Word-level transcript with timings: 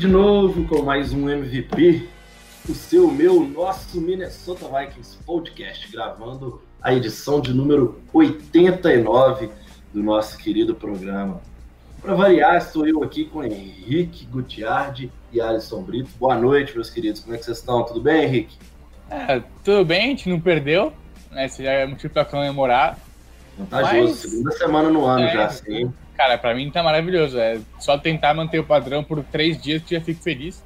de 0.00 0.08
novo 0.08 0.66
com 0.66 0.80
mais 0.80 1.12
um 1.12 1.28
MVP, 1.28 2.08
o 2.66 2.72
seu, 2.72 3.10
meu, 3.10 3.46
nosso 3.46 4.00
Minnesota 4.00 4.64
Vikings 4.66 5.18
Podcast, 5.26 5.92
gravando 5.92 6.62
a 6.80 6.94
edição 6.94 7.38
de 7.38 7.52
número 7.52 8.00
89 8.10 9.50
do 9.92 10.02
nosso 10.02 10.38
querido 10.38 10.74
programa. 10.74 11.42
Para 12.00 12.14
variar, 12.14 12.56
estou 12.56 12.88
eu 12.88 13.02
aqui 13.02 13.26
com 13.26 13.44
Henrique 13.44 14.24
Gutiardi 14.24 15.12
e 15.30 15.38
Alisson 15.38 15.82
Brito. 15.82 16.08
Boa 16.18 16.34
noite, 16.34 16.74
meus 16.74 16.88
queridos. 16.88 17.20
Como 17.20 17.34
é 17.34 17.38
que 17.38 17.44
vocês 17.44 17.58
estão? 17.58 17.84
Tudo 17.84 18.00
bem, 18.00 18.24
Henrique? 18.24 18.56
É, 19.10 19.42
tudo 19.62 19.84
bem, 19.84 20.04
a 20.04 20.06
gente 20.06 20.30
não 20.30 20.40
perdeu, 20.40 20.94
né? 21.30 21.44
Isso 21.44 21.62
já 21.62 21.72
é 21.72 21.86
motivo 21.86 22.14
para 22.14 22.24
comemorar. 22.24 22.98
Vantajoso, 23.58 24.08
Mas- 24.08 24.16
segunda 24.16 24.52
semana 24.52 24.88
no 24.88 25.04
ano 25.04 25.26
É, 25.26 25.32
já, 25.34 25.50
sim. 25.50 25.92
Cara, 26.20 26.36
pra 26.36 26.54
mim 26.54 26.70
tá 26.70 26.82
maravilhoso. 26.82 27.38
É 27.38 27.58
só 27.78 27.96
tentar 27.96 28.34
manter 28.34 28.58
o 28.58 28.64
padrão 28.64 29.02
por 29.02 29.24
três 29.24 29.58
dias 29.58 29.82
que 29.82 29.94
já 29.94 30.02
fico 30.02 30.22
feliz. 30.22 30.62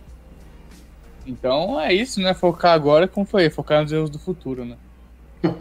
Então 1.25 1.81
é 1.81 1.95
isso, 1.95 2.21
né? 2.21 2.35
Focar 2.35 2.73
agora, 2.73 3.07
como 3.07 3.25
foi? 3.25 3.49
Focar 3.49 3.81
nos 3.81 3.93
erros 3.93 4.11
do 4.11 4.19
futuro, 4.19 4.65
né? 4.65 4.77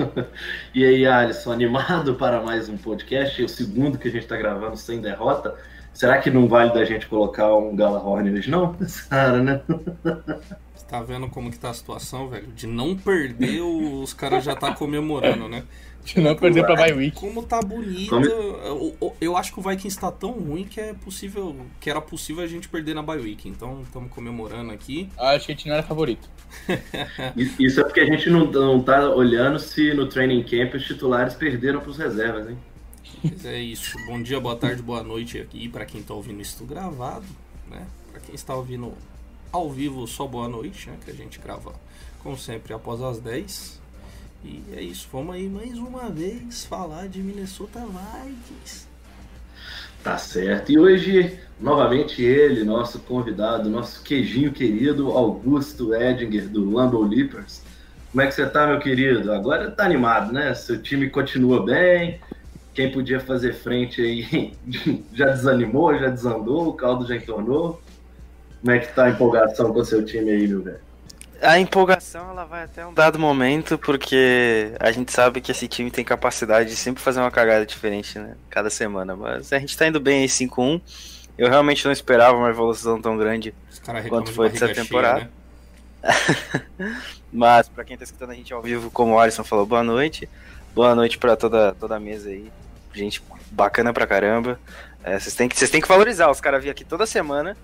E 0.74 0.84
aí, 0.84 1.06
Alisson, 1.06 1.52
animado 1.52 2.16
para 2.16 2.42
mais 2.42 2.68
um 2.70 2.76
podcast? 2.76 3.40
É 3.40 3.46
o 3.46 3.48
segundo 3.48 4.00
que 4.00 4.08
a 4.08 4.12
gente 4.12 4.24
está 4.24 4.36
gravando 4.36 4.76
sem 4.78 5.00
derrota. 5.00 5.54
Será 5.94 6.18
que 6.18 6.32
não 6.32 6.48
vale 6.48 6.74
da 6.74 6.84
gente 6.84 7.06
colocar 7.06 7.54
um 7.54 7.76
Galahorn 7.76 8.32
hoje, 8.32 8.50
não? 8.50 8.76
Cara, 9.12 9.44
né? 9.44 9.62
Você 10.74 10.86
tá 10.88 11.04
vendo 11.04 11.30
como 11.30 11.52
que 11.52 11.60
tá 11.60 11.70
a 11.70 11.74
situação, 11.74 12.30
velho? 12.30 12.48
De 12.48 12.66
não 12.66 12.98
perder, 12.98 13.62
os 13.62 14.12
caras 14.12 14.44
já 14.44 14.56
tá 14.56 14.74
comemorando, 14.74 15.48
né? 15.48 15.62
De 16.04 16.20
não 16.20 16.36
perder 16.36 16.66
pra 16.66 16.76
bye 16.76 16.94
week. 16.94 17.18
Como 17.20 17.44
tá 17.44 17.62
bonito. 17.62 18.10
Como- 18.10 18.26
Eu, 18.26 18.96
eu- 19.02 19.16
eu 19.22 19.38
acho 19.38 19.54
que 19.54 19.60
o 19.60 19.64
Vikings 19.64 19.98
tá 20.00 20.12
tão 20.12 20.32
ruim 20.32 20.66
que 20.66 20.80
é 20.80 20.94
possível. 20.94 21.56
Que 21.80 21.90
era 21.90 22.02
possível 22.02 22.44
a 22.44 22.48
gente 22.48 22.68
perder 22.68 22.94
na 22.94 23.02
bye 23.02 23.18
week. 23.20 23.48
Então 23.48 23.82
estamos 23.84 24.12
comemorando 24.12 24.72
aqui. 24.72 25.10
Acho 25.18 25.46
que 25.46 25.52
a 25.52 25.56
gente 25.56 25.68
não 25.68 25.76
era 25.76 25.84
favorito. 25.84 26.30
Isso 27.60 27.80
é 27.80 27.84
porque 27.84 28.00
a 28.02 28.06
gente 28.06 28.30
não, 28.30 28.46
não 28.52 28.82
tá 28.84 29.10
olhando 29.10 29.58
se 29.60 29.94
no 29.94 30.08
training 30.08 30.44
camp 30.44 30.76
os 30.76 30.86
titulares 30.86 31.34
perderam 31.36 31.80
para 31.80 31.90
os 31.90 31.98
reservas, 31.98 32.50
hein? 32.50 32.58
Mas 33.24 33.46
é 33.46 33.60
isso. 33.60 33.96
Bom 34.06 34.22
dia, 34.22 34.40
boa 34.40 34.56
tarde, 34.56 34.82
boa 34.82 35.02
noite 35.02 35.38
aqui 35.40 35.70
pra 35.70 35.86
quem 35.86 36.02
tá 36.04 36.14
ouvindo 36.14 36.42
isso 36.42 36.64
gravado, 36.66 37.26
né? 37.72 37.86
Pra 38.12 38.20
quem 38.20 38.36
está 38.36 38.54
ouvindo 38.54 38.94
ao 39.52 39.70
vivo, 39.72 40.06
só 40.08 40.28
boa 40.28 40.50
noite, 40.50 40.90
né? 40.90 40.98
Que 41.06 41.12
a 41.12 41.14
gente 41.14 41.40
grava, 41.40 41.74
como 42.22 42.38
sempre, 42.38 42.74
após 42.74 43.02
as 43.02 43.20
10. 43.20 43.82
E 44.44 44.64
é 44.76 44.82
isso. 44.82 45.08
Vamos 45.12 45.36
aí 45.36 45.48
mais 45.48 45.78
uma 45.78 46.10
vez 46.10 46.66
falar 46.66 47.08
de 47.08 47.22
Minnesota 47.22 47.80
Vikings. 47.80 48.88
Tá 50.04 50.18
certo. 50.18 50.70
E 50.70 50.78
hoje, 50.78 51.40
novamente, 51.60 52.22
ele, 52.22 52.66
nosso 52.66 53.00
convidado, 53.00 53.70
nosso 53.70 54.04
queijinho 54.04 54.52
querido, 54.52 55.12
Augusto 55.12 55.96
Edinger, 55.96 56.50
do 56.50 56.70
Lambeau 56.70 57.04
Leapers. 57.04 57.62
Como 58.12 58.22
é 58.22 58.28
que 58.28 58.34
você 58.34 58.46
tá, 58.46 58.68
meu 58.68 58.80
querido? 58.80 59.32
Agora 59.32 59.72
tá 59.72 59.86
animado, 59.86 60.34
né? 60.34 60.54
Seu 60.54 60.82
time 60.82 61.10
continua 61.10 61.66
bem. 61.66 62.20
Quem 62.74 62.92
podia 62.92 63.20
fazer 63.20 63.54
frente 63.54 64.02
aí 64.02 64.54
já 65.14 65.28
desanimou, 65.28 65.98
já 65.98 66.10
desandou, 66.10 66.68
o 66.68 66.74
caldo 66.74 67.08
já 67.08 67.16
entornou. 67.16 67.82
Como 68.60 68.72
é 68.72 68.80
que 68.80 68.94
tá 68.94 69.06
a 69.06 69.10
empolgação 69.10 69.72
com 69.72 69.80
o 69.80 69.86
seu 69.86 70.04
time 70.04 70.32
aí, 70.32 70.48
meu 70.48 70.62
velho? 70.62 70.93
A 71.44 71.60
empolgação 71.60 72.30
ela 72.30 72.46
vai 72.46 72.64
até 72.64 72.86
um 72.86 72.94
dado 72.94 73.20
momento, 73.20 73.78
porque 73.78 74.72
a 74.80 74.92
gente 74.92 75.12
sabe 75.12 75.42
que 75.42 75.52
esse 75.52 75.68
time 75.68 75.92
tem 75.92 76.04
capacidade 76.06 76.70
de 76.70 76.76
sempre 76.76 77.04
fazer 77.04 77.20
uma 77.20 77.30
cagada 77.32 77.66
diferente, 77.66 78.18
né? 78.18 78.36
Cada 78.50 78.70
semana. 78.70 79.16
Mas 79.16 79.52
a 79.52 79.60
gente 79.60 79.78
tá 79.78 79.86
indo 79.88 80.00
bem 80.00 80.22
aí 80.22 80.28
5-1. 80.30 80.80
Eu 81.38 81.50
realmente 81.50 81.84
não 81.84 81.92
esperava 81.92 82.38
uma 82.38 82.50
evolução 82.50 83.02
tão 83.02 83.18
grande. 83.18 83.54
Quanto 84.08 84.32
foi 84.32 84.50
dessa 84.50 84.70
temporada? 84.74 85.20
cheia, 85.20 85.32
né? 86.04 86.98
Mas 87.32 87.68
pra 87.68 87.84
quem 87.84 87.98
tá 87.98 88.04
escutando 88.04 88.32
a 88.32 88.36
gente 88.36 88.54
ao 88.54 88.62
vivo, 88.62 88.90
como 88.92 89.14
o 89.14 89.20
Alisson 89.20 89.44
falou, 89.44 89.66
boa 89.66 89.84
noite. 89.84 90.30
Boa 90.74 90.96
noite 90.96 91.18
pra 91.18 91.36
toda, 91.36 91.74
toda 91.74 91.96
a 91.96 92.00
mesa 92.00 92.30
aí. 92.30 92.52
Gente 92.94 93.22
bacana 93.52 93.92
pra 93.92 94.08
caramba. 94.08 94.60
É, 95.04 95.20
Vocês 95.20 95.36
têm, 95.36 95.50
que- 95.50 95.58
vocês 95.58 95.70
têm 95.70 95.82
que 95.82 95.88
valorizar. 95.88 96.30
Os 96.30 96.40
caras 96.40 96.64
vir 96.64 96.70
aqui 96.70 96.86
toda 96.86 97.06
semana, 97.06 97.58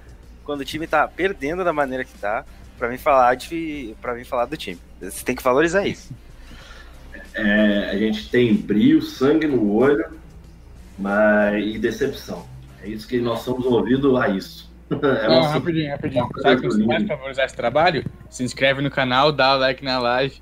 quando 0.44 0.62
o 0.62 0.66
time 0.66 0.86
tá 0.88 1.08
perdendo 1.08 1.64
da 1.64 1.72
maneira 1.72 2.04
que 2.04 2.14
tá, 2.18 2.44
pra 2.80 2.90
mim 2.90 2.98
falar 2.98 3.36
de. 3.36 3.94
para 4.02 4.16
mim 4.16 4.24
falar 4.24 4.46
do 4.46 4.58
time. 4.58 4.80
Vocês 5.00 5.22
têm 5.22 5.36
que 5.36 5.44
valorizar 5.44 5.86
isso. 5.86 6.12
É, 7.36 7.90
a 7.92 7.98
gente 7.98 8.30
tem 8.30 8.56
brilho, 8.56 9.02
sangue 9.02 9.46
no 9.46 9.72
olho 9.76 10.18
mas... 10.98 11.64
e 11.64 11.78
decepção. 11.78 12.48
É 12.82 12.88
isso 12.88 13.08
que 13.08 13.20
nós 13.20 13.42
somos 13.42 13.66
movidos 13.66 14.16
a 14.20 14.30
isso. 14.30 14.70
É 14.92 15.28
Não, 15.28 15.36
nosso- 15.36 15.50
rapidinho, 15.54 15.92
rapidinho. 15.92 16.28
Sabe 16.42 16.56
o 16.56 16.62
que 16.62 16.68
você 16.68 16.84
faz 16.86 17.04
pra 17.04 17.16
valorizar 17.16 17.46
esse 17.46 17.56
trabalho? 17.56 18.04
Se 18.28 18.44
inscreve 18.44 18.82
no 18.82 18.90
canal, 18.90 19.32
dá 19.32 19.56
o 19.56 19.60
like 19.60 19.84
na 19.86 20.00
live. 20.00 20.42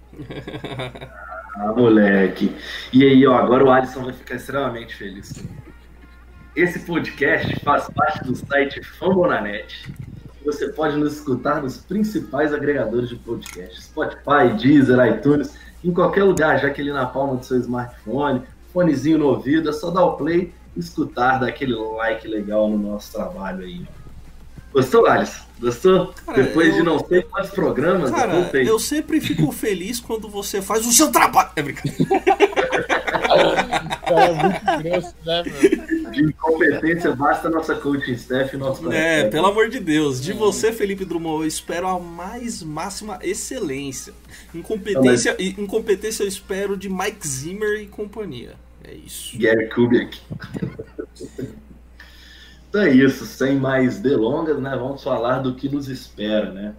Ah, 1.55 1.73
moleque. 1.75 2.55
E 2.93 3.03
aí, 3.03 3.27
ó, 3.27 3.35
agora 3.35 3.65
o 3.65 3.69
Alisson 3.71 4.05
vai 4.05 4.13
ficar 4.13 4.35
extremamente 4.35 4.95
feliz. 4.95 5.43
Esse 6.55 6.79
podcast 6.79 7.59
faz 7.59 7.89
parte 7.89 8.23
do 8.23 8.35
site 8.37 8.81
Fambonanet. 8.83 9.91
Você 10.47 10.69
pode 10.69 10.95
nos 10.95 11.17
escutar 11.17 11.61
nos 11.61 11.75
principais 11.75 12.53
agregadores 12.53 13.09
de 13.09 13.17
podcast: 13.17 13.81
Spotify, 13.81 14.55
Deezer, 14.57 14.97
iTunes, 15.05 15.53
em 15.83 15.91
qualquer 15.91 16.23
lugar, 16.23 16.57
já 16.57 16.69
que 16.69 16.79
ele 16.79 16.93
na 16.93 17.05
palma 17.05 17.35
do 17.35 17.43
seu 17.43 17.59
smartphone, 17.59 18.43
fonezinho 18.71 19.17
no 19.17 19.27
ouvido, 19.27 19.69
é 19.69 19.73
só 19.73 19.91
dar 19.91 20.05
o 20.05 20.15
play 20.15 20.53
escutar, 20.73 21.37
dar 21.37 21.49
aquele 21.49 21.75
like 21.75 22.25
legal 22.25 22.69
no 22.69 22.77
nosso 22.77 23.11
trabalho 23.11 23.65
aí. 23.65 23.85
Gostou, 24.71 25.05
Alisson? 25.05 25.46
Gostou? 25.59 26.13
Cara, 26.25 26.43
Depois 26.43 26.73
de 26.73 26.79
eu- 26.79 26.85
não 26.85 26.99
sei 27.07 27.21
quantos 27.23 27.49
programas, 27.51 28.09
eu 28.11 28.15
Cara, 28.15 28.33
voltei. 28.41 28.69
eu 28.69 28.77
sempre 28.79 29.19
fico 29.19 29.51
feliz 29.53 29.99
quando 29.99 30.29
você 30.29 30.61
faz 30.61 30.85
o 30.85 30.93
seu 30.93 31.11
trabalho. 31.11 31.49
É 31.55 31.61
brincadeira. 31.61 31.97
É 34.07 34.33
muito 34.33 34.83
grosso, 34.83 35.15
né, 35.25 35.43
meu? 35.43 36.11
De 36.11 36.21
incompetência 36.23 37.13
basta 37.15 37.49
nossa 37.49 37.75
coaching 37.75 38.13
staff 38.13 38.55
e 38.55 38.57
nosso 38.57 38.89
É, 38.91 39.25
pelo 39.29 39.47
amor 39.47 39.69
de 39.69 39.79
Deus. 39.81 40.21
De 40.21 40.31
você, 40.33 40.71
Felipe 40.71 41.03
Drummond, 41.03 41.41
eu 41.43 41.47
espero 41.47 41.87
a 41.87 41.99
mais 41.99 42.63
máxima 42.63 43.19
excelência. 43.21 44.13
Incompetência, 44.55 45.35
incompetência 45.39 46.23
eu 46.23 46.27
espero 46.27 46.77
de 46.77 46.89
Mike 46.89 47.27
Zimmer 47.27 47.81
e 47.81 47.85
companhia. 47.87 48.55
É 48.83 48.93
isso. 48.93 49.37
Gary 49.37 49.69
Kubiak. 49.69 50.17
Então 52.77 52.85
é 52.85 52.93
isso, 52.93 53.25
sem 53.25 53.57
mais 53.57 53.99
delongas, 53.99 54.59
né? 54.59 54.69
Vamos 54.77 55.03
falar 55.03 55.39
do 55.39 55.55
que 55.55 55.67
nos 55.67 55.89
espera, 55.89 56.51
né? 56.51 56.75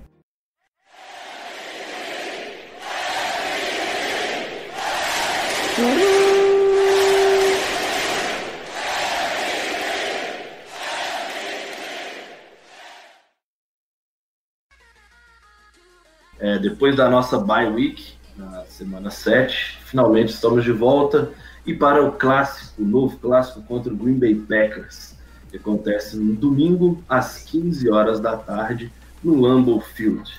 É, 16.39 16.59
depois 16.61 16.95
da 16.95 17.11
nossa 17.11 17.39
bye 17.39 17.69
week, 17.69 18.13
na 18.37 18.65
semana 18.67 19.11
7, 19.11 19.81
finalmente 19.85 20.29
estamos 20.29 20.63
de 20.63 20.71
volta 20.71 21.33
e 21.67 21.75
para 21.75 22.05
o 22.05 22.13
clássico, 22.13 22.83
o 22.83 22.87
novo 22.87 23.19
clássico 23.19 23.61
contra 23.63 23.93
o 23.93 23.97
Green 23.97 24.17
Bay 24.17 24.37
Packers, 24.37 25.18
que 25.51 25.57
acontece 25.57 26.17
no 26.17 26.35
domingo 26.35 27.03
às 27.09 27.43
15 27.43 27.91
horas 27.91 28.21
da 28.21 28.37
tarde 28.37 28.93
no 29.23 29.41
Lambeau 29.41 29.81
Field. 29.81 30.31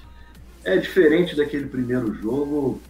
É 0.64 0.78
diferente 0.78 1.36
daquele 1.36 1.66
primeiro 1.66 2.14
jogo, 2.14 2.82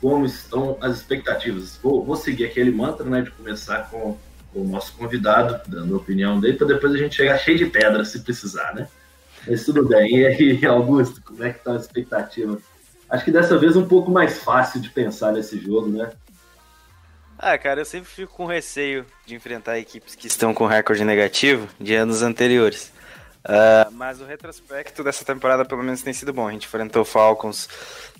como 0.00 0.26
estão 0.26 0.76
as 0.80 0.96
expectativas? 0.96 1.78
Vou, 1.82 2.04
vou 2.04 2.16
seguir 2.16 2.44
aquele 2.44 2.70
mantra, 2.70 3.04
né, 3.08 3.22
de 3.22 3.30
começar 3.30 3.88
com, 3.90 4.16
com 4.52 4.60
o 4.60 4.68
nosso 4.68 4.92
convidado, 4.94 5.60
dando 5.68 5.94
a 5.94 5.96
opinião 5.96 6.38
dele, 6.38 6.56
para 6.56 6.66
depois 6.66 6.92
a 6.94 6.98
gente 6.98 7.14
chegar 7.14 7.38
cheio 7.38 7.56
de 7.56 7.66
pedra 7.66 8.04
se 8.04 8.20
precisar, 8.20 8.74
né? 8.74 8.88
Mas 9.46 9.64
tudo 9.64 9.86
bem. 9.86 10.18
E 10.18 10.26
aí, 10.26 10.64
Augusto, 10.66 11.22
como 11.22 11.42
é 11.42 11.52
que 11.52 11.62
tá 11.64 11.72
a 11.72 11.76
expectativa? 11.76 12.58
Acho 13.08 13.24
que 13.24 13.30
dessa 13.30 13.56
vez 13.58 13.76
um 13.76 13.86
pouco 13.86 14.10
mais 14.10 14.38
fácil 14.38 14.80
de 14.80 14.90
pensar 14.90 15.32
nesse 15.32 15.58
jogo, 15.58 15.88
né? 15.88 16.10
Ah, 17.38 17.58
cara, 17.58 17.80
eu 17.80 17.84
sempre 17.84 18.08
fico 18.08 18.32
com 18.34 18.46
receio 18.46 19.04
de 19.26 19.34
enfrentar 19.34 19.78
equipes 19.78 20.14
que 20.14 20.26
estão 20.26 20.54
com 20.54 20.66
recorde 20.66 21.04
negativo 21.04 21.68
de 21.80 21.94
anos 21.94 22.22
anteriores. 22.22 22.92
Uh, 23.44 23.90
mas 23.92 24.22
o 24.22 24.24
retrospecto 24.24 25.04
dessa 25.04 25.22
temporada 25.22 25.66
pelo 25.66 25.82
menos 25.82 26.00
tem 26.00 26.14
sido 26.14 26.32
bom. 26.32 26.48
A 26.48 26.52
gente 26.52 26.66
enfrentou 26.66 27.02
o 27.02 27.04
Falcons, 27.04 27.68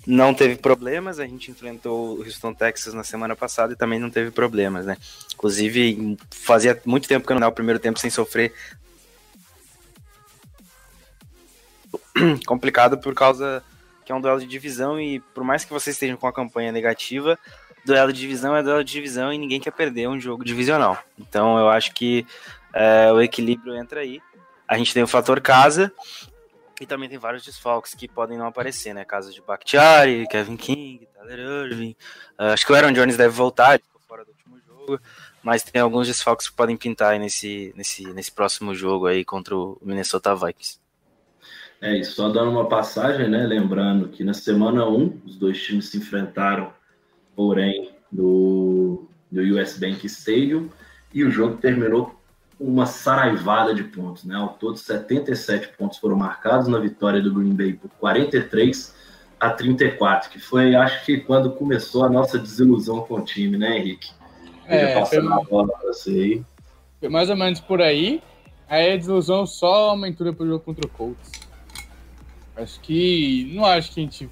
não 0.05 0.33
teve 0.33 0.55
problemas. 0.57 1.19
A 1.19 1.25
gente 1.25 1.49
enfrentou 1.49 2.17
o 2.17 2.23
Houston 2.23 2.53
Texas 2.53 2.93
na 2.93 3.03
semana 3.03 3.35
passada 3.35 3.73
e 3.73 3.75
também 3.75 3.99
não 3.99 4.11
teve 4.11 4.29
problemas, 4.29 4.85
né? 4.85 4.97
Inclusive, 5.33 6.17
fazia 6.29 6.79
muito 6.85 7.07
tempo 7.07 7.25
que 7.25 7.31
eu 7.31 7.35
não 7.35 7.41
dava 7.41 7.51
o 7.51 7.55
primeiro 7.55 7.79
tempo 7.79 7.99
sem 7.99 8.11
sofrer. 8.11 8.53
Complicado 12.45 12.97
por 12.99 13.15
causa 13.15 13.63
que 14.05 14.11
é 14.11 14.15
um 14.15 14.21
duelo 14.21 14.39
de 14.39 14.45
divisão 14.45 14.99
e 14.99 15.19
por 15.33 15.43
mais 15.43 15.65
que 15.65 15.73
vocês 15.73 15.95
estejam 15.95 16.15
com 16.15 16.27
a 16.27 16.33
campanha 16.33 16.71
negativa, 16.71 17.39
duelo 17.85 18.11
de 18.11 18.19
divisão 18.19 18.55
é 18.55 18.63
duelo 18.63 18.83
de 18.83 18.91
divisão 18.91 19.31
e 19.31 19.37
ninguém 19.37 19.59
quer 19.59 19.71
perder 19.71 20.07
um 20.07 20.19
jogo 20.19 20.43
divisional. 20.43 20.97
Então 21.19 21.57
eu 21.57 21.69
acho 21.69 21.93
que 21.93 22.25
é, 22.73 23.11
o 23.11 23.21
equilíbrio 23.21 23.75
entra 23.75 24.01
aí. 24.01 24.19
A 24.67 24.77
gente 24.77 24.93
tem 24.93 25.03
o 25.03 25.07
fator 25.07 25.39
casa 25.39 25.91
e 26.81 26.85
também 26.85 27.07
tem 27.07 27.17
vários 27.17 27.43
desfalques 27.43 27.93
que 27.93 28.07
podem 28.07 28.37
não 28.37 28.47
aparecer, 28.47 28.93
né? 28.93 29.05
Casos 29.05 29.33
de 29.33 29.41
Bakhtiari, 29.41 30.27
Kevin 30.27 30.57
King, 30.57 31.07
Tyler 31.13 31.39
Irving. 31.39 31.95
Uh, 32.39 32.51
acho 32.53 32.65
que 32.65 32.71
o 32.71 32.75
Aaron 32.75 32.91
Jones 32.91 33.15
deve 33.15 33.33
voltar, 33.33 33.79
ficou 33.79 34.01
fora 34.07 34.25
do 34.25 34.31
último 34.31 34.59
jogo. 34.59 34.99
Mas 35.41 35.63
tem 35.63 35.81
alguns 35.81 36.07
desfalques 36.07 36.49
que 36.49 36.55
podem 36.55 36.75
pintar 36.75 37.17
nesse, 37.19 37.71
nesse, 37.77 38.03
nesse 38.13 38.31
próximo 38.31 38.73
jogo 38.73 39.05
aí 39.05 39.23
contra 39.23 39.55
o 39.55 39.77
Minnesota 39.81 40.35
Vikings. 40.35 40.79
É 41.81 41.95
isso, 41.95 42.15
só 42.15 42.29
dando 42.29 42.49
uma 42.49 42.67
passagem, 42.67 43.29
né? 43.29 43.45
Lembrando 43.45 44.09
que 44.09 44.23
na 44.23 44.33
semana 44.33 44.87
1 44.87 45.21
os 45.25 45.35
dois 45.35 45.61
times 45.61 45.89
se 45.89 45.97
enfrentaram, 45.97 46.73
porém, 47.35 47.91
no, 48.11 49.07
no 49.31 49.59
US 49.59 49.77
Bank 49.77 50.05
Stadium, 50.05 50.69
e 51.13 51.23
o 51.23 51.31
jogo 51.31 51.57
terminou 51.57 52.15
uma 52.59 52.85
saraivada 52.85 53.73
de 53.73 53.83
pontos, 53.83 54.23
né? 54.23 54.35
Ao 54.35 54.49
todo, 54.49 54.77
77 54.77 55.69
pontos 55.77 55.97
foram 55.97 56.15
marcados 56.15 56.67
na 56.67 56.79
vitória 56.79 57.21
do 57.21 57.33
Green 57.33 57.53
Bay 57.53 57.73
por 57.73 57.89
43 57.99 58.95
a 59.39 59.49
34, 59.49 60.29
que 60.29 60.39
foi, 60.39 60.75
acho 60.75 61.05
que, 61.05 61.17
quando 61.19 61.51
começou 61.51 62.05
a 62.05 62.09
nossa 62.09 62.39
desilusão 62.39 63.01
com 63.01 63.15
o 63.15 63.21
time, 63.21 63.57
né, 63.57 63.77
Henrique? 63.77 64.11
É, 64.65 65.05
foi, 65.05 65.19
a 65.19 65.39
bola 65.41 65.67
pra 65.67 65.87
você 65.87 66.09
aí. 66.09 66.43
Foi 66.99 67.09
mais 67.09 67.29
ou 67.29 67.35
menos 67.35 67.59
por 67.59 67.81
aí. 67.81 68.21
Aí 68.67 68.93
a 68.93 68.97
desilusão 68.97 69.45
só 69.45 69.89
aumentou 69.89 70.25
depois 70.25 70.47
do 70.47 70.53
jogo 70.53 70.65
contra 70.65 70.87
o 70.87 70.89
Colts. 70.89 71.31
Acho 72.55 72.79
que. 72.79 73.51
Não 73.53 73.65
acho 73.65 73.93
que 73.93 73.99
a 73.99 74.03
gente. 74.03 74.29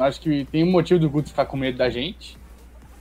Acho 0.00 0.20
que 0.20 0.44
tem 0.46 0.64
um 0.64 0.70
motivo 0.70 1.00
do 1.00 1.10
Guto 1.10 1.28
ficar 1.28 1.46
com 1.46 1.56
medo 1.56 1.78
da 1.78 1.90
gente. 1.90 2.36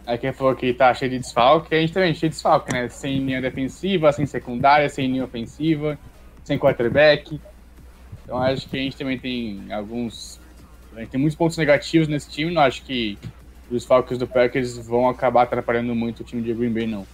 Aí 0.05 0.17
quem 0.17 0.33
falou 0.33 0.53
que 0.53 0.73
tá 0.73 0.93
cheio 0.93 1.11
de 1.11 1.19
desfalque, 1.19 1.73
a 1.73 1.79
gente 1.79 1.93
também 1.93 2.11
é 2.11 2.13
cheio 2.13 2.29
de 2.29 2.35
desfalque, 2.35 2.73
né? 2.73 2.89
Sem 2.89 3.19
linha 3.19 3.41
defensiva, 3.41 4.11
sem 4.11 4.25
secundária, 4.25 4.89
sem 4.89 5.07
linha 5.07 5.23
ofensiva, 5.23 5.97
sem 6.43 6.59
quarterback. 6.59 7.39
Então 8.23 8.37
acho 8.37 8.67
que 8.67 8.77
a 8.77 8.81
gente 8.81 8.97
também 8.97 9.17
tem 9.17 9.71
alguns. 9.71 10.39
A 10.95 10.99
gente 10.99 11.09
tem 11.09 11.19
muitos 11.19 11.37
pontos 11.37 11.57
negativos 11.57 12.07
nesse 12.07 12.29
time, 12.29 12.53
não 12.53 12.61
acho 12.61 12.83
que 12.83 13.17
os 13.65 13.71
desfalques 13.71 14.17
do 14.17 14.27
Packers 14.27 14.77
vão 14.77 15.09
acabar 15.09 15.43
atrapalhando 15.43 15.95
muito 15.95 16.19
o 16.19 16.23
time 16.23 16.41
de 16.41 16.53
Green 16.53 16.71
Bay, 16.71 16.85
não. 16.85 17.07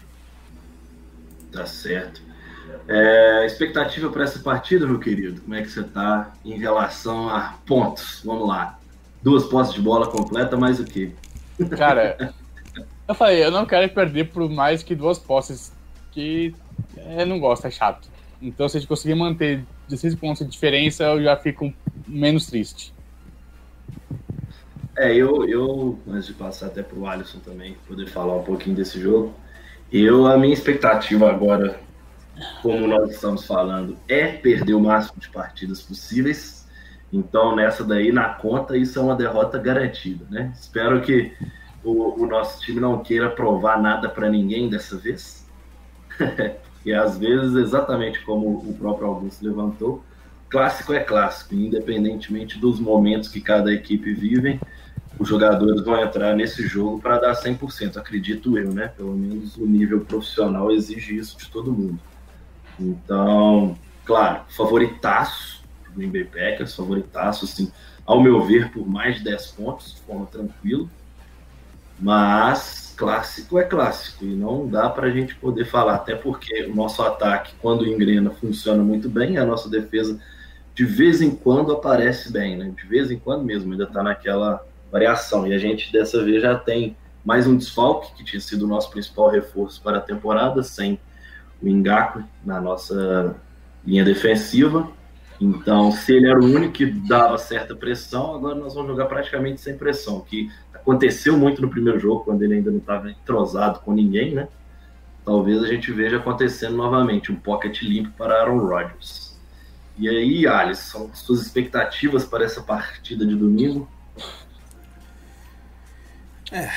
Tá 1.52 1.66
certo. 1.66 2.22
É, 2.88 3.46
expectativa 3.46 4.10
para 4.10 4.24
essa 4.24 4.40
partida, 4.40 4.86
meu 4.86 5.00
querido? 5.00 5.42
Como 5.42 5.54
é 5.54 5.62
que 5.62 5.70
você 5.70 5.84
tá 5.84 6.34
em 6.44 6.58
relação 6.58 7.30
a 7.30 7.56
pontos? 7.66 8.22
Vamos 8.26 8.48
lá. 8.48 8.79
Duas 9.22 9.46
posses 9.46 9.74
de 9.74 9.82
bola 9.82 10.08
completa, 10.08 10.56
mais 10.56 10.80
o 10.80 10.86
quê? 10.86 11.12
Cara, 11.78 12.34
eu 13.08 13.16
falei, 13.16 13.44
eu 13.44 13.52
não 13.52 13.66
quero 13.66 13.90
perder 13.94 14.30
por 14.30 14.50
mais 14.50 14.82
que 14.82 14.96
duas 14.96 15.20
posses, 15.20 15.74
que 16.12 16.54
eu 16.98 17.26
não 17.26 17.40
gosto, 17.40 17.68
é 17.68 17.72
chato. 17.72 18.08
Então, 18.42 18.70
se 18.70 18.78
a 18.78 18.80
gente 18.80 18.88
conseguir 18.88 19.16
manter 19.16 19.66
16 19.90 20.16
pontos 20.16 20.46
de 20.46 20.52
diferença, 20.52 21.04
eu 21.04 21.22
já 21.22 21.36
fico 21.36 21.74
menos 22.08 22.46
triste. 22.46 22.94
É, 24.98 25.14
eu, 25.14 25.46
eu 25.46 26.00
antes 26.08 26.28
de 26.28 26.34
passar 26.34 26.68
até 26.68 26.84
para 26.84 26.98
o 26.98 27.08
Alisson 27.08 27.40
também, 27.40 27.76
poder 27.88 28.08
falar 28.08 28.36
um 28.36 28.44
pouquinho 28.44 28.76
desse 28.76 29.00
jogo, 29.00 29.34
eu, 29.92 30.28
a 30.28 30.38
minha 30.38 30.54
expectativa 30.54 31.30
agora, 31.30 31.80
como 32.62 32.86
nós 32.86 33.12
estamos 33.12 33.46
falando, 33.46 33.98
é 34.08 34.28
perder 34.28 34.74
o 34.74 34.80
máximo 34.80 35.20
de 35.20 35.30
partidas 35.30 35.82
possíveis. 35.82 36.59
Então, 37.12 37.56
nessa 37.56 37.84
daí, 37.84 38.12
na 38.12 38.30
conta, 38.30 38.78
isso 38.78 39.00
é 39.00 39.02
uma 39.02 39.16
derrota 39.16 39.58
garantida, 39.58 40.26
né? 40.30 40.54
Espero 40.56 41.02
que 41.02 41.34
o, 41.84 42.24
o 42.24 42.28
nosso 42.28 42.62
time 42.62 42.80
não 42.80 43.02
queira 43.02 43.30
provar 43.30 43.82
nada 43.82 44.08
para 44.08 44.30
ninguém 44.30 44.70
dessa 44.70 44.98
vez. 44.98 45.48
e 46.86 46.94
às 46.94 47.18
vezes, 47.18 47.56
exatamente 47.56 48.22
como 48.22 48.60
o 48.60 48.74
próprio 48.78 49.08
Augusto 49.08 49.44
levantou, 49.44 50.04
clássico 50.50 50.94
é 50.94 51.00
clássico, 51.00 51.56
independentemente 51.56 52.60
dos 52.60 52.80
momentos 52.80 53.30
que 53.30 53.42
cada 53.42 53.72
equipe 53.74 54.14
vive, 54.14 54.60
os 55.18 55.28
jogadores 55.28 55.82
vão 55.82 56.02
entrar 56.02 56.36
nesse 56.36 56.66
jogo 56.68 57.00
para 57.02 57.20
dar 57.20 57.34
100%, 57.34 57.98
acredito 57.98 58.58
eu, 58.58 58.72
né? 58.72 58.88
Pelo 58.88 59.16
menos 59.16 59.58
o 59.58 59.66
nível 59.66 60.02
profissional 60.02 60.72
exige 60.72 61.18
isso 61.18 61.38
de 61.38 61.50
todo 61.50 61.74
mundo. 61.74 62.00
Então, 62.80 63.76
claro, 64.06 64.44
favoritaço 64.48 65.59
Green 66.00 66.12
Bay 66.12 66.24
Packers, 66.24 66.76
favoritaço, 66.76 67.46
assim, 67.46 67.72
ao 68.06 68.22
meu 68.22 68.42
ver, 68.46 68.72
por 68.72 68.88
mais 68.88 69.18
de 69.18 69.26
10 69.26 69.48
pontos, 69.52 69.94
de 69.94 70.02
forma 70.02 70.26
tranquila. 70.26 70.88
Mas 72.00 72.94
clássico 72.98 73.60
é 73.60 73.64
clássico 73.64 74.26
e 74.26 74.36
não 74.36 74.68
dá 74.68 74.90
para 74.90 75.08
a 75.08 75.12
gente 75.12 75.36
poder 75.36 75.66
falar, 75.66 75.96
até 75.96 76.16
porque 76.16 76.64
o 76.66 76.76
nosso 76.76 77.02
ataque, 77.02 77.54
quando 77.62 77.88
engrena, 77.88 78.30
funciona 78.32 78.84
muito 78.84 79.10
bem, 79.10 79.38
a 79.38 79.46
nossa 79.46 79.70
defesa 79.70 80.20
de 80.74 80.86
vez 80.86 81.22
em 81.22 81.32
quando 81.32 81.74
aparece 81.74 82.32
bem, 82.32 82.58
né? 82.58 82.74
De 82.76 82.88
vez 82.88 83.12
em 83.12 83.20
quando 83.20 83.44
mesmo, 83.44 83.72
ainda 83.72 83.84
está 83.84 84.02
naquela 84.02 84.66
variação. 84.90 85.46
E 85.46 85.54
a 85.54 85.58
gente 85.58 85.92
dessa 85.92 86.24
vez 86.24 86.42
já 86.42 86.58
tem 86.58 86.96
mais 87.24 87.46
um 87.46 87.58
desfalque, 87.58 88.14
que 88.16 88.24
tinha 88.24 88.40
sido 88.40 88.64
o 88.64 88.68
nosso 88.68 88.90
principal 88.90 89.30
reforço 89.30 89.82
para 89.82 89.98
a 89.98 90.02
temporada, 90.02 90.64
sem 90.64 90.98
o 91.62 91.68
Engaku 91.68 92.24
na 92.46 92.62
nossa 92.62 93.36
linha 93.86 94.06
defensiva. 94.06 94.90
Então, 95.40 95.92
se 95.92 96.14
ele 96.14 96.30
era 96.30 96.40
o 96.40 96.46
único 96.46 96.74
que 96.74 96.86
dava 96.86 97.38
certa 97.38 97.74
pressão, 97.74 98.36
agora 98.36 98.56
nós 98.56 98.74
vamos 98.74 98.90
jogar 98.90 99.06
praticamente 99.06 99.62
sem 99.62 99.78
pressão, 99.78 100.20
que 100.20 100.52
aconteceu 100.74 101.38
muito 101.38 101.62
no 101.62 101.70
primeiro 101.70 101.98
jogo, 101.98 102.26
quando 102.26 102.44
ele 102.44 102.56
ainda 102.56 102.72
não 102.72 102.80
estava 102.80 103.10
entrosado 103.10 103.80
com 103.80 103.94
ninguém, 103.94 104.34
né? 104.34 104.48
Talvez 105.24 105.64
a 105.64 105.68
gente 105.68 105.92
veja 105.92 106.18
acontecendo 106.18 106.76
novamente 106.76 107.32
um 107.32 107.36
pocket 107.36 107.82
limpo 107.82 108.12
para 108.18 108.42
Aaron 108.42 108.60
Rodgers. 108.66 109.38
E 109.98 110.10
aí, 110.10 110.48
Alisson, 110.48 111.10
suas 111.14 111.42
expectativas 111.42 112.26
para 112.26 112.44
essa 112.44 112.62
partida 112.62 113.26
de 113.26 113.36
domingo? 113.36 113.88
É, 116.52 116.70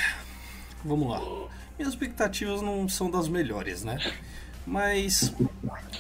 vamos 0.85 1.09
lá. 1.09 1.21
Minhas 1.79 1.95
expectativas 1.95 2.61
não 2.61 2.89
são 2.89 3.11
das 3.11 3.29
melhores, 3.29 3.83
né? 3.83 3.99
Mas 4.67 5.35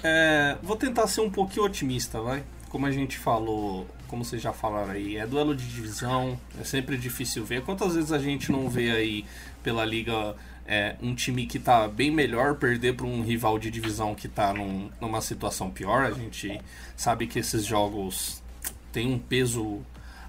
é, 0.03 0.57
vou 0.63 0.77
tentar 0.77 1.07
ser 1.07 1.21
um 1.21 1.31
pouquinho 1.31 1.65
otimista, 1.65 2.21
vai. 2.21 2.45
Como 2.73 2.87
a 2.87 2.91
gente 2.91 3.19
falou 3.19 3.87
como 4.09 4.25
vocês 4.25 4.41
já 4.41 4.53
falaram 4.53 4.93
aí, 4.93 5.19
é 5.19 5.27
duelo 5.27 5.55
de 5.55 5.67
divisão, 5.67 6.39
é 6.59 6.65
sempre 6.65 6.97
difícil 6.97 7.45
ver. 7.45 7.63
Quantas 7.63 7.95
vezes 7.95 8.13
a 8.13 8.19
gente 8.19 8.51
não 8.51 8.69
vê 8.69 8.91
aí 8.91 9.27
pela 9.63 9.85
liga 9.85 10.35
é, 10.67 10.97
um 11.03 11.15
time 11.15 11.47
que 11.47 11.59
tá 11.59 11.87
bem 11.87 12.11
melhor 12.11 12.57
perder 12.57 12.95
para 12.95 13.07
um 13.07 13.23
rival 13.23 13.59
de 13.59 13.71
divisão 13.71 14.15
que 14.15 14.29
tá 14.29 14.55
num, 14.55 14.91
numa 15.01 15.21
situação 15.21 15.71
pior? 15.71 16.05
A 16.05 16.13
gente 16.13 16.61
sabe 16.97 17.27
que 17.27 17.39
esses 17.39 17.65
jogos 17.65 18.43
têm 18.91 19.11
um 19.11 19.19
peso 19.19 19.81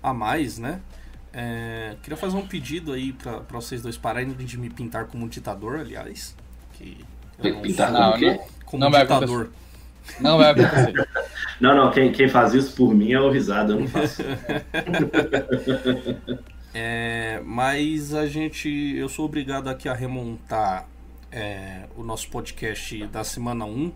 a 0.01 0.13
mais, 0.13 0.57
né? 0.57 0.81
É, 1.33 1.95
queria 2.03 2.17
fazer 2.17 2.35
um 2.35 2.45
pedido 2.45 2.91
aí 2.91 3.13
para 3.13 3.39
vocês 3.51 3.81
dois 3.81 3.97
pararem 3.97 4.33
de 4.33 4.57
me 4.57 4.69
pintar 4.69 5.07
como 5.07 5.29
ditador, 5.29 5.79
aliás. 5.79 6.35
Que 6.73 7.05
eu 7.39 7.55
não 7.55 7.61
pintar 7.61 7.91
como, 7.91 8.17
quê? 8.17 8.39
como 8.65 8.83
não 8.83 8.91
ditador. 8.91 9.49
Não 10.19 10.37
vai 10.37 10.51
acontecer. 10.51 11.07
não, 11.59 11.75
não, 11.75 11.91
quem, 11.91 12.11
quem 12.11 12.27
faz 12.27 12.53
isso 12.53 12.75
por 12.75 12.93
mim 12.93 13.11
é 13.11 13.19
o 13.19 13.29
risado, 13.29 13.73
eu 13.73 13.79
não 13.79 13.87
faço. 13.87 14.23
é, 16.73 17.41
mas 17.45 18.13
a 18.13 18.25
gente. 18.25 18.95
Eu 18.95 19.09
sou 19.09 19.25
obrigado 19.25 19.69
aqui 19.69 19.87
a 19.87 19.93
remontar 19.93 20.87
é, 21.31 21.83
o 21.95 22.03
nosso 22.03 22.29
podcast 22.29 23.05
da 23.07 23.23
semana 23.23 23.65
1, 23.65 23.91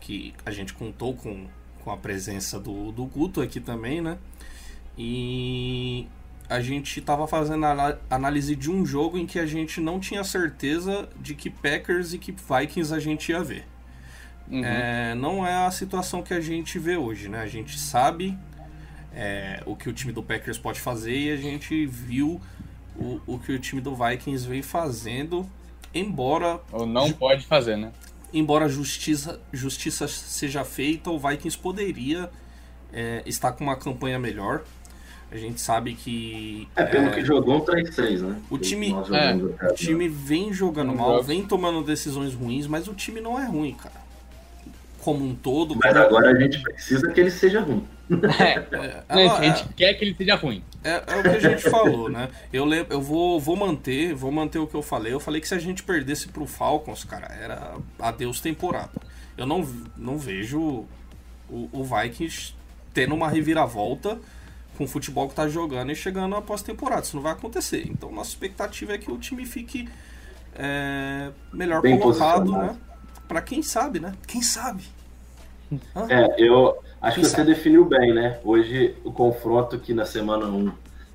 que 0.00 0.34
a 0.44 0.50
gente 0.50 0.74
contou 0.74 1.14
com, 1.14 1.46
com 1.82 1.90
a 1.90 1.96
presença 1.96 2.60
do, 2.60 2.92
do 2.92 3.04
Guto 3.06 3.40
aqui 3.40 3.60
também, 3.60 4.00
né? 4.00 4.18
E 4.96 6.08
a 6.48 6.60
gente 6.60 6.98
estava 6.98 7.26
fazendo 7.26 7.64
a 7.64 7.98
análise 8.10 8.56
de 8.56 8.70
um 8.70 8.84
jogo 8.84 9.18
em 9.18 9.26
que 9.26 9.38
a 9.38 9.46
gente 9.46 9.80
não 9.80 10.00
tinha 10.00 10.24
certeza 10.24 11.08
de 11.20 11.34
que 11.34 11.50
Packers 11.50 12.12
e 12.12 12.18
que 12.18 12.32
Vikings 12.32 12.92
a 12.92 12.98
gente 12.98 13.30
ia 13.30 13.42
ver. 13.42 13.64
Uhum. 14.50 14.64
É, 14.64 15.14
não 15.14 15.46
é 15.46 15.66
a 15.66 15.70
situação 15.70 16.22
que 16.22 16.32
a 16.32 16.40
gente 16.40 16.78
vê 16.78 16.96
hoje, 16.96 17.28
né? 17.28 17.40
A 17.40 17.46
gente 17.46 17.78
sabe 17.78 18.36
é, 19.14 19.62
o 19.66 19.76
que 19.76 19.88
o 19.88 19.92
time 19.92 20.12
do 20.12 20.22
Packers 20.22 20.58
pode 20.58 20.80
fazer 20.80 21.14
e 21.14 21.30
a 21.30 21.36
gente 21.36 21.86
viu 21.86 22.40
o, 22.96 23.20
o 23.26 23.38
que 23.38 23.52
o 23.52 23.58
time 23.58 23.80
do 23.80 23.94
Vikings 23.94 24.48
vem 24.48 24.62
fazendo, 24.62 25.46
embora. 25.94 26.60
Ou 26.72 26.86
não 26.86 27.12
pode 27.12 27.46
fazer, 27.46 27.76
né? 27.76 27.92
Embora 28.32 28.68
justiça, 28.68 29.40
justiça 29.52 30.08
seja 30.08 30.64
feita, 30.64 31.10
o 31.10 31.18
Vikings 31.18 31.58
poderia 31.58 32.30
é, 32.92 33.22
estar 33.26 33.52
com 33.52 33.64
uma 33.64 33.76
campanha 33.76 34.18
melhor. 34.18 34.62
A 35.30 35.36
gente 35.36 35.60
sabe 35.60 35.92
que. 35.92 36.66
É, 36.74 36.84
pelo 36.84 37.08
é, 37.08 37.10
que 37.10 37.22
jogou, 37.22 37.62
3-3, 37.62 38.20
né? 38.20 38.40
O 38.48 38.56
time, 38.56 38.92
é, 38.92 39.66
o 39.66 39.74
time 39.74 40.08
vem 40.08 40.54
jogando 40.54 40.94
mal, 40.94 41.22
vem 41.22 41.44
tomando 41.44 41.84
decisões 41.84 42.32
ruins, 42.32 42.66
mas 42.66 42.88
o 42.88 42.94
time 42.94 43.20
não 43.20 43.38
é 43.38 43.44
ruim, 43.44 43.74
cara 43.74 44.07
como 45.02 45.24
um 45.24 45.34
todo. 45.34 45.74
Mas 45.76 45.92
como... 45.92 46.04
agora 46.04 46.30
a 46.30 46.40
gente 46.40 46.60
precisa 46.62 47.10
que 47.10 47.20
ele 47.20 47.30
seja 47.30 47.60
ruim. 47.60 47.86
É, 49.08 49.22
é, 49.22 49.28
a 49.28 49.42
gente 49.42 49.68
quer 49.74 49.94
que 49.94 50.04
ele 50.04 50.14
seja 50.14 50.34
ruim. 50.34 50.62
É, 50.82 51.02
é, 51.06 51.16
o 51.16 51.22
que 51.22 51.28
a 51.28 51.40
gente 51.40 51.62
falou, 51.68 52.08
né? 52.08 52.28
Eu, 52.52 52.64
lembro, 52.64 52.94
eu 52.94 53.02
vou, 53.02 53.38
vou 53.38 53.56
manter, 53.56 54.14
vou 54.14 54.32
manter 54.32 54.58
o 54.58 54.66
que 54.66 54.74
eu 54.74 54.82
falei. 54.82 55.12
Eu 55.12 55.20
falei 55.20 55.40
que 55.40 55.48
se 55.48 55.54
a 55.54 55.58
gente 55.58 55.82
perdesse 55.82 56.28
pro 56.28 56.46
Falcons, 56.46 57.04
cara, 57.04 57.26
era 57.40 57.74
adeus 57.98 58.40
temporada. 58.40 59.00
Eu 59.36 59.46
não, 59.46 59.66
não 59.96 60.16
vejo 60.16 60.86
o, 61.48 61.68
o 61.70 61.84
Vikings 61.84 62.54
tendo 62.94 63.14
uma 63.14 63.28
reviravolta 63.28 64.18
com 64.76 64.84
o 64.84 64.88
futebol 64.88 65.28
que 65.28 65.34
tá 65.34 65.48
jogando 65.48 65.92
e 65.92 65.94
chegando 65.94 66.34
após 66.36 66.62
temporada. 66.62 67.02
Isso 67.02 67.16
não 67.16 67.22
vai 67.22 67.32
acontecer. 67.32 67.86
Então 67.88 68.10
nossa 68.10 68.30
expectativa 68.30 68.94
é 68.94 68.98
que 68.98 69.10
o 69.10 69.18
time 69.18 69.44
fique 69.44 69.88
é, 70.54 71.30
melhor 71.52 71.82
Bem 71.82 71.98
colocado, 71.98 72.52
né? 72.52 72.76
Pra 73.28 73.42
quem 73.42 73.62
sabe, 73.62 74.00
né? 74.00 74.14
Quem 74.26 74.40
sabe? 74.40 74.84
É, 76.08 76.42
eu 76.42 76.78
acho 77.00 77.16
Quem 77.16 77.24
que 77.24 77.30
você 77.30 77.44
definiu 77.44 77.84
bem, 77.84 78.14
né? 78.14 78.38
Hoje, 78.42 78.96
o 79.04 79.12
confronto 79.12 79.78
que 79.78 79.92
na 79.92 80.06
semana 80.06 80.46
1 80.46 80.72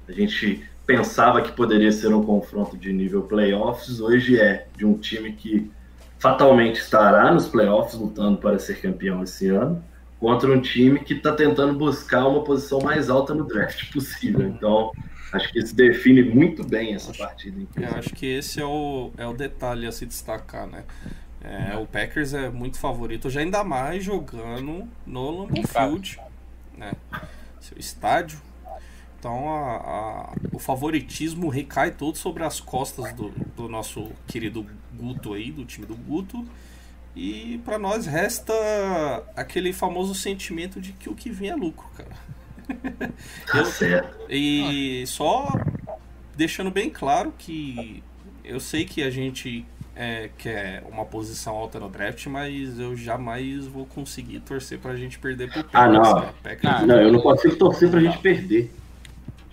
a 0.08 0.12
gente 0.12 0.64
pensava 0.86 1.42
que 1.42 1.52
poderia 1.52 1.92
ser 1.92 2.14
um 2.14 2.24
confronto 2.24 2.78
de 2.78 2.94
nível 2.94 3.24
playoffs, 3.24 4.00
hoje 4.00 4.40
é 4.40 4.68
de 4.78 4.86
um 4.86 4.94
time 4.98 5.34
que 5.34 5.72
fatalmente 6.20 6.80
estará 6.80 7.34
nos 7.34 7.48
playoffs 7.48 8.00
lutando 8.00 8.38
para 8.38 8.60
ser 8.60 8.80
campeão 8.80 9.24
esse 9.24 9.48
ano, 9.48 9.84
contra 10.20 10.50
um 10.50 10.62
time 10.62 11.00
que 11.00 11.14
está 11.14 11.34
tentando 11.34 11.74
buscar 11.74 12.28
uma 12.28 12.44
posição 12.44 12.80
mais 12.80 13.10
alta 13.10 13.34
no 13.34 13.46
draft 13.46 13.92
possível. 13.92 14.48
Então, 14.48 14.92
acho 15.34 15.52
que 15.52 15.60
isso 15.60 15.76
define 15.76 16.24
muito 16.24 16.64
bem 16.64 16.94
essa 16.94 17.14
partida. 17.14 17.60
Eu 17.76 17.90
acho 17.98 18.10
que 18.14 18.26
esse 18.26 18.62
é 18.62 18.66
o, 18.66 19.12
é 19.18 19.26
o 19.26 19.34
detalhe 19.34 19.86
a 19.86 19.92
se 19.92 20.06
destacar, 20.06 20.68
né? 20.68 20.84
É, 21.44 21.76
o 21.76 21.86
Packers 21.86 22.34
é 22.34 22.50
muito 22.50 22.80
favorito, 22.80 23.30
já 23.30 23.42
ainda 23.42 23.64
mais 23.64 24.04
jogando 24.04 24.88
no 25.06 25.32
Lambeau 25.32 25.68
Field, 25.68 26.18
né? 26.78 26.94
Seu 27.60 27.78
estádio. 27.78 28.40
Então 29.20 29.50
a, 29.50 29.76
a, 29.76 30.34
o 30.52 30.60
favoritismo 30.60 31.50
recai 31.50 31.92
todo 31.92 32.18
sobre 32.18 32.44
as 32.44 32.60
costas 32.60 33.14
do, 33.14 33.30
do 33.56 33.68
nosso 33.68 34.12
querido 34.28 34.66
Guto 34.94 35.34
aí, 35.34 35.52
do 35.52 35.66
time 35.66 35.86
do 35.86 35.96
Guto. 35.96 36.46
E 37.16 37.62
para 37.64 37.78
nós 37.78 38.06
resta 38.06 38.54
aquele 39.36 39.72
famoso 39.72 40.16
sentimento 40.16 40.82
de 40.82 40.94
que 40.94 41.10
o 41.10 41.16
que 41.16 41.30
vem 41.30 41.50
é 41.50 41.56
lucro, 41.56 41.88
cara. 41.96 42.16
Tá 43.48 43.58
eu, 43.58 43.66
certo. 43.66 44.18
E 44.30 45.04
só 45.06 45.48
deixando 46.36 46.72
bem 46.72 46.90
claro 46.90 47.34
que 47.38 48.02
eu 48.44 48.60
sei 48.60 48.86
que 48.86 49.04
a 49.04 49.10
gente 49.10 49.66
é, 49.96 50.30
que 50.38 50.50
é 50.50 50.84
uma 50.92 51.06
posição 51.06 51.56
alta 51.56 51.80
no 51.80 51.90
draft, 51.90 52.26
mas 52.28 52.80
eu 52.80 52.96
jamais 52.96 53.66
vou 53.68 53.86
conseguir 53.86 54.40
torcer 54.40 54.80
pra 54.80 54.96
gente 54.96 55.20
perder 55.20 55.52
pro 55.52 55.64
Packers. 55.64 55.74
Ah, 55.74 55.88
não. 55.88 56.34
Packers, 56.42 56.74
ah, 56.74 56.86
não, 56.86 56.96
eu 56.96 57.12
não 57.12 57.20
consigo 57.20 57.56
torcer 57.56 57.90
pra 57.90 58.00
gente 58.00 58.18
perder. 58.18 58.72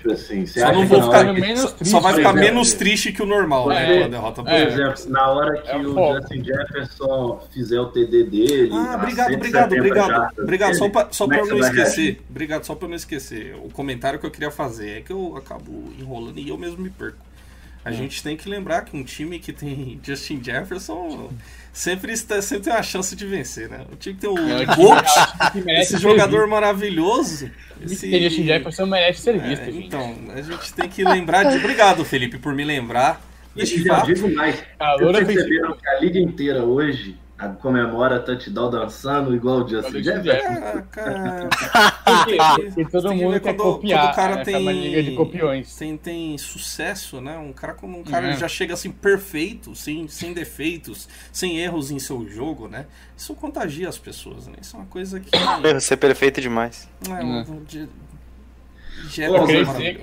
Tipo 0.00 0.12
assim, 0.12 0.46
você 0.46 0.60
só 0.60 0.72
não 0.72 0.86
vou 0.86 1.02
ficar 1.02 1.24
menos 1.30 1.72
triste. 1.72 1.88
Só 1.90 2.00
vai 2.00 2.14
ficar 2.14 2.30
exemplo, 2.30 2.40
menos 2.40 2.72
triste 2.72 3.12
que 3.12 3.22
o 3.22 3.26
normal, 3.26 3.68
né? 3.68 4.04
É, 4.04 4.08
derrota 4.08 4.42
por 4.42 4.50
é, 4.50 4.64
exemplo, 4.64 5.10
na 5.10 5.28
hora 5.28 5.60
que 5.60 5.68
é 5.68 5.76
o 5.76 6.14
Justin 6.14 6.42
Jefferson 6.42 7.46
fizer 7.52 7.78
o 7.78 7.86
TD 7.88 8.24
dele. 8.24 8.70
Ah, 8.72 8.94
obrigado, 8.94 9.34
obrigado, 9.34 9.72
obrigado. 9.74 10.40
Obrigado, 10.40 10.74
só 10.74 10.88
pra, 10.88 11.08
só 11.10 11.26
pra 11.26 11.36
é 11.36 11.40
eu 11.42 11.46
não 11.48 11.58
esquecer. 11.58 12.18
Obrigado, 12.30 12.64
só 12.64 12.74
pra 12.74 12.86
eu 12.86 12.88
não 12.88 12.96
esquecer. 12.96 13.54
O 13.62 13.68
comentário 13.68 14.18
que 14.18 14.24
eu 14.24 14.30
queria 14.30 14.50
fazer 14.50 14.88
é 14.88 15.00
que 15.02 15.12
eu 15.12 15.36
acabo 15.36 15.92
enrolando 15.98 16.38
e 16.38 16.48
eu 16.48 16.56
mesmo 16.56 16.78
me 16.78 16.88
perco. 16.88 17.18
A 17.84 17.90
é. 17.90 17.92
gente 17.92 18.22
tem 18.22 18.36
que 18.36 18.48
lembrar 18.48 18.84
que 18.84 18.96
um 18.96 19.02
time 19.02 19.38
que 19.38 19.52
tem 19.52 19.98
Justin 20.04 20.42
Jefferson 20.42 21.30
sempre, 21.72 22.12
está, 22.12 22.40
sempre 22.42 22.64
tem 22.64 22.72
uma 22.72 22.82
chance 22.82 23.14
de 23.16 23.26
vencer, 23.26 23.68
né? 23.68 23.86
O 23.92 23.96
time 23.96 24.14
que 24.14 24.20
tem 24.20 24.30
o 24.30 24.38
é, 24.38 24.66
Gold, 24.66 25.02
esse 25.80 25.96
jogador 25.98 26.46
maravilhoso. 26.46 27.50
Esse 27.80 28.20
Justin 28.22 28.44
Jefferson 28.44 28.86
merece 28.86 29.22
ser 29.22 29.40
visto. 29.40 29.62
É, 29.62 29.70
então, 29.70 30.16
a 30.34 30.42
gente 30.42 30.72
tem 30.74 30.88
que 30.88 31.02
lembrar 31.02 31.44
de. 31.44 31.56
Obrigado, 31.56 32.04
Felipe, 32.04 32.38
por 32.38 32.54
me 32.54 32.64
lembrar. 32.64 33.22
E 33.56 33.66
já 33.66 34.00
digo 34.00 34.32
mais. 34.34 34.62
Vocês 35.00 35.26
perceberam 35.26 35.76
que 35.76 35.88
a 35.88 36.00
liga 36.00 36.18
inteira 36.18 36.64
hoje 36.64 37.16
comemora 37.48 38.20
touchdown 38.20 38.70
dançando 38.70 39.34
igual 39.34 39.64
o 39.64 39.68
Justin 39.68 40.02
Jefferson. 40.02 40.52
É, 40.52 40.82
cara. 40.90 41.48
Porque 42.56 42.84
todo 42.86 43.14
mundo 43.14 43.40
quer 43.40 43.54
quando, 43.54 43.74
copiar. 43.74 44.00
Quando 44.00 44.12
o 44.12 44.16
cara 44.16 44.44
tem, 44.44 45.04
de 45.04 45.14
copiões. 45.14 45.74
Tem, 45.76 45.96
tem 45.96 46.36
sucesso, 46.38 47.20
né? 47.20 47.38
Um 47.38 47.52
cara 47.52 47.74
como 47.74 47.98
um 47.98 48.04
cara 48.04 48.28
uhum. 48.28 48.36
já 48.36 48.48
chega 48.48 48.74
assim 48.74 48.90
perfeito, 48.90 49.74
sem, 49.74 50.06
sem 50.08 50.32
defeitos, 50.32 51.08
sem 51.32 51.58
erros 51.58 51.90
em 51.90 51.98
seu 51.98 52.28
jogo, 52.28 52.68
né? 52.68 52.86
Isso 53.16 53.34
contagia 53.34 53.88
as 53.88 53.98
pessoas, 53.98 54.46
né? 54.46 54.56
Isso 54.60 54.76
é 54.76 54.80
uma 54.80 54.86
coisa 54.86 55.20
que. 55.20 55.30
Ser 55.80 55.96
perfeito 55.96 56.40
demais. 56.40 56.88
É, 57.08 57.22
uhum. 57.22 57.64
de, 57.64 57.88
gera 59.08 59.38
Pô, 59.38 59.46
crescer, 59.46 60.00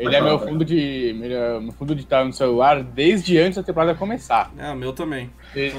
ele 0.00 0.16
é 0.16 0.20
meu 0.20 0.38
fundo 0.38 0.64
de. 0.64 1.14
Meu 1.16 1.72
fundo 1.72 1.94
de 1.94 2.02
estar 2.02 2.24
no 2.24 2.32
celular 2.32 2.82
desde 2.82 3.38
antes 3.38 3.56
da 3.56 3.62
temporada 3.62 3.94
começar. 3.94 4.52
É, 4.58 4.70
o 4.70 4.76
meu 4.76 4.92
também. 4.92 5.30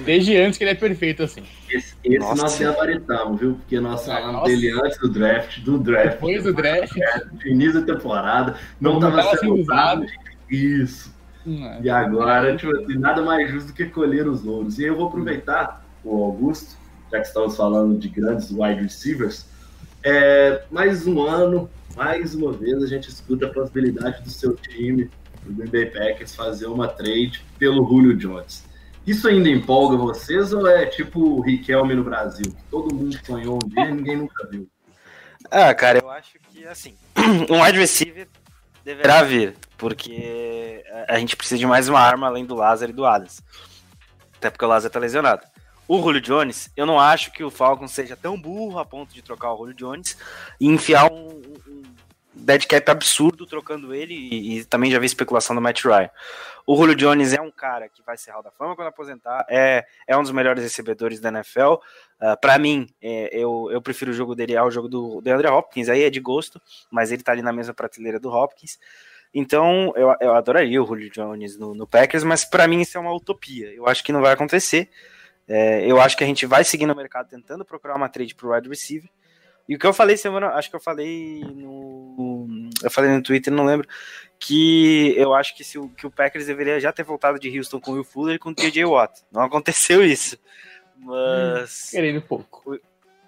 Desde 0.06 0.38
antes 0.38 0.58
que 0.58 0.64
ele 0.64 0.72
é 0.72 0.76
perfeito, 0.76 1.24
assim. 1.24 1.44
Esse, 1.70 1.96
esse 2.04 2.20
nós 2.20 2.60
gabaritamos, 2.60 3.40
viu? 3.40 3.56
Porque 3.56 3.80
nós 3.80 4.08
é, 4.08 4.14
falamos 4.14 4.44
dele 4.44 4.72
antes 4.72 4.98
do 5.00 5.10
draft, 5.10 5.60
do 5.60 5.78
draft. 5.78 6.12
Depois 6.12 6.44
do 6.44 6.54
draft. 6.54 6.94
No 7.34 7.48
início 7.48 7.84
da 7.84 7.94
temporada. 7.94 8.56
Não 8.80 8.96
estava 8.96 9.38
sendo 9.38 9.56
usado. 9.56 10.06
Isso. 10.50 11.14
Hum, 11.46 11.80
e 11.82 11.90
agora, 11.90 12.56
tipo 12.56 12.76
assim, 12.76 13.00
nada 13.00 13.22
mais 13.24 13.50
justo 13.50 13.68
do 13.68 13.74
que 13.74 13.86
colher 13.86 14.28
os 14.28 14.44
louros. 14.44 14.78
E 14.78 14.84
eu 14.84 14.96
vou 14.96 15.08
aproveitar 15.08 15.84
o 16.04 16.24
Augusto, 16.24 16.78
já 17.12 17.20
que 17.20 17.28
estamos 17.28 17.56
falando 17.56 17.98
de 17.98 18.10
grandes 18.10 18.52
wide 18.52 18.82
receivers. 18.82 19.50
É, 20.04 20.64
mais 20.72 21.08
um 21.08 21.22
ano, 21.22 21.70
mais 21.96 22.36
uma 22.36 22.52
vez 22.52 22.82
a 22.84 22.88
gente 22.88 23.10
escuta 23.10 23.48
a 23.48 23.54
possibilidade 23.54 24.24
do 24.24 24.30
seu 24.30 24.56
time, 24.56 25.10
do 25.44 25.54
Green 25.54 25.70
Bay 25.70 25.86
Packers, 25.88 26.36
fazer 26.36 26.68
uma 26.68 26.88
trade 26.88 27.44
pelo 27.58 27.88
Julio 27.88 28.16
Jones. 28.16 28.64
Isso 29.06 29.28
ainda 29.28 29.50
empolga 29.50 29.98
vocês 29.98 30.54
ou 30.54 30.68
é 30.68 30.86
tipo 30.86 31.20
o 31.20 31.42
Riquelme 31.42 31.96
no 31.96 32.04
Brasil? 32.04 32.46
Que 32.46 32.64
todo 32.70 32.94
mundo 32.94 33.18
sonhou 33.26 33.56
um 33.64 33.68
dia 33.68 33.86
e 33.86 33.94
ninguém 33.94 34.18
nunca 34.18 34.48
viu. 34.48 34.70
Ah, 35.50 35.74
cara, 35.74 36.00
eu 36.00 36.10
acho 36.10 36.38
que 36.52 36.66
assim, 36.66 36.96
um 37.50 37.64
wide 37.64 37.80
receiver 37.80 38.28
deverá 38.86 39.24
vir, 39.24 39.56
porque 39.78 40.84
a 41.08 41.18
gente 41.18 41.36
precisa 41.36 41.58
de 41.58 41.66
mais 41.66 41.90
uma 41.90 42.00
arma 42.00 42.28
além 42.28 42.46
do 42.46 42.56
Lázaro 42.56 42.92
e 42.92 42.96
do 42.96 43.06
Adams. 43.06 43.42
Até 44.38 44.50
porque 44.50 44.66
o 44.66 44.68
Lázaro 44.68 44.94
tá 44.94 45.00
lesionado. 45.00 45.46
O 45.88 46.02
Julio 46.02 46.22
Jones, 46.22 46.72
eu 46.78 46.86
não 46.86 47.00
acho 47.00 47.32
que 47.32 47.44
o 47.44 47.52
Falcon 47.52 47.88
seja 47.88 48.16
tão 48.16 48.40
burro 48.40 48.80
a 48.80 48.86
ponto 48.86 49.14
de 49.14 49.22
trocar 49.22 49.54
o 49.54 49.58
Julio 49.58 49.74
Jones 49.74 50.18
e 50.60 50.68
enfiar 50.68 51.12
um, 51.12 51.42
um 51.68 51.81
dead 52.34 52.66
cap 52.66 52.90
absurdo 52.90 53.46
trocando 53.46 53.94
ele 53.94 54.14
e, 54.14 54.60
e, 54.60 54.66
também 54.66 54.92
já 54.92 55.00
vi 55.00 55.06
especulação 55.06 55.56
do 55.56 55.62
Matt 55.62 55.84
Ryan. 55.84 56.10
O 56.66 56.76
Julio 56.76 56.96
Jones 56.96 57.34
é 57.34 57.42
um 57.42 57.52
cara 57.52 57.90
que 57.90 58.02
vai 58.04 58.18
ser 58.18 58.32
Hall 58.32 58.44
da 58.44 58.52
Fama 58.52 58.76
quando 58.76 58.88
aposentar, 58.88 59.46
é, 59.50 59.86
é 60.08 60.18
um 60.18 60.22
dos 60.22 60.32
melhores 60.32 60.64
recebedores 60.64 61.20
da 61.20 61.30
NFL. 61.30 61.74
Uh, 61.74 61.80
ah, 62.20 62.38
para 62.38 62.58
mim, 62.58 62.88
é, 63.02 63.30
eu, 63.34 63.70
eu 63.72 63.82
prefiro 63.82 64.12
o 64.12 64.14
jogo 64.14 64.36
dele 64.36 64.56
ao 64.56 64.70
jogo 64.70 64.88
do, 64.88 65.22
do 65.22 65.30
André 65.32 65.50
Hopkins, 65.50 65.90
aí 65.90 66.04
é 66.04 66.10
de 66.10 66.20
gosto, 66.20 66.62
mas 66.90 67.12
ele 67.12 67.24
tá 67.24 67.32
ali 67.32 67.42
na 67.42 67.52
mesma 67.52 67.74
prateleira 67.74 68.20
do 68.20 68.30
Hopkins. 68.30 68.78
Então, 69.34 69.94
eu, 69.96 70.14
eu 70.20 70.36
adoraria 70.36 70.82
o 70.82 70.86
Julio 70.86 71.10
Jones 71.10 71.58
no, 71.58 71.74
no 71.74 71.88
Packers, 71.88 72.24
mas 72.24 72.44
para 72.46 72.68
mim 72.68 72.82
isso 72.82 72.98
é 72.98 73.02
uma 73.02 73.14
utopia. 73.14 73.74
Eu 73.74 73.88
acho 73.88 74.04
que 74.04 74.12
não 74.12 74.22
vai 74.22 74.34
acontecer. 74.34 74.90
É, 75.48 75.86
eu 75.86 76.00
acho 76.00 76.16
que 76.16 76.24
a 76.24 76.28
gente 76.28 76.46
vai 76.46 76.64
seguir 76.64 76.86
no 76.86 76.96
mercado 76.96 77.28
tentando 77.30 77.66
procurar 77.66 77.96
uma 77.96 78.10
trade 78.10 78.36
pro 78.36 78.54
wide 78.54 78.70
receiver. 78.70 79.10
E 79.68 79.76
o 79.76 79.80
que 79.80 79.86
eu 79.86 79.94
falei 79.94 80.18
semana, 80.18 80.48
acho 80.50 80.70
que 80.70 80.76
eu 80.76 80.82
falei 80.82 81.42
no. 81.56 82.70
Eu 82.84 82.92
falei 82.92 83.12
no 83.12 83.22
Twitter, 83.22 83.54
não 83.54 83.66
lembro. 83.66 83.88
Que 84.40 85.14
eu 85.18 85.34
acho 85.34 85.56
que, 85.56 85.64
se 85.64 85.78
o, 85.78 85.88
que 85.90 86.08
o 86.08 86.12
Packers 86.12 86.48
deveria 86.48 86.80
já 86.80 86.92
ter 86.92 87.04
voltado 87.04 87.40
de 87.40 87.56
Houston 87.58 87.80
com 87.80 87.92
o 87.92 87.94
Will 87.96 88.04
Fuller 88.04 88.36
e 88.36 88.40
com 88.40 88.50
o 88.50 88.56
TJ 88.56 88.86
Watt. 88.86 89.22
Não 89.32 89.42
aconteceu 89.42 90.04
isso. 90.06 90.38
Mas. 90.98 91.90
Querendo 91.92 92.22
pouco. 92.22 92.80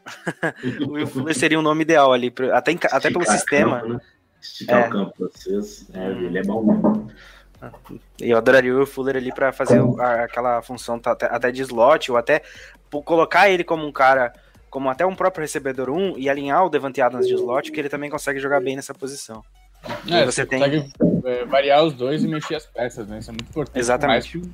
o 0.88 0.92
Will 0.92 1.08
Fuller 1.08 1.36
seria 1.36 1.60
um 1.60 1.64
nome 1.64 1.84
ideal 1.84 2.12
ali, 2.12 2.34
até, 2.52 2.78
até 2.92 3.12
pelo 3.12 3.26
sistema. 3.26 3.82
Né? 3.84 4.00
esticar 4.44 4.84
é. 4.84 4.88
o 4.88 4.90
campo 4.90 5.14
pra 5.18 5.28
vocês. 5.28 5.88
É, 5.94 6.10
ele 6.10 6.38
é 6.38 6.44
bom 6.44 6.64
mesmo. 6.64 7.08
Eu 8.20 8.38
adoraria 8.38 8.78
o 8.78 8.86
Fuller 8.86 9.16
ali 9.16 9.34
para 9.34 9.54
fazer 9.54 9.82
aquela 10.22 10.62
função 10.62 11.00
até 11.06 11.50
de 11.50 11.62
slot, 11.62 12.12
ou 12.12 12.18
até 12.18 12.42
colocar 13.06 13.50
ele 13.50 13.64
como 13.64 13.88
um 13.88 13.92
cara, 13.92 14.34
como 14.74 14.90
até 14.90 15.06
um 15.06 15.16
próprio 15.16 15.44
recebedor 15.44 15.88
1 15.88 16.18
e 16.18 16.28
alinhar 16.28 16.66
o 16.66 16.70
Devante 16.70 17.00
Adams 17.00 17.28
de 17.28 17.36
slot, 17.36 17.72
que 17.72 17.80
ele 17.80 17.90
também 17.90 18.10
consegue 18.10 18.40
jogar 18.40 18.60
bem 18.60 18.76
nessa 18.76 18.92
posição. 18.92 19.46
É, 20.10 20.26
você, 20.26 20.42
você 20.42 20.46
tem... 20.48 20.60
consegue 20.60 20.92
é, 21.26 21.46
variar 21.46 21.84
os 21.84 21.94
dois 21.94 22.24
e 22.24 22.28
mexer 22.28 22.56
as 22.56 22.66
peças, 22.66 23.08
né? 23.08 23.20
Isso 23.20 23.30
é 23.30 23.34
muito 23.34 23.50
importante. 23.50 23.78
Exatamente. 23.78 24.36
Mais 24.40 24.50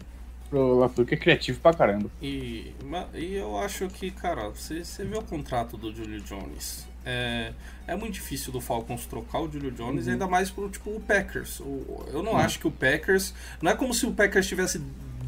pro 0.50 0.80
LaFleur 0.80 1.08
que 1.08 1.14
é 1.14 1.18
criativo 1.18 1.62
pra 1.62 1.74
caramba. 1.74 2.10
E, 2.22 2.74
e 3.14 3.36
eu 3.36 3.58
acho 3.60 3.88
que, 3.88 4.12
cara, 4.12 4.50
você, 4.50 4.84
você 4.84 5.06
vê 5.06 5.18
o 5.18 5.22
contrato 5.22 5.78
do 5.78 5.96
Julio 5.96 6.20
Jones. 6.20 6.86
É, 7.06 7.54
é 7.88 7.96
muito 7.96 8.16
difícil 8.16 8.52
do 8.52 8.60
Falcons 8.60 9.06
trocar 9.06 9.40
o 9.40 9.50
Julio 9.50 9.72
Jones, 9.72 10.06
uhum. 10.06 10.12
ainda 10.12 10.28
mais 10.28 10.52
pro 10.52 10.68
tipo 10.68 10.90
o 10.90 11.00
Packers. 11.00 11.62
O, 11.62 12.06
eu 12.12 12.22
não 12.22 12.34
uhum. 12.34 12.40
acho 12.40 12.60
que 12.60 12.68
o 12.68 12.72
Packers. 12.72 13.34
Não 13.62 13.72
é 13.72 13.76
como 13.76 13.94
se 13.94 14.06
o 14.06 14.12
Packers 14.12 14.44
estivesse 14.44 14.82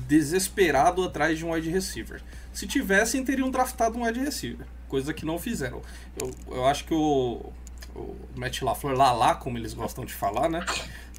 desesperado 0.05 1.01
atrás 1.01 1.37
de 1.37 1.45
um 1.45 1.53
wide 1.53 1.69
receiver. 1.69 2.21
Se 2.51 2.67
tivessem, 2.67 3.23
teriam 3.23 3.49
draftado 3.49 3.97
um 3.97 4.03
wide 4.03 4.19
receiver. 4.19 4.67
Coisa 4.91 5.13
que 5.13 5.25
não 5.25 5.39
fizeram. 5.39 5.81
Eu, 6.21 6.31
eu 6.53 6.65
acho 6.65 6.83
que 6.83 6.93
o, 6.93 7.53
o 7.95 8.15
Matt 8.35 8.61
LaFleur, 8.61 8.93
lá 8.93 9.13
lá, 9.13 9.35
como 9.35 9.57
eles 9.57 9.73
gostam 9.73 10.03
de 10.03 10.13
falar, 10.13 10.49
né? 10.49 10.65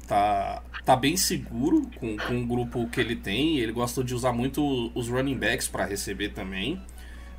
Tá, 0.07 0.61
tá 0.85 0.95
bem 0.95 1.17
seguro 1.17 1.89
com, 1.99 2.15
com 2.15 2.39
o 2.39 2.45
grupo 2.45 2.87
que 2.89 3.01
ele 3.01 3.15
tem. 3.15 3.57
Ele 3.57 3.71
gosta 3.71 4.03
de 4.03 4.13
usar 4.13 4.31
muito 4.31 4.91
os 4.93 5.09
running 5.09 5.35
backs 5.35 5.67
para 5.67 5.85
receber 5.85 6.29
também. 6.29 6.79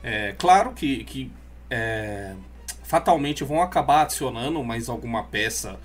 É, 0.03 0.35
claro 0.37 0.73
que, 0.73 1.05
que 1.05 1.31
é, 1.71 2.35
fatalmente 2.83 3.45
vão 3.45 3.63
acabar 3.63 4.03
adicionando 4.03 4.63
mais 4.65 4.89
alguma 4.89 5.23
peça 5.23 5.79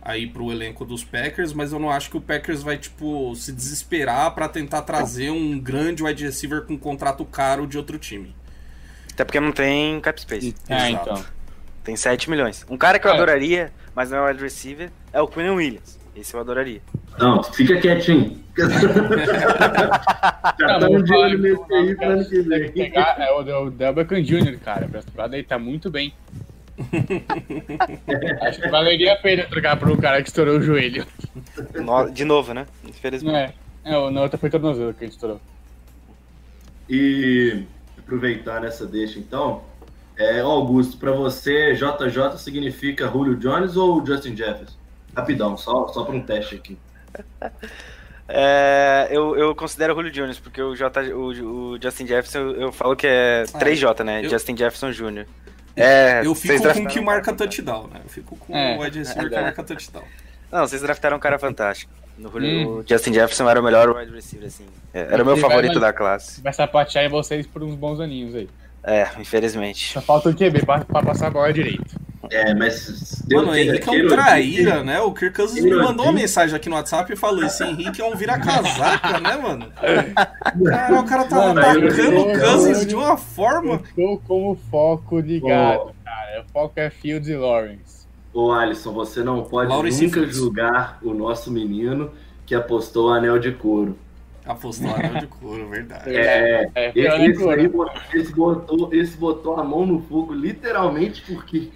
aí 0.00 0.28
pro 0.28 0.52
elenco 0.52 0.84
dos 0.84 1.02
Packers, 1.02 1.52
mas 1.52 1.72
eu 1.72 1.80
não 1.80 1.90
acho 1.90 2.10
que 2.10 2.16
o 2.16 2.20
Packers 2.20 2.62
vai, 2.62 2.78
tipo, 2.78 3.34
se 3.34 3.50
desesperar 3.50 4.32
para 4.36 4.48
tentar 4.48 4.82
trazer 4.82 5.30
um 5.30 5.58
grande 5.58 6.04
wide 6.04 6.24
receiver 6.24 6.62
com 6.62 6.74
um 6.74 6.78
contrato 6.78 7.24
caro 7.24 7.66
de 7.66 7.76
outro 7.76 7.98
time. 7.98 8.32
Até 9.16 9.24
porque 9.24 9.40
não 9.40 9.50
tem 9.50 9.98
cap 9.98 10.20
space. 10.20 10.54
É, 10.68 10.90
então. 10.90 11.24
Tem 11.82 11.96
7 11.96 12.28
milhões. 12.28 12.66
Um 12.68 12.76
cara 12.76 12.98
que 12.98 13.06
eu 13.06 13.10
é. 13.10 13.14
adoraria, 13.14 13.72
mas 13.94 14.10
não 14.10 14.18
é 14.18 14.28
wide 14.28 14.42
receiver, 14.42 14.90
é 15.10 15.22
o 15.22 15.26
Quinn 15.26 15.54
Williams. 15.54 15.98
Esse 16.14 16.34
eu 16.34 16.40
adoraria. 16.40 16.82
Não, 17.18 17.42
fica 17.42 17.80
quietinho. 17.80 18.38
Já 20.60 20.78
tá 20.78 20.86
de 20.86 21.14
olho 21.14 21.38
nesse 21.38 21.74
aí 21.74 21.94
pro 21.94 22.10
ano 22.10 22.28
que 22.28 22.42
vem. 22.42 22.70
Pegar, 22.72 23.16
é 23.18 23.32
o, 23.32 23.64
o 23.64 23.70
Del 23.70 23.94
Beckham 23.94 24.22
Jr., 24.22 24.58
cara. 24.58 24.86
Pra 25.14 25.26
deitar 25.28 25.58
muito 25.58 25.90
bem. 25.90 26.12
Acho 28.42 28.60
que 28.60 28.68
valeria 28.68 29.14
a 29.14 29.16
pena 29.16 29.44
trocar 29.44 29.78
pro 29.78 29.96
cara 29.96 30.20
que 30.22 30.28
estourou 30.28 30.58
o 30.58 30.62
joelho. 30.62 31.06
De 32.12 32.24
novo, 32.26 32.52
né? 32.52 32.66
Infelizmente. 32.86 33.54
É, 33.82 33.94
é 33.94 34.10
na 34.10 34.20
outra 34.20 34.36
foi 34.36 34.50
tornozelo 34.50 34.92
que 34.92 35.04
a 35.04 35.06
gente 35.06 35.14
estourou. 35.14 35.40
E 36.88 37.64
aproveitar 38.06 38.60
nessa 38.60 38.86
deixa 38.86 39.18
então. 39.18 39.62
É, 40.16 40.40
Augusto, 40.40 40.96
para 40.96 41.12
você, 41.12 41.74
JJ 41.74 42.38
significa 42.38 43.08
Julio 43.08 43.36
Jones 43.36 43.76
ou 43.76 44.04
Justin 44.06 44.34
Jefferson? 44.34 44.76
Rapidão, 45.14 45.56
só, 45.56 45.88
só 45.88 46.04
para 46.04 46.14
um 46.14 46.22
teste 46.22 46.54
aqui. 46.54 46.78
É, 48.28 49.06
eu, 49.12 49.36
eu 49.36 49.54
considero 49.54 49.92
o 49.92 49.96
Julio 49.96 50.10
Jones, 50.10 50.40
porque 50.40 50.60
o, 50.60 50.74
J, 50.74 51.00
o, 51.12 51.74
o 51.74 51.78
Justin 51.80 52.08
Jefferson 52.08 52.40
eu, 52.56 52.72
falo 52.72 52.96
que 52.96 53.06
é 53.06 53.44
3J, 53.44 54.02
né? 54.02 54.24
Eu... 54.24 54.28
Justin 54.28 54.56
Jefferson 54.56 54.90
Jr. 54.90 55.26
É, 55.76 56.26
eu 56.26 56.34
fico 56.34 56.60
com 56.60 56.82
o 56.82 56.88
que 56.88 57.00
marca 57.00 57.32
touchdown, 57.32 57.86
né? 57.86 58.00
Eu 58.02 58.10
fico 58.10 58.34
com 58.36 58.56
é, 58.56 58.76
o 58.76 58.80
wide 58.80 58.98
receiver 58.98 59.30
que 59.30 59.40
marca 59.40 59.62
touchdown. 59.62 60.02
Não, 60.50 60.66
vocês 60.66 60.82
draftaram 60.82 61.18
um 61.18 61.20
cara 61.20 61.38
fantástico. 61.38 61.92
No, 62.18 62.30
hum. 62.30 62.78
O 62.78 62.84
Justin 62.86 63.12
Jefferson 63.12 63.48
era 63.48 63.60
o 63.60 63.64
melhor 63.64 63.94
wide 63.94 64.12
receiver, 64.12 64.46
assim. 64.46 64.64
É, 64.94 65.00
era 65.12 65.22
o 65.22 65.26
meu 65.26 65.36
favorito 65.36 65.78
vai, 65.78 65.82
da 65.82 65.92
classe. 65.92 66.40
Vai 66.40 66.52
sapatear 66.52 67.04
em 67.04 67.08
vocês 67.08 67.46
por 67.46 67.62
uns 67.62 67.74
bons 67.74 68.00
aninhos 68.00 68.34
aí. 68.34 68.48
É, 68.82 69.08
infelizmente. 69.18 69.92
Só 69.92 70.00
falta 70.00 70.28
o 70.30 70.34
QB 70.34 70.64
pra, 70.64 70.84
pra 70.84 71.02
passar 71.02 71.26
a 71.26 71.30
bola 71.30 71.52
direito. 71.52 72.06
É, 72.30 72.54
mas. 72.54 73.22
Mano, 73.30 73.50
o 73.50 73.54
Henrique 73.54 73.88
é 73.88 74.04
um 74.04 74.08
traíra, 74.08 74.82
né? 74.82 75.00
O 75.00 75.12
Kirk 75.12 75.36
Cousins 75.36 75.64
me 75.64 75.74
mandou 75.74 76.06
uma 76.06 76.12
mensagem 76.12 76.56
aqui 76.56 76.68
no 76.68 76.76
WhatsApp 76.76 77.12
e 77.12 77.16
falou: 77.16 77.44
Esse 77.44 77.64
Henrique 77.64 78.00
é 78.00 78.04
um 78.04 78.14
vira-casaca, 78.16 79.20
né, 79.20 79.36
mano? 79.36 79.72
Cara, 80.66 81.00
o 81.00 81.04
cara 81.04 81.24
tá 81.24 81.36
mano, 81.36 81.60
atacando 81.60 82.20
o 82.20 82.38
Cousins 82.38 82.86
de 82.86 82.94
uma 82.94 83.16
forma. 83.16 83.82
Eu 83.96 84.18
tô 84.18 84.22
com 84.26 84.50
o 84.52 84.56
foco 84.70 85.20
ligado, 85.20 85.94
cara. 86.04 86.44
O 86.44 86.52
foco 86.52 86.72
é 86.76 86.90
Fields 86.90 87.28
e 87.28 87.36
Lawrence. 87.36 87.95
Ô, 88.36 88.52
Alisson, 88.52 88.92
você 88.92 89.24
não 89.24 89.42
pode 89.44 89.72
nunca 89.72 90.26
julgar 90.26 90.98
o 91.02 91.14
nosso 91.14 91.50
menino 91.50 92.10
que 92.44 92.54
apostou 92.54 93.08
o 93.08 93.12
anel 93.14 93.38
de 93.38 93.50
couro. 93.50 93.98
Apostou 94.44 94.94
anel 94.94 95.14
de 95.20 95.26
couro, 95.26 95.66
verdade. 95.70 96.14
É, 96.14 96.70
é, 96.74 96.92
é 96.92 96.92
esse, 96.94 97.30
esse, 97.30 97.48
aí, 97.48 97.70
esse, 98.12 98.34
botou, 98.34 98.92
esse 98.92 99.16
botou 99.16 99.56
a 99.58 99.64
mão 99.64 99.86
no 99.86 100.02
fogo 100.02 100.34
literalmente 100.34 101.22
porque 101.22 101.70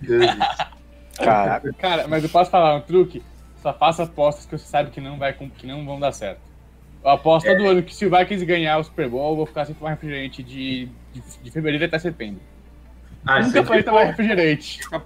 Caraca. 1.16 1.72
Cara, 1.78 2.06
mas 2.06 2.24
eu 2.24 2.28
posso 2.28 2.50
falar 2.50 2.76
um 2.76 2.82
truque? 2.82 3.22
Só 3.62 3.72
faça 3.72 4.02
apostas 4.02 4.44
que 4.44 4.58
você 4.58 4.66
sabe 4.66 4.90
que 4.90 5.00
não, 5.00 5.16
vai, 5.16 5.32
que 5.32 5.66
não 5.66 5.86
vão 5.86 5.98
dar 5.98 6.12
certo. 6.12 6.42
Eu 7.02 7.08
aposto 7.08 7.46
é. 7.46 7.56
todo 7.56 7.70
ano 7.70 7.82
que 7.82 7.94
se 7.94 8.04
o 8.04 8.10
Vikings 8.10 8.44
ganhar 8.44 8.76
o 8.76 8.84
Super 8.84 9.08
Bowl, 9.08 9.30
eu 9.30 9.36
vou 9.36 9.46
ficar 9.46 9.64
sem 9.64 9.74
tomar 9.74 9.92
refrigerante 9.92 10.42
de, 10.42 10.90
de, 11.10 11.22
de 11.42 11.50
fevereiro 11.50 11.86
até 11.86 11.98
setembro. 11.98 12.42
Ah, 13.26 13.40
Nunca 13.40 13.64
foi 13.64 13.82
tomar 13.82 14.04
refrigerente. 14.04 14.80
A 14.90 14.96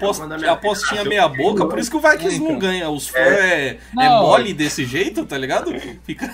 apostinha 0.52 1.04
meia 1.04 1.28
boca, 1.28 1.66
por 1.66 1.78
isso 1.78 1.90
que 1.90 1.96
o 1.96 2.00
Vikings 2.00 2.40
não 2.40 2.58
ganha. 2.58 2.88
Os 2.88 3.08
fãs 3.08 3.20
é, 3.20 3.68
é, 3.70 3.78
é 3.98 4.08
mole 4.08 4.54
desse 4.54 4.84
jeito, 4.84 5.26
tá 5.26 5.36
ligado? 5.36 5.72
Fica. 6.04 6.30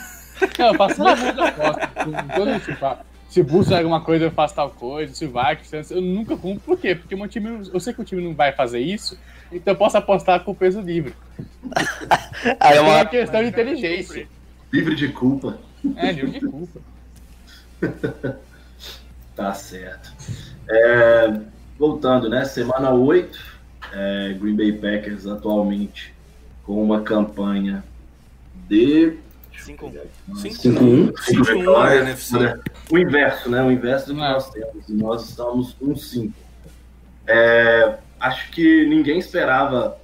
Não, 0.59 0.67
eu 0.69 0.75
faço 0.75 1.03
muita 1.03 1.49
aposta. 1.49 1.91
Todo 2.35 2.61
tipo, 2.61 2.99
se 3.31 3.41
o 3.41 3.45
Bulls 3.45 3.71
alguma 3.71 4.01
coisa, 4.01 4.25
eu 4.25 4.31
faço 4.31 4.55
tal 4.55 4.71
coisa. 4.71 5.15
Se 5.15 5.25
o 5.25 5.33
Vikings, 5.33 5.95
eu 5.95 6.01
nunca 6.03 6.37
cumpro. 6.37 6.61
Por 6.61 6.79
quê? 6.79 6.95
Porque 6.95 7.15
meu 7.15 7.29
time, 7.29 7.71
eu 7.73 7.81
sei 7.81 7.95
que 7.95 8.01
o 8.01 8.05
time 8.05 8.23
não 8.23 8.35
vai 8.35 8.53
fazer 8.53 8.81
isso, 8.81 9.19
então 9.53 9.73
eu 9.73 9.79
posso 9.79 9.97
apostar 9.97 10.41
com 10.41 10.51
o 10.51 10.55
peso 10.55 10.81
livre. 10.81 11.15
Aí 12.59 12.77
é 12.77 12.81
uma 12.81 13.05
questão 13.05 13.41
de 13.41 13.49
inteligência. 13.49 14.27
Livre 14.73 14.95
de 14.97 15.09
culpa. 15.09 15.59
É, 15.97 16.13
livre 16.13 16.41
de 16.41 16.41
culpa. 16.41 16.81
tá 19.37 19.55
certo. 19.55 20.13
É, 20.69 21.41
voltando, 21.81 22.29
né? 22.29 22.45
Semana 22.45 22.91
8, 22.93 23.39
é, 23.91 24.37
Green 24.39 24.55
Bay 24.55 24.73
Packers 24.73 25.27
atualmente 25.27 26.15
com 26.63 26.85
uma 26.85 27.01
campanha 27.01 27.83
de 28.69 29.17
5-1. 29.57 29.99
5-1. 30.29 31.15
O 32.91 32.99
inverso, 32.99 33.51
né? 33.51 33.63
O 33.63 33.71
inverso 33.73 34.09
do 34.09 34.15
que 34.15 34.21
nós 34.21 34.51
temos. 34.51 34.89
E 34.89 34.93
nós 34.93 35.29
estamos 35.31 35.73
com 35.73 35.97
5. 35.97 36.35
É, 37.27 37.97
acho 38.21 38.51
que 38.51 38.87
ninguém 38.87 39.19
esperava. 39.19 39.99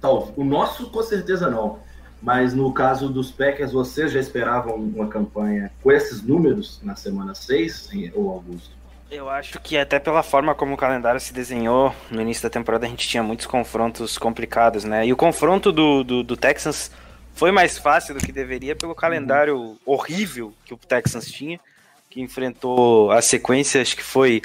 Tal, 0.00 0.32
o 0.36 0.42
nosso, 0.42 0.90
com 0.90 1.02
certeza, 1.04 1.48
não. 1.48 1.78
Mas 2.20 2.52
no 2.52 2.72
caso 2.72 3.08
dos 3.08 3.30
Packers, 3.30 3.70
vocês 3.70 4.10
já 4.10 4.18
esperavam 4.18 4.74
uma 4.74 5.06
campanha 5.06 5.70
com 5.80 5.92
esses 5.92 6.20
números 6.20 6.80
na 6.82 6.96
semana 6.96 7.34
6, 7.34 7.90
ou 8.14 8.30
Augusto? 8.30 8.81
Eu 9.12 9.28
acho 9.28 9.60
que 9.60 9.76
até 9.76 9.98
pela 9.98 10.22
forma 10.22 10.54
como 10.54 10.72
o 10.72 10.76
calendário 10.76 11.20
se 11.20 11.34
desenhou 11.34 11.94
no 12.10 12.22
início 12.22 12.42
da 12.42 12.48
temporada, 12.48 12.86
a 12.86 12.88
gente 12.88 13.06
tinha 13.06 13.22
muitos 13.22 13.44
confrontos 13.44 14.16
complicados, 14.16 14.84
né? 14.84 15.06
E 15.06 15.12
o 15.12 15.16
confronto 15.16 15.70
do, 15.70 16.02
do, 16.02 16.22
do 16.22 16.34
Texans 16.34 16.90
foi 17.34 17.52
mais 17.52 17.76
fácil 17.76 18.14
do 18.14 18.20
que 18.20 18.32
deveria 18.32 18.74
pelo 18.74 18.94
calendário 18.94 19.78
horrível 19.84 20.54
que 20.64 20.72
o 20.72 20.78
Texans 20.78 21.26
tinha, 21.26 21.60
que 22.08 22.22
enfrentou 22.22 23.10
a 23.10 23.20
sequência, 23.20 23.82
acho 23.82 23.96
que 23.96 24.02
foi 24.02 24.40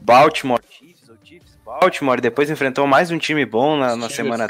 Baltimore 0.00 0.62
Chiefs 0.70 1.06
ou 1.10 1.16
Chiefs 1.22 1.58
Baltimore, 1.62 2.18
depois 2.18 2.48
enfrentou 2.48 2.86
mais 2.86 3.10
um 3.10 3.18
time 3.18 3.44
bom 3.44 3.76
na, 3.76 3.94
na 3.94 4.08
semana. 4.08 4.48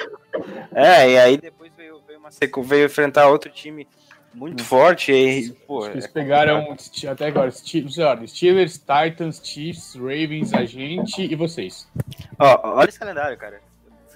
É, 0.73 1.11
e 1.11 1.19
aí 1.19 1.37
depois 1.37 1.73
veio, 1.77 2.01
veio, 2.07 2.21
uma 2.21 2.31
sequ... 2.31 2.63
veio 2.63 2.87
enfrentar 2.87 3.27
outro 3.27 3.51
time 3.51 3.89
muito 4.35 4.63
forte. 4.65 5.13
E, 5.13 5.53
pô, 5.67 5.87
Eles 5.87 6.05
é 6.05 6.09
pegaram 6.09 6.77
até 7.09 7.27
agora 7.27 7.51
Steelers, 7.51 8.79
Titans, 8.79 9.41
Chiefs, 9.43 9.95
Ravens, 9.95 10.53
a 10.53 10.65
gente 10.65 11.23
e 11.23 11.35
vocês. 11.35 11.89
Ó, 12.39 12.77
olha 12.77 12.89
esse 12.89 12.99
calendário, 12.99 13.37
cara 13.37 13.61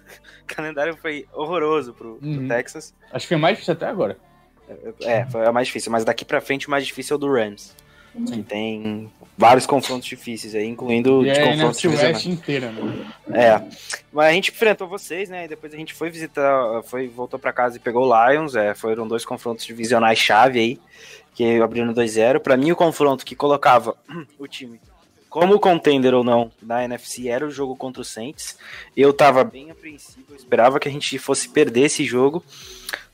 calendário 0.47 0.97
foi 0.97 1.27
horroroso 1.33 1.95
pro, 1.95 2.19
uhum. 2.23 2.39
pro, 2.39 2.49
Texas. 2.49 2.95
Acho 3.13 3.25
que 3.25 3.29
foi 3.29 3.37
mais 3.37 3.57
difícil 3.57 3.75
até 3.75 3.87
agora. 3.87 4.17
É, 5.03 5.27
foi 5.27 5.47
a 5.47 5.53
mais 5.53 5.67
difícil, 5.67 5.93
mas 5.93 6.05
daqui 6.05 6.25
pra 6.25 6.41
frente 6.41 6.67
o 6.67 6.71
mais 6.71 6.87
difícil 6.87 7.15
é 7.15 7.17
o 7.17 7.19
do 7.19 7.33
Rams. 7.33 7.75
Que 8.13 8.43
tem 8.43 9.11
vários 9.37 9.67
confrontos 9.67 10.07
difíceis 10.07 10.55
aí, 10.55 10.67
incluindo 10.67 11.23
e 11.27 11.33
de 11.33 11.41
é 11.41 11.51
confrontos 11.51 11.85
West 11.85 12.27
inteira, 12.27 12.71
né? 12.71 13.13
É. 13.33 13.63
Mas 14.13 14.27
a 14.27 14.33
gente 14.33 14.51
enfrentou 14.51 14.87
vocês, 14.87 15.29
né? 15.31 15.47
E 15.47 15.49
depois 15.49 15.73
a 15.73 15.77
gente 15.77 15.95
foi 15.95 16.11
visitar, 16.11 16.83
foi, 16.85 17.09
voltou 17.09 17.39
para 17.39 17.53
casa 17.53 17.77
e 17.77 17.81
pegou 17.81 18.07
o 18.07 18.31
Lions. 18.31 18.55
É, 18.55 18.75
foram 18.75 19.09
dois 19.09 19.25
confrontos 19.25 19.65
divisionais 19.65 20.19
chave 20.19 20.59
aí, 20.59 20.81
que 21.35 21.61
abriram 21.61 21.93
2-0. 21.93 22.41
Para 22.41 22.57
mim, 22.57 22.71
o 22.71 22.77
confronto 22.77 23.25
que 23.25 23.35
colocava 23.35 23.97
o 24.39 24.47
time 24.47 24.79
como 25.31 25.59
contender 25.59 26.13
ou 26.13 26.23
não 26.23 26.53
na 26.61 26.85
NFC 26.85 27.27
era 27.29 27.47
o 27.47 27.51
jogo 27.51 27.75
contra 27.75 28.03
o 28.03 28.05
Saints, 28.05 28.59
eu 28.95 29.15
tava 29.15 29.43
bem 29.43 29.71
apreensivo, 29.71 30.27
eu 30.29 30.37
esperava 30.37 30.79
que 30.79 30.87
a 30.87 30.93
gente 30.93 31.19
fosse 31.19 31.49
perder 31.49 31.87
esse 31.87 32.05
jogo, 32.05 32.45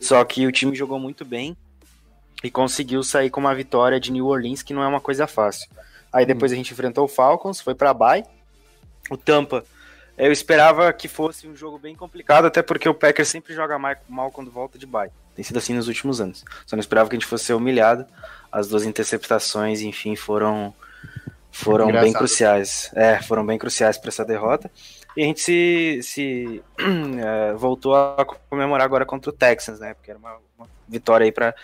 só 0.00 0.24
que 0.24 0.44
o 0.44 0.50
time 0.50 0.74
jogou 0.74 0.98
muito 0.98 1.24
bem 1.24 1.56
e 2.42 2.50
conseguiu 2.50 3.02
sair 3.02 3.30
com 3.30 3.40
uma 3.40 3.54
vitória 3.54 3.98
de 3.98 4.12
New 4.12 4.26
Orleans, 4.26 4.62
que 4.62 4.74
não 4.74 4.82
é 4.82 4.86
uma 4.86 5.00
coisa 5.00 5.26
fácil. 5.26 5.68
Aí 6.12 6.24
depois 6.24 6.52
a 6.52 6.54
gente 6.54 6.72
enfrentou 6.72 7.04
o 7.04 7.08
Falcons, 7.08 7.60
foi 7.60 7.74
para 7.74 7.92
bye. 7.92 8.24
O 9.10 9.16
Tampa, 9.16 9.64
eu 10.16 10.32
esperava 10.32 10.92
que 10.92 11.08
fosse 11.08 11.46
um 11.46 11.54
jogo 11.54 11.78
bem 11.78 11.94
complicado, 11.94 12.46
até 12.46 12.62
porque 12.62 12.88
o 12.88 12.94
Packers 12.94 13.28
sempre 13.28 13.54
joga 13.54 13.78
mal 14.08 14.30
quando 14.30 14.50
volta 14.50 14.78
de 14.78 14.86
bye. 14.86 15.10
Tem 15.34 15.44
sido 15.44 15.58
assim 15.58 15.74
nos 15.74 15.86
últimos 15.86 16.20
anos. 16.20 16.44
Só 16.66 16.74
não 16.74 16.80
esperava 16.80 17.08
que 17.08 17.14
a 17.14 17.18
gente 17.18 17.28
fosse 17.28 17.44
ser 17.44 17.54
humilhado. 17.54 18.06
As 18.50 18.68
duas 18.68 18.84
interceptações, 18.84 19.80
enfim, 19.80 20.16
foram 20.16 20.74
foram 21.50 21.86
Engraçado. 21.86 22.04
bem 22.04 22.12
cruciais. 22.12 22.90
É, 22.94 23.22
foram 23.22 23.44
bem 23.44 23.58
cruciais 23.58 23.98
para 23.98 24.08
essa 24.08 24.24
derrota. 24.24 24.70
E 25.16 25.22
a 25.22 25.24
gente 25.24 25.40
se, 25.40 26.00
se 26.02 26.62
é, 27.20 27.52
voltou 27.58 27.94
a 27.94 28.24
comemorar 28.48 28.84
agora 28.84 29.06
contra 29.06 29.30
o 29.30 29.32
Texans, 29.32 29.80
né? 29.80 29.94
Porque 29.94 30.10
era 30.10 30.18
uma, 30.18 30.36
uma 30.56 30.68
vitória 30.88 31.24
aí 31.24 31.32
para 31.32 31.54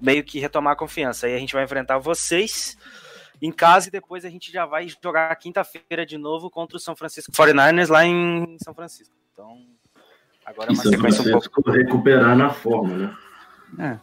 meio 0.00 0.24
que 0.24 0.40
retomar 0.40 0.72
a 0.72 0.76
confiança. 0.76 1.26
Aí 1.26 1.34
a 1.34 1.38
gente 1.38 1.54
vai 1.54 1.64
enfrentar 1.64 1.98
vocês 1.98 2.76
em 3.40 3.52
casa 3.52 3.88
e 3.88 3.90
depois 3.90 4.24
a 4.24 4.30
gente 4.30 4.52
já 4.52 4.66
vai 4.66 4.86
jogar 5.02 5.34
quinta-feira 5.36 6.04
de 6.04 6.18
novo 6.18 6.50
contra 6.50 6.76
o 6.76 6.80
São 6.80 6.94
Francisco 6.94 7.32
49ers 7.32 7.88
lá 7.88 8.04
em 8.04 8.56
São 8.62 8.74
Francisco. 8.74 9.14
Então, 9.32 9.58
agora 10.44 10.70
é 10.70 10.74
uma 10.74 10.82
sequência 10.82 11.22
um 11.22 11.40
pouco. 11.40 11.70
recuperar 11.70 12.36
na 12.36 12.50
forma, 12.50 12.96
né? 12.96 13.16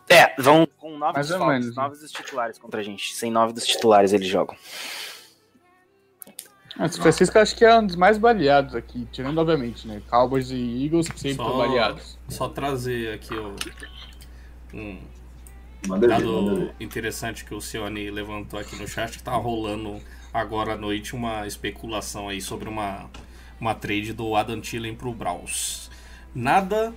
É. 0.09 0.15
é, 0.15 0.35
vão 0.41 0.67
com 0.77 0.97
nove 0.97 1.19
desfalques, 1.19 1.75
nove 1.75 1.99
dos 1.99 2.11
titulares 2.11 2.57
contra 2.57 2.79
a 2.79 2.83
gente. 2.83 3.13
Sem 3.13 3.29
nove 3.29 3.53
dos 3.53 3.65
titulares 3.65 4.13
eles 4.13 4.27
jogam. 4.27 4.57
Ah, 6.77 6.87
São 6.87 7.03
Francisco 7.03 7.37
acho 7.37 7.55
que 7.55 7.63
é 7.63 7.77
um 7.77 7.85
dos 7.85 7.95
mais 7.95 8.17
baleados 8.17 8.73
aqui, 8.73 9.07
tirando 9.11 9.37
obviamente, 9.37 9.87
né? 9.87 10.01
Cowboys 10.09 10.49
e 10.49 10.85
Eagles 10.85 11.07
que 11.07 11.19
sempre 11.19 11.37
só, 11.37 11.43
estão 11.43 11.57
baleados. 11.57 12.17
Só 12.29 12.49
trazer 12.49 13.13
aqui 13.13 13.35
o, 13.35 13.55
um 14.73 14.99
manda 15.87 16.07
dado 16.07 16.43
manda 16.43 16.75
interessante 16.79 17.45
que 17.45 17.53
o 17.53 17.61
Cione 17.61 18.09
levantou 18.11 18.59
aqui 18.59 18.75
no 18.75 18.87
chat, 18.87 19.17
que 19.17 19.23
tá 19.23 19.33
rolando 19.33 20.01
agora 20.33 20.73
à 20.73 20.77
noite 20.77 21.15
uma 21.15 21.47
especulação 21.47 22.29
aí 22.29 22.41
sobre 22.41 22.69
uma, 22.69 23.09
uma 23.59 23.73
trade 23.73 24.13
do 24.13 24.35
Adam 24.35 24.59
Thielen 24.59 24.95
pro 24.95 25.13
Braus. 25.13 25.89
Nada 26.33 26.93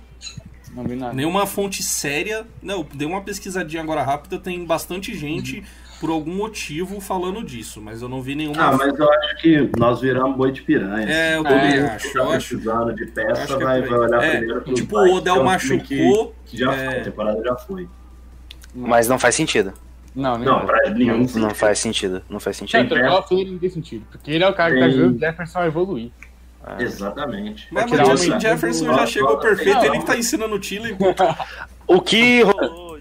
não 0.73 0.83
vi 0.83 0.95
nada. 0.95 1.13
Nenhuma 1.13 1.45
fonte 1.45 1.83
séria. 1.83 2.45
Não, 2.61 2.85
dei 2.93 3.07
uma 3.07 3.21
pesquisadinha 3.21 3.81
agora 3.81 4.01
rápida, 4.01 4.39
tem 4.39 4.65
bastante 4.65 5.15
gente. 5.15 5.59
Uhum. 5.59 5.83
Por 5.99 6.09
algum 6.09 6.35
motivo 6.35 6.99
falando 6.99 7.41
disso, 7.41 7.79
mas 7.79 8.01
eu 8.01 8.09
não 8.09 8.21
vi 8.21 8.35
nenhuma. 8.35 8.61
Ah, 8.61 8.75
mas 8.75 8.99
eu 8.99 9.09
acho 9.09 9.37
que 9.37 9.69
nós 9.77 10.01
viramos 10.01 10.35
boi 10.35 10.51
de 10.51 10.61
piranha. 10.61 11.07
É, 11.07 11.37
eu 11.37 11.43
também 11.43 11.77
é, 11.77 11.85
acho. 11.85 12.17
Eu 12.17 12.29
acho. 12.29 12.57
de 12.57 13.05
peça, 13.05 13.43
acho 13.43 13.59
vai, 13.59 13.79
é 13.79 13.81
vai 13.83 13.99
olhar 13.99 14.21
é, 14.21 14.37
primeiro 14.37 14.73
Tipo, 14.73 14.97
o 14.97 15.13
Odell 15.13 15.41
machucou. 15.45 16.35
Que, 16.43 16.51
que 16.51 16.57
já 16.57 16.73
é... 16.73 16.89
foi, 16.89 16.99
a 16.99 17.03
temporada 17.05 17.41
já 17.41 17.55
foi. 17.55 17.87
Mas 18.73 19.07
não 19.07 19.19
faz 19.19 19.35
sentido. 19.35 19.73
Não, 20.15 20.37
não, 20.37 20.65
pra 20.65 20.89
nenhum. 20.91 21.25
Não, 21.33 21.41
não 21.41 21.55
faz 21.55 21.79
sentido. 21.79 22.21
Não 22.29 22.39
faz 22.39 22.57
sentido. 22.57 22.79
É, 22.79 22.83
trocar 22.83 23.33
o 23.33 23.43
não 23.45 23.57
tem 23.57 23.69
sentido. 23.69 24.05
Porque 24.11 24.31
ele 24.31 24.43
é 24.43 24.47
o 24.47 24.53
cara 24.53 24.73
que 24.73 24.79
tá 24.79 24.85
ajudando 24.85 25.15
o 25.15 25.19
Jefferson 25.19 25.59
a 25.59 25.67
evoluir. 25.67 26.11
Ah. 26.63 26.81
Exatamente. 26.81 27.67
Mas, 27.71 27.89
mas 27.89 27.99
o 27.99 28.05
Justin 28.05 28.39
Jefferson 28.39 28.93
já 28.93 29.05
chegou 29.05 29.37
perfeito, 29.37 29.75
não. 29.75 29.85
ele 29.85 29.99
que 29.99 30.05
tá 30.05 30.17
ensinando 30.17 30.55
o 30.55 30.63
Chile. 30.63 30.95
o 31.87 32.01
que 32.01 32.41
rolou 32.43 32.99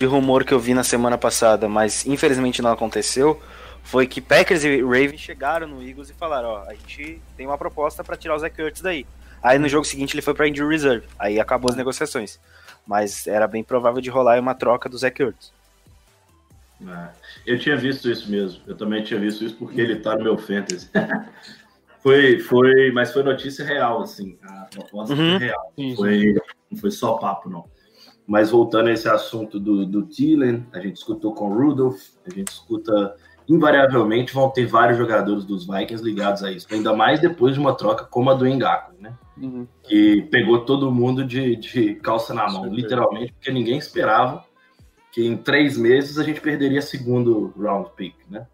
de 0.00 0.06
rumor 0.06 0.44
que 0.44 0.54
eu 0.54 0.58
vi 0.58 0.72
na 0.72 0.82
semana 0.82 1.18
passada, 1.18 1.68
mas 1.68 2.06
infelizmente 2.06 2.62
não 2.62 2.72
aconteceu, 2.72 3.38
foi 3.82 4.06
que 4.06 4.18
Packers 4.20 4.64
e 4.64 4.80
Ravens 4.80 5.20
chegaram 5.20 5.66
no 5.66 5.86
Eagles 5.86 6.08
e 6.08 6.14
falaram, 6.14 6.48
ó, 6.48 6.64
a 6.66 6.72
gente 6.72 7.20
tem 7.36 7.46
uma 7.46 7.58
proposta 7.58 8.02
para 8.02 8.16
tirar 8.16 8.34
o 8.34 8.38
Zach 8.38 8.58
Ertz 8.58 8.80
daí. 8.80 9.06
Aí 9.42 9.58
no 9.58 9.68
jogo 9.68 9.84
seguinte 9.84 10.14
ele 10.14 10.22
foi 10.22 10.32
para 10.32 10.48
injury 10.48 10.70
reserve, 10.70 11.06
aí 11.18 11.38
acabou 11.38 11.70
as 11.70 11.76
negociações. 11.76 12.40
Mas 12.86 13.26
era 13.26 13.46
bem 13.46 13.62
provável 13.62 14.00
de 14.00 14.10
rolar 14.10 14.40
uma 14.40 14.54
troca 14.54 14.88
do 14.88 14.98
Zach 14.98 15.22
Ertz. 15.22 15.52
É, 16.86 17.08
eu 17.46 17.58
tinha 17.58 17.76
visto 17.76 18.10
isso 18.10 18.30
mesmo. 18.30 18.62
Eu 18.66 18.76
também 18.76 19.02
tinha 19.02 19.20
visto 19.20 19.44
isso 19.44 19.56
porque 19.56 19.80
ele 19.80 19.96
tá 19.96 20.16
no 20.16 20.24
meu 20.24 20.38
fantasy. 20.38 20.88
Foi, 22.02 22.38
foi, 22.38 22.90
mas 22.92 23.12
foi 23.12 23.22
notícia 23.22 23.62
real, 23.62 24.00
assim. 24.00 24.38
A 24.42 24.68
proposta 24.70 25.14
uhum. 25.14 25.32
foi 25.32 25.38
real. 25.38 25.72
Sim, 25.76 25.94
foi, 25.94 26.34
não 26.70 26.78
foi 26.78 26.90
só 26.90 27.18
papo, 27.18 27.50
não. 27.50 27.66
Mas 28.26 28.50
voltando 28.50 28.88
a 28.88 28.92
esse 28.92 29.06
assunto 29.06 29.60
do, 29.60 29.84
do 29.84 30.06
Thielen, 30.06 30.66
a 30.72 30.80
gente 30.80 30.96
escutou 30.96 31.34
com 31.34 31.50
o 31.50 31.54
Rudolph, 31.54 32.00
a 32.26 32.34
gente 32.34 32.48
escuta 32.48 33.14
invariavelmente 33.48 34.32
vão 34.32 34.48
ter 34.48 34.64
vários 34.64 34.96
jogadores 34.96 35.44
dos 35.44 35.66
Vikings 35.66 36.04
ligados 36.04 36.44
a 36.44 36.52
isso, 36.52 36.68
ainda 36.70 36.94
mais 36.94 37.20
depois 37.20 37.54
de 37.54 37.60
uma 37.60 37.74
troca 37.74 38.04
como 38.04 38.30
a 38.30 38.34
do 38.34 38.46
Engaku, 38.46 38.94
né? 39.00 39.12
Uhum. 39.40 39.66
Que 39.82 40.22
pegou 40.30 40.64
todo 40.64 40.92
mundo 40.92 41.24
de, 41.24 41.56
de 41.56 41.94
calça 41.96 42.34
na 42.34 42.50
mão, 42.50 42.66
literalmente, 42.66 43.32
porque 43.32 43.50
ninguém 43.50 43.78
esperava 43.78 44.44
que 45.10 45.26
em 45.26 45.36
três 45.36 45.76
meses 45.76 46.18
a 46.18 46.22
gente 46.22 46.40
perderia 46.40 46.82
segundo 46.82 47.52
round 47.56 47.90
pick, 47.96 48.14
né? 48.28 48.46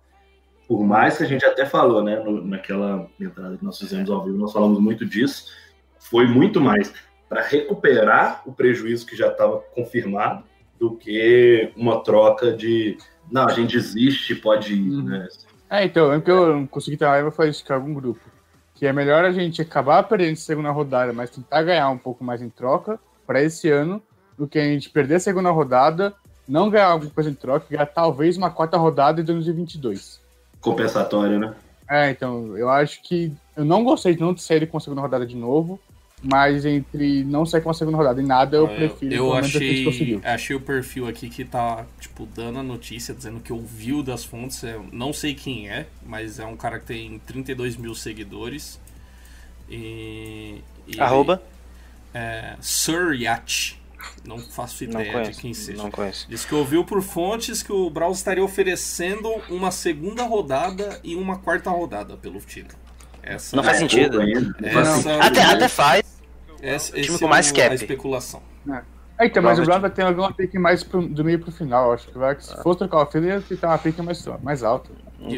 por 0.66 0.84
mais 0.84 1.16
que 1.16 1.22
a 1.22 1.26
gente 1.26 1.44
até 1.44 1.64
falou, 1.64 2.02
né, 2.02 2.18
no, 2.20 2.44
naquela 2.44 3.08
entrada 3.20 3.56
que 3.56 3.64
nós 3.64 3.78
fizemos 3.78 4.10
ao 4.10 4.24
vivo, 4.24 4.36
nós 4.36 4.52
falamos 4.52 4.80
muito 4.80 5.06
disso, 5.06 5.52
foi 5.98 6.26
muito 6.26 6.60
mais 6.60 6.92
para 7.28 7.42
recuperar 7.42 8.42
o 8.46 8.52
prejuízo 8.52 9.06
que 9.06 9.16
já 9.16 9.28
estava 9.28 9.58
confirmado 9.74 10.44
do 10.78 10.96
que 10.96 11.72
uma 11.76 12.02
troca 12.02 12.52
de 12.52 12.98
não, 13.30 13.46
a 13.46 13.52
gente 13.52 13.76
desiste, 13.76 14.34
pode 14.34 14.74
ir, 14.74 14.90
uhum. 14.90 15.02
né? 15.02 15.28
É, 15.68 15.84
então, 15.84 16.12
é 16.12 16.20
que 16.20 16.30
eu 16.30 16.54
não 16.54 16.66
consegui 16.66 16.96
ter 16.96 17.06
raiva 17.06 17.30
foi 17.32 17.48
isso 17.48 17.64
com 17.64 17.72
algum 17.72 17.92
grupo. 17.92 18.20
Que 18.76 18.86
é 18.86 18.92
melhor 18.92 19.24
a 19.24 19.32
gente 19.32 19.60
acabar 19.60 20.02
perdendo 20.04 20.34
a 20.34 20.36
segunda 20.36 20.70
rodada, 20.70 21.12
mas 21.12 21.30
tentar 21.30 21.62
ganhar 21.62 21.90
um 21.90 21.98
pouco 21.98 22.22
mais 22.22 22.40
em 22.40 22.48
troca 22.48 23.00
para 23.26 23.42
esse 23.42 23.68
ano, 23.68 24.00
do 24.38 24.46
que 24.46 24.58
a 24.58 24.64
gente 24.64 24.88
perder 24.90 25.16
a 25.16 25.20
segunda 25.20 25.50
rodada, 25.50 26.14
não 26.46 26.70
ganhar 26.70 26.86
alguma 26.86 27.10
coisa 27.10 27.28
em 27.28 27.34
troca 27.34 27.66
e 27.68 27.72
ganhar 27.74 27.86
talvez 27.86 28.36
uma 28.36 28.50
quarta 28.50 28.76
rodada 28.76 29.20
em 29.20 29.24
2022 29.24 30.24
compensatório, 30.66 31.38
né? 31.38 31.54
É, 31.88 32.10
então, 32.10 32.56
eu 32.56 32.68
acho 32.68 33.00
que 33.02 33.32
eu 33.56 33.64
não 33.64 33.84
gostei 33.84 34.14
de 34.14 34.20
não 34.20 34.36
sair 34.36 34.66
com 34.66 34.76
a 34.76 34.80
segunda 34.80 35.00
rodada 35.00 35.24
de 35.24 35.36
novo, 35.36 35.78
mas 36.20 36.66
entre 36.66 37.22
não 37.22 37.46
sair 37.46 37.60
com 37.60 37.70
a 37.70 37.74
segunda 37.74 37.96
rodada 37.96 38.20
e 38.20 38.26
nada, 38.26 38.56
eu 38.56 38.66
ah, 38.66 38.70
prefiro 38.70 39.14
eu, 39.14 39.26
eu 39.26 39.34
achei, 39.34 40.20
achei 40.24 40.56
o 40.56 40.60
perfil 40.60 41.06
aqui 41.06 41.28
que 41.28 41.44
tá, 41.44 41.86
tipo, 42.16 42.26
dando 42.26 42.58
a 42.58 42.62
notícia, 42.62 43.14
dizendo 43.14 43.40
que 43.40 43.52
ouviu 43.52 44.02
das 44.02 44.24
fontes, 44.24 44.64
é, 44.64 44.80
não 44.90 45.12
sei 45.12 45.34
quem 45.34 45.68
é, 45.68 45.86
mas 46.04 46.38
é 46.38 46.46
um 46.46 46.56
cara 46.56 46.78
que 46.80 46.86
tem 46.86 47.18
32 47.26 47.76
mil 47.76 47.94
seguidores. 47.94 48.80
E. 49.68 50.62
e 50.86 50.98
Arroba? 50.98 51.42
É, 52.14 52.56
Sir 52.60 53.12
Yacht. 53.12 53.78
Não 54.24 54.38
faço 54.38 54.84
ideia 54.84 55.12
conheço, 55.12 55.32
de 55.32 55.38
quem 55.38 55.52
seja. 55.52 55.82
Não 55.82 55.90
conheço. 55.90 56.26
Diz 56.28 56.44
que 56.44 56.54
ouviu 56.54 56.84
por 56.84 57.02
fontes 57.02 57.62
que 57.62 57.72
o 57.72 57.90
Browns 57.90 58.18
estaria 58.18 58.42
oferecendo 58.42 59.28
uma 59.48 59.70
segunda 59.70 60.22
rodada 60.22 61.00
e 61.02 61.16
uma 61.16 61.38
quarta 61.38 61.70
rodada 61.70 62.16
pelo 62.16 62.40
time. 62.40 62.68
Essa 63.22 63.56
não 63.56 63.64
faz 63.64 63.78
é 63.78 63.80
sentido. 63.80 64.20
Essa, 64.62 65.24
até, 65.24 65.42
até 65.42 65.68
faz. 65.68 66.04
Essa, 66.62 67.00
time 67.00 67.18
com 67.18 67.26
mais 67.26 67.50
cap. 67.50 67.70
a 67.70 67.74
especulação. 67.74 68.40
É. 68.70 68.95
É, 69.18 69.26
então, 69.26 69.42
mas 69.42 69.58
o 69.58 69.62
Browns 69.62 69.80
vai 69.80 69.90
ter 69.90 70.02
alguma 70.02 70.32
pick 70.32 70.54
mais 70.54 70.82
pro, 70.82 71.06
do 71.06 71.24
meio 71.24 71.38
pro 71.38 71.50
final. 71.50 71.92
Acho 71.92 72.08
que 72.08 72.18
vai, 72.18 72.38
se 72.38 72.52
ah. 72.52 72.62
fosse 72.62 72.78
trocar 72.80 73.02
o 73.02 73.06
Philly, 73.06 73.28
ia 73.28 73.40
ter 73.40 73.64
uma 73.64 73.78
pick 73.78 73.98
mais, 73.98 74.24
mais 74.42 74.62
alta. 74.62 74.90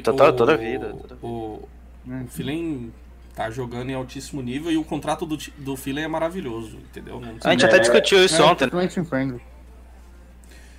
Toda, 0.03 0.33
toda 0.33 0.55
a 0.55 0.57
vida. 0.57 0.89
Toda 0.89 1.15
vida. 1.15 1.19
O, 1.23 1.27
o, 1.27 1.69
o 2.07 2.93
tá 3.39 3.49
jogando 3.51 3.89
em 3.89 3.95
altíssimo 3.95 4.43
nível 4.43 4.73
e 4.73 4.77
o 4.77 4.83
contrato 4.83 5.25
do, 5.25 5.39
do 5.59 5.77
Philly 5.77 6.01
é 6.01 6.09
maravilhoso, 6.09 6.77
entendeu? 6.77 7.21
Não, 7.21 7.37
a 7.45 7.51
gente 7.53 7.65
é, 7.65 7.69
até 7.69 7.79
discutiu 7.79 8.25
isso 8.25 8.43
é, 8.43 8.45
ontem. 8.45 8.69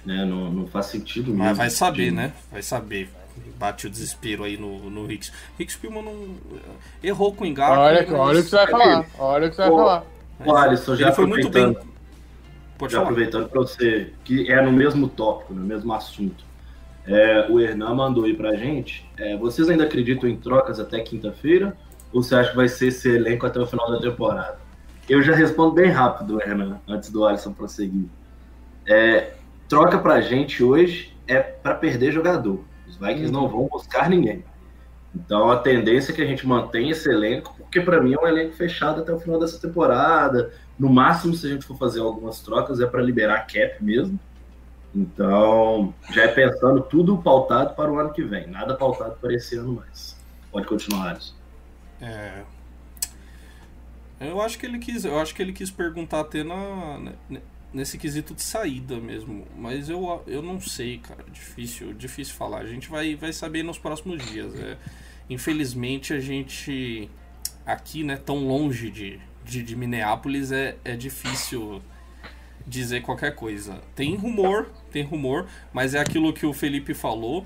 Né, 0.06 0.26
não, 0.26 0.52
não 0.52 0.68
faz 0.68 0.88
sentido 0.88 1.28
mesmo. 1.28 1.44
Mas 1.44 1.58
vai 1.58 1.70
saber, 1.70 2.12
né? 2.12 2.34
Vai 2.52 2.62
saber. 2.62 3.10
Bate 3.58 3.88
o 3.88 3.90
desespero 3.90 4.44
aí 4.44 4.58
no, 4.58 4.90
no 4.90 5.10
Hicks. 5.10 5.32
Hicks 5.58 5.78
Pillman 5.78 6.04
não. 6.04 6.36
Errou 7.02 7.34
com 7.34 7.46
o 7.46 7.48
Engato. 7.48 7.80
Olha, 7.80 8.06
olha 8.14 8.40
o 8.40 8.44
que 8.44 8.50
você 8.50 8.56
vai 8.58 8.68
falar. 8.68 9.06
Olha 9.18 9.48
o 9.48 9.50
que 9.50 9.56
você 9.56 9.62
vai 9.62 9.72
falar. 9.72 10.06
O 10.46 10.56
Alisson, 10.56 10.96
já 10.96 11.08
Ele 11.08 11.16
foi 11.16 11.26
muito 11.26 11.50
bem. 11.50 11.78
Pode 12.80 12.94
já 12.94 13.00
falar. 13.00 13.12
aproveitando 13.12 13.48
para 13.48 13.62
você, 13.62 14.12
que 14.24 14.52
é 14.52 14.60
no 14.62 14.72
mesmo 14.72 15.08
tópico, 15.08 15.54
no 15.54 15.62
mesmo 15.62 15.94
assunto. 15.94 16.44
É, 17.06 17.48
o 17.50 17.60
Hernan 17.60 17.94
mandou 17.94 18.24
aí 18.24 18.34
pra 18.34 18.56
gente. 18.56 19.08
É, 19.18 19.38
vocês 19.38 19.70
ainda 19.70 19.84
acreditam 19.84 20.28
em 20.28 20.36
trocas 20.36 20.80
até 20.80 21.00
quinta-feira? 21.02 21.78
ou 22.12 22.24
você 22.24 22.36
acha 22.36 22.52
que 22.52 22.56
vai 22.56 22.68
ser 22.68 22.88
esse 22.88 23.10
elenco 23.10 23.46
até 23.46 23.60
o 23.60 23.68
final 23.68 23.92
da 23.92 24.00
temporada? 24.00 24.58
Eu 25.08 25.22
já 25.22 25.34
respondo 25.34 25.72
bem 25.72 25.90
rápido, 25.90 26.38
Renan, 26.38 26.80
antes 26.88 27.10
do 27.10 27.26
Alisson 27.26 27.54
prosseguir. 27.54 28.06
É, 28.88 29.34
troca 29.68 29.98
pra 29.98 30.22
gente 30.22 30.64
hoje 30.64 31.16
é 31.28 31.40
para 31.40 31.76
perder 31.76 32.12
jogador. 32.12 32.64
Os 32.88 32.98
Vikings 32.98 33.28
uhum. 33.28 33.42
não 33.42 33.48
vão 33.48 33.68
buscar 33.68 34.10
ninguém. 34.10 34.44
Então 35.14 35.50
a 35.50 35.58
tendência 35.58 36.12
é 36.12 36.16
que 36.16 36.22
a 36.22 36.26
gente 36.26 36.46
mantenha 36.46 36.92
esse 36.92 37.10
elenco, 37.10 37.56
porque 37.58 37.82
para 37.82 38.02
mim 38.02 38.14
é 38.14 38.20
um 38.20 38.28
elenco 38.28 38.54
fechado 38.54 39.02
até 39.02 39.12
o 39.12 39.20
final 39.20 39.40
dessa 39.40 39.60
temporada. 39.60 40.52
No 40.78 40.90
máximo, 40.90 41.34
se 41.34 41.48
a 41.48 41.50
gente 41.50 41.66
for 41.66 41.78
fazer 41.78 42.00
algumas 42.00 42.42
trocas, 42.42 42.80
é 42.80 42.86
para 42.86 43.02
liberar 43.02 43.48
cap 43.48 43.84
mesmo. 43.84 44.20
Então, 44.96 45.94
já 46.12 46.24
é 46.24 46.28
pensando 46.28 46.82
tudo 46.82 47.18
pautado 47.18 47.76
para 47.76 47.92
o 47.92 48.00
ano 48.00 48.12
que 48.12 48.24
vem, 48.24 48.48
nada 48.48 48.76
pautado 48.76 49.18
para 49.20 49.34
esse 49.34 49.56
ano 49.56 49.74
mais. 49.74 50.18
Pode 50.52 50.68
continuar, 50.68 51.10
Alisson. 51.10 51.36
É. 52.02 52.44
Eu 54.20 54.42
acho 54.42 54.58
que 54.58 54.66
ele 54.66 54.80
quis, 54.80 55.06
eu 55.06 55.20
acho 55.20 55.34
que 55.34 55.42
ele 55.42 55.54
quis 55.54 55.70
perguntar 55.70 56.22
até 56.22 56.44
na, 56.44 57.14
nesse 57.74 57.98
quesito 57.98 58.34
de 58.34 58.42
saída 58.42 59.00
mesmo, 59.00 59.48
mas 59.56 59.90
eu, 59.90 60.24
eu 60.26 60.42
não 60.42 60.60
sei, 60.60 60.98
cara, 60.98 61.24
difícil, 61.32 61.94
difícil 61.94 62.34
falar. 62.34 62.60
A 62.60 62.68
gente 62.68 62.90
vai, 62.90 63.16
vai 63.16 63.32
saber 63.32 63.64
nos 63.64 63.78
próximos 63.78 64.24
dias. 64.26 64.54
É, 64.60 64.78
infelizmente 65.30 66.14
a 66.14 66.20
gente 66.20 67.10
aqui, 67.66 68.04
né, 68.04 68.18
tão 68.18 68.48
longe 68.48 68.90
de, 68.90 69.20
de, 69.46 69.62
de 69.62 69.76
Minneapolis 69.76 70.52
é, 70.52 70.78
é 70.84 70.96
difícil 70.96 71.82
dizer 72.66 73.02
qualquer 73.02 73.36
coisa. 73.36 73.82
Tem 73.96 74.16
rumor, 74.16 74.72
tem 74.92 75.04
rumor, 75.04 75.48
mas 75.72 75.94
é 75.94 76.00
aquilo 76.00 76.34
que 76.34 76.46
o 76.46 76.54
Felipe 76.54 76.94
falou. 76.94 77.46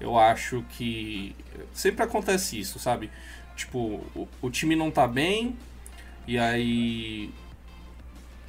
Eu 0.00 0.18
acho 0.18 0.64
que 0.70 1.34
sempre 1.72 2.04
acontece 2.04 2.58
isso, 2.58 2.78
sabe? 2.78 3.10
Tipo, 3.56 4.00
o, 4.14 4.28
o 4.40 4.50
time 4.50 4.76
não 4.76 4.90
tá 4.90 5.06
bem, 5.06 5.56
e 6.26 6.38
aí. 6.38 7.30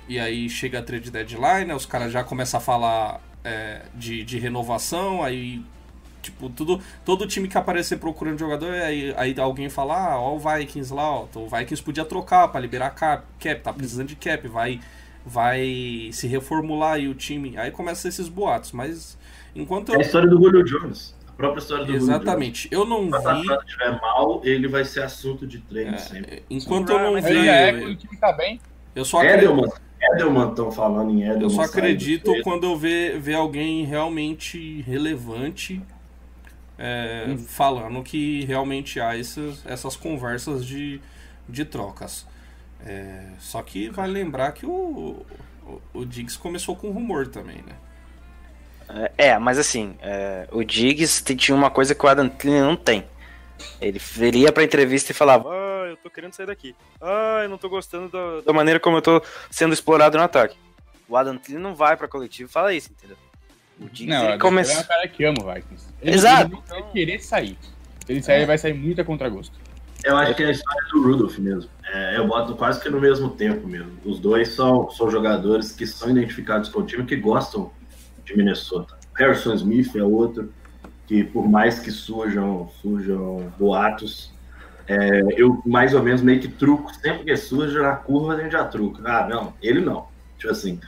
E 0.09 0.19
aí 0.19 0.49
chega 0.49 0.79
a 0.79 0.81
trade 0.81 1.11
deadline, 1.11 1.65
né? 1.65 1.75
os 1.75 1.85
caras 1.85 2.11
já 2.11 2.23
começam 2.23 2.57
a 2.57 2.61
falar 2.61 3.21
é, 3.43 3.83
de, 3.93 4.23
de 4.23 4.39
renovação, 4.39 5.23
aí. 5.23 5.61
Tipo, 6.19 6.49
tudo, 6.49 6.81
todo 7.05 7.25
time 7.27 7.47
que 7.47 7.57
aparecer 7.57 7.97
procurando 7.97 8.37
jogador, 8.37 8.73
aí, 8.73 9.13
aí 9.15 9.39
alguém 9.39 9.69
fala, 9.69 10.11
ah, 10.11 10.19
ó 10.19 10.35
o 10.35 10.39
Vikings 10.39 10.93
lá, 10.93 11.09
ó, 11.09 11.27
o 11.35 11.47
Vikings 11.47 11.81
podia 11.81 12.03
trocar 12.03 12.49
para 12.49 12.59
liberar 12.59 12.89
cap, 12.89 13.23
cap, 13.39 13.61
tá 13.61 13.71
precisando 13.71 14.07
de 14.07 14.15
cap, 14.17 14.45
vai 14.47 14.81
vai 15.25 16.09
se 16.11 16.27
reformular 16.27 16.93
aí 16.93 17.07
o 17.07 17.13
time. 17.13 17.57
Aí 17.57 17.71
começam 17.71 18.09
esses 18.09 18.27
boatos, 18.27 18.71
mas 18.71 19.17
enquanto 19.55 19.89
eu... 19.89 19.95
É 19.95 19.97
a 19.99 20.01
história 20.01 20.27
do 20.27 20.37
Julio 20.41 20.63
Jones. 20.63 21.15
A 21.27 21.31
própria 21.33 21.61
história 21.61 21.85
do 21.85 21.95
Exatamente. 21.95 22.67
Eu 22.71 22.85
não 22.85 23.05
vi. 23.05 23.11
Se 23.11 23.51
o 23.51 23.59
estiver 23.61 24.01
mal, 24.01 24.41
ele 24.43 24.67
vai 24.67 24.83
ser 24.83 25.03
assunto 25.03 25.45
de 25.45 25.59
treino 25.59 25.95
é, 25.95 25.97
sempre. 25.99 26.43
Enquanto 26.49 26.89
eu 26.89 26.99
não 26.99 27.21
vi. 27.21 27.47
É, 27.47 27.73
quando 27.73 27.91
o 27.91 27.95
time 27.95 28.17
tá 28.17 28.33
bem. 28.33 28.59
Eu 28.95 29.05
só 29.05 29.23
Edelman, 29.23 29.65
acredito... 29.65 29.88
Edelman 30.13 30.49
estão 30.49 30.71
falando 30.71 31.11
em 31.11 31.23
Edelman. 31.23 31.43
Eu 31.43 31.49
só 31.49 31.61
acredito 31.61 32.31
quando 32.43 32.65
eu 32.65 32.77
ver, 32.77 33.19
ver 33.19 33.35
alguém 33.35 33.85
realmente 33.85 34.81
relevante 34.81 35.81
é, 36.77 37.25
hum. 37.27 37.37
falando 37.37 38.01
que 38.01 38.45
realmente 38.45 38.99
há 38.99 39.17
essas, 39.17 39.65
essas 39.65 39.95
conversas 39.95 40.65
de, 40.65 41.01
de 41.47 41.65
trocas. 41.65 42.25
É, 42.85 43.23
só 43.39 43.61
que 43.61 43.89
vale 43.89 44.13
lembrar 44.13 44.53
que 44.53 44.65
o, 44.65 45.25
o, 45.65 45.81
o 45.93 46.05
Diggs 46.05 46.39
começou 46.39 46.75
com 46.75 46.89
rumor 46.91 47.27
também, 47.27 47.57
né? 47.57 47.75
É, 49.17 49.37
mas 49.37 49.59
assim, 49.59 49.95
é, 50.01 50.47
o 50.51 50.63
Diggs 50.63 51.23
tinha 51.35 51.55
uma 51.55 51.69
coisa 51.69 51.93
que 51.93 52.03
o 52.03 52.09
Adam 52.09 52.27
Thielen 52.27 52.61
não 52.61 52.75
tem. 52.75 53.05
Ele, 53.79 54.01
ele 54.17 54.39
ia 54.39 54.51
pra 54.51 54.63
entrevista 54.63 55.11
e 55.11 55.15
falava: 55.15 55.49
eu 55.89 55.97
tô 55.97 56.09
querendo 56.09 56.33
sair 56.33 56.45
daqui. 56.45 56.75
Ah, 57.01 57.41
eu 57.43 57.49
não 57.49 57.57
tô 57.57 57.69
gostando 57.69 58.09
da, 58.09 58.41
da 58.41 58.53
maneira 58.53 58.79
como 58.79 58.97
eu 58.97 59.01
tô 59.01 59.21
sendo 59.49 59.73
explorado 59.73 60.17
no 60.17 60.23
ataque. 60.23 60.57
O 61.07 61.17
Adam 61.17 61.37
Thielen 61.37 61.63
não 61.63 61.75
vai 61.75 61.97
pra 61.97 62.07
coletivo 62.07 62.49
e 62.49 62.53
fala 62.53 62.73
isso, 62.73 62.91
entendeu? 62.91 63.17
O 63.79 63.85
Diggs 63.85 64.07
não, 64.07 64.29
ele 64.29 64.37
começa... 64.37 64.73
é 64.73 64.79
um 64.79 64.83
cara 64.83 65.07
que 65.07 65.25
ama 65.25 65.37
o 65.41 65.53
Vikings. 65.53 65.87
Ele, 66.01 66.15
Exato. 66.15 66.51
Ele 66.51 66.81
vai 66.81 66.91
querer 66.91 67.19
sair. 67.19 67.57
Se 68.05 68.11
ele 68.11 68.21
sair, 68.21 68.35
é. 68.35 68.37
ele 68.39 68.45
vai 68.45 68.57
sair 68.57 68.73
muito 68.73 69.01
a 69.01 69.03
contragosto. 69.03 69.57
Eu 70.03 70.15
acho 70.17 70.33
que 70.35 70.43
é 70.43 70.47
a 70.47 70.51
história 70.51 70.87
do 70.91 71.03
Rudolph 71.03 71.37
mesmo. 71.39 71.69
É, 71.91 72.17
eu 72.17 72.27
boto 72.27 72.55
quase 72.55 72.79
que 72.81 72.89
no 72.89 73.01
mesmo 73.01 73.31
tempo 73.31 73.67
mesmo. 73.67 73.97
Os 74.05 74.19
dois 74.19 74.49
são, 74.49 74.89
são 74.91 75.09
jogadores 75.09 75.71
que 75.71 75.85
são 75.85 76.09
identificados 76.09 76.69
com 76.69 76.81
o 76.81 76.85
time 76.85 77.05
que 77.05 77.15
gostam 77.15 77.71
de 78.23 78.37
Minnesota. 78.37 78.97
Harrison 79.15 79.53
Smith 79.53 79.95
é 79.95 80.03
outro 80.03 80.53
que, 81.05 81.23
por 81.23 81.49
mais 81.49 81.79
que 81.79 81.91
surjam, 81.91 82.69
surjam 82.81 83.51
boatos, 83.57 84.31
é, 84.89 85.21
eu 85.37 85.61
mais 85.65 85.93
ou 85.93 86.01
menos 86.01 86.21
meio 86.21 86.39
que 86.39 86.47
truco. 86.47 86.93
Sempre 86.95 87.25
que 87.25 87.37
surge 87.37 87.77
na 87.77 87.95
curva, 87.95 88.33
a 88.33 88.41
gente 88.41 88.51
já 88.51 88.63
truca. 88.65 89.03
Ah, 89.05 89.27
não, 89.27 89.53
ele 89.61 89.79
não. 89.79 90.07
Tipo 90.37 90.51
assim, 90.51 90.79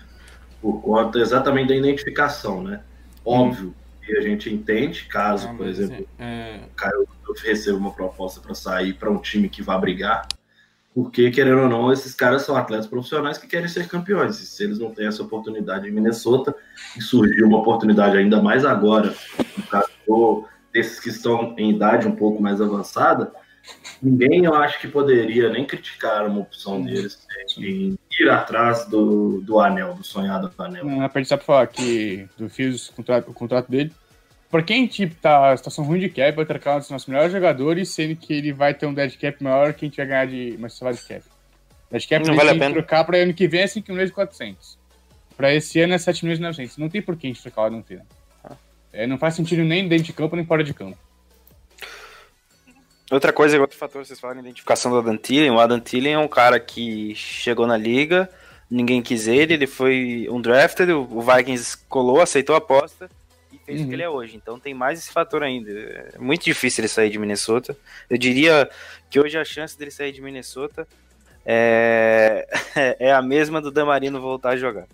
por 0.61 0.81
conta 0.81 1.19
exatamente 1.19 1.69
da 1.69 1.75
identificação, 1.75 2.63
né? 2.63 2.81
Óbvio 3.23 3.73
que 4.03 4.17
a 4.17 4.21
gente 4.21 4.51
entende, 4.51 5.05
caso, 5.05 5.47
ah, 5.47 5.53
por 5.53 5.67
exemplo, 5.67 6.07
é... 6.17 6.61
o 6.65 6.75
Caio 6.75 7.07
receba 7.43 7.77
uma 7.77 7.91
proposta 7.91 8.41
para 8.41 8.55
sair 8.55 8.93
para 8.93 9.09
um 9.09 9.17
time 9.17 9.47
que 9.47 9.61
vai 9.61 9.79
brigar 9.79 10.27
porque, 10.93 11.31
querendo 11.31 11.61
ou 11.61 11.69
não, 11.69 11.91
esses 11.91 12.13
caras 12.13 12.41
são 12.41 12.55
atletas 12.55 12.85
profissionais 12.85 13.37
que 13.37 13.47
querem 13.47 13.67
ser 13.67 13.87
campeões. 13.87 14.39
E 14.41 14.45
se 14.45 14.63
eles 14.63 14.77
não 14.77 14.91
têm 14.91 15.07
essa 15.07 15.23
oportunidade 15.23 15.87
em 15.87 15.91
Minnesota, 15.91 16.53
e 16.97 17.01
surgiu 17.01 17.47
uma 17.47 17.59
oportunidade 17.59 18.17
ainda 18.17 18.41
mais 18.41 18.65
agora, 18.65 19.15
no 19.57 19.63
caso 19.67 20.45
desses 20.73 20.99
que 20.99 21.09
estão 21.09 21.53
em 21.57 21.69
idade 21.69 22.07
um 22.07 22.15
pouco 22.15 22.41
mais 22.41 22.61
avançada, 22.61 23.31
ninguém 24.01 24.45
eu 24.45 24.53
acho 24.55 24.79
que 24.79 24.87
poderia 24.87 25.49
nem 25.49 25.65
criticar 25.65 26.25
uma 26.27 26.39
opção 26.39 26.81
deles 26.81 27.27
em 27.57 27.97
ir 28.19 28.29
atrás 28.29 28.87
do, 28.87 29.41
do 29.41 29.59
anel, 29.59 29.93
do 29.93 30.03
sonhado 30.03 30.51
anel. 30.57 30.85
Não, 30.85 31.01
a 31.05 31.25
só 31.25 31.37
para 31.37 31.45
falar 31.45 31.67
que 31.67 32.27
do 32.37 32.49
Fios, 32.49 32.89
o 32.89 32.93
contrato, 32.93 33.29
o 33.29 33.33
contrato 33.33 33.69
dele, 33.69 33.91
por 34.51 34.63
quem 34.63 34.85
tipo, 34.85 35.15
tá 35.15 35.55
situação 35.55 35.85
ruim 35.85 35.99
de 35.99 36.09
cap, 36.09 36.35
vai 36.35 36.45
trocar 36.45 36.75
um 36.75 36.79
dos 36.79 36.89
nossos 36.89 37.07
melhores 37.07 37.31
jogadores, 37.31 37.89
sendo 37.89 38.17
que 38.17 38.33
ele 38.33 38.51
vai 38.51 38.73
ter 38.73 38.85
um 38.85 38.93
dead 38.93 39.17
cap 39.17 39.41
maior 39.41 39.73
que 39.73 39.85
a 39.85 39.87
gente 39.87 39.97
vai 39.97 40.05
ganhar 40.05 40.27
de 40.27 40.57
mais 40.59 40.73
salário 40.73 40.99
de 40.99 41.05
cap. 41.05 41.23
Dead 41.89 42.07
cap 42.07 42.27
não 42.27 42.35
vale 42.35 42.49
a 42.49 42.53
pena. 42.53 42.73
trocar 42.73 43.05
para 43.05 43.17
ano 43.17 43.33
que 43.33 43.47
vem 43.47 43.61
é 43.61 43.67
5 43.67 43.89
milhões 43.89 44.09
e 44.09 44.13
400. 44.13 44.77
Para 45.37 45.53
esse 45.53 45.79
ano 45.79 45.93
é 45.93 45.97
7 45.97 46.25
milhões 46.25 46.39
e 46.39 46.41
900. 46.41 46.77
Não 46.77 46.89
tem 46.89 47.01
por 47.01 47.15
que 47.15 47.27
a 47.27 47.29
gente 47.29 47.41
trocar 47.41 47.61
o 47.61 47.65
Adam 47.65 47.81
Thielen. 47.81 48.05
Ah. 48.43 48.55
É, 48.91 49.07
não 49.07 49.17
faz 49.17 49.35
sentido 49.35 49.63
nem 49.63 49.87
dentro 49.87 50.05
de 50.05 50.13
campo 50.13 50.35
nem 50.35 50.45
fora 50.45 50.63
de 50.65 50.73
campo. 50.73 50.97
Outra 53.11 53.33
coisa, 53.33 53.59
outro 53.59 53.77
fator, 53.77 54.05
vocês 54.05 54.19
falam 54.19 54.39
identificação 54.39 54.91
do 54.91 54.97
Adam 54.97 55.17
Thielen. 55.17 55.51
O 55.51 55.59
Adam 55.59 55.79
Thielen 55.79 56.13
é 56.13 56.17
um 56.17 56.27
cara 56.27 56.59
que 56.59 57.13
chegou 57.13 57.67
na 57.67 57.77
liga, 57.77 58.29
ninguém 58.69 59.01
quis 59.01 59.27
ele, 59.27 59.53
ele 59.53 59.67
foi 59.67 60.27
um 60.31 60.41
drafted, 60.41 60.91
o 60.93 61.21
Vikings 61.21 61.77
colou, 61.89 62.21
aceitou 62.21 62.55
a 62.55 62.59
aposta 62.59 63.09
fez 63.71 63.79
uhum. 63.79 63.85
o 63.85 63.89
que 63.89 63.95
ele 63.95 64.03
é 64.03 64.09
hoje. 64.09 64.35
Então 64.35 64.59
tem 64.59 64.73
mais 64.73 64.99
esse 64.99 65.11
fator 65.11 65.43
ainda. 65.43 65.71
É 65.71 66.17
muito 66.19 66.43
difícil 66.43 66.81
ele 66.81 66.87
sair 66.87 67.09
de 67.09 67.17
Minnesota. 67.17 67.75
Eu 68.09 68.17
diria 68.17 68.69
que 69.09 69.19
hoje 69.19 69.37
a 69.37 69.45
chance 69.45 69.77
dele 69.77 69.91
sair 69.91 70.11
de 70.11 70.21
Minnesota 70.21 70.87
é, 71.45 72.47
é 72.99 73.11
a 73.11 73.21
mesma 73.21 73.61
do 73.61 73.71
Damarino 73.71 74.21
voltar 74.21 74.51
a 74.51 74.57
jogar. 74.57 74.87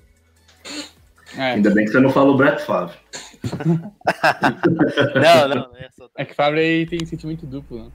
É. 1.36 1.54
Ainda 1.54 1.72
bem 1.72 1.86
que 1.86 1.92
você 1.92 2.00
não 2.00 2.10
falou 2.10 2.38
Brett 2.38 2.64
Favre. 2.64 2.96
não, 5.16 5.48
não, 5.48 5.56
não 5.56 5.78
é, 5.78 5.90
é 6.18 6.26
que 6.26 6.34
Favre 6.34 6.60
aí 6.60 6.86
tem 6.86 7.06
sentimento 7.06 7.46
duplo, 7.46 7.86
né? 7.86 7.92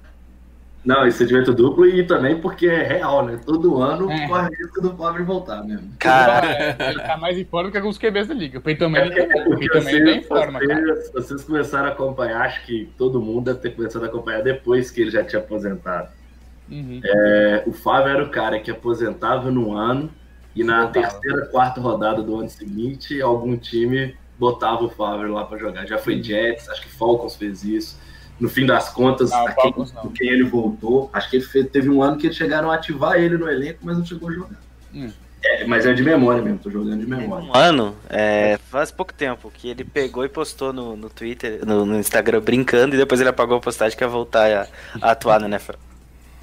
Não, 0.84 1.06
esse 1.06 1.18
sentimento 1.18 1.54
duplo 1.54 1.86
e 1.86 2.04
também 2.04 2.40
porque 2.40 2.66
é 2.66 2.82
real, 2.82 3.24
né? 3.24 3.38
Todo 3.46 3.80
ano 3.80 4.10
é. 4.10 4.26
corre 4.26 4.48
risco 4.48 4.80
do 4.80 4.92
pobre 4.94 5.22
voltar 5.22 5.62
mesmo. 5.62 5.92
Cara, 5.98 6.76
ele 6.90 7.00
tá 7.00 7.16
mais 7.16 7.38
em 7.38 7.44
forma 7.44 7.70
que 7.70 7.76
alguns 7.76 7.96
QBs 7.96 8.26
da 8.26 8.34
liga. 8.34 8.58
O 8.58 8.62
Peyton 8.62 8.88
Manning 8.88 9.12
é, 9.12 9.26
também. 9.26 9.46
O 9.46 9.58
Peyton 9.58 9.80
Manning 9.80 10.04
tá 10.04 10.10
em 10.10 10.22
forma, 10.22 10.58
você, 10.58 10.66
cara. 10.66 10.94
Vocês 11.14 11.44
começaram 11.44 11.86
a 11.86 11.92
acompanhar, 11.92 12.42
acho 12.42 12.66
que 12.66 12.92
todo 12.98 13.20
mundo 13.20 13.44
deve 13.44 13.60
ter 13.60 13.70
começado 13.70 14.02
a 14.02 14.06
acompanhar 14.06 14.42
depois 14.42 14.90
que 14.90 15.02
ele 15.02 15.10
já 15.10 15.22
tinha 15.22 15.40
aposentado. 15.40 16.08
Uhum. 16.68 17.00
É, 17.04 17.62
o 17.64 17.72
Fábio 17.72 18.12
era 18.12 18.24
o 18.24 18.30
cara 18.30 18.58
que 18.58 18.70
aposentava 18.70 19.52
no 19.52 19.76
ano 19.76 20.10
e 20.54 20.64
na 20.64 20.88
terceira, 20.88 21.46
quarta 21.46 21.80
rodada 21.80 22.22
do 22.22 22.36
ano 22.36 22.48
seguinte, 22.48 23.22
algum 23.22 23.56
time 23.56 24.16
botava 24.36 24.82
o 24.82 24.88
Fábio 24.88 25.32
lá 25.32 25.44
para 25.44 25.58
jogar. 25.58 25.86
Já 25.86 25.96
foi 25.96 26.20
Jets, 26.20 26.68
acho 26.68 26.82
que 26.82 26.88
Falcons 26.88 27.36
fez 27.36 27.62
isso 27.62 28.11
no 28.40 28.48
fim 28.48 28.66
das 28.66 28.88
contas, 28.88 29.30
não, 29.30 29.46
quem, 29.54 29.72
quem 30.14 30.28
ele 30.28 30.44
voltou, 30.44 31.08
acho 31.12 31.30
que 31.30 31.36
ele 31.36 31.44
fez, 31.44 31.70
teve 31.70 31.88
um 31.88 32.02
ano 32.02 32.16
que 32.16 32.26
eles 32.26 32.36
chegaram 32.36 32.70
a 32.70 32.74
ativar 32.74 33.16
ele 33.16 33.36
no 33.36 33.48
elenco, 33.48 33.80
mas 33.82 33.96
não 33.96 34.04
chegou 34.04 34.28
a 34.28 34.32
jogar. 34.32 34.60
Hum. 34.94 35.10
É, 35.44 35.64
mas 35.64 35.84
é 35.84 35.92
de 35.92 36.02
memória 36.04 36.40
mesmo, 36.40 36.58
tô 36.58 36.70
jogando 36.70 37.00
de 37.00 37.06
memória. 37.06 37.48
Um 37.48 37.56
ano, 37.56 37.96
é, 38.08 38.58
faz 38.70 38.92
pouco 38.92 39.12
tempo, 39.12 39.50
que 39.52 39.68
ele 39.68 39.84
pegou 39.84 40.24
e 40.24 40.28
postou 40.28 40.72
no, 40.72 40.96
no 40.96 41.10
Twitter, 41.10 41.66
no, 41.66 41.84
no, 41.84 41.98
Instagram, 41.98 42.40
brincando, 42.40 42.94
e 42.94 42.98
depois 42.98 43.20
ele 43.20 43.30
apagou 43.30 43.56
a 43.56 43.60
postagem 43.60 43.98
que 43.98 44.04
ia 44.04 44.08
voltar 44.08 44.50
a, 44.52 44.66
a 45.00 45.10
atuar 45.10 45.40
no 45.40 45.46
NFL. 45.46 45.72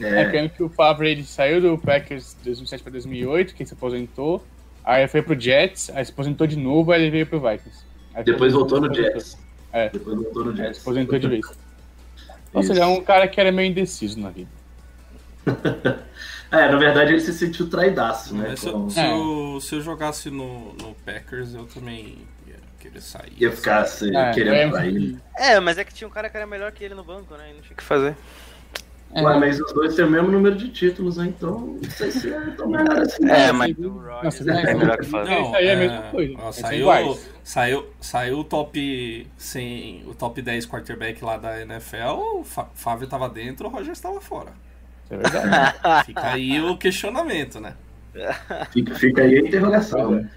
É, 0.01 0.37
é 0.37 0.49
que 0.49 0.63
o 0.63 0.69
Favre 0.69 1.09
ele 1.09 1.23
saiu 1.23 1.61
do 1.61 1.77
Packers 1.77 2.35
de 2.39 2.45
2007 2.45 2.83
para 2.83 2.91
2008, 2.91 3.55
que 3.55 3.65
se 3.65 3.73
aposentou, 3.73 4.43
aí 4.83 5.07
foi 5.07 5.21
pro 5.21 5.39
Jets, 5.39 5.89
aí 5.93 6.03
se 6.03 6.11
aposentou 6.11 6.45
de 6.45 6.57
novo, 6.57 6.91
aí 6.91 7.01
ele 7.01 7.11
veio 7.11 7.25
pro 7.25 7.39
Vikings. 7.39 7.85
Aí 8.13 8.23
depois 8.23 8.53
voltou 8.53 8.81
no 8.81 8.93
Jets. 8.93 9.37
É. 9.71 9.89
Depois 9.89 10.15
voltou 10.17 10.45
no 10.45 10.55
Jets. 10.55 10.71
É, 10.71 10.73
se 10.73 10.81
aposentou 10.81 11.19
de 11.19 11.27
vez. 11.27 11.68
Ou 12.53 12.63
seja, 12.63 12.83
é 12.83 12.85
um 12.85 13.01
cara 13.01 13.27
que 13.27 13.39
era 13.39 13.51
meio 13.51 13.69
indeciso 13.69 14.19
na 14.19 14.29
vida. 14.29 14.49
é, 16.51 16.69
na 16.69 16.77
verdade 16.77 17.13
ele 17.13 17.19
se 17.19 17.33
sentiu 17.33 17.69
traidaço, 17.69 18.35
né? 18.35 18.55
Se, 18.55 18.69
com... 18.69 18.89
se, 18.89 18.99
eu, 18.99 19.59
se, 19.61 19.75
eu, 19.75 19.81
jogasse 19.81 20.29
no, 20.29 20.73
no 20.73 20.95
Packers, 21.05 21.53
eu 21.53 21.65
também 21.65 22.17
ia 22.47 22.55
querer 22.79 23.01
sair. 23.01 23.33
Ia 23.37 23.51
ficar 23.51 23.81
assim, 23.81 24.15
é, 24.15 24.31
querendo 24.31 24.55
é, 24.55 24.69
trair. 24.69 25.17
É, 25.35 25.59
mas 25.59 25.77
é 25.77 25.83
que 25.83 25.93
tinha 25.93 26.07
um 26.07 26.11
cara 26.11 26.29
que 26.29 26.37
era 26.37 26.45
melhor 26.45 26.71
que 26.71 26.83
ele 26.83 26.93
no 26.93 27.03
banco, 27.03 27.35
né? 27.35 27.51
E 27.51 27.53
não 27.53 27.61
tinha 27.61 27.73
o 27.73 27.77
que 27.77 27.83
fazer. 27.83 28.15
É. 29.13 29.23
Ué, 29.23 29.39
mas 29.39 29.59
os 29.59 29.73
dois 29.73 29.95
têm 29.95 30.05
o 30.05 30.09
mesmo 30.09 30.29
número 30.29 30.55
de 30.55 30.69
títulos, 30.69 31.17
né? 31.17 31.25
então 31.27 31.79
não 31.81 31.89
sei 31.89 32.11
se 32.11 32.31
é 32.31 32.39
tão 32.51 32.67
melhor 32.69 32.99
assim. 32.99 33.27
É, 33.27 33.51
mas 33.51 33.75
o 33.77 33.89
Rodgers 33.89 34.47
é 34.47 34.73
melhor 34.75 34.97
que 34.97 35.05
fazer. 35.07 35.31
Não, 35.31 35.55
aí 35.55 35.65
é 35.65 35.73
a 35.73 35.77
mesma 35.77 36.01
coisa. 36.03 36.33
Ó, 36.37 36.51
saiu, 36.51 37.19
saiu, 37.43 37.89
saiu 37.99 38.39
o 38.39 38.43
top 38.43 39.27
sem 39.35 40.03
o 40.05 40.13
top 40.13 40.39
10 40.41 40.67
quarterback 40.67 41.23
lá 41.25 41.37
da 41.37 41.59
NFL, 41.61 42.19
o 42.19 42.43
Fábio 42.43 43.07
tava 43.07 43.27
dentro, 43.27 43.67
o 43.67 43.71
Rogers 43.71 43.99
tava 43.99 44.21
fora. 44.21 44.51
É 45.09 45.17
verdade. 45.17 46.05
Fica 46.05 46.27
aí 46.27 46.61
o 46.61 46.77
questionamento, 46.77 47.59
né? 47.59 47.73
Fica, 48.71 48.95
fica 48.95 49.21
aí 49.23 49.37
a 49.37 49.41
interrogação, 49.41 50.11
né? 50.11 50.29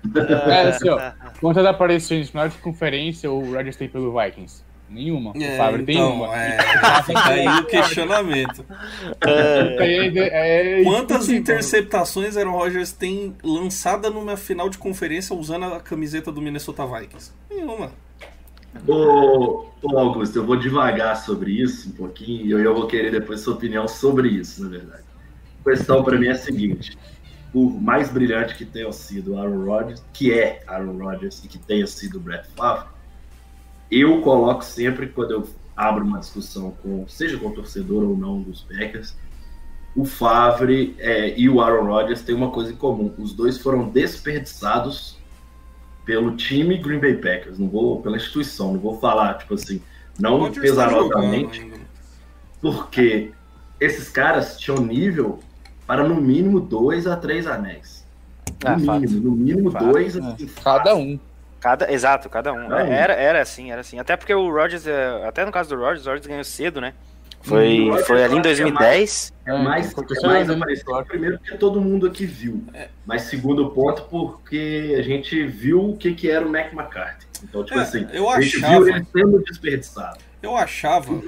É, 0.46 0.68
assim, 0.68 0.88
ó. 0.88 1.12
Quantas 1.40 1.64
aparições 1.66 2.30
final 2.30 2.48
de 2.48 2.56
conferência 2.58 3.30
o 3.30 3.52
Rodgers 3.52 3.76
tem 3.76 3.88
pelo 3.88 4.18
Vikings? 4.18 4.62
Nenhuma. 4.92 5.32
É, 5.34 5.54
o 5.54 5.56
Fábio 5.56 5.80
então, 5.80 5.86
tem 5.86 5.96
uma. 5.96 6.36
É, 6.36 6.58
fica 7.02 7.28
aí 7.28 7.48
o 7.48 7.64
questionamento. 7.64 8.64
É, 9.26 10.80
é, 10.80 10.84
Quantas 10.84 11.30
interceptações 11.30 12.36
Aaron 12.36 12.52
Rodgers 12.52 12.92
tem 12.92 13.34
lançada 13.42 14.10
numa 14.10 14.36
final 14.36 14.68
de 14.68 14.76
conferência 14.76 15.34
usando 15.34 15.64
a 15.64 15.80
camiseta 15.80 16.30
do 16.30 16.42
Minnesota 16.42 16.86
Vikings? 16.86 17.32
Nenhuma. 17.50 17.90
Ô, 18.86 19.66
ô 19.82 19.98
Augusto, 19.98 20.38
eu 20.38 20.44
vou 20.44 20.56
devagar 20.56 21.16
sobre 21.16 21.52
isso 21.52 21.88
um 21.88 21.92
pouquinho 21.92 22.46
e 22.46 22.50
eu, 22.50 22.58
eu 22.58 22.74
vou 22.74 22.86
querer 22.86 23.10
depois 23.10 23.40
sua 23.40 23.54
opinião 23.54 23.88
sobre 23.88 24.28
isso, 24.28 24.62
na 24.62 24.68
verdade. 24.68 25.04
A 25.64 25.70
questão 25.70 26.02
para 26.02 26.18
mim 26.18 26.26
é 26.26 26.32
a 26.32 26.34
seguinte: 26.34 26.98
por 27.52 27.70
mais 27.80 28.10
brilhante 28.10 28.56
que 28.56 28.64
tenha 28.64 28.90
sido 28.92 29.38
Aaron 29.38 29.64
Rodgers, 29.64 30.02
que 30.12 30.32
é 30.32 30.62
Aaron 30.66 30.98
Rodgers 30.98 31.42
e 31.44 31.48
que 31.48 31.58
tenha 31.58 31.86
sido 31.86 32.20
Brett 32.20 32.46
Favre, 32.56 32.91
eu 34.00 34.22
coloco 34.22 34.64
sempre, 34.64 35.08
quando 35.08 35.32
eu 35.32 35.48
abro 35.76 36.04
uma 36.04 36.18
discussão 36.18 36.72
com, 36.82 37.06
seja 37.06 37.36
com 37.36 37.48
o 37.48 37.54
torcedor 37.54 38.04
ou 38.04 38.16
não 38.16 38.40
dos 38.40 38.62
Packers, 38.62 39.14
o 39.94 40.06
Favre 40.06 40.96
é, 40.98 41.38
e 41.38 41.48
o 41.48 41.60
Aaron 41.60 41.84
Rodgers 41.84 42.22
têm 42.22 42.34
uma 42.34 42.50
coisa 42.50 42.72
em 42.72 42.76
comum. 42.76 43.12
Os 43.18 43.34
dois 43.34 43.58
foram 43.58 43.88
desperdiçados 43.88 45.18
pelo 46.06 46.34
time 46.36 46.78
Green 46.78 46.98
Bay 46.98 47.16
Packers. 47.16 47.58
Não 47.58 47.68
vou 47.68 48.00
pela 48.00 48.16
instituição, 48.16 48.72
não 48.72 48.80
vou 48.80 48.98
falar, 48.98 49.34
tipo 49.34 49.54
assim, 49.54 49.82
não 50.18 50.50
pesarosamente, 50.50 51.70
porque 52.60 53.32
esses 53.78 54.08
caras 54.08 54.58
tinham 54.58 54.78
nível 54.78 55.40
para 55.86 56.08
no 56.08 56.20
mínimo 56.20 56.60
dois 56.60 57.06
a 57.06 57.16
três 57.16 57.46
anéis. 57.46 58.06
No 58.62 58.70
ah, 58.70 58.76
mínimo, 58.76 58.86
fato. 58.86 59.20
no 59.20 59.30
mínimo 59.32 59.70
fato. 59.70 59.84
dois, 59.84 60.16
assim, 60.16 60.46
cada 60.62 60.94
um. 60.96 61.18
Cada, 61.62 61.92
exato, 61.92 62.28
cada 62.28 62.52
um. 62.52 62.68
Cada 62.68 62.84
um. 62.84 62.92
Era, 62.92 63.12
era 63.14 63.40
assim, 63.40 63.70
era 63.70 63.82
assim. 63.82 63.96
Até 64.00 64.16
porque 64.16 64.34
o 64.34 64.50
Rodgers, 64.50 64.84
é, 64.84 65.24
até 65.24 65.44
no 65.44 65.52
caso 65.52 65.68
do 65.68 65.76
Rodgers, 65.76 66.04
o 66.04 66.08
Rodgers 66.08 66.26
ganhou 66.26 66.42
cedo, 66.42 66.80
né? 66.80 66.92
Foi, 67.40 67.88
foi 68.04 68.24
ali 68.24 68.36
em 68.36 68.42
2010. 68.42 69.32
É 69.44 69.52
mais, 69.52 69.92
é 69.92 70.26
mais, 70.26 70.50
é 70.50 70.56
mais 70.56 70.82
primeiro 71.06 71.38
porque 71.38 71.56
todo 71.56 71.80
mundo 71.80 72.06
aqui 72.06 72.26
viu. 72.26 72.64
É. 72.74 72.88
Mas 73.06 73.22
segundo 73.22 73.70
ponto, 73.70 74.02
porque 74.10 74.96
a 74.98 75.02
gente 75.02 75.44
viu 75.46 75.90
o 75.90 75.96
que, 75.96 76.14
que 76.14 76.28
era 76.28 76.44
o 76.44 76.50
Mac 76.50 76.72
McCarthy. 76.72 77.26
Então, 77.44 77.64
tipo 77.64 77.78
é, 77.78 77.82
assim, 77.82 78.08
eu 78.12 78.28
a 78.28 78.40
gente 78.40 78.56
achava... 78.56 78.84
viu 78.84 78.96
ele 78.96 79.06
sendo 79.12 79.42
desperdiçado. 79.42 80.18
Eu 80.42 80.56
achava. 80.56 81.12
O 81.12 81.22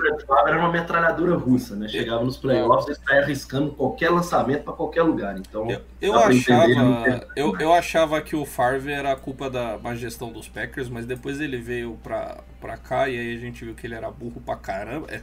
era 0.46 0.58
uma 0.58 0.72
metralhadora 0.72 1.36
russa, 1.36 1.76
né? 1.76 1.86
Chegava 1.86 2.24
nos 2.24 2.36
playoffs 2.36 2.98
e 2.98 3.00
saia 3.00 3.22
arriscando 3.22 3.70
qualquer 3.70 4.10
lançamento 4.10 4.64
para 4.64 4.72
qualquer 4.72 5.02
lugar. 5.02 5.38
Então, 5.38 5.70
eu, 5.70 5.80
eu 6.00 6.18
achava, 6.18 7.26
eu, 7.36 7.56
eu 7.60 7.72
achava 7.72 8.20
que 8.20 8.34
o 8.34 8.44
Favre 8.44 8.92
era 8.92 9.12
a 9.12 9.16
culpa 9.16 9.48
da 9.48 9.78
má 9.78 9.94
gestão 9.94 10.32
dos 10.32 10.48
Packers, 10.48 10.88
mas 10.88 11.06
depois 11.06 11.40
ele 11.40 11.58
veio 11.58 11.96
pra, 12.02 12.38
pra 12.60 12.76
cá 12.76 13.08
e 13.08 13.16
aí 13.16 13.36
a 13.36 13.38
gente 13.38 13.64
viu 13.64 13.74
que 13.74 13.86
ele 13.86 13.94
era 13.94 14.10
burro 14.10 14.42
pra 14.44 14.56
caramba. 14.56 15.06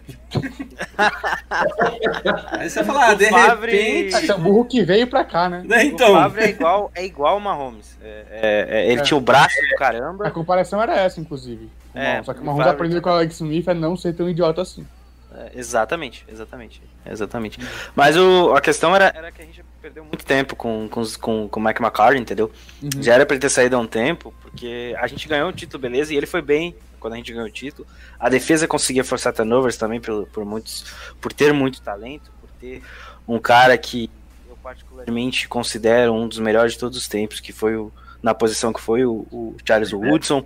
aí 2.52 2.70
você 2.70 2.84
fala, 2.86 3.10
ah, 3.10 3.14
de 3.14 3.30
Favre... 3.30 3.72
repente. 3.72 4.32
É 4.32 4.36
o 4.36 4.40
burro 4.40 4.64
que 4.64 4.84
veio 4.84 5.08
pra 5.08 5.26
cá, 5.26 5.50
né? 5.50 5.66
Então. 5.84 6.12
O 6.12 6.16
Favre 6.16 6.44
é 6.44 6.50
igual, 6.50 6.92
é 6.96 7.06
igual 7.06 7.38
o 7.38 7.42
Mahomes. 7.42 7.98
É, 8.02 8.26
é, 8.30 8.68
é 8.70 8.92
ele 8.92 9.02
é. 9.02 9.04
tinha 9.04 9.18
o 9.18 9.22
braço 9.22 9.56
do 9.70 9.76
caramba. 9.76 10.28
A 10.28 10.32
comparação 10.32 10.82
era 10.82 10.96
essa, 10.96 11.20
inclusive. 11.20 11.70
É, 11.94 12.24
só 12.24 12.34
que 12.34 12.42
o 12.42 12.46
Mahomes 12.46 12.68
aprendeu 12.68 13.02
com 13.02 13.10
o 13.10 13.14
Alex 13.14 13.36
Smith 13.36 13.68
a 13.68 13.74
não 13.74 13.96
ser 13.96 14.14
tão 14.14 14.30
idiota 14.30 14.62
assim. 14.62 14.86
É, 15.34 15.52
exatamente, 15.56 16.26
exatamente. 16.28 16.82
Exatamente. 17.06 17.60
Mas 17.96 18.18
o, 18.18 18.54
a 18.54 18.60
questão 18.60 18.94
era, 18.94 19.14
era 19.16 19.32
que 19.32 19.42
a 19.42 19.46
gente 19.46 19.64
perdeu 19.82 20.04
muito 20.04 20.26
tempo 20.26 20.56
com, 20.56 20.90
com, 20.90 21.04
com, 21.20 21.48
com 21.48 21.60
o 21.60 21.64
Mike 21.64 21.82
McCarthy, 21.82 22.20
entendeu? 22.20 22.52
Uhum. 22.82 23.02
Já 23.02 23.14
era 23.14 23.26
pra 23.26 23.36
ele 23.36 23.42
ter 23.42 23.50
saído 23.50 23.78
há 23.78 23.80
um 23.80 23.88
tempo, 23.88 24.34
porque 24.42 24.94
a 25.00 25.08
gente 25.08 25.28
ganhou 25.28 25.50
o 25.50 25.54
título, 25.54 25.82
beleza, 25.82 26.14
e 26.14 26.18
ele 26.18 26.26
foi 26.26 26.42
bem 26.42 26.76
quando 27.00 27.14
a 27.14 27.18
gente 27.18 27.32
ganhou 27.32 27.48
o 27.48 27.52
título. 27.52 27.88
A 28.20 28.28
defesa 28.28 28.68
conseguia 28.68 29.04
forçar 29.04 29.34
turnovers 29.34 29.78
também 29.78 30.02
por, 30.02 30.28
por, 30.28 30.44
muitos, 30.44 30.86
por 31.22 31.32
ter 31.32 31.54
muito 31.54 31.82
talento, 31.82 32.30
por 32.42 32.50
ter 32.60 32.84
um 33.26 33.40
cara 33.40 33.78
que 33.78 34.12
eu 34.50 34.58
particularmente 34.58 35.48
considero 35.48 36.14
um 36.14 36.28
dos 36.28 36.40
melhores 36.40 36.74
de 36.74 36.80
todos 36.80 36.98
os 36.98 37.08
tempos, 37.08 37.40
que 37.40 37.54
foi 37.54 37.78
o, 37.78 37.92
na 38.22 38.34
posição 38.34 38.74
que 38.74 38.82
foi 38.82 39.06
o, 39.06 39.26
o 39.32 39.56
Charles 39.66 39.94
Woodson. 39.94 40.46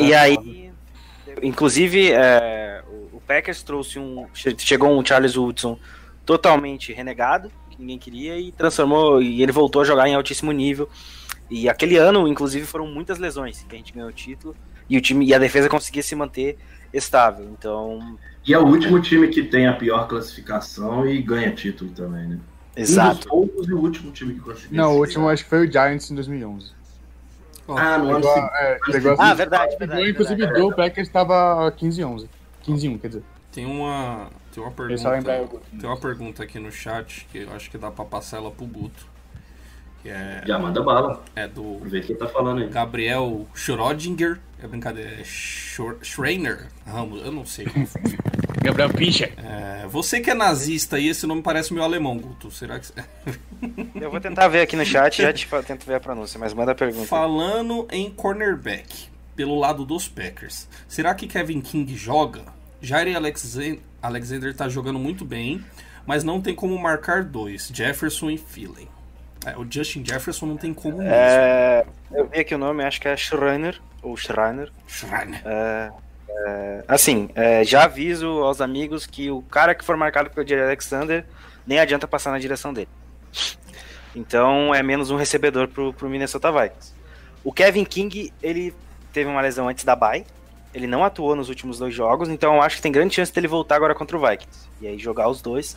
E 0.00 0.14
aí, 0.14 0.70
inclusive, 1.42 2.12
é, 2.12 2.82
o 3.12 3.20
Packers 3.20 3.62
trouxe 3.62 3.98
um. 3.98 4.26
Chegou 4.32 4.96
um 4.96 5.04
Charles 5.04 5.36
Woodson 5.36 5.78
totalmente 6.24 6.92
renegado, 6.92 7.50
que 7.70 7.80
ninguém 7.80 7.98
queria, 7.98 8.38
e 8.38 8.52
transformou. 8.52 9.22
E 9.22 9.42
ele 9.42 9.52
voltou 9.52 9.82
a 9.82 9.84
jogar 9.84 10.08
em 10.08 10.14
altíssimo 10.14 10.52
nível. 10.52 10.88
E 11.50 11.68
aquele 11.68 11.96
ano, 11.96 12.28
inclusive, 12.28 12.66
foram 12.66 12.86
muitas 12.86 13.18
lesões 13.18 13.64
que 13.68 13.74
a 13.74 13.78
gente 13.78 13.92
ganhou 13.92 14.10
o 14.10 14.12
título. 14.12 14.54
E 14.88 14.96
o 14.96 15.00
time 15.00 15.26
e 15.26 15.34
a 15.34 15.38
defesa 15.38 15.68
conseguia 15.68 16.02
se 16.02 16.14
manter 16.14 16.58
estável. 16.92 17.48
Então. 17.50 18.18
E 18.46 18.54
é 18.54 18.58
o 18.58 18.66
último 18.66 19.00
time 19.00 19.28
que 19.28 19.42
tem 19.42 19.66
a 19.66 19.74
pior 19.74 20.06
classificação 20.08 21.06
e 21.06 21.20
ganha 21.20 21.52
título 21.52 21.90
também, 21.90 22.26
né? 22.26 22.38
Exato. 22.76 23.10
Um 23.10 23.14
dos 23.16 23.26
poucos 23.26 23.68
e 23.68 23.74
o 23.74 23.78
último 23.80 24.12
time 24.12 24.34
que 24.34 24.40
conseguiu. 24.40 24.76
Não, 24.76 24.94
o 24.94 24.98
último 25.00 25.28
acho 25.28 25.44
que 25.44 25.50
foi 25.50 25.66
o 25.66 25.70
Giants 25.70 26.10
em 26.10 26.14
2011. 26.14 26.77
Ah, 27.76 27.98
no 27.98 28.16
ano 28.16 28.26
é, 28.26 28.78
Ah, 29.18 29.34
verdade, 29.34 29.76
verdade. 29.76 30.10
Inclusive, 30.10 30.40
verdade, 30.40 30.62
o 30.62 30.74
Packers 30.74 31.06
estava 31.08 31.70
15-11. 31.72 32.28
15-1, 32.64 32.98
quer 32.98 33.08
dizer. 33.08 33.22
Tem 33.52 33.66
uma, 33.66 34.28
tem 34.52 34.62
uma 34.62 34.72
pergunta. 34.72 35.60
Tem 35.78 35.88
uma 35.88 35.96
pergunta 35.96 36.42
aqui 36.42 36.58
no 36.58 36.70
chat 36.70 37.26
que 37.30 37.38
eu 37.38 37.52
acho 37.52 37.70
que 37.70 37.78
dá 37.78 37.90
pra 37.90 38.04
passar 38.04 38.38
ela 38.38 38.50
pro 38.50 38.66
Guto. 38.66 39.06
Que 40.02 40.10
é, 40.10 40.42
Já 40.46 40.58
manda 40.58 40.82
bala. 40.82 41.22
É 41.34 41.48
do. 41.48 41.78
Ver 41.80 42.04
quem 42.06 42.16
tá 42.16 42.28
falando 42.28 42.60
aí. 42.62 42.68
Gabriel 42.68 43.46
Schrödinger. 43.54 44.38
É 44.62 44.66
brincadeira, 44.66 45.20
é 45.20 45.24
Schreiner 45.24 46.66
Ramos, 46.84 47.24
eu 47.24 47.30
não 47.30 47.46
sei 47.46 47.66
como 47.66 47.86
Gabriel 48.62 48.90
Picha. 48.90 49.30
É, 49.36 49.86
você 49.86 50.20
que 50.20 50.30
é 50.30 50.34
nazista 50.34 50.98
e 50.98 51.08
esse 51.08 51.26
nome 51.26 51.42
parece 51.42 51.72
meu 51.72 51.82
alemão, 51.82 52.18
Guto. 52.18 52.50
Será 52.50 52.78
que. 52.78 52.88
eu 54.00 54.10
vou 54.10 54.20
tentar 54.20 54.48
ver 54.48 54.62
aqui 54.62 54.74
no 54.76 54.84
chat 54.84 55.22
já 55.22 55.32
te 55.32 55.48
tento 55.64 55.86
ver 55.86 55.94
a 55.94 56.00
pronúncia, 56.00 56.38
mas 56.40 56.52
manda 56.52 56.72
a 56.72 56.74
pergunta. 56.74 57.06
Falando 57.06 57.86
em 57.90 58.10
cornerback, 58.10 59.08
pelo 59.36 59.58
lado 59.58 59.84
dos 59.84 60.08
Packers, 60.08 60.68
será 60.88 61.14
que 61.14 61.26
Kevin 61.28 61.60
King 61.60 61.96
joga? 61.96 62.42
Jair 62.80 63.16
Alexander, 63.16 63.80
Alexander 64.02 64.54
tá 64.54 64.68
jogando 64.68 64.98
muito 64.98 65.24
bem, 65.24 65.64
mas 66.04 66.24
não 66.24 66.40
tem 66.40 66.54
como 66.54 66.76
marcar 66.78 67.22
dois: 67.22 67.70
Jefferson 67.72 68.30
e 68.30 68.38
Philly. 68.38 68.88
É, 69.52 69.58
o 69.58 69.66
Justin 69.68 70.04
Jefferson 70.04 70.46
não 70.46 70.56
tem 70.56 70.74
como 70.74 71.02
é, 71.02 71.84
Eu 72.10 72.26
vi 72.28 72.40
aqui 72.40 72.54
o 72.54 72.58
nome, 72.58 72.84
acho 72.84 73.00
que 73.00 73.08
é 73.08 73.16
Schreiner, 73.16 73.80
ou 74.02 74.16
Schreiner. 74.16 74.70
Schreiner. 74.86 75.42
É, 75.44 75.90
é, 76.28 76.84
assim, 76.86 77.30
é, 77.34 77.64
já 77.64 77.84
aviso 77.84 78.26
aos 78.26 78.60
amigos 78.60 79.06
que 79.06 79.30
o 79.30 79.42
cara 79.42 79.74
que 79.74 79.84
for 79.84 79.96
marcado 79.96 80.30
pelo 80.30 80.46
Jerry 80.46 80.62
Alexander 80.62 81.24
nem 81.66 81.78
adianta 81.78 82.06
passar 82.06 82.30
na 82.30 82.38
direção 82.38 82.72
dele. 82.72 82.88
Então 84.14 84.74
é 84.74 84.82
menos 84.82 85.10
um 85.10 85.16
recebedor 85.16 85.68
pro, 85.68 85.92
pro 85.92 86.08
Minnesota 86.08 86.50
Vikings. 86.50 86.92
O 87.44 87.52
Kevin 87.52 87.84
King, 87.84 88.32
ele 88.42 88.74
teve 89.12 89.28
uma 89.28 89.40
lesão 89.40 89.68
antes 89.68 89.84
da 89.84 89.94
bye. 89.94 90.24
Ele 90.74 90.86
não 90.86 91.04
atuou 91.04 91.34
nos 91.34 91.48
últimos 91.48 91.78
dois 91.78 91.94
jogos, 91.94 92.28
então 92.28 92.56
eu 92.56 92.62
acho 92.62 92.76
que 92.76 92.82
tem 92.82 92.92
grande 92.92 93.14
chance 93.14 93.32
dele 93.32 93.48
voltar 93.48 93.76
agora 93.76 93.94
contra 93.94 94.16
o 94.16 94.20
Vikings. 94.20 94.68
E 94.80 94.86
aí 94.86 94.98
jogar 94.98 95.28
os 95.28 95.40
dois. 95.40 95.76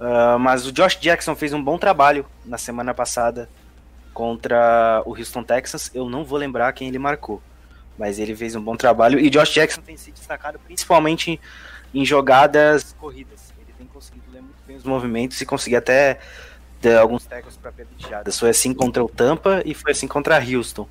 Uh, 0.00 0.38
mas 0.38 0.66
o 0.66 0.72
Josh 0.72 0.96
Jackson 0.96 1.34
fez 1.34 1.52
um 1.52 1.62
bom 1.62 1.78
trabalho 1.78 2.26
na 2.44 2.58
semana 2.58 2.92
passada 2.92 3.48
contra 4.12 5.02
o 5.04 5.16
Houston 5.16 5.42
Texans. 5.42 5.90
Eu 5.94 6.08
não 6.08 6.24
vou 6.24 6.38
lembrar 6.38 6.72
quem 6.72 6.88
ele 6.88 6.98
marcou, 6.98 7.42
mas 7.98 8.18
ele 8.18 8.34
fez 8.36 8.54
um 8.54 8.62
bom 8.62 8.76
trabalho. 8.76 9.18
E 9.18 9.30
Josh 9.30 9.50
Jackson 9.50 9.80
tem 9.80 9.96
se 9.96 10.10
destacado 10.10 10.58
principalmente 10.58 11.40
em, 11.94 12.04
jogadas 12.04 12.94
corridas. 12.98 13.52
Ele 13.58 13.72
tem 13.76 13.86
conseguido 13.86 14.26
ler 14.30 14.42
muito 14.42 14.62
bem 14.66 14.76
os 14.76 14.84
movimentos 14.84 15.40
e 15.40 15.46
conseguir 15.46 15.76
até 15.76 16.18
dar 16.80 17.00
alguns 17.00 17.24
tackles 17.24 17.56
para 17.56 17.72
perda 17.72 17.90
de. 17.96 18.32
Foi 18.32 18.50
assim 18.50 18.74
contra 18.74 19.02
o 19.02 19.08
Tampa 19.08 19.62
e 19.64 19.74
foi 19.74 19.92
assim 19.92 20.06
contra 20.06 20.36
a 20.36 20.40
Houston. 20.40 20.86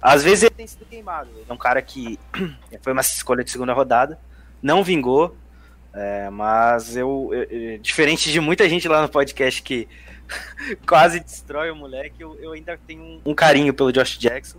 Às 0.00 0.22
vezes 0.22 0.44
ele 0.44 0.54
tem 0.54 0.66
sido 0.66 0.86
queimado. 0.86 1.28
Ele 1.34 1.46
é 1.46 1.52
um 1.52 1.58
cara 1.58 1.82
que 1.82 2.18
foi 2.80 2.92
uma 2.92 3.02
escolha 3.02 3.44
de 3.44 3.50
segunda 3.50 3.74
rodada, 3.74 4.18
não 4.62 4.82
vingou, 4.82 5.36
é, 5.92 6.30
mas 6.30 6.96
eu, 6.96 7.30
eu, 7.32 7.78
diferente 7.78 8.30
de 8.30 8.40
muita 8.40 8.68
gente 8.68 8.86
lá 8.86 9.02
no 9.02 9.08
podcast 9.08 9.62
que 9.62 9.88
quase 10.86 11.20
destrói 11.20 11.70
o 11.70 11.76
moleque, 11.76 12.22
eu, 12.22 12.38
eu 12.40 12.52
ainda 12.52 12.78
tenho 12.86 13.02
um, 13.02 13.20
um, 13.26 13.34
carinho 13.34 13.74
pelo 13.74 13.92
Josh 13.92 14.18
Jackson. 14.18 14.58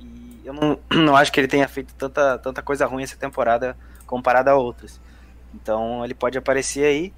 E 0.00 0.42
eu 0.44 0.54
não, 0.54 0.78
não 1.04 1.16
acho 1.16 1.30
que 1.30 1.38
ele 1.38 1.48
tenha 1.48 1.68
feito 1.68 1.94
tanta, 1.94 2.38
tanta 2.38 2.62
coisa 2.62 2.86
ruim 2.86 3.02
essa 3.02 3.16
temporada 3.16 3.76
comparada 4.06 4.50
a 4.50 4.56
outras. 4.56 5.00
Então 5.54 6.04
ele 6.04 6.14
pode 6.14 6.38
aparecer 6.38 6.84
aí. 6.84 7.12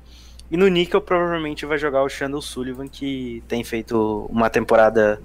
E 0.51 0.57
no 0.57 0.67
Nickel 0.67 1.01
provavelmente 1.01 1.67
vai 1.67 1.77
jogar 1.77 2.03
o 2.03 2.09
Shandon 2.09 2.41
Sullivan, 2.41 2.89
que 2.89 3.43
tem 3.47 3.63
feito 3.63 4.27
uma 4.31 4.49
temporada. 4.49 5.21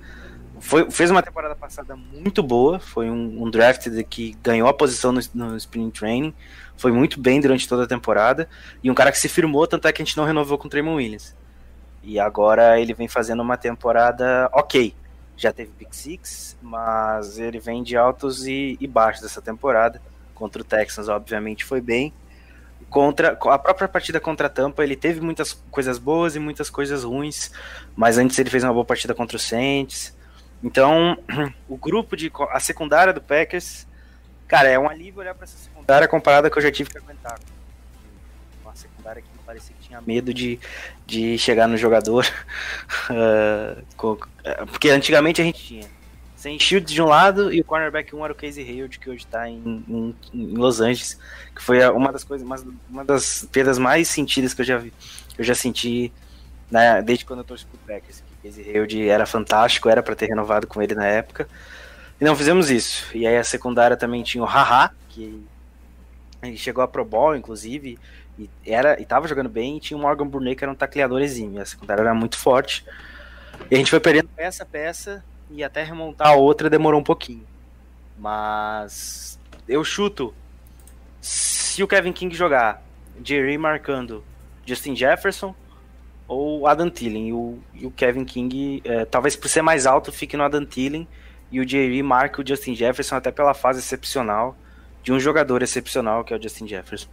Foi, 0.60 0.90
fez 0.92 1.10
uma 1.10 1.24
temporada 1.24 1.56
passada 1.56 1.96
muito 1.96 2.44
boa. 2.44 2.80
Foi 2.80 3.10
um, 3.10 3.44
um 3.44 3.50
draft 3.50 3.88
que 4.10 4.36
ganhou 4.44 4.68
a 4.68 4.74
posição 4.74 5.12
no, 5.12 5.22
no 5.34 5.58
Spring 5.58 5.90
Training. 5.90 6.34
Foi 6.84 6.92
muito 6.92 7.18
bem 7.18 7.40
durante 7.40 7.66
toda 7.66 7.86
a 7.86 7.88
temporada. 7.88 8.50
E 8.84 8.92
um 8.92 8.94
cara 8.94 9.10
que 9.10 9.18
se 9.18 9.30
firmou, 9.30 9.66
tanto 9.66 9.88
é 9.88 9.94
que 9.94 10.02
a 10.02 10.06
gente 10.06 10.18
não 10.18 10.26
renovou 10.26 10.58
com 10.58 10.68
o 10.68 10.70
Tremon 10.70 10.96
Williams. 10.96 11.34
E 12.04 12.20
agora 12.20 12.78
ele 12.78 12.94
vem 12.94 13.08
fazendo 13.08 13.42
uma 13.42 13.56
temporada 13.56 14.50
ok. 14.52 14.94
Já 15.38 15.54
teve 15.54 15.72
Big 15.80 15.96
Six, 15.96 16.58
mas 16.62 17.40
ele 17.40 17.58
vem 17.58 17.84
de 17.84 17.96
altos 17.96 18.46
e, 18.46 18.76
e 18.82 18.86
baixos 18.86 19.22
dessa 19.22 19.42
temporada. 19.42 20.02
Contra 20.36 20.62
o 20.62 20.66
Texans, 20.66 21.08
obviamente, 21.08 21.64
foi 21.64 21.80
bem 21.80 22.12
contra 22.90 23.30
a 23.30 23.58
própria 23.58 23.88
partida 23.88 24.20
contra 24.20 24.48
a 24.48 24.50
Tampa, 24.50 24.84
ele 24.84 24.98
teve 24.98 25.22
muitas 25.22 25.54
coisas 25.72 25.98
boas 25.98 26.36
e 26.36 26.40
muitas 26.40 26.70
coisas 26.70 27.06
ruins, 27.06 27.50
mas 27.96 28.18
antes 28.18 28.38
ele 28.38 28.50
fez 28.50 28.62
uma 28.62 28.74
boa 28.74 28.84
partida 28.84 29.16
contra 29.16 29.38
o 29.38 29.40
Saints. 29.40 30.16
Então, 30.62 31.18
o 31.68 31.78
grupo 31.78 32.18
de 32.18 32.30
a 32.52 32.60
secundária 32.60 33.14
do 33.14 33.22
Packers, 33.22 33.88
cara, 34.50 34.68
é 34.70 34.78
um 34.78 34.90
alívio 34.90 35.22
olhar 35.22 35.34
para 35.34 35.46
essa 35.46 35.58
secundária 35.84 36.08
comparada 36.08 36.50
com 36.50 36.54
que 36.54 36.60
eu 36.60 36.64
já 36.64 36.72
tive 36.72 36.90
que 36.90 36.98
aguentar. 36.98 37.38
Uma 38.64 38.74
secundária 38.76 39.22
que 39.22 39.28
me 39.28 39.44
parecia 39.46 39.76
que 39.80 39.88
tinha 39.88 40.02
medo 40.02 40.34
de, 40.34 40.60
de 41.06 41.38
chegar 41.38 41.68
no 41.68 41.78
jogador. 41.78 42.26
uh, 43.12 44.18
porque 44.68 44.90
antigamente 44.90 45.42
a 45.42 45.46
gente 45.46 45.62
tinha 45.62 45.88
sem 46.38 46.60
Shields 46.60 46.92
de 46.92 47.02
um 47.02 47.06
lado 47.06 47.54
e 47.54 47.62
o 47.62 47.64
cornerback 47.64 48.14
1 48.14 48.24
era 48.24 48.34
o 48.34 48.36
Casey 48.36 48.70
Hayward, 48.70 49.00
que 49.00 49.10
hoje 49.10 49.24
está 49.24 49.48
em, 49.48 49.84
em, 49.88 50.16
em, 50.34 50.48
Los 50.48 50.82
Angeles, 50.82 51.18
que 51.56 51.64
foi 51.64 51.88
uma 51.90 52.12
das 52.12 52.26
coisas, 52.26 52.46
uma, 52.46 52.58
uma 52.90 53.06
das 53.06 53.48
perdas 53.50 53.78
mais 53.78 54.10
sentidas 54.10 54.54
que 54.54 54.60
eu 54.60 54.66
já 54.66 54.78
vi, 54.78 54.92
eu 55.38 55.44
já 55.46 55.56
senti 55.56 56.12
né, 56.70 57.02
desde 57.02 57.24
quando 57.24 57.40
eu 57.40 57.46
torço 57.46 57.66
pro 57.68 57.80
Packers. 57.88 58.22
Que 58.42 58.50
Casey 58.50 58.70
Hayward 58.70 59.10
era 59.10 59.26
fantástico, 59.26 59.88
era 59.88 60.04
para 60.04 60.16
ter 60.16 60.26
renovado 60.26 60.68
com 60.68 60.82
ele 60.82 60.94
na 60.94 61.06
época. 61.06 61.48
E 62.20 62.26
não 62.26 62.36
fizemos 62.36 62.70
isso. 62.70 63.06
E 63.16 63.26
aí 63.26 63.38
a 63.38 63.44
secundária 63.44 63.96
também 63.96 64.22
tinha 64.22 64.44
o 64.44 64.46
Haha, 64.46 64.92
que 65.08 65.46
ele 66.44 66.58
chegou 66.58 66.84
a 66.84 66.88
Pro 66.88 67.06
Bowl, 67.06 67.36
inclusive, 67.36 67.98
e 68.38 68.50
era 68.66 69.00
e 69.02 69.06
tava 69.06 69.28
jogando 69.28 69.50
bem, 69.50 69.78
e 69.78 69.80
tinha 69.80 69.98
o 69.98 70.02
Morgan 70.02 70.28
Burnet, 70.28 70.56
que 70.56 70.64
era 70.64 70.72
um 70.72 70.76
tacleador 70.76 71.22
exímio. 71.22 71.62
A 71.62 71.66
secundária 71.66 72.02
era 72.02 72.14
muito 72.14 72.38
forte. 72.38 72.86
E 73.70 73.76
a 73.76 73.78
gente 73.78 73.90
foi 73.90 74.00
perdendo 74.00 74.30
peça 74.30 74.64
a 74.64 74.66
peça, 74.66 75.24
e 75.50 75.64
até 75.64 75.84
remontar 75.84 76.28
a 76.28 76.36
outra 76.36 76.70
demorou 76.70 77.00
um 77.00 77.04
pouquinho. 77.04 77.46
Mas 78.18 79.40
eu 79.68 79.84
chuto 79.84 80.34
se 81.22 81.82
o 81.82 81.88
Kevin 81.88 82.14
King 82.14 82.36
jogar 82.36 82.84
Jerry 83.24 83.58
marcando 83.58 84.24
Justin 84.66 84.96
Jefferson 84.96 85.56
ou 86.28 86.68
Adam 86.68 86.90
Thielen. 86.90 87.30
E 87.30 87.34
o, 87.34 87.60
e 87.74 87.86
o 87.86 87.92
Kevin 87.92 88.26
King, 88.26 88.82
é, 88.86 89.06
talvez 89.06 89.36
por 89.36 89.48
ser 89.48 89.62
mais 89.62 89.86
alto, 89.86 90.12
fique 90.12 90.38
no 90.38 90.44
Adam 90.44 90.66
Thielen 90.66 91.08
e 91.52 91.60
o 91.60 91.68
Jerry 91.68 92.02
marque 92.02 92.42
o 92.42 92.48
Justin 92.48 92.74
Jefferson 92.74 93.16
até 93.16 93.32
pela 93.32 93.54
fase 93.54 93.80
excepcional 93.80 94.58
de 95.04 95.12
um 95.12 95.20
jogador 95.20 95.62
excepcional 95.62 96.24
que 96.24 96.34
é 96.34 96.38
o 96.38 96.42
Justin 96.42 96.68
Jefferson. 96.68 97.10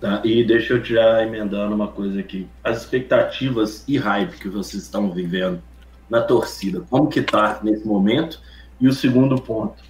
Tá, 0.00 0.22
e 0.24 0.44
deixa 0.44 0.74
eu 0.74 0.84
já 0.84 1.22
emendando 1.22 1.74
uma 1.74 1.88
coisa 1.88 2.20
aqui. 2.20 2.48
As 2.62 2.78
expectativas 2.82 3.84
e 3.88 3.98
hype 3.98 4.38
que 4.38 4.48
vocês 4.48 4.84
estão 4.84 5.10
vivendo 5.10 5.60
na 6.08 6.22
torcida, 6.22 6.82
como 6.88 7.08
que 7.08 7.18
está 7.18 7.58
nesse 7.62 7.86
momento. 7.86 8.40
E 8.80 8.86
o 8.86 8.92
segundo 8.92 9.40
ponto, 9.40 9.82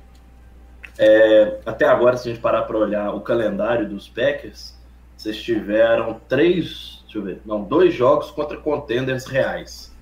é, 0.99 1.61
até 1.67 1.87
agora, 1.87 2.17
se 2.17 2.29
a 2.29 2.33
gente 2.33 2.43
parar 2.43 2.63
para 2.63 2.77
olhar 2.77 3.15
o 3.15 3.21
calendário 3.21 3.89
dos 3.89 4.09
Packers, 4.09 4.75
vocês 5.17 5.43
tiveram 5.43 6.21
três, 6.29 7.01
deixa 7.05 7.19
eu 7.19 7.23
ver, 7.23 7.41
não, 7.45 7.63
dois 7.63 7.95
jogos 7.95 8.31
contra 8.31 8.57
contenders 8.57 9.27
reais. 9.27 9.93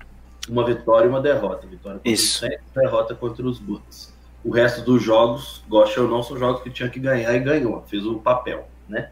Uma 0.49 0.65
vitória 0.65 1.05
e 1.05 1.09
uma 1.09 1.21
derrota. 1.21 1.67
Vitória 1.67 1.97
contra 1.99 2.11
Isso. 2.11 2.33
os 2.33 2.39
Saints, 2.39 2.65
derrota 2.73 3.13
contra 3.13 3.45
os 3.45 3.59
Bucks. 3.59 4.10
O 4.43 4.51
resto 4.51 4.81
dos 4.81 5.03
jogos, 5.03 5.63
goste 5.67 5.99
ou 5.99 6.07
não, 6.07 6.23
são 6.23 6.37
jogos 6.37 6.63
que 6.63 6.69
tinha 6.69 6.89
que 6.89 6.99
ganhar 6.99 7.33
e 7.33 7.39
ganhou. 7.39 7.83
Fez 7.87 8.05
o 8.05 8.19
papel, 8.19 8.67
né? 8.87 9.09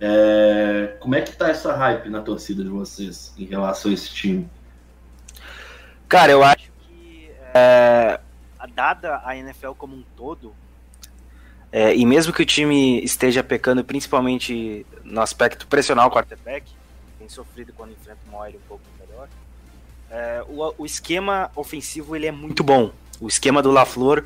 É, 0.00 0.96
como 1.00 1.14
é 1.14 1.20
que 1.20 1.36
tá 1.36 1.48
essa 1.48 1.74
hype 1.76 2.08
na 2.08 2.22
torcida 2.22 2.62
de 2.62 2.70
vocês 2.70 3.34
em 3.36 3.44
relação 3.44 3.90
a 3.90 3.94
esse 3.94 4.10
time? 4.10 4.48
Cara, 6.08 6.32
eu 6.32 6.42
acho 6.42 6.70
que 6.88 7.30
é, 7.54 8.20
dada 8.74 9.20
a 9.24 9.36
NFL 9.36 9.72
como 9.72 9.94
um 9.94 10.04
todo, 10.16 10.54
é, 11.70 11.94
e 11.94 12.04
mesmo 12.06 12.32
que 12.32 12.42
o 12.42 12.46
time 12.46 13.02
esteja 13.04 13.44
pecando 13.44 13.84
principalmente 13.84 14.86
no 15.04 15.20
aspecto 15.20 15.66
pressionar 15.66 16.06
o 16.06 16.10
quarterback, 16.10 16.72
tem 17.18 17.28
sofrido 17.28 17.72
quando 17.74 17.92
enfrenta 17.92 18.18
uma 18.26 18.38
OL 18.38 18.48
um 18.48 18.68
pouco 18.68 18.84
melhor, 18.98 19.28
é, 20.10 20.42
o, 20.48 20.74
o, 20.78 20.86
esquema 20.86 21.50
ofensivo 21.54 22.16
ele 22.16 22.26
é 22.26 22.32
muito 22.32 22.64
bom. 22.64 22.90
O 23.20 23.28
esquema 23.28 23.62
do 23.62 23.70
LaFleur 23.70 24.24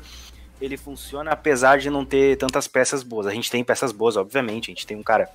ele 0.61 0.77
funciona 0.77 1.31
apesar 1.31 1.77
de 1.77 1.89
não 1.89 2.05
ter 2.05 2.37
tantas 2.37 2.67
peças 2.67 3.03
boas. 3.03 3.27
A 3.27 3.31
gente 3.31 3.51
tem 3.51 3.63
peças 3.63 3.91
boas, 3.91 4.15
obviamente. 4.15 4.71
A 4.71 4.73
gente 4.73 4.87
tem 4.87 4.95
um 4.97 5.03
cara 5.03 5.29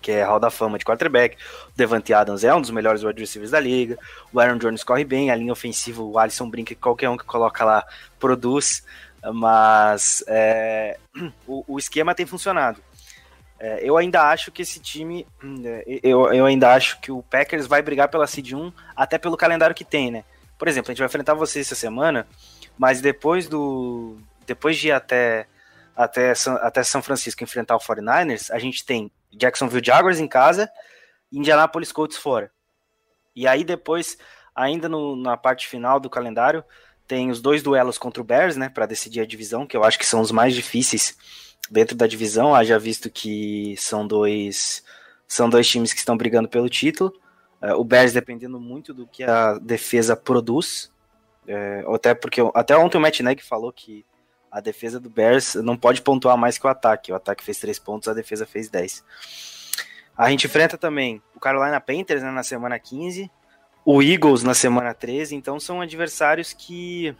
que 0.00 0.10
é 0.10 0.22
Hall 0.22 0.40
da 0.40 0.50
Fama 0.50 0.78
de 0.78 0.84
quarterback. 0.84 1.36
O 1.68 1.76
Devante 1.76 2.12
Adams 2.12 2.42
é 2.42 2.54
um 2.54 2.60
dos 2.60 2.70
melhores 2.70 3.04
wide 3.04 3.20
receivers 3.20 3.50
da 3.50 3.60
liga. 3.60 3.98
O 4.32 4.40
Aaron 4.40 4.56
Jones 4.56 4.82
corre 4.82 5.04
bem. 5.04 5.30
A 5.30 5.36
linha 5.36 5.52
ofensiva, 5.52 6.02
o 6.02 6.18
Alisson 6.18 6.48
brinca 6.48 6.74
que 6.74 6.80
qualquer 6.80 7.08
um 7.08 7.16
que 7.16 7.24
coloca 7.24 7.64
lá 7.64 7.84
produz. 8.18 8.82
Mas 9.34 10.24
é, 10.26 10.98
o, 11.46 11.64
o, 11.74 11.78
esquema 11.78 12.14
tem 12.14 12.24
funcionado. 12.24 12.80
É, 13.58 13.80
eu 13.82 13.98
ainda 13.98 14.22
acho 14.30 14.50
que 14.50 14.62
esse 14.62 14.80
time. 14.80 15.26
É, 15.64 16.00
eu, 16.02 16.32
eu 16.32 16.46
ainda 16.46 16.72
acho 16.72 16.98
que 17.00 17.12
o 17.12 17.22
Packers 17.22 17.66
vai 17.66 17.82
brigar 17.82 18.08
pela 18.08 18.26
Seed 18.26 18.52
1, 18.52 18.72
até 18.96 19.18
pelo 19.18 19.36
calendário 19.36 19.76
que 19.76 19.84
tem, 19.84 20.10
né? 20.10 20.24
Por 20.58 20.68
exemplo, 20.68 20.90
a 20.90 20.92
gente 20.92 20.98
vai 20.98 21.06
enfrentar 21.06 21.34
você 21.34 21.60
essa 21.60 21.74
semana, 21.74 22.26
mas 22.80 23.02
depois 23.02 23.46
do. 23.46 24.16
Depois 24.46 24.78
de 24.78 24.88
ir 24.88 24.92
até, 24.92 25.46
até, 25.94 26.32
até 26.62 26.82
São 26.82 27.02
Francisco 27.02 27.44
enfrentar 27.44 27.76
o 27.76 27.78
49ers, 27.78 28.50
a 28.50 28.58
gente 28.58 28.86
tem 28.86 29.12
Jacksonville 29.30 29.84
Jaguars 29.84 30.18
em 30.18 30.26
casa 30.26 30.68
e 31.30 31.38
Indianapolis 31.38 31.92
Colts 31.92 32.16
fora. 32.16 32.50
E 33.36 33.46
aí 33.46 33.64
depois, 33.64 34.16
ainda 34.54 34.88
no, 34.88 35.14
na 35.14 35.36
parte 35.36 35.68
final 35.68 36.00
do 36.00 36.08
calendário, 36.08 36.64
tem 37.06 37.30
os 37.30 37.42
dois 37.42 37.62
duelos 37.62 37.98
contra 37.98 38.22
o 38.22 38.24
Bears, 38.24 38.56
né, 38.56 38.70
para 38.70 38.86
decidir 38.86 39.20
a 39.20 39.26
divisão, 39.26 39.66
que 39.66 39.76
eu 39.76 39.84
acho 39.84 39.98
que 39.98 40.06
são 40.06 40.22
os 40.22 40.32
mais 40.32 40.54
difíceis 40.54 41.14
dentro 41.70 41.94
da 41.94 42.06
divisão, 42.06 42.54
haja 42.54 42.78
visto 42.78 43.10
que 43.10 43.76
são 43.76 44.06
dois 44.06 44.82
são 45.28 45.50
dois 45.50 45.68
times 45.68 45.92
que 45.92 45.98
estão 45.98 46.16
brigando 46.16 46.48
pelo 46.48 46.68
título. 46.70 47.12
É, 47.60 47.74
o 47.74 47.84
Bears 47.84 48.14
dependendo 48.14 48.58
muito 48.58 48.94
do 48.94 49.06
que 49.06 49.22
a 49.22 49.58
defesa 49.58 50.16
produz, 50.16 50.90
é, 51.46 51.84
até 51.92 52.14
porque 52.14 52.40
até 52.54 52.76
ontem 52.76 52.98
o 52.98 53.00
Matt 53.00 53.20
falou 53.42 53.72
que 53.72 54.04
a 54.50 54.60
defesa 54.60 54.98
do 54.98 55.08
Bears 55.08 55.54
não 55.54 55.76
pode 55.76 56.02
pontuar 56.02 56.36
mais 56.36 56.58
que 56.58 56.66
o 56.66 56.70
ataque. 56.70 57.12
O 57.12 57.14
ataque 57.14 57.44
fez 57.44 57.58
3 57.58 57.78
pontos, 57.78 58.08
a 58.08 58.14
defesa 58.14 58.44
fez 58.44 58.68
10. 58.68 59.04
A 60.16 60.28
gente 60.28 60.46
enfrenta 60.46 60.76
também 60.76 61.22
o 61.34 61.40
Carolina 61.40 61.80
Panthers 61.80 62.22
né, 62.22 62.30
na 62.30 62.42
semana 62.42 62.78
15, 62.78 63.30
o 63.84 64.02
Eagles 64.02 64.42
na 64.42 64.54
semana 64.54 64.92
13, 64.92 65.34
então 65.34 65.58
são 65.58 65.80
adversários 65.80 66.52
que 66.52 67.16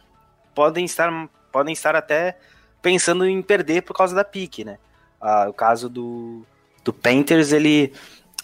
podem 0.53 0.85
estar, 0.85 1.09
podem 1.51 1.73
estar 1.73 1.95
até 1.95 2.37
pensando 2.81 3.25
em 3.25 3.41
perder 3.41 3.81
por 3.81 3.95
causa 3.95 4.13
da 4.13 4.23
pique, 4.23 4.63
né? 4.63 4.77
Ah, 5.19 5.47
o 5.49 5.53
caso 5.53 5.89
do, 5.89 6.45
do 6.83 6.93
Panthers, 6.93 7.51
ele, 7.51 7.93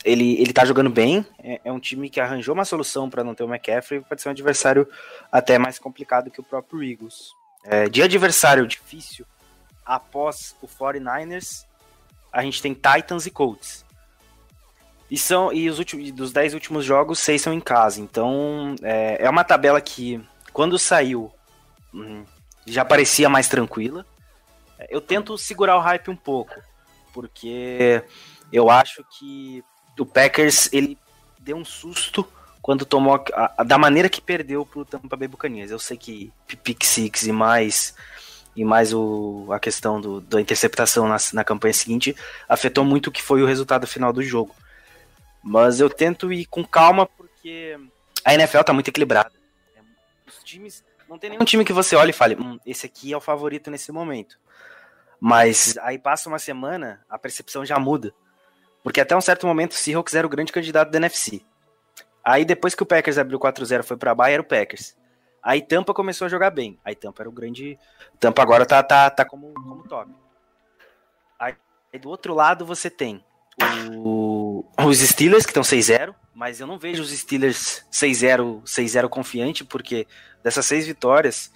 ele, 0.08 0.42
ele 0.42 0.54
tá 0.54 0.64
jogando 0.64 0.90
bem, 0.90 1.26
é, 1.44 1.60
é 1.66 1.72
um 1.72 1.80
time 1.80 2.10
que 2.10 2.20
arranjou 2.20 2.54
uma 2.54 2.66
solução 2.66 3.10
para 3.10 3.24
não 3.24 3.36
ter 3.36 3.44
o 3.44 3.54
McCaffrey, 3.54 4.02
pode 4.02 4.22
ser 4.22 4.30
um 4.30 4.32
adversário 4.32 4.88
até 5.32 5.58
mais 5.58 5.78
complicado 5.78 6.32
que 6.32 6.40
o 6.40 6.44
próprio 6.44 6.82
Eagles. 6.82 7.32
É, 7.66 7.90
de 7.90 8.02
adversário 8.02 8.66
difícil, 8.66 9.26
após 9.86 10.56
o 10.62 10.68
49ers, 10.68 11.66
a 12.32 12.42
gente 12.42 12.62
tem 12.62 12.74
Titans 12.74 13.26
e 13.26 13.32
Colts. 13.32 13.86
E 15.10 15.18
são 15.18 15.52
e 15.54 15.70
os 15.70 15.80
últimos 15.80 16.12
dos 16.12 16.32
10 16.32 16.54
últimos 16.54 16.86
jogos, 16.86 17.20
seis 17.20 17.42
são 17.42 17.54
em 17.54 17.62
casa. 17.62 18.02
Então, 18.02 18.76
é, 18.82 19.26
é 19.26 19.30
uma 19.30 19.44
tabela 19.44 19.80
que 19.80 20.22
quando 20.52 20.78
saiu 20.78 21.32
hum, 21.94 22.26
já 22.66 22.84
parecia 22.84 23.30
mais 23.30 23.48
tranquila. 23.48 24.06
É, 24.80 24.88
eu 24.90 25.02
tento 25.02 25.38
segurar 25.38 25.78
o 25.78 25.82
hype 25.82 26.10
um 26.10 26.16
pouco, 26.16 26.56
porque 27.14 28.04
eu 28.52 28.70
acho 28.70 29.04
que 29.18 29.64
o 30.00 30.06
Packers 30.06 30.70
ele 30.72 30.98
deu 31.40 31.58
um 31.58 31.66
susto 31.66 32.28
quando 32.62 32.86
tomou 32.86 33.16
a, 33.34 33.54
a, 33.58 33.64
da 33.64 33.78
maneira 33.78 34.10
que 34.10 34.20
perdeu 34.20 34.66
pro 34.66 34.84
Tampa 34.84 35.16
Bay 35.16 35.28
Buccaneers. 35.28 35.72
Eu 35.72 35.80
sei 35.80 35.98
que 35.98 36.32
pick 36.46 36.84
six 36.84 37.24
e 37.24 37.32
mais 37.32 37.96
e 38.56 38.66
mais 38.66 38.92
o, 38.94 39.48
a 39.52 39.60
questão 39.60 40.02
do, 40.02 40.20
da 40.20 40.42
interceptação 40.42 41.08
na, 41.08 41.18
na 41.32 41.44
campanha 41.44 41.74
seguinte 41.74 42.16
afetou 42.50 42.84
muito 42.84 43.08
o 43.08 43.12
que 43.12 43.22
foi 43.22 43.42
o 43.42 43.46
resultado 43.46 43.86
final 43.86 44.12
do 44.12 44.22
jogo. 44.22 44.56
Mas 45.44 45.80
eu 45.80 45.90
tento 45.90 46.34
ir 46.34 46.46
com 46.48 46.66
calma 46.66 47.06
porque 47.06 47.80
a 48.26 48.34
NFL 48.34 48.64
tá 48.64 48.74
muito 48.74 48.90
equilibrada. 48.90 49.32
Os 50.28 50.44
times 50.44 50.84
não 51.08 51.18
tem 51.18 51.30
nenhum 51.30 51.46
time 51.46 51.64
que 51.64 51.72
você 51.72 51.96
olhe 51.96 52.10
e 52.10 52.14
fale, 52.14 52.36
hum, 52.36 52.60
esse 52.66 52.86
aqui 52.86 53.14
é 53.14 53.18
o 53.18 53.22
favorito 53.22 53.72
nesse 53.72 53.92
momento. 53.92 54.38
Mas 55.20 55.78
aí 55.78 55.98
passa 55.98 56.28
uma 56.28 56.38
semana, 56.40 57.02
a 57.10 57.18
percepção 57.18 57.66
já 57.66 57.80
muda. 57.80 58.14
Porque 58.84 59.02
até 59.02 59.16
um 59.16 59.22
certo 59.22 59.46
momento 59.46 59.72
o 59.72 59.76
Seahawks 59.76 60.14
era 60.14 60.26
o 60.26 60.30
grande 60.30 60.52
candidato 60.52 60.92
da 60.92 60.98
NFC. 60.98 61.42
Aí 62.24 62.46
depois 62.46 62.76
que 62.76 62.84
o 62.84 62.86
Packers 62.86 63.18
abriu 63.18 63.40
4-0 63.40 63.84
foi 63.84 63.98
pra 63.98 64.16
baixo, 64.16 64.34
era 64.34 64.42
o 64.42 64.46
Packers. 64.46 64.96
Aí 65.42 65.62
Tampa 65.62 65.94
começou 65.94 66.26
a 66.26 66.30
jogar 66.30 66.50
bem. 66.50 66.78
Aí 66.84 66.96
Tampa 66.96 67.24
era 67.24 67.30
o 67.30 67.32
grande. 67.32 67.78
Tampa 68.20 68.42
agora 68.42 68.66
tá, 68.66 68.84
tá, 68.84 69.10
tá 69.10 69.24
como, 69.24 69.54
como 69.54 69.88
top. 69.88 70.12
Aí, 71.40 71.56
aí 71.94 72.00
do 72.00 72.10
outro 72.10 72.34
lado 72.34 72.66
você 72.66 72.90
tem 72.90 73.24
o, 73.92 74.66
os 74.86 75.00
Steelers, 75.00 75.46
que 75.46 75.52
estão 75.52 75.64
6-0, 75.64 76.14
mas 76.34 76.60
eu 76.60 76.68
não 76.68 76.78
vejo 76.78 77.02
os 77.02 77.10
Steelers 77.10 77.84
6-0 77.92 78.62
6-0 78.64 79.10
confiante, 79.10 79.64
porque 79.64 80.08
dessas 80.44 80.66
seis 80.66 80.86
vitórias, 80.86 81.52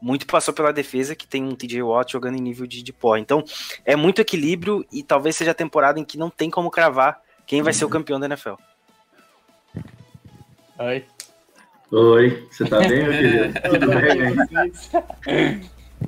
muito 0.00 0.26
passou 0.26 0.54
pela 0.54 0.72
defesa, 0.72 1.14
que 1.14 1.26
tem 1.26 1.44
um 1.44 1.54
TJ 1.54 1.82
Watt 1.82 2.12
jogando 2.12 2.36
em 2.36 2.40
nível 2.40 2.66
de, 2.66 2.82
de 2.82 2.92
pó. 2.92 3.16
Então, 3.16 3.44
é 3.84 3.96
muito 3.96 4.20
equilíbrio 4.20 4.84
e 4.92 5.02
talvez 5.02 5.36
seja 5.36 5.50
a 5.50 5.54
temporada 5.54 5.98
em 5.98 6.04
que 6.04 6.18
não 6.18 6.30
tem 6.30 6.50
como 6.50 6.70
cravar 6.70 7.20
quem 7.46 7.62
vai 7.62 7.72
ser 7.72 7.84
o 7.84 7.88
campeão 7.88 8.20
da 8.20 8.26
NFL. 8.26 8.54
Oi. 10.78 11.04
Oi, 11.90 12.46
você 12.50 12.66
tá 12.66 12.78
bem, 12.80 13.02
meu 13.02 13.12
querido? 13.12 13.60
Tudo 13.70 13.86
bem, 13.88 14.72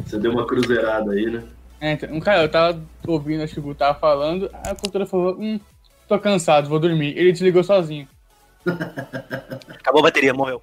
Você 0.05 0.19
deu 0.19 0.33
uma 0.33 0.47
cruzeirada 0.47 1.13
aí, 1.13 1.27
né? 1.27 1.43
É, 1.81 1.93
então, 1.93 2.13
um 2.13 2.21
cara, 2.21 2.43
eu 2.43 2.51
tava 2.51 2.83
ouvindo, 3.07 3.43
acho 3.43 3.55
que 3.55 3.61
o 3.61 3.63
Gu 3.63 3.75
tava 3.75 3.99
falando, 3.99 4.51
aí 4.53 4.73
a 4.73 4.75
cultura 4.75 5.07
falou, 5.07 5.35
hum, 5.41 5.59
tô 6.07 6.19
cansado, 6.19 6.69
vou 6.69 6.79
dormir. 6.79 7.17
Ele 7.17 7.33
desligou 7.33 7.65
sozinho. 7.65 8.07
Acabou 8.67 10.01
a 10.01 10.05
bateria, 10.05 10.35
morreu. 10.35 10.63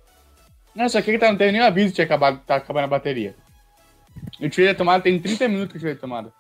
Não, 0.78 0.88
só 0.88 1.02
que 1.02 1.10
ele 1.10 1.18
tá, 1.18 1.28
não 1.32 1.38
teve 1.40 1.52
nenhum 1.52 1.66
aviso 1.66 1.88
que 1.88 1.96
tinha 1.96 2.06
acabado, 2.06 2.40
tá 2.46 2.58
acabando 2.58 2.84
a 2.84 2.88
bateria. 2.88 3.36
Eu 4.40 4.48
tirei 4.48 4.70
a 4.70 4.76
tomada, 4.76 5.04
tem 5.04 5.20
30 5.20 5.48
minutos 5.48 5.72
que 5.72 5.78
eu 5.78 5.80
tirei 5.80 5.96
a 5.96 6.00
tomada. 6.00 6.32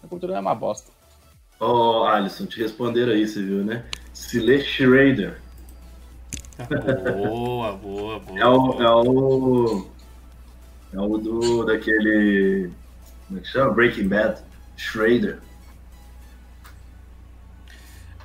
A 0.00 0.06
cultura 0.06 0.36
é 0.36 0.40
uma 0.40 0.54
bosta. 0.54 0.92
Ó, 1.58 2.02
oh, 2.02 2.06
Alisson, 2.06 2.46
te 2.46 2.62
responderam 2.62 3.14
aí, 3.14 3.26
você 3.26 3.42
viu, 3.42 3.64
né? 3.64 3.84
Silet 4.12 4.64
Schrader. 4.64 5.40
Boa, 7.16 7.72
boa, 7.72 8.20
boa. 8.20 8.38
É 8.38 8.46
o, 8.46 8.82
é 8.82 8.90
o. 8.90 9.86
É 10.92 11.00
o 11.00 11.18
do. 11.18 11.64
daquele. 11.64 12.70
Como 13.26 13.40
é 13.40 13.42
que 13.42 13.48
chama? 13.48 13.74
Breaking 13.74 14.06
Bad. 14.06 14.40
Schrader. 14.76 15.40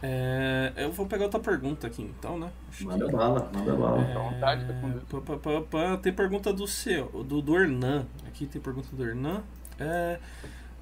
É, 0.01 0.73
eu 0.77 0.91
vou 0.91 1.07
pegar 1.07 1.25
outra 1.25 1.39
pergunta 1.39 1.87
aqui 1.87 2.03
então, 2.03 2.37
né? 2.37 2.51
Acho 2.69 2.85
manda 2.85 3.05
que... 3.05 3.11
bala, 3.11 3.49
manda 3.53 3.75
bala. 3.75 4.01
É, 4.01 4.13
vontade, 4.13 4.65
pá, 5.09 5.21
pá, 5.21 5.37
pá, 5.37 5.61
pá, 5.61 5.97
tem 5.97 6.13
pergunta 6.13 6.53
do 6.53 6.67
seu, 6.67 7.07
do, 7.23 7.41
do 7.41 7.57
Hernan. 7.57 8.05
Aqui 8.27 8.45
tem 8.45 8.61
pergunta 8.61 8.89
do 8.91 9.03
Hernan. 9.03 9.41
É, 9.79 10.19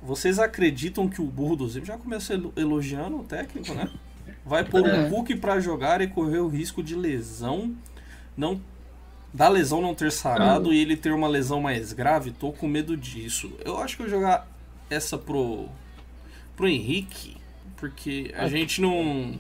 vocês 0.01 0.38
acreditam 0.38 1.07
que 1.07 1.22
o 1.22 1.26
burro 1.26 1.55
do 1.55 1.68
Zip 1.68 1.88
já 1.88 1.97
começou 1.97 2.53
elogiando 2.55 3.20
o 3.20 3.24
técnico, 3.24 3.74
né? 3.74 3.89
Vai 4.45 4.63
pôr 4.63 4.82
um 4.82 5.09
Cook 5.09 5.36
para 5.38 5.59
jogar 5.59 6.01
e 6.01 6.07
correr 6.07 6.39
o 6.39 6.47
risco 6.47 6.84
de 6.84 6.95
lesão, 6.95 7.76
não 8.38 8.61
da 9.34 9.49
lesão 9.49 9.82
não 9.82 9.93
ter 9.93 10.11
sarado 10.11 10.72
e 10.72 10.80
ele 10.80 10.95
ter 10.95 11.11
uma 11.11 11.28
lesão 11.28 11.61
mais 11.61 11.91
grave. 11.91 12.32
Tô 12.32 12.53
com 12.53 12.68
medo 12.68 12.95
disso. 12.95 13.51
Eu 13.66 13.78
acho 13.80 13.97
que 13.97 14.03
eu 14.03 14.09
vou 14.09 14.16
jogar 14.16 14.47
essa 14.89 15.18
pro 15.18 15.68
pro 16.55 16.68
Henrique, 16.68 17.36
porque 17.78 18.34
a 18.36 18.47
gente 18.47 18.82
não 18.82 19.36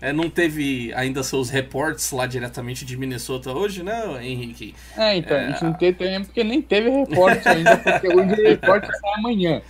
é, 0.00 0.12
não 0.12 0.30
teve 0.30 0.92
ainda 0.94 1.22
seus 1.22 1.50
reportes 1.50 2.10
lá 2.10 2.26
diretamente 2.26 2.86
de 2.86 2.96
Minnesota 2.96 3.52
hoje, 3.52 3.82
né, 3.82 4.02
Henrique? 4.24 4.74
É, 4.96 5.16
então, 5.16 5.36
é... 5.36 5.46
a 5.46 5.50
gente 5.50 5.64
não 5.64 5.72
teve 5.74 5.98
também 5.98 6.24
porque 6.24 6.42
nem 6.42 6.62
teve 6.62 6.88
reporte 6.88 7.46
ainda, 7.48 7.76
porque 7.76 8.08
o 8.08 8.26
reporte 8.26 8.86
sai 8.86 9.14
amanhã. 9.18 9.60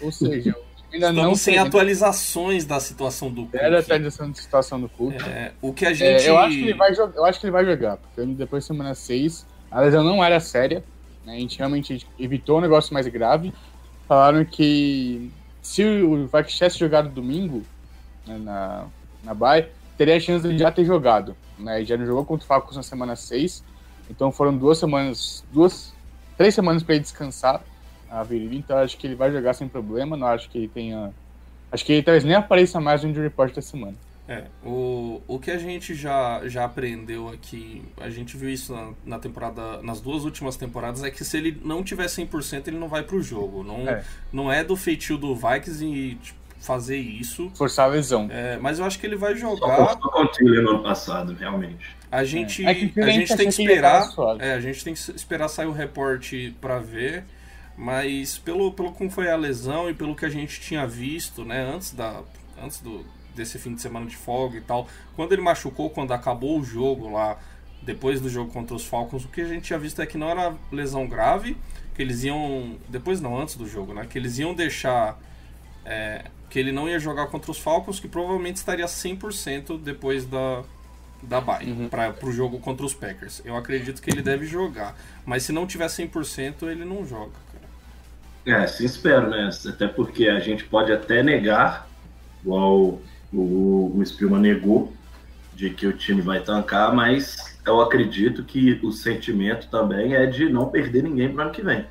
Ou 0.00 0.12
seja, 0.12 0.54
ainda 0.92 1.08
Estamos 1.08 1.22
não 1.22 1.34
sem 1.34 1.58
atualizações 1.58 2.64
da 2.64 2.78
situação 2.78 3.30
do 3.30 3.46
Cook. 3.46 3.54
Era 3.56 3.80
atualização 3.80 4.28
da 4.28 4.34
situação 4.36 4.80
do 4.80 4.88
Cook. 4.88 5.20
É, 5.26 5.52
o 5.60 5.72
que 5.72 5.84
a 5.84 5.92
gente. 5.92 6.24
É, 6.24 6.28
eu, 6.28 6.38
acho 6.38 6.56
que 6.56 6.62
ele 6.62 6.74
vai 6.74 6.94
jogar, 6.94 7.16
eu 7.16 7.24
acho 7.24 7.40
que 7.40 7.46
ele 7.46 7.52
vai 7.52 7.64
jogar, 7.64 7.96
porque 7.96 8.24
depois 8.32 8.62
da 8.62 8.68
semana 8.68 8.94
6, 8.94 9.44
a 9.70 9.80
lesão 9.80 10.04
não 10.04 10.22
era 10.22 10.38
séria. 10.38 10.84
Né, 11.26 11.34
a 11.34 11.38
gente 11.40 11.58
realmente 11.58 12.06
evitou 12.16 12.58
um 12.58 12.60
negócio 12.60 12.94
mais 12.94 13.08
grave. 13.08 13.52
Falaram 14.06 14.44
que 14.44 15.32
se 15.64 15.82
o 15.82 16.26
Vikings 16.26 16.56
tivesse 16.56 16.78
jogado 16.78 17.08
domingo 17.08 17.62
né, 18.26 18.36
na, 18.36 18.86
na 19.24 19.32
Bay, 19.32 19.70
teria 19.96 20.14
a 20.14 20.20
chance 20.20 20.46
de 20.46 20.58
já 20.58 20.70
ter 20.70 20.84
jogado. 20.84 21.34
Né? 21.58 21.78
Ele 21.78 21.86
já 21.86 21.96
não 21.96 22.04
jogou 22.04 22.22
contra 22.22 22.44
o 22.44 22.46
Falcons 22.46 22.76
na 22.76 22.82
semana 22.82 23.16
6. 23.16 23.64
Então 24.10 24.30
foram 24.30 24.54
duas 24.54 24.76
semanas, 24.76 25.42
duas, 25.50 25.94
três 26.36 26.54
semanas 26.54 26.82
para 26.82 26.96
ele 26.96 27.02
descansar 27.02 27.62
a 28.10 28.22
virilha, 28.22 28.58
então 28.58 28.76
acho 28.76 28.98
que 28.98 29.06
ele 29.06 29.14
vai 29.14 29.32
jogar 29.32 29.54
sem 29.54 29.66
problema, 29.66 30.18
não 30.18 30.26
acho 30.26 30.50
que 30.50 30.58
ele 30.58 30.68
tenha. 30.68 31.12
Acho 31.72 31.82
que 31.82 31.94
ele 31.94 32.02
talvez 32.02 32.22
nem 32.22 32.34
apareça 32.34 32.78
mais 32.78 33.02
no 33.02 33.08
Injury 33.08 33.28
Report 33.28 33.54
da 33.54 33.62
semana. 33.62 33.96
É, 34.26 34.44
o, 34.64 35.20
o 35.28 35.38
que 35.38 35.50
a 35.50 35.58
gente 35.58 35.94
já, 35.94 36.40
já 36.46 36.64
aprendeu 36.64 37.28
aqui, 37.28 37.82
a 38.00 38.08
gente 38.08 38.38
viu 38.38 38.48
isso 38.48 38.72
na, 38.72 38.92
na 39.04 39.18
temporada, 39.18 39.82
nas 39.82 40.00
duas 40.00 40.24
últimas 40.24 40.56
temporadas, 40.56 41.02
é 41.02 41.10
que 41.10 41.22
se 41.22 41.36
ele 41.36 41.60
não 41.62 41.84
tiver 41.84 42.06
100%, 42.06 42.68
ele 42.68 42.78
não 42.78 42.88
vai 42.88 43.02
pro 43.02 43.20
jogo. 43.22 43.62
Não 43.62 43.88
é, 43.88 44.02
não 44.32 44.50
é 44.50 44.64
do 44.64 44.76
feitio 44.76 45.18
do 45.18 45.34
Vikings 45.34 45.84
e 45.84 46.14
tipo, 46.14 46.38
fazer 46.58 46.96
isso. 46.96 47.50
Forçar 47.54 47.84
a 47.84 47.88
lesão. 47.88 48.26
É, 48.30 48.56
mas 48.56 48.78
eu 48.78 48.86
acho 48.86 48.98
que 48.98 49.06
ele 49.06 49.16
vai 49.16 49.36
jogar. 49.36 49.76
Só 49.76 49.96
com 49.96 50.20
o 50.20 50.62
no 50.62 50.70
ano 50.70 50.82
passado, 50.82 51.34
realmente. 51.34 51.94
A 52.10 52.24
gente, 52.24 52.64
é. 52.64 52.70
É 52.70 53.02
a 53.02 53.10
gente 53.10 53.36
tem 53.36 53.48
que 53.48 53.62
esperar. 53.62 54.08
É, 54.38 54.52
a 54.54 54.60
gente 54.60 54.82
tem 54.82 54.94
que 54.94 55.00
esperar 55.14 55.48
sair 55.48 55.66
o 55.66 55.72
reporte 55.72 56.56
para 56.60 56.78
ver. 56.78 57.24
Mas 57.76 58.38
pelo, 58.38 58.72
pelo 58.72 58.92
como 58.92 59.10
foi 59.10 59.28
a 59.28 59.36
lesão 59.36 59.90
e 59.90 59.94
pelo 59.94 60.14
que 60.14 60.24
a 60.24 60.28
gente 60.28 60.60
tinha 60.60 60.86
visto, 60.86 61.44
né, 61.44 61.68
antes, 61.74 61.92
da, 61.92 62.22
antes 62.62 62.80
do, 62.80 63.04
desse 63.34 63.58
fim 63.58 63.74
de 63.74 63.82
semana 63.82 64.06
de 64.06 64.16
folga 64.16 64.56
e 64.56 64.60
tal, 64.60 64.88
quando 65.16 65.32
ele 65.32 65.42
machucou, 65.42 65.90
quando 65.90 66.12
acabou 66.12 66.60
o 66.60 66.64
jogo 66.64 67.10
lá, 67.10 67.38
depois 67.82 68.20
do 68.20 68.28
jogo 68.28 68.50
contra 68.50 68.74
os 68.74 68.84
Falcons, 68.86 69.24
o 69.24 69.28
que 69.28 69.40
a 69.40 69.46
gente 69.46 69.64
tinha 69.64 69.78
visto 69.78 70.00
é 70.00 70.06
que 70.06 70.16
não 70.16 70.28
era 70.28 70.54
lesão 70.72 71.06
grave, 71.06 71.56
que 71.94 72.02
eles 72.02 72.24
iam. 72.24 72.76
Depois 72.88 73.20
não, 73.20 73.38
antes 73.38 73.56
do 73.56 73.66
jogo, 73.66 73.94
né? 73.94 74.06
Que 74.08 74.18
eles 74.18 74.38
iam 74.38 74.54
deixar. 74.54 75.18
É, 75.84 76.24
que 76.48 76.58
ele 76.58 76.72
não 76.72 76.88
ia 76.88 76.98
jogar 76.98 77.26
contra 77.26 77.50
os 77.50 77.58
Falcons, 77.58 78.00
que 78.00 78.08
provavelmente 78.08 78.56
estaria 78.56 78.86
100% 78.86 79.78
depois 79.80 80.24
da, 80.24 80.62
da 81.20 81.40
bye 81.40 81.68
uhum. 81.68 81.88
para 81.88 82.14
o 82.22 82.32
jogo 82.32 82.58
contra 82.60 82.86
os 82.86 82.94
Packers. 82.94 83.42
Eu 83.44 83.56
acredito 83.56 84.00
que 84.00 84.08
ele 84.08 84.22
deve 84.22 84.46
jogar, 84.46 84.96
mas 85.26 85.42
se 85.42 85.52
não 85.52 85.66
tiver 85.66 85.86
100%, 85.86 86.68
ele 86.68 86.84
não 86.84 87.04
joga. 87.04 87.32
É, 88.46 88.66
se 88.66 88.84
espero, 88.84 89.30
né? 89.30 89.50
Até 89.66 89.88
porque 89.88 90.28
a 90.28 90.38
gente 90.38 90.64
pode 90.64 90.92
até 90.92 91.22
negar, 91.22 91.88
igual 92.42 93.00
o, 93.34 93.92
o 93.96 94.02
Spilman 94.06 94.40
negou, 94.40 94.92
de 95.54 95.70
que 95.70 95.86
o 95.86 95.92
time 95.92 96.20
vai 96.20 96.40
tancar, 96.40 96.94
mas 96.94 97.58
eu 97.66 97.80
acredito 97.80 98.44
que 98.44 98.78
o 98.82 98.92
sentimento 98.92 99.68
também 99.68 100.14
é 100.14 100.26
de 100.26 100.48
não 100.48 100.68
perder 100.68 101.02
ninguém 101.02 101.28
para 101.28 101.38
o 101.38 101.42
ano 101.42 101.50
que 101.50 101.62
vem. 101.62 101.86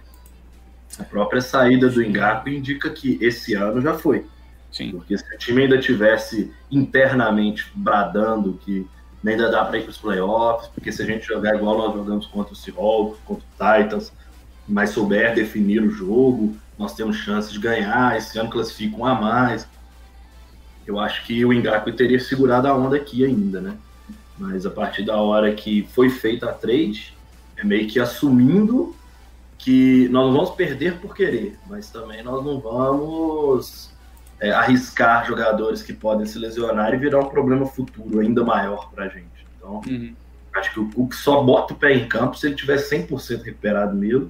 A 0.99 1.03
própria 1.03 1.41
saída 1.41 1.89
do 1.89 2.03
Engaco 2.03 2.49
indica 2.49 2.89
que 2.89 3.17
esse 3.21 3.53
ano 3.55 3.81
já 3.81 3.95
foi. 3.95 4.25
Sim. 4.71 4.91
Porque 4.91 5.17
se 5.17 5.35
o 5.35 5.37
time 5.37 5.63
ainda 5.63 5.77
tivesse 5.77 6.51
internamente 6.69 7.71
bradando 7.75 8.59
que 8.63 8.87
ainda 9.25 9.49
dá 9.49 9.63
para 9.63 9.77
ir 9.77 9.83
para 9.83 9.91
os 9.91 9.97
playoffs, 9.97 10.69
porque 10.73 10.91
se 10.91 11.01
a 11.01 11.05
gente 11.05 11.25
jogar 11.25 11.55
igual 11.55 11.77
nós 11.77 11.93
jogamos 11.93 12.25
contra 12.27 12.53
o 12.53 12.55
Seahawks, 12.55 13.19
contra 13.23 13.43
o 13.43 13.83
Titans, 13.83 14.11
mas 14.67 14.91
souber 14.91 15.33
definir 15.33 15.81
o 15.81 15.89
jogo, 15.89 16.55
nós 16.77 16.93
temos 16.93 17.17
chance 17.17 17.51
de 17.51 17.59
ganhar. 17.59 18.17
Esse 18.17 18.37
ano 18.37 18.49
classifica 18.49 18.97
um 18.97 19.05
a 19.05 19.15
mais. 19.15 19.67
Eu 20.85 20.99
acho 20.99 21.25
que 21.25 21.43
o 21.45 21.53
Engaku 21.53 21.91
teria 21.91 22.19
segurado 22.19 22.67
a 22.67 22.75
onda 22.75 22.95
aqui 22.95 23.25
ainda, 23.25 23.61
né? 23.61 23.77
Mas 24.37 24.65
a 24.65 24.69
partir 24.69 25.03
da 25.03 25.17
hora 25.17 25.53
que 25.53 25.87
foi 25.93 26.09
feita 26.09 26.49
a 26.49 26.53
trade, 26.53 27.15
é 27.55 27.63
meio 27.63 27.87
que 27.87 27.99
assumindo 27.99 28.95
que 29.57 30.09
nós 30.09 30.25
não 30.25 30.33
vamos 30.33 30.49
perder 30.51 30.99
por 30.99 31.15
querer, 31.15 31.57
mas 31.69 31.89
também 31.89 32.21
nós 32.21 32.43
não 32.43 32.59
vamos 32.59 33.91
é, 34.41 34.51
arriscar 34.51 35.25
jogadores 35.25 35.81
que 35.81 35.93
podem 35.93 36.25
se 36.25 36.37
lesionar 36.37 36.93
e 36.93 36.97
virar 36.97 37.19
um 37.19 37.29
problema 37.29 37.65
futuro 37.65 38.19
ainda 38.19 38.43
maior 38.43 38.91
para 38.91 39.05
a 39.05 39.07
gente. 39.07 39.47
Então, 39.57 39.81
uhum. 39.87 40.13
acho 40.53 40.73
que 40.73 40.79
o 40.81 40.91
Cook 40.91 41.13
só 41.13 41.41
bota 41.41 41.73
o 41.73 41.77
pé 41.77 41.93
em 41.93 42.09
campo 42.09 42.37
se 42.37 42.47
ele 42.47 42.55
tiver 42.55 42.77
100% 42.77 43.43
recuperado 43.43 43.95
mesmo 43.95 44.29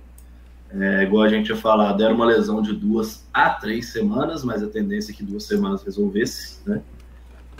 é, 0.76 1.04
igual 1.04 1.24
a 1.24 1.30
gente 1.30 1.46
tinha 1.46 1.58
falado, 1.58 2.04
era 2.04 2.14
uma 2.14 2.26
lesão 2.26 2.62
de 2.62 2.74
duas 2.74 3.28
a 3.32 3.52
três 3.52 3.92
semanas, 3.92 4.44
mas 4.44 4.64
a 4.64 4.68
tendência 4.68 5.12
é 5.12 5.16
que 5.16 5.24
duas 5.24 5.44
semanas 5.44 5.84
resolvesse, 5.84 6.58
né? 6.66 6.82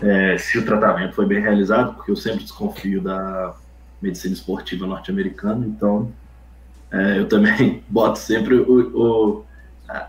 É, 0.00 0.36
se 0.36 0.58
o 0.58 0.64
tratamento 0.64 1.14
foi 1.14 1.24
bem 1.24 1.40
realizado, 1.40 1.94
porque 1.94 2.10
eu 2.10 2.16
sempre 2.16 2.42
desconfio 2.42 3.00
da 3.00 3.54
medicina 4.02 4.34
esportiva 4.34 4.84
norte-americana, 4.86 5.64
então 5.64 6.12
é, 6.90 7.20
eu 7.20 7.28
também 7.28 7.84
boto 7.88 8.18
sempre 8.18 8.56
o, 8.56 8.96
o, 8.96 9.44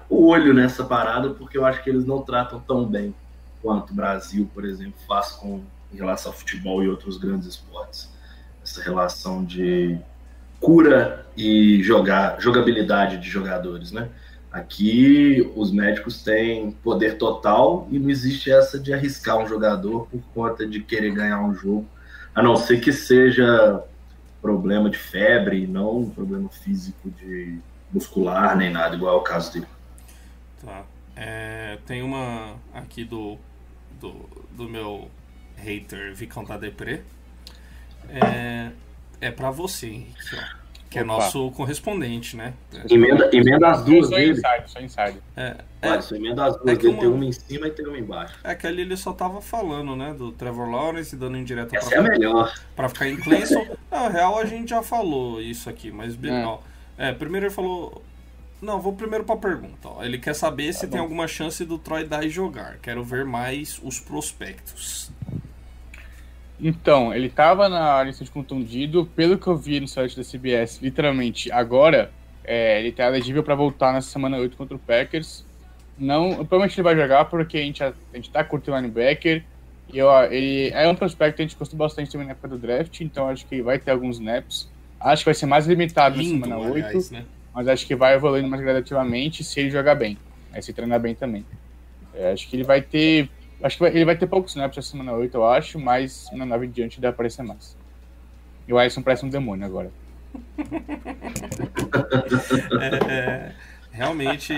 o, 0.09 0.27
olho 0.27 0.55
nessa 0.55 0.83
parada, 0.83 1.29
porque 1.29 1.57
eu 1.57 1.63
acho 1.63 1.83
que 1.83 1.89
eles 1.91 2.05
não 2.05 2.21
tratam 2.23 2.59
tão 2.59 2.85
bem 2.85 3.13
quanto 3.61 3.91
o 3.91 3.95
Brasil, 3.95 4.49
por 4.51 4.65
exemplo, 4.65 4.95
faz 5.07 5.31
com 5.33 5.61
em 5.93 5.97
relação 5.97 6.31
ao 6.31 6.37
futebol 6.37 6.83
e 6.83 6.89
outros 6.89 7.17
grandes 7.17 7.47
esportes. 7.47 8.09
Essa 8.63 8.81
relação 8.81 9.45
de 9.45 9.97
cura 10.65 11.27
e 11.37 11.83
jogar 11.83 12.41
jogabilidade 12.41 13.19
de 13.19 13.29
jogadores, 13.29 13.91
né? 13.91 14.09
Aqui 14.51 15.51
os 15.55 15.71
médicos 15.71 16.23
têm 16.23 16.71
poder 16.71 17.19
total 17.19 17.87
e 17.91 17.99
não 17.99 18.09
existe 18.09 18.51
essa 18.51 18.79
de 18.79 18.91
arriscar 18.91 19.37
um 19.37 19.47
jogador 19.47 20.07
por 20.07 20.21
conta 20.33 20.65
de 20.65 20.79
querer 20.79 21.11
ganhar 21.11 21.39
um 21.39 21.53
jogo, 21.53 21.85
a 22.33 22.41
não 22.41 22.55
ser 22.55 22.79
que 22.79 22.91
seja 22.91 23.83
problema 24.41 24.89
de 24.89 24.97
febre, 24.97 25.67
não 25.67 25.99
um 25.99 26.09
problema 26.09 26.49
físico 26.49 27.11
de 27.11 27.59
muscular 27.93 28.57
nem 28.57 28.71
nada, 28.71 28.95
igual 28.95 29.15
é 29.15 29.19
o 29.19 29.23
caso 29.23 29.53
dele. 29.53 29.67
Tá. 30.63 30.83
É, 31.15 31.77
tem 31.85 32.01
uma 32.01 32.55
aqui 32.73 33.03
do, 33.03 33.37
do, 34.01 34.27
do 34.51 34.67
meu 34.67 35.11
hater 35.57 36.15
Vicão 36.15 36.43
Depré. 36.43 37.01
É, 38.09 38.71
é 39.27 39.31
pra 39.31 39.51
você, 39.51 39.87
Henrique, 39.87 40.35
ó, 40.35 40.65
que 40.89 40.99
é 40.99 41.03
Opa. 41.03 41.13
nosso 41.13 41.51
correspondente, 41.51 42.35
né? 42.37 42.53
Emenda, 42.89 43.29
emenda 43.33 43.67
as 43.71 43.83
duas 43.83 44.07
só 44.07 44.15
dele. 44.15 44.31
insider, 44.31 44.63
só 44.67 44.79
insider. 44.79 45.17
É, 45.35 45.55
Olha, 45.83 45.95
é, 45.95 46.01
só 46.01 46.15
emenda 46.15 46.45
as 46.45 46.55
duas 46.57 46.67
é 46.67 46.75
dele. 46.75 46.87
uma- 46.89 46.99
Tem 46.99 47.09
uma 47.09 47.25
em 47.25 47.31
cima 47.31 47.67
e 47.67 47.71
tem 47.71 47.85
uma 47.87 47.97
embaixo. 47.97 48.35
é 48.43 48.55
que 48.55 48.65
ali 48.67 48.81
ele 48.83 48.95
só 48.97 49.11
tava 49.13 49.41
falando, 49.41 49.95
né? 49.95 50.13
Do 50.17 50.31
Trevor 50.31 50.69
Lawrence 50.69 51.15
dando 51.15 51.37
indireta 51.37 51.75
Essa 51.77 51.95
é 51.95 51.99
a 51.99 52.01
pra, 52.03 52.11
melhor. 52.11 52.53
pra 52.75 52.87
ficar 52.89 53.09
em 53.09 53.17
Clemson. 53.17 53.65
Na 53.91 54.07
real, 54.09 54.37
a 54.39 54.45
gente 54.45 54.69
já 54.69 54.81
falou 54.83 55.41
isso 55.41 55.69
aqui, 55.69 55.91
mas 55.91 56.15
bem, 56.15 56.31
É. 56.31 56.45
ó, 56.45 56.59
é, 56.97 57.11
primeiro 57.13 57.47
ele 57.47 57.53
falou. 57.53 58.01
Não, 58.61 58.79
vou 58.79 58.93
primeiro 58.93 59.25
pra 59.25 59.35
pergunta. 59.35 59.89
Ó. 59.89 60.03
Ele 60.03 60.17
quer 60.17 60.33
saber 60.33 60.73
se 60.73 60.81
Tá 60.81 60.87
tem 60.87 60.97
bom. 60.97 61.03
alguma 61.03 61.27
chance 61.27 61.63
do 61.65 61.77
Troy 61.77 62.05
Dye 62.05 62.29
jogar. 62.29 62.77
Quero 62.81 63.03
ver 63.03 63.25
mais 63.25 63.79
os 63.83 63.99
prospectos. 63.99 65.11
Então, 66.67 67.13
ele 67.13 67.29
tava 67.29 67.69
na 67.69 68.01
lista 68.01 68.23
de 68.23 68.31
contundido, 68.31 69.05
pelo 69.15 69.37
que 69.37 69.45
eu 69.45 69.55
vi 69.55 69.79
no 69.79 69.87
site 69.87 70.17
da 70.17 70.23
CBS, 70.23 70.79
literalmente 70.81 71.51
agora, 71.51 72.11
é, 72.43 72.79
ele 72.79 72.91
tá 72.91 73.05
elegível 73.05 73.43
pra 73.43 73.53
voltar 73.53 73.93
nessa 73.93 74.09
semana 74.09 74.39
8 74.39 74.57
contra 74.57 74.75
o 74.75 74.79
Packers. 74.79 75.45
Não, 75.95 76.37
provavelmente 76.37 76.75
ele 76.75 76.83
vai 76.83 76.95
jogar 76.95 77.25
porque 77.25 77.59
a 77.59 77.61
gente, 77.61 77.83
a, 77.83 77.93
a 78.11 78.15
gente 78.15 78.31
tá 78.31 78.43
curtindo 78.43 78.75
o 78.75 78.79
linebacker. 78.79 79.43
E 79.93 79.99
eu, 79.99 80.09
ele 80.31 80.71
é 80.73 80.89
um 80.89 80.95
prospecto 80.95 81.35
que 81.35 81.43
a 81.43 81.45
gente 81.45 81.55
gostou 81.55 81.77
bastante 81.77 82.11
também 82.11 82.25
na 82.25 82.31
época 82.31 82.47
do 82.47 82.57
draft, 82.57 82.99
então 82.99 83.29
acho 83.29 83.45
que 83.45 83.61
vai 83.61 83.77
ter 83.77 83.91
alguns 83.91 84.15
snaps. 84.15 84.67
Acho 84.99 85.21
que 85.21 85.25
vai 85.25 85.35
ser 85.35 85.45
mais 85.45 85.67
limitado 85.67 86.17
Lindo, 86.17 86.47
na 86.47 86.55
semana 86.55 86.71
8, 86.71 86.85
aliás, 86.87 87.11
né? 87.11 87.25
mas 87.53 87.67
acho 87.67 87.85
que 87.85 87.95
vai 87.95 88.15
evoluindo 88.15 88.49
mais 88.49 88.63
gradativamente 88.63 89.43
se 89.43 89.59
ele 89.59 89.69
jogar 89.69 89.93
bem. 89.93 90.17
Aí 90.51 90.63
se 90.63 90.73
treinar 90.73 90.99
bem 90.99 91.13
também. 91.13 91.45
É, 92.15 92.31
acho 92.31 92.49
que 92.49 92.55
ele 92.55 92.63
vai 92.63 92.81
ter. 92.81 93.29
Acho 93.63 93.77
que 93.77 93.83
vai- 93.83 93.91
ele 93.91 94.05
vai 94.05 94.17
ter 94.17 94.27
poucos 94.27 94.51
snaps 94.51 94.75
na 94.77 94.81
semana 94.83 95.13
8, 95.13 95.35
eu 95.35 95.45
acho, 95.45 95.79
mas 95.79 96.27
na 96.33 96.45
9 96.45 96.65
em 96.65 96.69
diante 96.71 96.99
deve 97.01 97.13
aparecer 97.13 97.43
mais. 97.43 97.75
E 98.67 98.73
o 98.73 98.77
Alisson 98.77 99.01
parece 99.01 99.25
um 99.25 99.29
demônio 99.29 99.65
agora. 99.65 99.91
É, 102.81 103.11
é, 103.11 103.51
realmente 103.91 104.53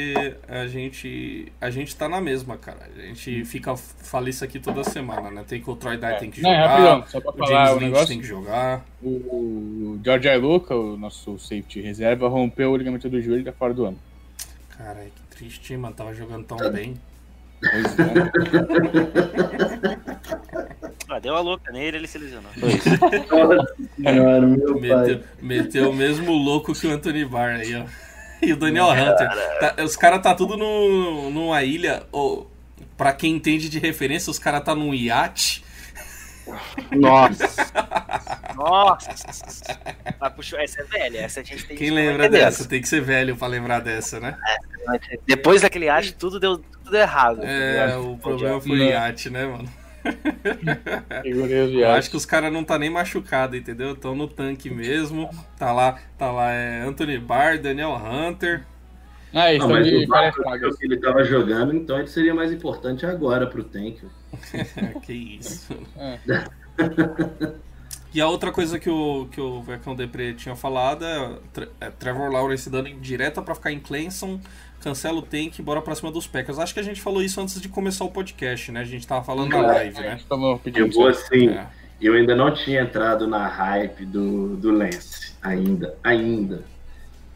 a 0.47 0.65
gente 0.67 1.51
a 1.61 1.69
gente 1.69 1.95
tá 1.95 2.09
na 2.09 2.19
mesma, 2.19 2.57
cara. 2.57 2.89
A 2.97 3.01
gente 3.01 3.45
fica 3.45 3.75
fala 3.75 4.29
isso 4.29 4.43
aqui 4.43 4.59
toda 4.59 4.83
semana, 4.83 5.29
né? 5.29 5.43
Tem 5.47 5.61
que 5.61 5.69
o 5.69 5.75
Troy 5.75 5.97
Dye 5.97 6.17
tem 6.19 6.31
que 6.31 6.41
Não, 6.41 6.49
é 6.49 6.55
jogar, 6.55 6.67
rapidão, 6.69 7.07
só 7.07 7.21
pra 7.21 7.31
o 7.31 7.37
falar 7.37 7.49
James 7.65 7.69
o 7.69 7.73
Lynch 7.75 7.85
negócio. 7.85 8.07
tem 8.07 8.19
que 8.21 8.25
jogar. 8.27 8.85
O, 9.01 9.07
o 9.09 9.99
George 10.03 10.27
Iluka, 10.27 10.75
o 10.75 10.97
nosso 10.97 11.37
safety 11.39 11.81
reserva, 11.81 12.27
rompeu 12.27 12.71
o 12.71 12.77
ligamento 12.77 13.09
do 13.09 13.21
joelho 13.21 13.41
e 13.41 13.45
tá 13.45 13.51
fora 13.53 13.73
do 13.73 13.85
ano. 13.85 13.99
Caralho, 14.77 15.11
que 15.15 15.35
triste, 15.37 15.73
hein, 15.73 15.79
mano. 15.79 15.95
Tava 15.95 16.13
jogando 16.13 16.45
tão 16.45 16.57
bem. 16.71 16.95
Pois 17.61 17.99
é. 17.99 18.13
Ah, 21.09 21.19
deu 21.19 21.35
a 21.37 21.39
louca 21.39 21.71
nele, 21.71 21.97
ele 21.97 22.07
se 22.07 22.17
lesionou. 22.17 22.51
Foi 22.59 22.69
isso. 22.69 22.89
Nossa 22.89 23.65
senhora, 23.95 24.41
meu 24.45 24.75
Meteu, 24.79 24.97
pai. 25.19 25.23
meteu 25.41 25.89
o 25.89 25.93
mesmo 25.95 26.33
louco 26.33 26.73
que 26.73 26.85
o 26.85 26.91
Anthony 26.91 27.23
Barr 27.23 27.61
aí, 27.61 27.75
ó. 27.75 27.85
E 28.45 28.51
o 28.51 28.57
Daniel 28.57 28.89
Hunter. 28.89 29.29
Tá- 29.59 29.75
os 29.83 29.95
caras 29.95 30.21
tá 30.21 30.35
tudo 30.35 30.57
no, 30.57 31.29
numa 31.31 31.63
ilha. 31.63 32.03
Ou, 32.11 32.51
pra 32.97 33.13
quem 33.13 33.33
entende 33.35 33.69
de 33.69 33.79
referência, 33.79 34.29
os 34.29 34.37
caras 34.37 34.63
tá 34.63 34.75
num 34.75 34.93
iate. 34.93 35.63
Nossa. 36.91 37.67
Nossa! 38.55 39.79
Ah, 40.19 40.29
puxou, 40.29 40.59
essa 40.59 40.81
é 40.81 40.83
velha, 40.85 41.19
essa 41.19 41.41
a 41.41 41.43
gente 41.43 41.65
tem 41.65 41.77
Quem 41.77 41.89
que 41.89 41.93
lembra 41.93 42.25
entender 42.25 42.43
dessa? 42.45 42.67
Tem 42.67 42.81
que 42.81 42.87
ser 42.87 43.01
velho 43.01 43.35
pra 43.35 43.47
lembrar 43.47 43.79
dessa, 43.79 44.19
né? 44.19 44.37
essa. 44.87 45.19
Depois 45.25 45.61
daquele 45.61 45.89
arte, 45.89 46.13
tudo 46.13 46.39
deu 46.39 46.57
tudo 46.57 46.91
deu 46.91 47.01
errado. 47.01 47.41
É, 47.43 47.71
ligado? 47.71 48.11
o 48.11 48.17
problema 48.17 48.61
foi 48.61 48.79
o 48.79 48.83
iate, 48.83 49.29
né, 49.29 49.45
mano? 49.45 49.69
Eu 51.25 51.91
acho 51.91 52.09
que 52.09 52.15
os 52.15 52.25
caras 52.25 52.51
não 52.51 52.63
tá 52.63 52.79
nem 52.79 52.89
machucado, 52.89 53.57
entendeu? 53.57 53.91
Estão 53.91 54.15
no 54.15 54.27
tanque 54.27 54.69
mesmo. 54.69 55.29
Tá 55.57 55.73
lá, 55.73 55.99
tá 56.17 56.31
lá 56.31 56.51
é 56.51 56.81
Anthony 56.81 57.19
Barr, 57.19 57.59
Daniel 57.59 57.93
Hunter. 57.93 58.63
Ah, 59.33 59.49
eles 59.51 59.61
Não, 59.61 59.69
mas 59.69 59.85
de 59.85 60.05
o 60.05 60.07
Barco 60.07 60.77
que 60.77 60.85
ele 60.85 60.97
tava 60.97 61.23
jogando, 61.23 61.75
então 61.75 61.99
ele 61.99 62.07
seria 62.07 62.33
mais 62.33 62.51
importante 62.51 63.05
agora 63.05 63.45
pro 63.45 63.63
Tank. 63.63 63.99
que 65.05 65.13
isso. 65.13 65.75
É. 65.97 66.19
E 68.13 68.21
a 68.21 68.27
outra 68.27 68.51
coisa 68.51 68.79
que 68.79 68.89
o, 68.89 69.27
que 69.31 69.39
o 69.39 69.61
Vecão 69.61 69.93
Depre 69.95 70.33
tinha 70.33 70.55
falado 70.55 71.05
é, 71.05 71.37
é 71.81 71.89
Trevor 71.91 72.31
Lawrence 72.31 72.69
dando 72.69 72.89
direta 72.93 73.41
pra 73.41 73.53
ficar 73.53 73.71
em 73.71 73.79
Clemson, 73.79 74.39
cancela 74.81 75.17
o 75.17 75.21
tank 75.21 75.59
e 75.59 75.61
bora 75.61 75.81
pra 75.81 75.93
cima 75.93 76.11
dos 76.11 76.25
Packers. 76.25 76.57
Acho 76.57 76.73
que 76.73 76.79
a 76.79 76.83
gente 76.83 77.01
falou 77.01 77.21
isso 77.21 77.39
antes 77.39 77.61
de 77.61 77.67
começar 77.69 78.05
o 78.05 78.09
podcast, 78.09 78.71
né? 78.71 78.79
A 78.79 78.85
gente 78.85 79.05
tava 79.05 79.23
falando 79.23 79.49
na 79.49 79.61
live, 79.61 79.99
né? 79.99 80.19
Eu 80.73 80.89
vou 80.89 81.07
assim, 81.07 81.49
É. 81.49 81.67
eu 82.01 82.13
ainda 82.13 82.35
não 82.35 82.53
tinha 82.53 82.81
entrado 82.81 83.27
na 83.27 83.45
hype 83.47 84.05
do, 84.05 84.55
do 84.55 84.71
Lance. 84.71 85.33
Ainda, 85.41 85.95
ainda. 86.03 86.63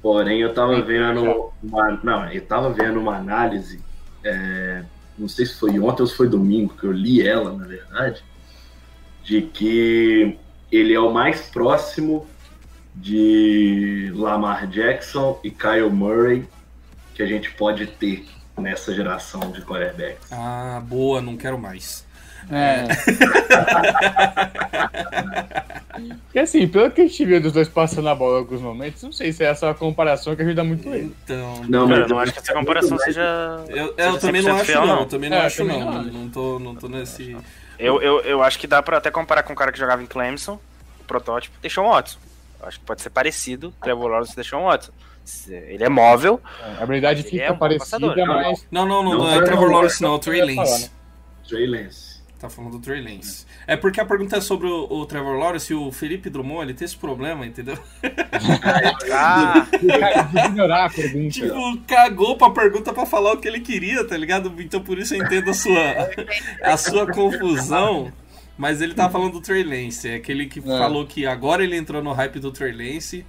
Porém, 0.02 0.42
eu 0.42 0.54
tava 0.54 0.82
vendo 0.82 1.52
uma. 1.62 2.00
Não, 2.04 2.30
eu 2.32 2.46
tava 2.46 2.72
vendo 2.72 3.00
uma 3.00 3.18
análise. 3.18 3.80
é, 4.24 4.84
não 5.18 5.28
sei 5.28 5.46
se 5.46 5.60
foi 5.60 5.80
ontem 5.80 6.02
ou 6.02 6.08
se 6.08 6.16
foi 6.16 6.28
domingo, 6.28 6.74
que 6.74 6.86
eu 6.86 6.92
li 6.92 7.26
ela, 7.26 7.54
na 7.54 7.66
verdade, 7.66 8.24
de 9.24 9.42
que 9.42 10.38
ele 10.72 10.94
é 10.94 11.00
o 11.00 11.12
mais 11.12 11.42
próximo 11.42 12.26
de 12.96 14.12
Lamar 14.16 14.68
Jackson 14.68 15.40
e 15.44 15.52
Kyle 15.52 15.90
Murray 15.90 16.48
que 17.14 17.22
a 17.22 17.26
gente 17.26 17.52
pode 17.54 17.86
ter 17.88 18.26
nessa 18.58 18.94
geração 18.94 19.52
de 19.52 19.62
quarterbacks. 19.62 20.32
Ah, 20.32 20.82
boa, 20.84 21.22
não 21.22 21.38
quero 21.38 21.58
mais. 21.58 22.06
É. 22.52 22.88
Porque 26.26 26.40
assim, 26.40 26.68
pelo 26.68 26.90
que 26.92 27.02
a 27.02 27.08
gente 27.08 27.26
viu 27.26 27.42
dos 27.42 27.52
dois 27.52 27.68
passando 27.68 28.08
a 28.10 28.16
bola 28.16 28.36
em 28.38 28.40
alguns 28.40 28.62
momentos, 28.62 29.04
não 29.04 29.12
sei 29.12 29.32
se 29.34 29.44
é 29.44 29.48
essa 29.48 29.68
uma 29.68 29.74
comparação 29.74 30.36
que 30.36 30.42
ajuda 30.42 30.64
muito 30.64 30.88
ele. 30.90 31.14
Então. 31.24 31.62
Não, 31.68 31.88
Cara, 31.88 32.00
mas 32.02 32.10
eu 32.10 32.16
não 32.16 32.20
acho 32.20 32.34
que 32.34 32.40
essa 32.40 32.54
comparação 32.54 32.98
seja. 32.98 33.22
Eu, 33.68 33.88
seja 33.96 34.10
eu 34.10 34.20
também 34.20 34.42
não 34.42 34.52
100% 34.52 34.56
acho, 34.56 34.66
fiel, 34.66 34.86
não. 34.88 35.00
Eu 35.02 35.06
também 35.06 35.30
não 35.30 35.38
É, 35.38 35.46
acho, 35.46 35.58
também 35.58 35.80
não. 35.80 35.92
não 35.92 36.04
Não, 36.04 36.30
tô, 36.30 36.60
não 36.60 36.76
tô 36.76 36.88
nesse. 36.88 37.36
Eu, 37.78 38.02
eu, 38.02 38.22
eu 38.22 38.42
acho 38.42 38.58
que 38.58 38.68
dá 38.68 38.82
pra 38.82 38.98
até 38.98 39.12
comparar 39.12 39.44
com 39.44 39.54
o 39.54 39.56
cara 39.56 39.72
que 39.72 39.78
jogava 39.80 40.02
em 40.02 40.06
Clemson, 40.06 40.60
o 41.00 41.04
protótipo, 41.04 41.56
deixou 41.62 41.86
um 41.86 41.90
Watson. 41.90 42.18
Eu 42.62 42.68
acho 42.68 42.80
que 42.80 42.86
pode 42.86 43.02
ser 43.02 43.10
parecido, 43.10 43.74
Trevor 43.82 44.10
Lawrence 44.10 44.36
deixou 44.36 44.60
um 44.62 44.66
Watson. 44.66 44.92
Ele 45.50 45.84
é 45.84 45.90
móvel, 45.90 46.42
A 46.80 46.84
habilidade 46.84 47.24
fica 47.24 47.44
é 47.44 47.52
um 47.52 47.58
parecida, 47.58 48.00
passador. 48.08 48.26
mas. 48.28 48.66
Não, 48.72 48.86
não, 48.88 49.04
não, 49.04 49.12
Não, 49.12 49.18
não 49.20 49.32
é 49.32 49.36
não, 49.36 49.44
Trevor 49.46 49.66
não, 49.68 49.74
Lawrence, 49.74 50.02
não, 50.02 50.14
é 50.14 50.16
o 50.16 50.20
Trey 50.20 50.42
Lance. 50.56 50.82
né? 50.84 50.90
Trey 51.48 51.68
Lance. 51.68 52.11
Tá 52.42 52.50
falando 52.50 52.72
do 52.72 52.80
Trey 52.80 53.00
Lance. 53.00 53.46
É 53.68 53.78
porque 53.78 54.02
a 54.02 54.06
pergunta 54.06 54.38
é 54.38 54.42
sobre 54.42 54.66
o, 54.66 54.88
o 54.90 55.06
Trevor 55.06 55.38
Lawrence 55.38 55.72
e 55.72 55.76
o 55.76 55.92
Felipe 55.92 56.28
Drummond, 56.28 56.64
ele 56.64 56.74
tem 56.74 56.86
esse 56.86 56.98
problema, 56.98 57.46
entendeu? 57.46 57.78
ah, 59.14 59.68
ignorar 60.48 60.86
a 60.86 60.90
pergunta. 60.90 61.30
Tipo, 61.30 61.78
cagou 61.86 62.36
pra 62.36 62.50
pergunta 62.50 62.92
pra 62.92 63.06
falar 63.06 63.34
o 63.34 63.38
que 63.38 63.48
ele 63.48 63.60
queria, 63.60 64.04
tá 64.08 64.18
ligado? 64.18 64.52
Então 64.60 64.82
por 64.82 64.98
isso 64.98 65.14
eu 65.14 65.24
entendo 65.24 65.52
a 65.52 65.54
sua, 65.54 66.10
a 66.64 66.78
sua 66.78 67.06
confusão. 67.14 68.12
Mas 68.58 68.82
ele 68.82 68.96
tava 68.96 69.14
falando 69.14 69.34
do 69.34 69.42
Trey 69.42 69.64
Lance, 69.64 70.10
é 70.10 70.16
aquele 70.16 70.48
que 70.48 70.62
falou 70.62 71.06
que 71.06 71.28
agora 71.28 71.64
ele 71.64 71.76
entrou 71.76 72.04
no 72.04 72.12
hype 72.12 72.40
do 72.40 72.52
Trey 72.52 72.72
Lance, 72.72 73.24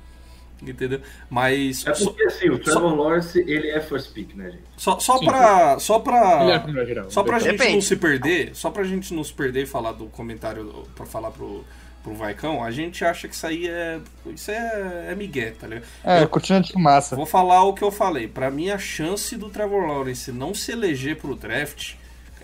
entendeu? 0.70 1.00
Mas 1.28 1.86
É 1.86 1.94
só, 1.94 2.06
porque 2.06 2.22
assim, 2.24 2.48
o 2.50 2.58
Trevor 2.58 2.94
Lawrence, 2.94 3.38
ele 3.38 3.68
é 3.70 3.80
first 3.80 4.12
pick, 4.12 4.34
né, 4.34 4.50
gente? 4.50 4.62
só, 4.76 4.98
só 4.98 5.18
Sim, 5.18 5.26
pra. 5.26 5.78
Só 5.78 5.98
pra. 5.98 6.42
Ele 6.42 6.52
é 6.52 6.56
a 6.56 6.60
primeira 6.60 6.86
geral. 6.88 7.10
Só 7.10 7.22
pra 7.22 7.38
gente 7.38 7.52
Depende. 7.58 7.74
não 7.74 7.80
se 7.80 7.96
perder, 7.96 8.50
só 8.54 8.70
pra 8.70 8.84
gente 8.84 9.12
não 9.14 9.24
se 9.24 9.32
perder 9.32 9.62
e 9.62 9.66
falar 9.66 9.92
do 9.92 10.06
comentário 10.06 10.86
pra 10.94 11.04
falar 11.06 11.30
pro, 11.30 11.64
pro 12.02 12.14
Vaicão, 12.14 12.62
a 12.64 12.70
gente 12.70 13.04
acha 13.04 13.28
que 13.28 13.34
isso 13.34 13.46
aí 13.46 13.68
é. 13.68 14.00
Isso 14.26 14.50
é, 14.50 15.06
é 15.10 15.14
migué, 15.14 15.50
tá 15.52 15.66
ligado? 15.66 15.84
É, 16.04 16.26
cortina 16.26 16.60
de 16.60 16.72
fumaça. 16.72 17.14
Vou 17.16 17.26
falar 17.26 17.62
o 17.64 17.74
que 17.74 17.82
eu 17.82 17.90
falei. 17.90 18.26
Pra 18.28 18.50
mim, 18.50 18.70
a 18.70 18.78
chance 18.78 19.36
do 19.36 19.48
Trevor 19.50 19.86
Lawrence 19.86 20.30
não 20.32 20.54
se 20.54 20.72
eleger 20.72 21.16
pro 21.16 21.34
draft 21.34 21.94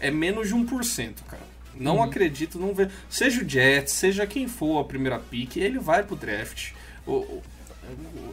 é 0.01 0.11
menos 0.11 0.49
de 0.49 0.55
1%, 0.55 1.14
cara. 1.29 1.43
Não 1.75 2.03
acredito, 2.03 2.59
não 2.59 2.75
vejo. 2.75 2.91
Seja 3.09 3.41
o 3.45 3.49
Jets, 3.49 3.93
seja 3.93 4.27
quem 4.27 4.49
for 4.49 4.81
a 4.81 4.85
primeira 4.85 5.16
pick, 5.19 5.57
ele 5.57 5.79
vai 5.79 6.03
pro 6.03 6.16
draft. 6.16 6.73
O- 7.07 7.41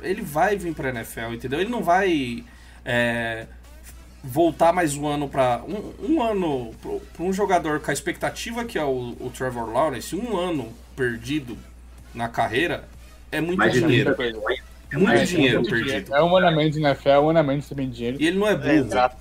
ele 0.01 0.21
vai 0.21 0.55
vir 0.55 0.73
pra 0.73 0.89
NFL, 0.89 1.33
entendeu? 1.33 1.59
Ele 1.59 1.69
não 1.69 1.83
vai 1.83 2.43
é, 2.83 3.47
voltar 4.23 4.73
mais 4.73 4.95
um 4.95 5.07
ano 5.07 5.27
pra. 5.27 5.61
Um, 5.67 6.13
um 6.13 6.21
ano 6.23 6.73
pra 7.13 7.23
um 7.23 7.33
jogador 7.33 7.79
com 7.79 7.91
a 7.91 7.93
expectativa 7.93 8.65
que 8.65 8.77
é 8.77 8.83
o, 8.83 9.15
o 9.19 9.31
Trevor 9.35 9.71
Lawrence, 9.71 10.15
um 10.15 10.37
ano 10.37 10.71
perdido 10.95 11.57
na 12.13 12.29
carreira 12.29 12.87
é 13.31 13.41
muito 13.41 13.57
Mais 13.57 13.73
dinheiro. 13.73 14.15
30 14.15 14.37
milhões. 14.37 14.59
Muito 14.93 15.11
É, 15.11 15.25
dinheiro 15.25 15.59
muito 15.59 15.69
perdido. 15.69 16.15
É 16.15 16.23
um 16.23 16.35
ano 16.37 16.47
a 16.47 16.51
menos 16.51 16.77
na 16.77 16.89
NFL, 16.89 17.09
um 17.09 17.29
ano 17.29 17.39
a 17.39 17.43
menos 17.43 17.67
também 17.67 17.89
de 17.89 17.95
dinheiro. 17.95 18.17
E 18.19 18.27
ele 18.27 18.37
não 18.37 18.47
é 18.47 18.55
burro. 18.55 18.69
Exato. 18.69 19.17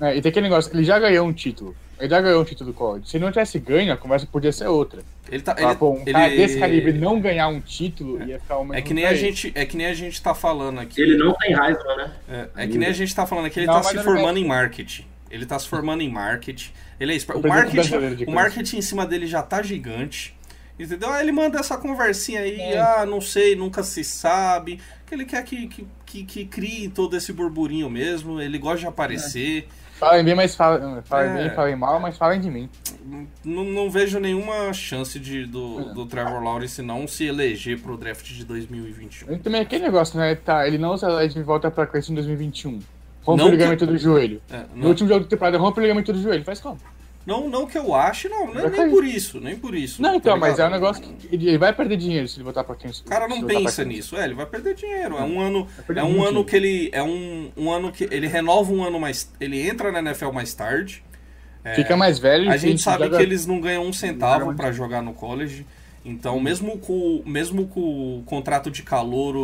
É, 0.00 0.16
e 0.16 0.22
tem 0.22 0.30
aquele 0.30 0.48
negócio, 0.48 0.74
ele 0.74 0.84
já 0.84 0.98
ganhou 0.98 1.26
um 1.26 1.32
título. 1.32 1.76
Ele 1.98 2.08
já 2.08 2.20
ganhou 2.20 2.40
um 2.40 2.44
título 2.44 2.72
do 2.72 2.74
college. 2.74 3.08
Se 3.08 3.16
ele 3.16 3.24
não 3.24 3.32
tivesse 3.32 3.58
ganho, 3.58 3.92
a 3.92 3.96
conversa 3.96 4.26
podia 4.26 4.52
ser 4.52 4.66
outra. 4.66 5.02
Ele 5.30 5.42
tá. 5.42 5.54
Ah, 5.56 5.62
Ele, 5.62 5.74
pô, 5.76 5.90
um 5.92 6.02
ele- 6.02 6.12
cara 6.12 6.28
desse 6.28 6.58
calibre 6.58 6.92
não 6.92 7.20
ganhar 7.20 7.48
um 7.48 7.60
título 7.60 8.22
ia 8.24 8.38
ficar 8.40 8.58
uma 8.58 8.76
É 8.76 8.82
que 8.82 8.92
nem 8.92 9.06
a 9.06 9.14
gente, 9.14 9.52
é 9.54 9.64
que 9.64 9.76
nem 9.76 9.86
a 9.86 9.94
gente 9.94 10.20
tá 10.20 10.34
falando 10.34 10.80
aqui. 10.80 11.00
Ele 11.00 11.16
não 11.16 11.32
tem 11.34 11.52
Heisman, 11.52 11.96
né? 11.96 12.12
É, 12.28 12.64
é 12.64 12.66
que 12.66 12.76
nem 12.76 12.88
a 12.88 12.92
gente 12.92 13.14
tá 13.14 13.26
falando 13.26 13.46
aqui, 13.46 13.60
ele 13.60 13.66
Não, 13.66 13.74
tá 13.74 13.82
se 13.84 13.98
formando 14.02 14.38
em 14.38 14.44
marketing. 14.46 15.06
Ele 15.30 15.46
tá 15.46 15.58
se 15.58 15.66
formando 15.68 16.02
em 16.02 16.10
marketing. 16.10 16.72
Ele 17.00 17.12
é 17.12 17.16
expert. 17.16 17.38
O 17.38 17.48
marketing, 17.48 18.24
o 18.26 18.32
marketing 18.32 18.76
em 18.78 18.82
cima 18.82 19.06
dele 19.06 19.26
já 19.26 19.42
tá 19.42 19.62
gigante. 19.62 20.34
Entendeu? 20.78 21.10
Aí 21.10 21.22
ele 21.22 21.32
manda 21.32 21.58
essa 21.58 21.76
conversinha 21.76 22.40
aí, 22.40 22.60
É. 22.60 22.78
ah, 22.78 23.06
não 23.06 23.20
sei, 23.20 23.54
nunca 23.54 23.82
se 23.82 24.02
sabe. 24.02 24.80
Que 25.06 25.14
ele 25.14 25.24
quer 25.24 25.42
que, 25.44 25.68
que, 25.68 25.86
que, 26.04 26.24
que 26.24 26.44
crie 26.46 26.88
todo 26.88 27.16
esse 27.16 27.32
burburinho 27.32 27.88
mesmo. 27.88 28.40
Ele 28.40 28.58
gosta 28.58 28.80
de 28.80 28.86
aparecer. 28.86 29.68
Falem 29.98 30.24
bem, 30.24 30.34
mas 30.34 30.54
falem, 30.56 31.00
falem 31.04 31.30
É. 31.30 31.34
bem, 31.34 31.50
falem 31.50 31.76
mal, 31.76 32.00
mas 32.00 32.16
falem 32.18 32.40
de 32.40 32.50
mim. 32.50 32.68
Não, 33.44 33.62
não 33.64 33.90
vejo 33.90 34.18
nenhuma 34.18 34.72
chance 34.72 35.18
de, 35.18 35.46
do, 35.46 35.92
do 35.94 36.06
Trevor 36.06 36.42
Lawrence 36.42 36.82
não 36.82 37.06
se 37.06 37.24
eleger 37.26 37.80
pro 37.80 37.96
draft 37.96 38.26
de 38.26 38.44
2021. 38.44 39.32
E 39.32 39.38
também 39.38 39.60
aquele 39.60 39.84
negócio, 39.84 40.18
né? 40.18 40.34
Tá, 40.34 40.66
ele 40.66 40.78
não 40.78 40.96
se 40.96 41.04
elege 41.04 41.34
de 41.34 41.42
volta 41.42 41.70
pra 41.70 41.86
Clemson 41.86 42.12
em 42.12 42.16
2021. 42.16 42.78
Rompe 43.22 43.38
Não 43.38 43.46
o 43.46 43.50
que- 43.50 43.56
ligamento 43.56 43.86
do 43.86 43.96
joelho. 43.96 44.42
É, 44.50 44.64
No 44.74 44.88
último 44.88 45.08
jogo 45.08 45.20
da 45.24 45.30
temporada, 45.30 45.56
rompe 45.58 45.78
o 45.78 45.82
ligamento 45.82 46.12
do 46.12 46.20
joelho. 46.20 46.42
Faz 46.44 46.60
como? 46.60 46.78
Não, 47.26 47.48
não 47.48 47.66
que 47.66 47.76
eu 47.78 47.94
ache, 47.94 48.28
não, 48.28 48.50
é 48.50 48.62
nem 48.62 48.70
cair. 48.70 48.90
por 48.90 49.04
isso, 49.04 49.40
nem 49.40 49.56
por 49.56 49.74
isso. 49.74 50.00
Não, 50.02 50.10
tá 50.12 50.16
então, 50.16 50.36
mas 50.38 50.58
é 50.58 50.66
um 50.66 50.70
negócio 50.70 51.02
que 51.02 51.34
ele 51.34 51.56
vai 51.58 51.72
perder 51.72 51.96
dinheiro 51.96 52.26
se 52.28 52.36
ele 52.36 52.44
voltar 52.44 52.64
pra 52.64 52.74
Clemson. 52.74 53.02
O 53.04 53.08
cara 53.08 53.28
não 53.28 53.42
pensa 53.44 53.84
nisso, 53.84 54.16
é, 54.16 54.24
ele 54.24 54.34
vai 54.34 54.46
perder 54.46 54.74
dinheiro. 54.74 55.16
É 55.16 55.22
um 55.22 55.40
ano, 55.40 55.66
é 55.94 56.02
um 56.02 56.22
ano 56.24 56.44
que 56.44 56.56
ele 56.56 56.90
é 56.92 57.02
um, 57.02 57.50
um 57.56 57.70
ano 57.70 57.92
que 57.92 58.04
ele 58.10 58.26
renova 58.26 58.72
um 58.72 58.82
ano 58.82 58.98
mais, 59.00 59.30
ele 59.40 59.60
entra 59.66 59.92
na 59.92 60.00
NFL 60.00 60.30
mais 60.32 60.52
tarde. 60.54 61.02
Fica 61.76 61.96
mais 61.96 62.18
velho. 62.18 62.50
A 62.50 62.56
gente 62.56 62.82
sabe 62.82 63.04
joga- 63.04 63.16
que 63.18 63.22
eles 63.22 63.46
não 63.46 63.60
ganham 63.60 63.84
um 63.86 63.92
centavo 63.92 64.52
pra 64.54 64.72
jogar 64.72 65.00
no 65.00 65.14
college. 65.14 65.64
Então, 66.04 66.40
mesmo 66.40 66.76
com 66.78 67.22
mesmo 67.24 67.68
com 67.68 68.18
o 68.18 68.22
contrato 68.26 68.68
de 68.68 68.82
calor, 68.82 69.36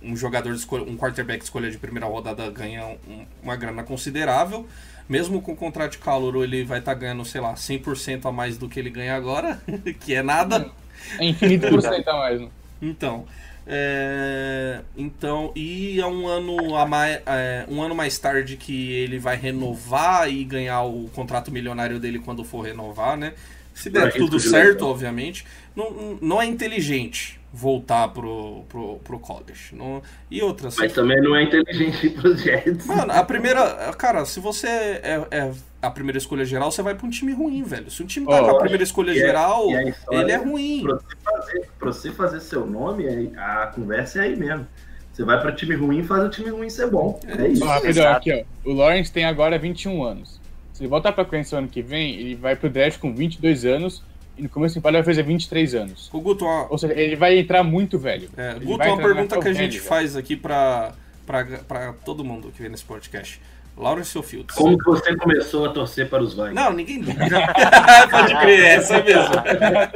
um 0.00 0.14
jogador 0.14 0.52
de 0.52 0.58
escolha, 0.60 0.84
um 0.84 0.96
quarterback 0.96 1.42
escolha 1.42 1.68
de 1.68 1.78
primeira 1.78 2.06
rodada 2.06 2.48
ganha 2.50 2.96
um- 3.08 3.24
uma 3.42 3.56
grana 3.56 3.82
considerável. 3.82 4.64
Mesmo 5.12 5.42
com 5.42 5.52
o 5.52 5.56
contrato 5.56 5.92
de 5.92 5.98
calor, 5.98 6.42
ele 6.42 6.64
vai 6.64 6.78
estar 6.78 6.94
ganhando, 6.94 7.22
sei 7.22 7.38
lá, 7.38 7.52
100% 7.52 8.24
a 8.24 8.32
mais 8.32 8.56
do 8.56 8.66
que 8.66 8.80
ele 8.80 8.88
ganha 8.88 9.14
agora, 9.14 9.60
que 10.00 10.14
é 10.14 10.22
nada. 10.22 10.70
É 11.18 11.26
infinito 11.26 11.68
por 11.68 11.82
cento 11.82 12.08
a 12.08 12.16
mais, 12.16 12.40
né? 12.40 12.48
Então, 12.80 13.26
é, 13.66 14.80
então 14.96 15.52
e 15.54 16.00
é 16.00 16.06
um 16.06 16.26
ano 16.26 16.74
a 16.74 16.86
mais, 16.86 17.20
é, 17.26 17.66
um 17.68 17.82
ano 17.82 17.94
mais 17.94 18.18
tarde 18.18 18.56
que 18.56 18.90
ele 18.92 19.18
vai 19.18 19.36
renovar 19.36 20.32
e 20.32 20.42
ganhar 20.44 20.80
o 20.84 21.10
contrato 21.14 21.52
milionário 21.52 22.00
dele 22.00 22.18
quando 22.18 22.42
for 22.42 22.62
renovar, 22.62 23.18
né? 23.18 23.34
Se 23.74 23.90
der 23.90 24.14
tudo 24.14 24.40
certo, 24.40 24.86
obviamente, 24.86 25.44
não, 25.76 26.16
não 26.22 26.40
é 26.40 26.46
inteligente 26.46 27.38
voltar 27.52 28.08
pro, 28.08 28.62
pro, 28.68 28.96
pro 29.04 29.18
college. 29.18 29.74
Não, 29.74 30.00
e 30.30 30.40
outra, 30.42 30.70
se 30.70 30.78
Mas 30.80 30.92
também 30.92 31.20
não 31.20 31.36
é 31.36 31.42
inteligente 31.42 32.06
ir 32.06 32.10
pros 32.10 32.40
Jets. 32.40 32.86
Mano, 32.86 33.12
a 33.12 33.22
primeira. 33.22 33.92
Cara, 33.98 34.24
se 34.24 34.40
você 34.40 34.66
é, 34.66 35.26
é 35.30 35.52
a 35.82 35.90
primeira 35.90 36.16
escolha 36.16 36.44
geral, 36.44 36.70
você 36.72 36.80
vai 36.82 36.94
pra 36.94 37.06
um 37.06 37.10
time 37.10 37.32
ruim, 37.32 37.62
velho. 37.62 37.90
Se 37.90 38.02
um 38.02 38.06
time 38.06 38.26
tá 38.26 38.40
com 38.40 38.50
a 38.50 38.58
primeira 38.58 38.82
escolha 38.82 39.10
é- 39.10 39.14
geral, 39.14 39.68
história- 39.70 40.20
ele 40.20 40.32
é 40.32 40.36
ruim. 40.36 40.82
Pra 40.84 40.94
você 40.94 41.16
fazer, 41.24 41.68
pra 41.78 41.92
você 41.92 42.10
fazer 42.12 42.40
seu 42.40 42.66
nome, 42.66 43.06
a 43.36 43.66
conversa 43.74 44.20
é 44.20 44.22
aí 44.22 44.36
mesmo. 44.36 44.66
Você 45.12 45.24
vai 45.24 45.38
pra 45.42 45.52
time 45.52 45.74
ruim 45.74 45.98
e 45.98 46.02
faz 46.04 46.24
o 46.24 46.30
time 46.30 46.48
ruim 46.48 46.70
ser 46.70 46.90
bom. 46.90 47.20
É 47.26 47.48
isso. 47.48 47.62
Rapidão, 47.64 47.90
Exato. 47.90 48.16
aqui, 48.30 48.46
ó. 48.64 48.70
O 48.70 48.72
Lawrence 48.72 49.12
tem 49.12 49.26
agora 49.26 49.58
21 49.58 50.02
anos. 50.02 50.40
Se 50.72 50.82
ele 50.82 50.88
voltar 50.88 51.12
pra 51.12 51.22
Clemson 51.26 51.58
ano 51.58 51.68
que 51.68 51.82
vem, 51.82 52.14
ele 52.18 52.34
vai 52.34 52.56
pro 52.56 52.70
draft 52.70 52.98
com 52.98 53.14
22 53.14 53.66
anos. 53.66 54.02
E 54.36 54.42
no 54.42 54.48
começo 54.48 54.74
do 54.74 54.78
temporada 54.78 55.02
vai 55.04 55.14
fazer 55.14 55.22
23 55.22 55.74
anos. 55.74 56.08
O 56.12 56.20
Guto, 56.20 56.44
uma, 56.44 56.66
Ou 56.70 56.78
seja, 56.78 56.94
ele 56.98 57.16
vai 57.16 57.38
entrar 57.38 57.62
muito 57.62 57.98
velho. 57.98 58.28
é, 58.36 58.52
Ele 58.56 58.64
Guto, 58.64 58.84
uma 58.86 58.96
pergunta 58.96 59.38
que 59.38 59.48
a 59.48 59.52
gente 59.52 59.76
velho, 59.78 59.88
faz 59.88 60.16
aqui 60.16 60.36
pra, 60.36 60.92
pra, 61.26 61.44
pra 61.68 61.92
todo 62.04 62.24
mundo 62.24 62.50
que 62.54 62.62
vem 62.62 62.70
nesse 62.70 62.84
podcast. 62.84 63.40
Lawrence 63.74 64.22
Fields? 64.22 64.54
Como 64.54 64.76
que 64.76 64.84
você 64.84 65.16
começou 65.16 65.64
a 65.64 65.70
torcer 65.72 66.06
para 66.08 66.22
os 66.22 66.34
Vikings? 66.34 66.54
Não, 66.54 66.72
ninguém 66.74 67.00
liga. 67.00 67.24
Pode 68.10 68.36
crer, 68.40 68.60
é 68.60 68.74
essa 68.74 69.02
mesmo. 69.02 69.34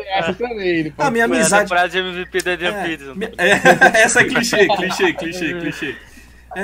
Essa 0.08 0.32
também. 0.34 0.66
Ele 0.68 0.94
A 0.96 1.10
minha 1.10 1.24
a 1.24 1.26
amizade. 1.26 1.64
temporada 1.64 1.88
de 1.90 1.98
MVP 1.98 2.42
da 2.42 2.52
Adrian 2.54 2.72
É, 2.72 2.82
Peterson. 2.88 3.14
minha- 3.14 3.32
é, 3.36 4.00
essa 4.02 4.20
é 4.22 4.24
clichê, 4.24 4.66
clichê, 4.66 5.12
clichê, 5.12 5.54
clichê. 5.60 5.96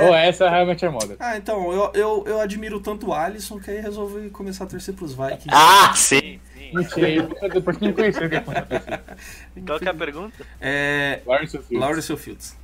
Ou 0.01 0.15
essa 0.15 0.49
realmente 0.49 0.85
é 0.85 0.89
moda. 0.89 1.17
Ah, 1.21 1.37
então, 1.37 1.73
eu, 1.73 1.91
eu, 1.95 2.25
eu 2.27 2.41
admiro 2.41 2.81
tanto 2.81 3.09
o 3.09 3.13
Alisson 3.15 3.59
que 3.61 3.71
aí 3.71 3.81
resolvi 3.81 4.31
começar 4.31 4.65
a 4.65 4.67
torcer 4.67 4.95
pros 4.95 5.13
Vikings. 5.13 5.49
Ah, 5.51 5.93
sim, 5.95 6.41
sim. 6.57 6.71
Mentira, 6.75 7.29
depois 7.53 7.77
que 7.77 7.85
não 7.85 7.93
conheceu 7.93 8.29
que 8.29 8.37
é 8.37 8.41
Qual 9.67 9.79
que 9.79 9.87
é 9.87 9.91
a 9.91 9.95
pergunta? 9.95 10.47
É. 10.61 11.21
Lawrence 11.27 11.59
Fields? 11.59 11.81
Lawrence 11.81 12.17
Fields? 12.17 12.57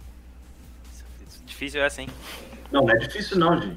Difícil 1.46 1.82
essa, 1.82 2.00
hein? 2.02 2.08
Não, 2.72 2.82
não 2.84 2.90
é 2.94 2.98
difícil 2.98 3.38
não, 3.38 3.60
gente. 3.60 3.76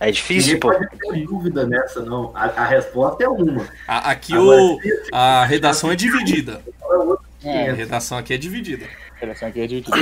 É 0.00 0.10
difícil, 0.10 0.54
Ninguém 0.54 0.60
pô. 0.60 0.72
pode 0.72 0.88
ter 0.98 1.24
dúvida 1.26 1.66
nessa, 1.66 2.02
não. 2.04 2.32
A, 2.34 2.44
a 2.46 2.66
resposta 2.66 3.22
é 3.24 3.28
uma. 3.28 3.64
A- 3.86 4.10
aqui 4.10 4.34
Agora, 4.34 4.60
o, 4.60 4.78
a 5.12 5.44
redação 5.44 5.90
é 5.92 5.96
dividida. 5.96 6.60
é 6.82 6.86
outra 6.96 7.24
A 7.44 7.48
É, 7.48 7.72
redação 7.72 8.18
aqui 8.18 8.34
é 8.34 8.36
dividida. 8.36 8.86
a 9.14 9.18
relação 9.20 9.48
aqui 9.48 9.60
é 9.60 9.66
dividida. 9.66 9.96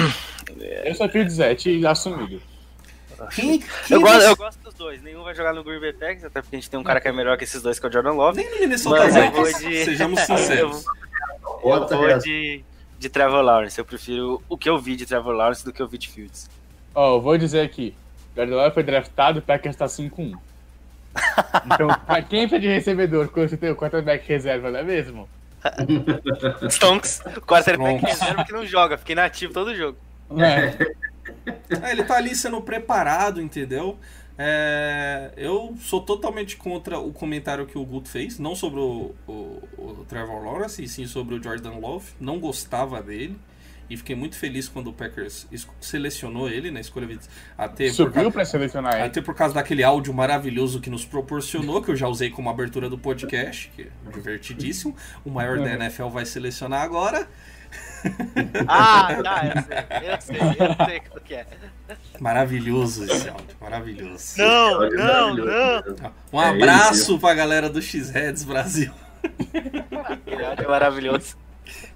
Eu 0.84 0.94
sou 0.94 1.08
Fields 1.08 1.34
Zete 1.34 1.86
assumido. 1.86 2.40
Quem, 3.30 3.58
quem 3.58 3.68
Eu 3.90 4.00
gosto, 4.00 4.20
você- 4.20 4.28
eu 4.30 4.36
gosto 4.36 4.58
dos 4.62 4.74
dois. 4.74 5.02
Nenhum 5.02 5.22
vai 5.22 5.34
jogar 5.34 5.52
no 5.52 5.62
Green 5.64 5.80
Bay 5.80 5.92
Packers, 5.92 6.24
até 6.24 6.40
porque 6.42 6.56
a 6.56 6.58
gente 6.58 6.70
tem 6.70 6.78
um 6.78 6.82
cara 6.82 7.00
que 7.00 7.08
é 7.08 7.12
melhor 7.12 7.36
que 7.38 7.44
esses 7.44 7.62
dois, 7.62 7.78
que 7.78 7.86
é 7.86 7.88
o 7.88 7.92
Jordan 7.92 8.12
Love. 8.12 8.36
Nem 8.36 8.50
no 8.50 8.60
Minnesota 8.60 9.04
eu 9.04 9.12
Vikings, 9.12 9.66
de- 9.68 9.84
sejamos 9.84 10.20
Eu 10.28 10.36
sinceros. 10.38 10.84
Eu 10.84 11.68
Outra 11.68 11.96
vou 11.96 12.18
de, 12.18 12.64
de 12.98 13.08
Trevor 13.08 13.42
Lawrence. 13.42 13.78
Eu 13.78 13.84
prefiro 13.84 14.42
o 14.48 14.56
que 14.58 14.68
eu 14.68 14.78
vi 14.78 14.96
de 14.96 15.06
Trevor 15.06 15.34
Lawrence 15.34 15.64
do 15.64 15.72
que 15.72 15.80
eu 15.82 15.86
vi 15.88 15.98
de 15.98 16.08
Fields. 16.08 16.48
Ó, 16.94 17.16
eu 17.16 17.20
vou 17.20 17.36
dizer 17.38 17.60
aqui. 17.60 17.94
Jordan 18.36 18.56
Love 18.56 18.74
foi 18.74 18.82
draftado, 18.82 19.38
o 19.38 19.42
Packers 19.42 19.76
tá 19.76 19.86
5-1. 19.86 20.34
Então, 21.66 21.88
pra 22.06 22.22
quem 22.22 22.48
tá 22.48 22.56
de 22.58 22.66
recebedor 22.66 23.28
quando 23.28 23.48
você 23.50 23.56
tem 23.56 23.70
o 23.70 23.76
quarterback 23.76 24.26
reserva, 24.26 24.70
não 24.70 24.80
é 24.80 24.82
mesmo? 24.82 25.28
Stonks, 26.70 27.20
o 27.36 27.40
quarterback 27.40 27.98
Stonks. 27.98 28.20
reserva 28.20 28.44
que 28.44 28.52
não 28.52 28.66
joga, 28.66 28.96
fica 28.98 29.12
inativo 29.12 29.52
todo 29.52 29.74
jogo. 29.76 29.96
É. 30.38 30.72
É, 31.82 31.90
ele 31.92 32.04
tá 32.04 32.16
ali 32.16 32.34
sendo 32.34 32.60
preparado, 32.60 33.40
entendeu? 33.40 33.98
É, 34.38 35.30
eu 35.36 35.74
sou 35.80 36.00
totalmente 36.00 36.56
contra 36.56 36.98
o 36.98 37.12
comentário 37.12 37.66
que 37.66 37.78
o 37.78 37.84
Guto 37.84 38.08
fez, 38.08 38.38
não 38.38 38.54
sobre 38.56 38.80
o, 38.80 39.14
o- 39.26 39.62
o 39.78 40.06
Trevor 40.08 40.42
Lawrence, 40.44 40.82
e 40.82 40.88
sim 40.88 41.06
sobre 41.06 41.34
o 41.34 41.42
Jordan 41.42 41.74
Love. 41.78 42.06
Não 42.20 42.40
gostava 42.40 43.02
dele. 43.02 43.38
E 43.90 43.96
fiquei 43.96 44.16
muito 44.16 44.36
feliz 44.38 44.68
quando 44.68 44.86
o 44.88 44.92
Packers 44.92 45.46
selecionou 45.78 46.48
ele 46.48 46.70
na 46.70 46.80
escolha 46.80 47.06
20, 47.06 47.28
até 47.58 47.90
Subiu 47.90 48.32
pra 48.32 48.42
selecionar 48.44 48.94
ele. 48.94 49.02
até 49.02 49.20
por 49.20 49.34
causa 49.34 49.54
daquele 49.54 49.82
áudio 49.84 50.14
maravilhoso 50.14 50.80
que 50.80 50.88
nos 50.88 51.04
proporcionou, 51.04 51.82
que 51.82 51.90
eu 51.90 51.96
já 51.96 52.08
usei 52.08 52.30
como 52.30 52.48
abertura 52.48 52.88
do 52.88 52.96
podcast, 52.96 53.70
que 53.76 53.82
é 53.82 54.10
divertidíssimo. 54.14 54.96
O 55.26 55.30
maior 55.30 55.58
da 55.58 55.72
NFL 55.74 56.06
vai 56.08 56.24
selecionar 56.24 56.80
agora. 56.80 57.28
Ah, 58.68 59.08
tá, 59.22 59.46
eu 59.46 59.62
sei, 59.62 60.10
eu 60.10 60.20
sei, 60.20 60.66
eu 60.66 60.86
sei 60.86 61.02
o 61.16 61.20
que 61.20 61.34
é. 61.34 61.46
Maravilhoso 62.20 63.04
esse 63.04 63.28
áudio, 63.28 63.56
maravilhoso. 63.60 64.34
Não, 64.38 64.78
Olha, 64.78 64.90
não, 64.90 65.34
não. 65.36 66.12
Um 66.32 66.40
É 66.40 66.48
abraço 66.48 67.18
pra 67.18 67.34
galera 67.34 67.68
do 67.68 67.80
X-Heads 67.82 68.44
Brasil. 68.44 68.92
Aquele 70.04 70.44
áudio 70.44 70.64
é 70.64 70.68
maravilhoso. 70.68 71.36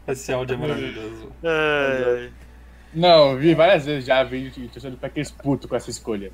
Esse 0.07 0.33
áudio 0.33 0.55
é 0.55 0.57
maravilhoso. 0.57 1.33
Ai, 1.43 2.31
Não, 2.95 3.37
vi 3.37 3.55
várias 3.55 3.85
vezes 3.85 4.05
já 4.05 4.23
vídeo 4.23 4.51
de 4.51 4.69
torcedor 4.69 4.93
do 4.93 5.01
Packers 5.01 5.31
puto 5.31 5.67
com 5.69 5.77
essa 5.77 5.91
escolha. 5.91 6.31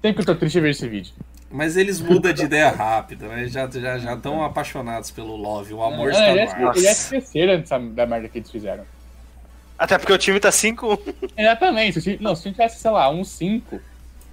Sempre 0.00 0.24
que 0.24 0.30
eu 0.30 0.34
tô 0.34 0.38
triste 0.40 0.60
ver 0.60 0.70
esse 0.70 0.88
vídeo. 0.88 1.14
Mas 1.54 1.76
eles 1.76 2.00
mudam 2.00 2.32
de 2.32 2.42
ideia 2.42 2.68
rápido, 2.68 3.28
né? 3.28 3.46
Já 3.46 3.66
estão 3.66 3.80
já, 3.80 3.96
já 3.96 4.16
tão 4.16 4.42
apaixonados 4.42 5.12
pelo 5.12 5.36
Love. 5.36 5.72
O 5.72 5.84
amor 5.84 6.10
está 6.10 6.20
no 6.20 6.26
é, 6.26 6.42
ar. 6.42 6.76
ele 6.76 6.88
é 6.88 6.90
esqueceram 6.90 7.60
dessa, 7.60 7.78
da 7.78 8.04
merda 8.04 8.28
que 8.28 8.38
eles 8.38 8.50
fizeram. 8.50 8.84
Até 9.78 9.96
porque 9.96 10.12
o 10.12 10.18
time 10.18 10.40
tá 10.40 10.50
5-1. 10.50 11.14
Exatamente. 11.38 11.92
Se 11.92 11.98
o 12.00 12.02
time, 12.02 12.18
não, 12.20 12.34
se 12.34 12.40
o 12.40 12.42
time 12.42 12.54
tivesse, 12.54 12.80
sei 12.80 12.90
lá, 12.90 13.08
um 13.08 13.22
5, 13.22 13.80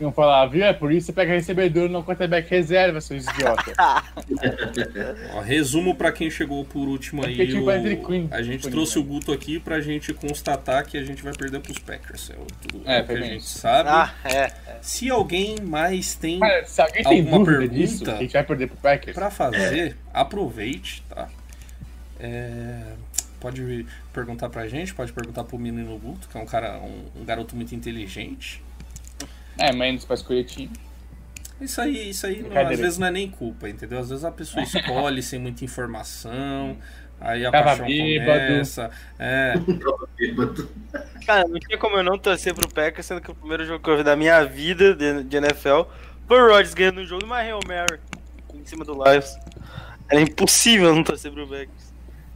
iam 0.04 0.12
falar, 0.12 0.46
viu? 0.48 0.64
É 0.64 0.74
por 0.74 0.92
isso 0.92 1.00
que 1.00 1.06
você 1.08 1.14
pega 1.14 1.32
recebedor 1.34 1.90
no 1.90 2.04
quarterback 2.04 2.50
reserva, 2.50 3.00
seus 3.02 3.26
idiota. 3.26 3.74
Ó, 5.34 5.40
resumo 5.42 5.96
pra 5.96 6.12
quem 6.12 6.30
chegou 6.30 6.64
por 6.66 6.88
último 6.88 7.24
É 7.24 7.28
aí. 7.28 7.48
tinha 7.48 7.62
o 7.62 8.06
Quinn 8.06 8.28
A 8.32 8.42
gente 8.42 8.70
trouxe 8.70 8.98
o 9.00 9.04
Guto 9.04 9.32
aqui 9.32 9.60
pra 9.60 9.80
gente 9.82 10.14
constatar 10.14 10.86
que 10.86 10.98
a 10.98 11.04
gente 11.04 11.22
vai 11.24 11.34
perder 11.34 11.60
pros 11.60 11.78
Packers. 11.80 12.30
É 12.32 12.34
o, 12.34 12.46
tudo- 12.68 12.84
É, 12.90 12.98
é 13.00 13.04
que 13.04 13.12
a 13.12 13.16
gente 13.22 13.38
isso. 13.44 13.60
sabe. 13.60 13.90
Ah, 13.90 14.14
é. 14.26 14.52
Se 14.82 15.10
alguém 15.10 15.58
mais 15.62 16.16
tem 16.16 16.40
Cara, 16.40 16.66
se 16.66 16.82
alguém 16.82 17.04
tem 17.04 17.20
Alguma 17.20 17.46
pergunta? 17.46 17.74
disso, 17.74 18.10
a 18.10 18.16
gente 18.16 18.34
vai 18.34 18.44
perder 18.44 18.68
pro 18.68 18.78
Packers, 18.78 19.16
pra 19.16 19.30
fazer, 19.30 19.96
aproveite, 20.14 21.04
tá? 21.10 21.28
É, 22.20 22.82
pode 23.40 23.86
perguntar 24.14 24.50
pra 24.50 24.68
gente, 24.68 24.94
pode 24.94 25.12
perguntar 25.12 25.44
pro 25.44 25.58
menino 25.58 25.98
Guto, 25.98 26.28
que 26.30 26.38
é 26.38 26.42
um 26.42 26.46
cara, 26.46 26.78
um, 26.80 27.22
um 27.22 27.26
garoto 27.26 27.56
muito 27.56 27.74
inteligente. 27.74 28.64
É, 29.58 29.72
menos 29.74 30.06
pra 30.06 30.16
escolher 30.16 30.44
time. 30.46 30.72
Isso 31.60 31.80
aí, 31.80 32.10
isso 32.10 32.26
aí 32.26 32.42
não, 32.42 32.60
às 32.60 32.80
vezes 32.80 32.98
não 32.98 33.08
é 33.08 33.12
nem 33.12 33.30
culpa, 33.30 33.70
entendeu? 33.70 34.00
Às 34.00 34.10
vezes 34.10 34.26
a 34.26 34.32
pessoa 34.32 34.64
escolhe 34.66 35.22
sem 35.22 35.40
muita 35.40 35.64
informação, 35.64 36.76
aí 37.20 37.46
a 37.46 37.52
Tava 37.52 37.66
paixão 37.66 37.86
bêbado. 37.86 38.48
começa. 38.48 38.92
É, 39.20 39.54
Cara, 41.26 41.48
não 41.48 41.60
tinha 41.60 41.78
como 41.78 41.98
eu 41.98 42.04
não 42.04 42.18
torcer 42.18 42.56
pro 42.56 42.68
Packers, 42.68 43.06
sendo 43.06 43.22
que 43.22 43.30
o 43.30 43.36
primeiro 43.36 43.64
jogo 43.66 43.84
que 43.84 43.90
eu 43.90 43.98
vi 43.98 44.04
da 44.04 44.16
minha 44.16 44.44
vida 44.44 44.96
de, 44.96 45.24
de 45.24 45.38
NFL 45.38 45.84
foi 46.28 46.42
o 46.42 46.48
Rodgers 46.48 46.74
ganhando 46.74 47.02
um 47.02 47.06
jogo 47.06 47.20
de 47.20 47.26
uma 47.26 47.38
Hail 47.38 47.60
Mary 47.68 48.00
em 48.56 48.66
cima 48.66 48.84
do 48.84 48.94
Lions. 48.94 49.38
Era 50.10 50.20
impossível 50.20 50.96
não 50.96 51.04
torcer 51.04 51.32
pro 51.32 51.48
Packers. 51.48 51.94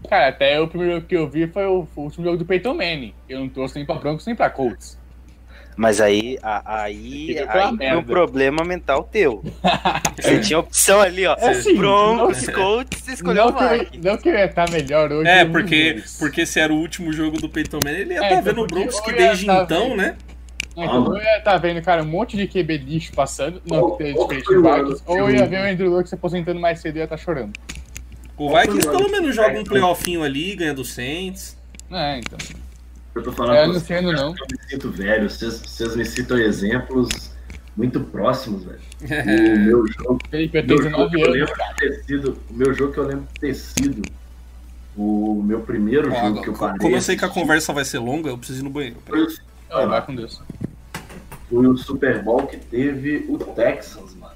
Cara, 0.07 0.27
até 0.27 0.59
o 0.61 0.67
primeiro 0.67 0.95
jogo 0.95 1.07
que 1.07 1.15
eu 1.15 1.27
vi 1.27 1.47
foi 1.47 1.65
o, 1.65 1.87
o 1.95 2.01
último 2.01 2.23
jogo 2.23 2.37
do 2.37 2.45
Peyton 2.45 2.75
Manning. 2.75 3.13
Eu 3.27 3.39
não 3.39 3.49
torço 3.49 3.75
nem 3.75 3.85
pra 3.85 3.95
Broncos 3.95 4.25
nem 4.25 4.35
pra 4.35 4.51
Colts. 4.51 4.99
Mas 5.77 5.99
aí, 5.99 6.39
a- 6.41 6.83
aí, 6.83 7.37
aí 7.49 7.67
um 7.67 7.75
merda. 7.75 8.01
problema 8.03 8.63
mental 8.63 9.03
teu. 9.03 9.43
Você 10.19 10.39
tinha 10.39 10.59
opção 10.59 11.01
ali, 11.01 11.25
ó. 11.25 11.35
É 11.37 11.49
assim, 11.49 11.75
Broncos, 11.75 12.47
Colts, 12.47 13.01
você 13.01 13.11
escolheu 13.13 13.45
Não 13.45 13.51
o 13.51 13.53
que, 13.55 13.63
eu, 13.97 14.01
não 14.11 14.17
que 14.17 14.29
eu 14.29 14.33
ia 14.33 14.45
estar 14.45 14.69
melhor 14.71 15.11
hoje. 15.11 15.29
é 15.29 15.43
porque, 15.43 16.01
porque 16.17 16.45
se 16.45 16.59
era 16.59 16.71
o 16.73 16.77
último 16.77 17.11
jogo 17.11 17.37
do 17.41 17.49
Peyton 17.49 17.79
Manning, 17.83 17.99
ele 17.99 18.13
ia 18.13 18.19
É, 18.21 18.23
estar 18.23 18.31
então 18.39 18.43
vendo 18.43 18.61
o 18.63 18.67
Broncos 18.67 18.99
que 19.01 19.11
desde 19.11 19.45
tá 19.45 19.63
então, 19.63 19.83
vendo. 19.89 19.97
né? 19.97 20.15
Então 20.77 21.15
eu 21.17 21.21
ia 21.21 21.37
estar 21.37 21.57
vendo, 21.57 21.81
cara, 21.81 22.03
um 22.03 22.07
monte 22.07 22.35
de 22.37 22.47
QB 22.47 22.77
lixo 22.77 23.11
passando. 23.13 23.61
Não, 23.69 23.97
que 23.97 24.13
diferente 24.13 24.53
o 24.53 24.61
Vikings. 24.61 25.03
Ou 25.05 25.17
eu 25.17 25.25
o- 25.25 25.29
ia 25.31 25.45
ver 25.45 25.59
o 25.61 25.69
Andrew 25.71 25.89
Luck 25.91 26.07
se 26.07 26.15
aposentando 26.15 26.59
mais 26.59 26.79
cedo 26.79 26.95
e 26.95 26.99
ia 26.99 27.03
estar 27.03 27.17
chorando. 27.17 27.51
O 28.37 28.49
Vikings 28.57 28.87
o 28.87 28.91
pelo 28.91 29.09
menos 29.11 29.35
joga 29.35 29.59
um 29.59 29.63
playoffinho 29.63 30.23
ali, 30.23 30.55
ganha 30.55 30.73
do 30.73 30.83
Saints. 30.85 31.57
É, 31.91 32.17
então. 32.19 32.37
Eu 33.15 33.23
tô 33.23 33.31
falando 33.31 33.55
É, 33.57 33.65
não 33.65 33.73
vocês, 33.73 33.83
sei, 33.85 34.01
não, 34.01 34.11
eu 34.11 34.31
me 34.51 34.69
sinto 34.69 34.91
velho. 34.91 35.29
Vocês, 35.29 35.59
vocês 35.59 35.95
me 35.95 36.05
citam 36.05 36.37
exemplos 36.37 37.31
muito 37.75 37.99
próximos, 38.01 38.63
velho. 38.65 38.79
O 39.55 39.59
meu 39.59 39.87
jogo, 39.87 40.19
Felipe, 40.29 40.57
eu 40.57 40.63
meu 40.65 40.77
tenho 40.77 40.91
jogo 40.91 41.09
19 41.09 41.09
que 41.09 41.21
eu 41.21 41.25
anos, 41.25 41.35
lembro 41.39 41.53
cara. 41.55 41.73
de 41.73 41.79
ter 41.79 42.03
sido. 42.03 42.37
O 42.49 42.53
meu 42.53 42.73
jogo 42.73 42.93
que 42.93 42.99
eu 42.99 43.03
lembro 43.05 43.27
de 43.33 43.39
ter 43.39 43.53
sido. 43.53 44.01
O 44.97 45.41
meu 45.43 45.59
primeiro 45.61 46.11
Ó, 46.11 46.15
jogo 46.15 46.41
que 46.41 46.49
eu 46.49 46.53
agora, 46.55 46.71
parei. 46.73 46.79
como 46.79 46.95
eu 46.95 47.01
sei 47.01 47.17
que 47.17 47.25
a 47.25 47.29
conversa 47.29 47.73
vai 47.73 47.83
ser 47.85 47.99
longa, 47.99 48.29
eu 48.29 48.37
preciso 48.37 48.61
ir 48.61 48.63
no 48.63 48.69
banheiro. 48.69 48.97
Foi 49.05 49.21
o, 49.23 49.27
Ó, 49.71 49.87
vai 49.87 50.05
com 50.05 50.15
Deus. 50.15 50.41
foi 51.49 51.67
o 51.67 51.77
Super 51.77 52.21
Bowl 52.23 52.47
que 52.47 52.57
teve 52.57 53.25
o 53.29 53.37
Texans, 53.37 54.13
mano. 54.15 54.33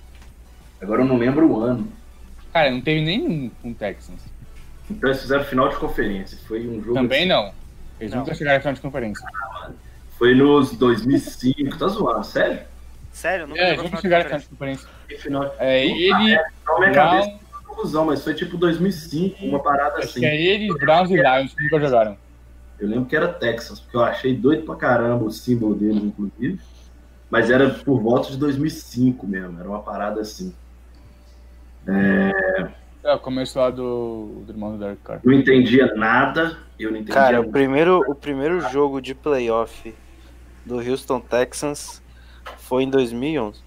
Agora 0.82 1.02
eu 1.02 1.06
não 1.06 1.18
lembro 1.18 1.50
o 1.50 1.60
ano. 1.62 1.88
Cara, 2.54 2.72
não 2.72 2.82
teve 2.82 3.02
nenhum 3.06 3.50
com 3.62 3.72
o 3.72 3.74
Texans. 3.74 4.22
Então 4.90 5.10
eles 5.10 5.22
fizeram 5.22 5.44
final 5.46 5.70
de 5.70 5.76
conferência. 5.78 6.38
Foi 6.48 6.68
um 6.68 6.82
jogo. 6.82 6.96
Também 6.96 7.20
assim, 7.20 7.28
não. 7.30 7.54
Eles 8.00 8.12
Não. 8.14 8.20
nunca 8.20 8.34
chegaram 8.34 8.58
à 8.58 8.62
final 8.62 8.74
de 8.74 8.82
conferência. 8.82 9.26
Foi 10.18 10.34
nos 10.36 10.72
2005. 10.74 11.78
Tá 11.78 11.88
zoando, 11.88 12.24
sério? 12.26 12.62
Sério, 13.12 13.48
nunca 13.48 13.60
É, 13.62 13.74
eles 13.74 13.84
nunca 13.84 14.02
chegaram 14.02 14.22
à 14.22 14.26
final 14.26 14.40
de 14.40 14.46
conferência. 14.48 14.88
Final. 15.20 15.56
É, 15.60 15.86
ele, 15.86 16.10
Não, 16.66 16.80
minha 16.80 16.92
cabeça 16.94 17.28
Brown, 17.28 17.40
tá 17.40 17.60
confusão, 17.68 18.06
mas 18.06 18.24
foi 18.24 18.34
tipo 18.34 18.58
2005, 18.58 19.46
uma 19.46 19.62
parada 19.62 19.98
acho 19.98 20.08
assim. 20.10 20.20
que 20.22 20.26
é 20.26 20.40
ele, 20.42 20.74
Browns 20.78 21.10
e 21.10 21.16
Lions 21.16 21.54
que 21.54 21.64
nunca 21.64 21.80
jogaram. 21.80 22.18
Eu 22.80 22.88
lembro 22.88 23.06
que 23.06 23.16
era 23.16 23.28
Texas, 23.28 23.80
porque 23.82 23.98
eu 23.98 24.04
achei 24.04 24.34
doido 24.36 24.64
pra 24.64 24.76
caramba 24.76 25.26
o 25.26 25.32
símbolo 25.32 25.76
deles, 25.76 26.02
inclusive. 26.02 26.60
Mas 27.30 27.50
era 27.52 27.70
por 27.70 28.00
volta 28.02 28.32
de 28.32 28.38
2005 28.38 29.28
mesmo, 29.28 29.60
era 29.60 29.68
uma 29.68 29.82
parada 29.82 30.22
assim. 30.22 30.54
É, 31.88 32.68
o 33.04 33.20
começo 33.20 33.58
lá 33.58 33.70
do, 33.70 34.44
do 34.46 34.52
irmão 34.52 34.72
do 34.74 34.78
Derek 34.78 35.02
Carr. 35.04 35.20
Não 35.24 35.34
entendia 35.34 35.94
nada, 35.96 36.58
eu 36.78 36.92
não 36.92 36.98
entendia 36.98 37.16
Cara, 37.16 37.38
o 37.40 37.42
nada. 37.44 37.52
primeiro, 37.52 38.00
o 38.08 38.16
primeiro 38.16 38.60
jogo 38.70 39.02
de 39.02 39.16
playoff 39.16 39.94
do 40.66 40.76
Houston 40.80 41.20
Texans 41.22 42.02
foi 42.58 42.84
em 42.84 42.90
2011. 42.90 43.62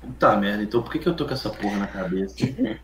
Puta 0.00 0.36
merda, 0.36 0.62
então 0.62 0.82
por 0.82 0.90
que, 0.92 0.98
que 0.98 1.08
eu 1.08 1.14
tô 1.14 1.24
com 1.26 1.32
essa 1.34 1.50
porra 1.50 1.76
na 1.78 1.86
cabeça? 1.86 2.36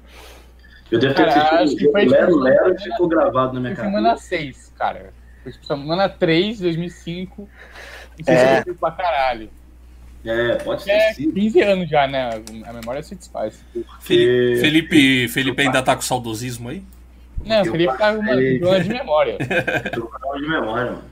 Eu 0.91 0.99
devo 0.99 1.15
ter 1.15 1.25
Cara, 1.27 1.61
assistido 1.61 1.79
que 1.79 1.87
o 1.87 1.93
Lero 2.11 2.37
Lero 2.41 2.75
e 2.75 2.79
semana- 2.79 2.81
ficou 2.81 3.07
gravado 3.09 3.53
na 3.53 3.61
minha 3.61 3.77
Foi 3.77 3.85
semana 3.85 4.09
cabeça. 4.09 4.27
6, 4.27 4.73
cara. 4.77 5.13
Foi 5.45 5.53
tipo 5.53 5.65
semana 5.65 6.09
3, 6.09 6.59
2005. 6.59 7.49
Não 8.19 8.25
sei 8.25 8.35
É. 8.35 8.65
pra 8.75 8.91
caralho. 8.91 9.49
É, 10.25 10.55
pode 10.57 10.85
ter 10.85 10.91
É 10.91 11.12
sido. 11.14 11.33
15 11.33 11.61
anos 11.62 11.89
já, 11.89 12.07
né? 12.07 12.31
A 12.66 12.73
memória 12.73 13.03
se 13.03 13.14
desfaz. 13.14 13.64
porque- 13.73 14.59
Felipe, 14.61 15.29
Felipe 15.29 15.62
ainda 15.62 15.83
tá 15.83 15.97
com 15.97 16.03
saudosismo 16.03 16.68
aí? 16.68 16.83
Não, 17.45 17.57
Eu 17.57 17.62
o 17.62 17.73
Felipe 17.73 17.97
tá 17.97 18.14
com 18.14 18.21
uma 18.21 18.37
de 18.83 18.89
memória. 18.91 19.39
Eu 19.97 20.07
tô 20.07 20.37
de 20.39 20.49
memória, 20.49 20.91
mano. 20.93 21.03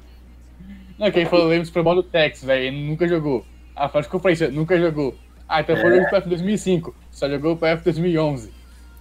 Não, 0.98 1.10
que 1.10 1.20
ele 1.20 1.28
falou, 1.30 1.46
lembra 1.46 1.62
do 1.62 1.66
Super 1.66 1.82
Bowl 1.82 1.94
do 1.94 2.02
Texas, 2.02 2.44
velho. 2.44 2.64
Ele 2.66 2.86
nunca 2.86 3.06
jogou. 3.08 3.46
Ah, 3.74 3.88
faz 3.88 4.06
conferência, 4.06 4.50
nunca 4.50 4.78
jogou. 4.78 5.16
Ah, 5.48 5.60
então 5.60 5.76
foi 5.76 6.00
o 6.00 6.10
PF 6.10 6.28
2005. 6.28 6.94
Só 7.10 7.28
jogou 7.30 7.52
o 7.52 7.56
PF 7.56 7.82
2011. 7.84 8.52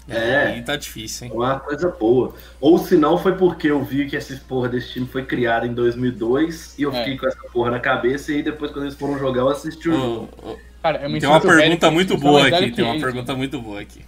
É. 0.10 0.48
Aí 0.54 0.62
tá 0.64 0.76
difícil, 0.78 1.28
hein? 1.28 1.34
Uma 1.34 1.60
coisa 1.60 1.90
boa. 1.90 2.34
Ou 2.62 2.78
se 2.78 2.96
não, 2.96 3.18
foi 3.18 3.36
porque 3.36 3.68
eu 3.70 3.84
vi 3.84 4.08
que 4.08 4.16
essa 4.16 4.34
porra 4.48 4.70
desse 4.70 4.94
time 4.94 5.06
foi 5.08 5.26
criada 5.26 5.68
em 5.68 5.74
2002 5.74 6.76
e 6.80 6.84
eu 6.84 6.94
É. 6.94 7.00
fiquei 7.00 7.18
com 7.18 7.28
essa 7.28 7.42
porra 7.52 7.72
na 7.72 7.80
cabeça. 7.80 8.32
E 8.32 8.36
aí 8.38 8.44
depois, 8.44 8.72
quando 8.72 8.86
eles 8.86 8.96
foram 8.96 9.20
jogar, 9.20 9.42
eu 9.42 9.50
assisti 9.50 9.90
o 9.90 9.94
jogo. 9.94 10.60
Cara, 10.82 11.02
eu 11.04 11.10
me 11.10 11.20
Tem 11.20 11.28
uma 11.28 11.40
velho 11.40 11.58
pergunta 11.58 11.92
muito 11.92 12.18
boa 12.18 12.48
aqui. 12.48 12.72
Tem 12.72 12.86
uma 12.86 12.94
eles. 12.94 13.04
pergunta 13.04 13.36
muito 13.36 13.62
boa 13.62 13.82
aqui. 13.82 14.06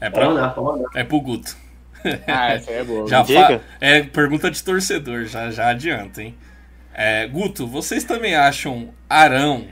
É, 0.00 0.10
pra, 0.10 0.26
pode 0.26 0.60
mandar. 0.60 0.88
é 0.94 1.04
pro 1.04 1.20
Guto. 1.20 1.56
Ah, 2.26 2.52
essa 2.52 2.70
aí 2.70 2.76
é 2.78 2.84
boa. 2.84 3.08
Já 3.08 3.24
fa- 3.24 3.60
é 3.80 4.02
pergunta 4.02 4.50
de 4.50 4.62
torcedor, 4.62 5.24
já, 5.24 5.50
já 5.50 5.68
adianta, 5.70 6.22
hein? 6.22 6.34
É, 6.94 7.26
Guto, 7.26 7.66
vocês 7.66 8.04
também 8.04 8.34
acham 8.36 8.90
Arão 9.08 9.66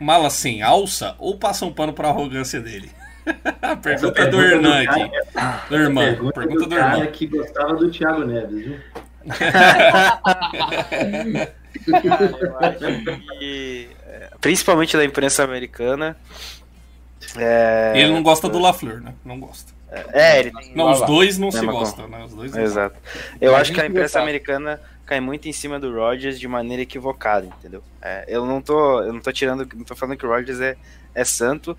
mala 0.00 0.28
sem 0.28 0.60
alça 0.62 1.14
ou 1.18 1.36
passam 1.38 1.72
pano 1.72 1.92
pra 1.92 2.08
arrogância 2.08 2.60
dele? 2.60 2.90
A 3.62 3.72
Essa 3.90 4.10
pergunta 4.12 4.26
do 4.28 4.40
Hernan 4.40 4.84
cara- 4.84 5.04
aqui. 5.04 5.68
Do 5.68 5.76
irmão. 5.76 6.04
Pergunta, 6.04 6.40
Pergunta 6.40 6.60
do 6.60 6.68
do 6.68 6.76
cara 6.76 6.96
irmão. 6.98 7.12
que 7.12 7.26
gostava 7.26 7.74
do 7.74 7.90
Thiago 7.90 8.24
Neves, 8.24 8.64
viu? 8.64 8.78
Cara, 11.90 12.36
eu 12.40 12.58
acho 12.58 12.78
que, 13.38 13.88
é, 14.06 14.30
principalmente 14.40 14.96
da 14.96 15.04
imprensa 15.04 15.44
americana. 15.44 16.16
É, 17.36 17.92
Ele 17.96 18.12
não 18.12 18.22
gosta 18.22 18.48
do 18.48 18.58
LaFleur, 18.58 19.00
né? 19.00 19.14
Não 19.24 19.38
gosta. 19.40 19.74
É, 20.12 20.40
ele 20.40 20.50
tem. 20.52 20.74
Não, 20.74 20.90
os 20.90 21.00
dois 21.02 21.38
não 21.38 21.50
se 21.50 21.58
Mesma 21.58 21.72
gostam, 21.72 22.08
né? 22.08 22.24
Os 22.24 22.34
dois 22.34 22.52
não 22.52 22.62
Exato. 22.62 22.96
Eu 23.40 23.54
A 23.54 23.60
acho 23.60 23.72
que 23.72 23.80
a 23.80 23.86
imprensa 23.86 24.20
americana 24.20 24.80
cai 25.04 25.20
muito 25.20 25.48
em 25.48 25.52
cima 25.52 25.78
do 25.78 25.94
Rodgers 25.94 26.38
de 26.40 26.48
maneira 26.48 26.82
equivocada, 26.82 27.46
entendeu? 27.46 27.82
É, 28.02 28.24
eu 28.28 28.44
não 28.44 28.60
tô, 28.60 29.00
eu 29.02 29.12
não 29.12 29.20
tô 29.20 29.32
tirando, 29.32 29.66
não 29.74 29.84
tô 29.84 29.94
falando 29.94 30.16
que 30.16 30.26
o 30.26 30.28
Rodgers 30.28 30.60
é, 30.60 30.76
é 31.14 31.24
santo. 31.24 31.78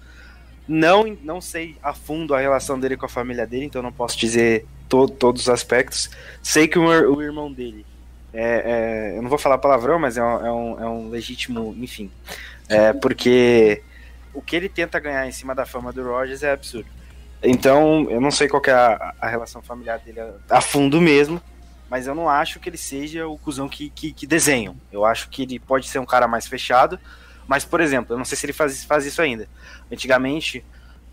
Não, 0.68 1.18
não 1.24 1.40
sei 1.40 1.78
a 1.82 1.94
fundo 1.94 2.34
a 2.36 2.40
relação 2.40 2.80
dele 2.80 2.98
com 2.98 3.06
a 3.06 3.10
família 3.10 3.48
dele, 3.48 3.66
então 3.66 3.82
não 3.82 3.92
posso 3.92 4.18
dizer 4.18 4.66
to, 4.90 5.08
todos 5.08 5.44
os 5.44 5.50
aspectos. 5.50 6.10
Sei 6.44 6.68
que 6.68 6.78
o, 6.78 6.84
o 6.86 7.22
irmão 7.22 7.52
dele 7.52 7.86
é, 8.34 9.12
é- 9.14 9.18
eu 9.18 9.22
não 9.22 9.30
vou 9.30 9.38
falar 9.40 9.58
palavrão, 9.58 9.98
mas 9.98 10.18
é 10.18 10.24
um, 10.24 10.46
é 10.46 10.52
um, 10.52 10.84
é 10.84 10.90
um 10.90 11.10
legítimo, 11.10 11.76
enfim, 11.80 12.12
é, 12.68 12.92
porque 12.94 13.82
o 14.34 14.42
que 14.42 14.56
ele 14.56 14.70
tenta 14.70 15.00
ganhar 15.00 15.26
em 15.28 15.32
cima 15.32 15.56
da 15.56 15.66
fama 15.66 15.92
do 15.94 16.04
Rodgers 16.04 16.44
é 16.44 16.52
absurdo. 16.52 16.88
Então, 17.42 18.08
eu 18.10 18.20
não 18.20 18.32
sei 18.32 18.48
qual 18.48 18.62
é 18.68 18.72
a, 18.72 19.14
a 19.22 19.28
relação 19.28 19.62
familiar 19.62 20.00
dele 20.00 20.20
a, 20.20 20.58
a 20.58 20.62
fundo 20.62 21.00
mesmo, 21.00 21.42
mas 21.90 22.06
eu 22.06 22.14
não 22.14 22.30
acho 22.30 22.60
que 22.60 22.68
ele 22.68 22.78
seja 22.78 23.28
o 23.28 23.38
cuzão 23.38 23.70
que, 23.70 23.90
que, 23.90 24.12
que 24.12 24.28
desenham. 24.28 24.76
Eu 24.92 25.06
acho 25.06 25.30
que 25.30 25.44
ele 25.44 25.58
pode 25.60 25.88
ser 25.88 26.00
um 26.00 26.06
cara 26.06 26.28
mais 26.28 26.46
fechado, 26.48 27.00
mas, 27.48 27.64
por 27.64 27.80
exemplo, 27.80 28.14
eu 28.14 28.18
não 28.18 28.26
sei 28.26 28.38
se 28.38 28.46
ele 28.46 28.54
faz, 28.54 28.84
faz 28.84 29.06
isso 29.06 29.22
ainda. 29.22 29.48
Antigamente, 29.92 30.64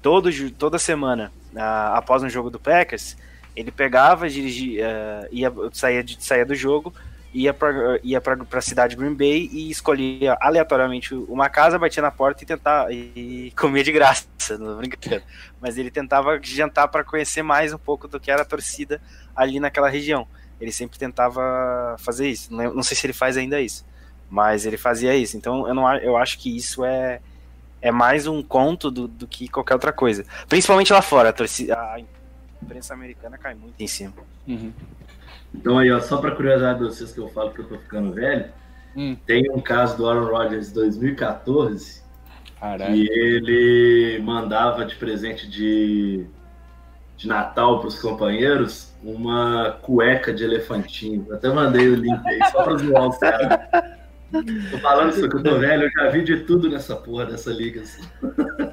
todo, 0.03 0.31
toda 0.53 0.79
semana, 0.79 1.33
ah, 1.57 1.97
após 1.97 2.23
um 2.23 2.29
jogo 2.29 2.51
do 2.51 2.59
Packers, 2.59 3.17
ele 3.55 3.71
pegava, 3.71 4.29
dirigia, 4.29 4.87
ah, 4.87 5.29
ia, 5.31 5.53
saía, 5.73 6.05
saía 6.19 6.45
do 6.45 6.55
jogo, 6.55 6.93
ia 7.35 7.53
para 7.53 7.99
ia 8.03 8.21
pra 8.21 8.61
cidade 8.61 8.95
de 8.95 9.01
Green 9.01 9.15
Bay 9.15 9.51
e 9.53 9.69
escolhia 9.69 10.37
aleatoriamente 10.41 11.15
uma 11.15 11.49
casa, 11.49 11.79
batia 11.79 12.01
na 12.01 12.11
porta 12.11 12.45
e 12.45 12.47
tentava 12.47 12.93
e 12.93 13.53
comia 13.57 13.83
de 13.83 13.91
graça, 13.91 14.27
não 14.57 14.77
brincando. 14.77 15.23
Mas 15.61 15.77
ele 15.77 15.91
tentava 15.91 16.39
jantar 16.41 16.87
para 16.89 17.03
conhecer 17.03 17.43
mais 17.43 17.73
um 17.73 17.79
pouco 17.79 18.07
do 18.07 18.21
que 18.21 18.31
era 18.31 18.43
a 18.43 18.45
torcida 18.45 19.03
ali 19.35 19.59
naquela 19.59 19.89
região. 19.89 20.29
Ele 20.61 20.71
sempre 20.71 20.97
tentava 20.97 21.97
fazer 21.99 22.29
isso. 22.29 22.55
Não, 22.55 22.73
não 22.73 22.83
sei 22.83 22.97
se 22.97 23.05
ele 23.05 23.13
faz 23.13 23.37
ainda 23.37 23.61
isso, 23.61 23.85
mas 24.35 24.67
ele 24.67 24.77
fazia 24.77 25.15
isso. 25.15 25.37
Então 25.37 25.69
eu, 25.69 25.73
não, 25.73 25.95
eu 25.99 26.17
acho 26.17 26.41
que 26.41 26.55
isso 26.55 26.85
é, 26.85 27.21
é 27.81 27.93
mais 27.93 28.27
um 28.27 28.43
conto 28.43 28.91
do, 28.91 29.07
do 29.07 29.29
que 29.29 29.47
qualquer 29.47 29.75
outra 29.75 29.93
coisa. 29.93 30.25
Principalmente 30.49 30.93
lá 30.93 31.01
fora, 31.01 31.29
a, 31.29 31.33
torcida, 31.33 31.79
a 31.79 32.01
imprensa 32.61 32.95
americana 32.95 33.39
cai 33.39 33.55
muito 33.55 33.75
em 33.79 33.87
cima. 33.87 34.13
Uhum. 34.49 34.73
Então 35.55 35.79
aí, 35.79 35.89
ó, 35.93 36.01
só 36.01 36.17
pra 36.17 36.33
curiosidade 36.33 36.81
de 36.81 36.85
vocês 36.85 37.13
que 37.13 37.21
eu 37.21 37.29
falo 37.29 37.53
que 37.53 37.61
eu 37.61 37.69
tô 37.69 37.79
ficando 37.79 38.13
velho, 38.13 38.51
Hum. 38.97 39.17
tem 39.27 39.51
um 39.51 39.61
caso 39.61 39.97
do 39.97 40.09
Aaron 40.09 40.27
Rodgers 40.27 40.69
de 40.69 40.75
2014 40.75 42.01
Caralho. 42.61 42.95
que 42.95 43.09
ele 43.11 44.23
mandava 44.23 44.85
de 44.85 44.95
presente 44.95 45.49
de 45.49 46.27
de 47.17 47.29
Natal 47.29 47.79
para 47.81 47.89
os 47.89 48.01
companheiros 48.01 48.93
uma 49.03 49.79
cueca 49.83 50.33
de 50.33 50.45
elefantinho. 50.45 51.27
Eu 51.29 51.37
até 51.37 51.49
mandei 51.53 51.89
o 51.89 51.95
link 51.95 52.21
aí 52.27 52.39
só 52.51 52.63
para 52.65 52.77
zoar 52.77 53.09
os 53.09 53.19
caras. 53.19 53.94
Tô 54.71 54.79
falando 54.79 55.11
isso 55.11 55.29
que 55.29 55.37
eu 55.37 55.43
tô 55.43 55.59
velho, 55.59 55.85
eu 55.85 55.91
já 55.91 56.11
vi 56.11 56.23
de 56.23 56.41
tudo 56.41 56.69
nessa 56.69 56.97
porra 56.97 57.27
dessa 57.27 57.51
liga. 57.51 57.83
Assim. 57.83 58.03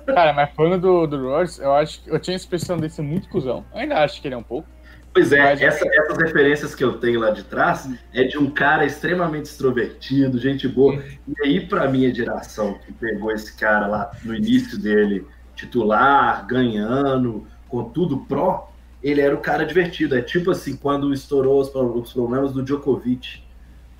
Cara, 0.05 0.33
mas 0.33 0.49
falando 0.55 0.81
do, 0.81 1.07
do 1.07 1.29
Rodgers, 1.29 1.59
eu 1.59 1.73
acho 1.73 2.03
que 2.03 2.09
eu 2.09 2.19
tinha 2.19 2.35
a 2.35 2.37
expressão 2.37 2.77
desse 2.77 2.95
ser 2.95 3.01
muito 3.01 3.29
cuzão. 3.29 3.65
Eu 3.73 3.79
ainda 3.79 4.03
acho 4.03 4.21
que 4.21 4.27
ele 4.27 4.35
é 4.35 4.37
um 4.37 4.43
pouco. 4.43 4.67
Pois 5.13 5.33
é, 5.33 5.53
essa, 5.61 5.85
essas 5.85 6.17
referências 6.17 6.73
que 6.73 6.83
eu 6.83 6.93
tenho 6.93 7.19
lá 7.19 7.31
de 7.31 7.43
trás 7.43 7.89
é 8.13 8.23
de 8.23 8.37
um 8.37 8.49
cara 8.49 8.85
extremamente 8.85 9.45
extrovertido, 9.45 10.39
gente 10.39 10.69
boa. 10.69 11.03
E 11.27 11.33
aí, 11.43 11.67
pra 11.67 11.89
minha 11.89 12.13
geração, 12.13 12.75
que 12.75 12.93
pegou 12.93 13.29
esse 13.31 13.57
cara 13.57 13.87
lá 13.87 14.11
no 14.23 14.33
início 14.33 14.79
dele, 14.79 15.27
titular, 15.53 16.47
ganhando, 16.47 17.45
com 17.67 17.83
tudo 17.83 18.19
pró, 18.19 18.71
ele 19.03 19.19
era 19.19 19.35
o 19.35 19.39
cara 19.39 19.65
divertido. 19.65 20.15
É 20.15 20.21
tipo 20.21 20.49
assim, 20.49 20.77
quando 20.77 21.13
estourou 21.13 21.59
os, 21.59 21.67
os 21.75 22.13
problemas 22.13 22.53
do 22.53 22.63
Djokovic. 22.63 23.43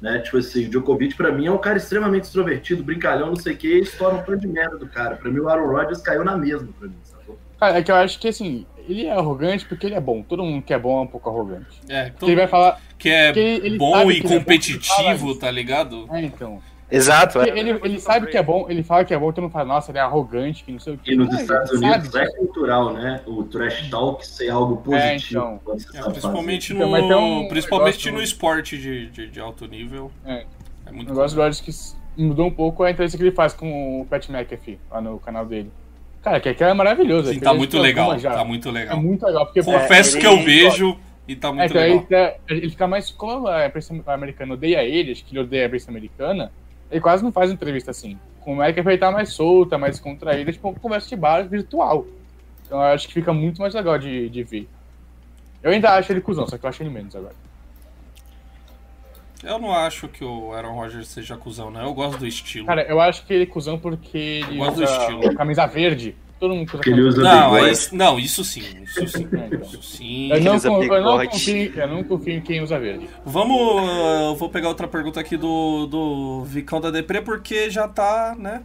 Né? 0.02 0.20
Tipo 0.20 0.38
assim, 0.38 0.66
o 0.66 0.70
Djokovic 0.70 1.16
pra 1.16 1.32
mim 1.32 1.46
é 1.46 1.52
um 1.52 1.60
cara 1.60 1.78
extremamente 1.78 2.24
extrovertido, 2.24 2.84
brincalhão, 2.84 3.28
não 3.28 3.36
sei 3.36 3.54
o 3.54 3.58
que, 3.58 3.68
e 3.68 3.82
estoura 3.82 4.16
um 4.16 4.24
tanto 4.24 4.40
de 4.40 4.48
merda 4.48 4.78
do 4.78 4.88
cara. 4.88 5.16
Pra 5.16 5.30
mim 5.30 5.40
o 5.40 5.48
Aaron 5.48 5.68
Rodgers 5.68 6.02
caiu 6.02 6.24
na 6.24 6.36
mesma 6.36 6.70
pra 6.80 6.88
mim, 6.88 6.96
sacou? 7.04 7.38
Cara, 7.60 7.78
é 7.78 7.84
que 7.84 7.92
eu 7.92 7.96
acho 7.96 8.20
que 8.20 8.28
assim, 8.28 8.66
ele 8.90 9.06
é 9.06 9.12
arrogante 9.12 9.66
porque 9.66 9.86
ele 9.86 9.94
é 9.94 10.02
bom. 10.02 10.24
Todo 10.24 10.44
mundo 10.44 10.64
que 10.64 10.74
é 10.74 10.80
bom 10.80 11.00
é 11.00 11.02
um 11.04 11.08
pouco 11.08 11.30
arrogante. 11.30 11.80
É, 11.88 12.10
todo 12.10 12.30
Ele 12.30 12.36
vai 12.36 12.48
falar. 12.48 12.82
que 12.98 13.10
é 13.10 13.28
porque 13.28 13.40
ele 13.40 13.78
bom 13.78 13.90
e 13.90 13.92
que 13.94 14.00
ele 14.00 14.18
é 14.18 14.22
bom, 14.24 14.30
ele 14.30 14.40
competitivo, 14.40 15.36
tá 15.36 15.52
ligado? 15.52 16.08
É, 16.12 16.22
então. 16.22 16.60
Exato, 16.92 17.40
é. 17.42 17.50
ele, 17.58 17.80
ele 17.84 18.00
sabe 18.00 18.28
que 18.28 18.38
é 18.38 18.44
bom, 18.44 18.66
ele 18.70 18.84
fala 18.84 19.06
que 19.06 19.14
é 19.14 19.18
bom, 19.18 19.32
todo 19.32 19.44
mundo 19.44 19.52
fala, 19.52 19.66
nossa, 19.66 19.92
ele 19.92 19.98
é 20.00 20.02
arrogante, 20.02 20.64
que 20.64 20.72
não 20.72 20.80
sei 20.80 20.94
o 20.94 20.98
que. 20.98 21.14
E 21.14 21.16
nos 21.16 21.30
Não, 21.30 21.40
Estados 21.40 21.70
sabe 21.72 21.86
Unidos 21.86 22.16
é 22.16 22.24
disso. 22.26 22.38
cultural, 22.38 22.94
né? 22.94 23.22
O 23.26 23.44
trash 23.44 23.90
talk 23.90 24.28
ser 24.28 24.50
algo 24.50 24.78
positivo. 24.78 25.40
então. 25.40 25.60
quando 25.64 25.80
você 25.80 25.90
É, 25.98 26.02
sabe 26.02 26.12
principalmente 26.14 26.74
Então, 26.74 26.90
no, 26.90 27.18
um 27.44 27.48
principalmente 27.48 28.12
no 28.12 28.22
esporte 28.22 28.78
de, 28.78 29.08
de, 29.08 29.28
de 29.28 29.40
alto 29.40 29.68
nível. 29.68 30.12
É. 30.26 30.46
É 30.86 30.90
O 30.90 30.94
muito 30.96 31.10
negócio 31.10 31.38
do 31.38 31.64
que 31.64 31.72
mudou 32.18 32.48
um 32.48 32.52
pouco 32.52 32.84
é 32.84 32.90
a 32.90 32.92
entrevista 32.92 33.18
que 33.18 33.24
ele 33.24 33.32
faz 33.32 33.54
com 33.54 34.02
o 34.02 34.06
Pat 34.06 34.28
McAfee, 34.30 34.80
lá 34.92 35.00
no 35.00 35.18
canal 35.20 35.46
dele. 35.46 35.72
Cara, 36.22 36.40
que 36.40 36.50
aquilo 36.50 36.70
é 36.70 36.74
maravilhoso. 36.74 37.34
Sim, 37.34 37.40
tá 37.40 37.54
muito 37.54 37.80
legal. 37.80 38.16
Tá 38.20 38.44
muito 38.44 38.70
É 38.70 38.72
legal. 38.72 39.02
muito 39.02 39.26
legal, 39.26 39.46
porque 39.46 39.64
Confesso 39.64 40.18
É, 40.18 40.20
que 40.20 40.28
eu 40.28 40.38
vejo 40.44 40.98
e 41.28 41.36
tá 41.36 41.48
É, 41.48 41.52
muito 41.52 41.66
então, 41.72 41.82
legal. 41.82 41.98
ele, 41.98 42.06
tá- 42.06 42.36
ele 42.50 42.70
fica 42.70 42.88
mais. 42.88 43.10
Como 43.12 43.48
a 43.48 43.66
imprensa 43.66 43.96
americana 44.08 44.54
odeia 44.54 44.84
ele, 44.84 45.12
acho 45.14 45.24
que 45.26 45.32
ele 45.34 45.40
odeia 45.44 45.64
a 45.64 45.66
imprensa 45.68 45.90
americana, 45.90 46.52
ele 46.92 47.02
quase 47.02 47.24
não 47.24 47.32
faz 47.32 47.50
entrevista 47.50 47.92
assim. 47.92 48.20
Com 48.42 48.54
o 48.54 48.56
Mac 48.58 48.78
ele 48.78 48.98
tá 48.98 49.12
mais 49.12 49.30
solta, 49.30 49.78
mais 49.78 50.00
contraída, 50.00 50.52
tipo 50.52 50.68
uma 50.70 50.80
conversa 50.80 51.08
de 51.08 51.16
bar 51.16 51.48
virtual. 51.48 52.06
Então 52.66 52.80
eu 52.80 52.86
acho 52.94 53.08
que 53.08 53.14
fica 53.14 53.34
muito 53.34 53.62
mais 53.62 53.74
legal 53.74 53.98
de, 53.98 54.30
de 54.30 54.44
ver. 54.44 54.70
Eu 55.64 55.72
ainda 55.72 55.92
acho 55.96 56.12
ele 56.12 56.22
cuzão, 56.22 56.48
só 56.48 56.58
que 56.58 56.66
eu 56.66 56.70
acho 56.70 56.84
ele 56.84 56.90
menos 56.90 57.16
agora. 57.16 57.36
Eu 59.44 59.58
não 59.58 59.72
acho 59.74 60.08
que 60.08 60.24
o 60.24 60.54
Aaron 60.54 60.76
Rodgers 60.76 61.08
seja 61.08 61.36
cuzão, 61.36 61.72
né? 61.72 61.84
Eu 61.84 61.94
gosto 61.94 62.20
do 62.20 62.28
estilo. 62.28 62.68
Cara, 62.68 62.84
eu 62.84 63.02
acho 63.02 63.26
que 63.26 63.34
ele 63.34 63.44
é 63.44 63.48
cuzão 63.48 63.80
porque 63.80 64.18
ele 64.18 64.54
Eu 64.60 64.66
gosto 64.66 64.76
do 64.76 64.84
estilo. 64.84 65.36
camisa 65.36 65.66
verde. 65.66 66.16
Todo 66.42 66.56
mundo 66.56 66.72
usa 66.74 66.90
ele 66.90 67.02
usa 67.04 67.22
não, 67.22 67.52
bigode. 67.52 67.66
é 67.68 67.72
isso, 67.72 67.96
não, 67.96 68.18
isso 68.18 68.44
sim, 68.44 68.64
isso 68.82 69.08
sim. 69.08 69.30
Isso 69.62 69.84
sim. 69.86 70.32
Eu 70.32 70.42
não, 70.42 70.82
eu, 70.82 71.02
não 71.04 71.28
confio, 71.28 71.74
eu 71.80 71.88
não 71.88 72.04
confio 72.04 72.34
em 72.34 72.42
quem 72.42 72.64
usa 72.64 72.80
verde. 72.80 73.08
Vamos. 73.24 73.88
Eu 74.28 74.36
vou 74.36 74.50
pegar 74.50 74.70
outra 74.70 74.88
pergunta 74.88 75.20
aqui 75.20 75.38
do, 75.38 75.86
do 75.86 76.44
Vicão 76.46 76.82
da 76.82 76.90
Depre, 76.90 77.22
porque 77.22 77.70
já 77.70 77.88
tá, 77.88 78.36
né? 78.36 78.64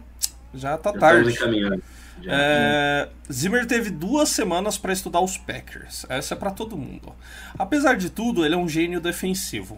Já 0.55 0.75
tá 0.75 0.91
Já 0.91 0.97
tarde. 0.99 1.29
encaminhando. 1.29 1.83
Já. 2.23 2.31
É, 2.33 3.09
Zimmer 3.31 3.67
teve 3.67 3.91
duas 3.91 4.29
semanas 4.29 4.75
para 4.79 4.91
estudar 4.91 5.21
os 5.21 5.37
Packers. 5.37 6.03
Essa 6.09 6.33
é 6.33 6.37
para 6.37 6.49
todo 6.49 6.75
mundo. 6.75 7.13
Apesar 7.59 7.95
de 7.95 8.09
tudo, 8.09 8.43
ele 8.43 8.55
é 8.55 8.57
um 8.57 8.67
gênio 8.67 8.99
defensivo. 8.99 9.77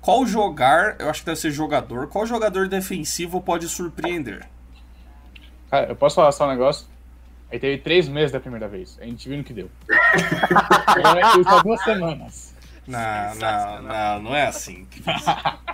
Qual 0.00 0.26
jogar, 0.26 0.96
eu 0.98 1.08
acho 1.08 1.20
que 1.20 1.26
deve 1.26 1.38
ser 1.38 1.52
jogador, 1.52 2.08
qual 2.08 2.26
jogador 2.26 2.66
defensivo 2.66 3.40
pode 3.40 3.68
surpreender? 3.68 4.44
Cara, 5.70 5.86
eu 5.86 5.94
posso 5.94 6.16
falar 6.16 6.32
só 6.32 6.44
um 6.46 6.50
negócio? 6.50 6.97
Aí 7.50 7.58
teve 7.58 7.78
três 7.78 8.08
meses 8.08 8.30
da 8.30 8.40
primeira 8.40 8.68
vez. 8.68 8.98
A 9.00 9.04
gente 9.04 9.28
viu 9.28 9.38
no 9.38 9.44
que 9.44 9.52
deu. 9.54 9.70
Agora 10.86 11.34
ele 11.34 11.44
só 11.44 11.62
duas 11.62 11.82
semanas. 11.82 12.54
Não, 12.86 13.34
não, 13.36 13.82
não, 13.82 14.22
não 14.22 14.36
é 14.36 14.46
assim. 14.46 14.86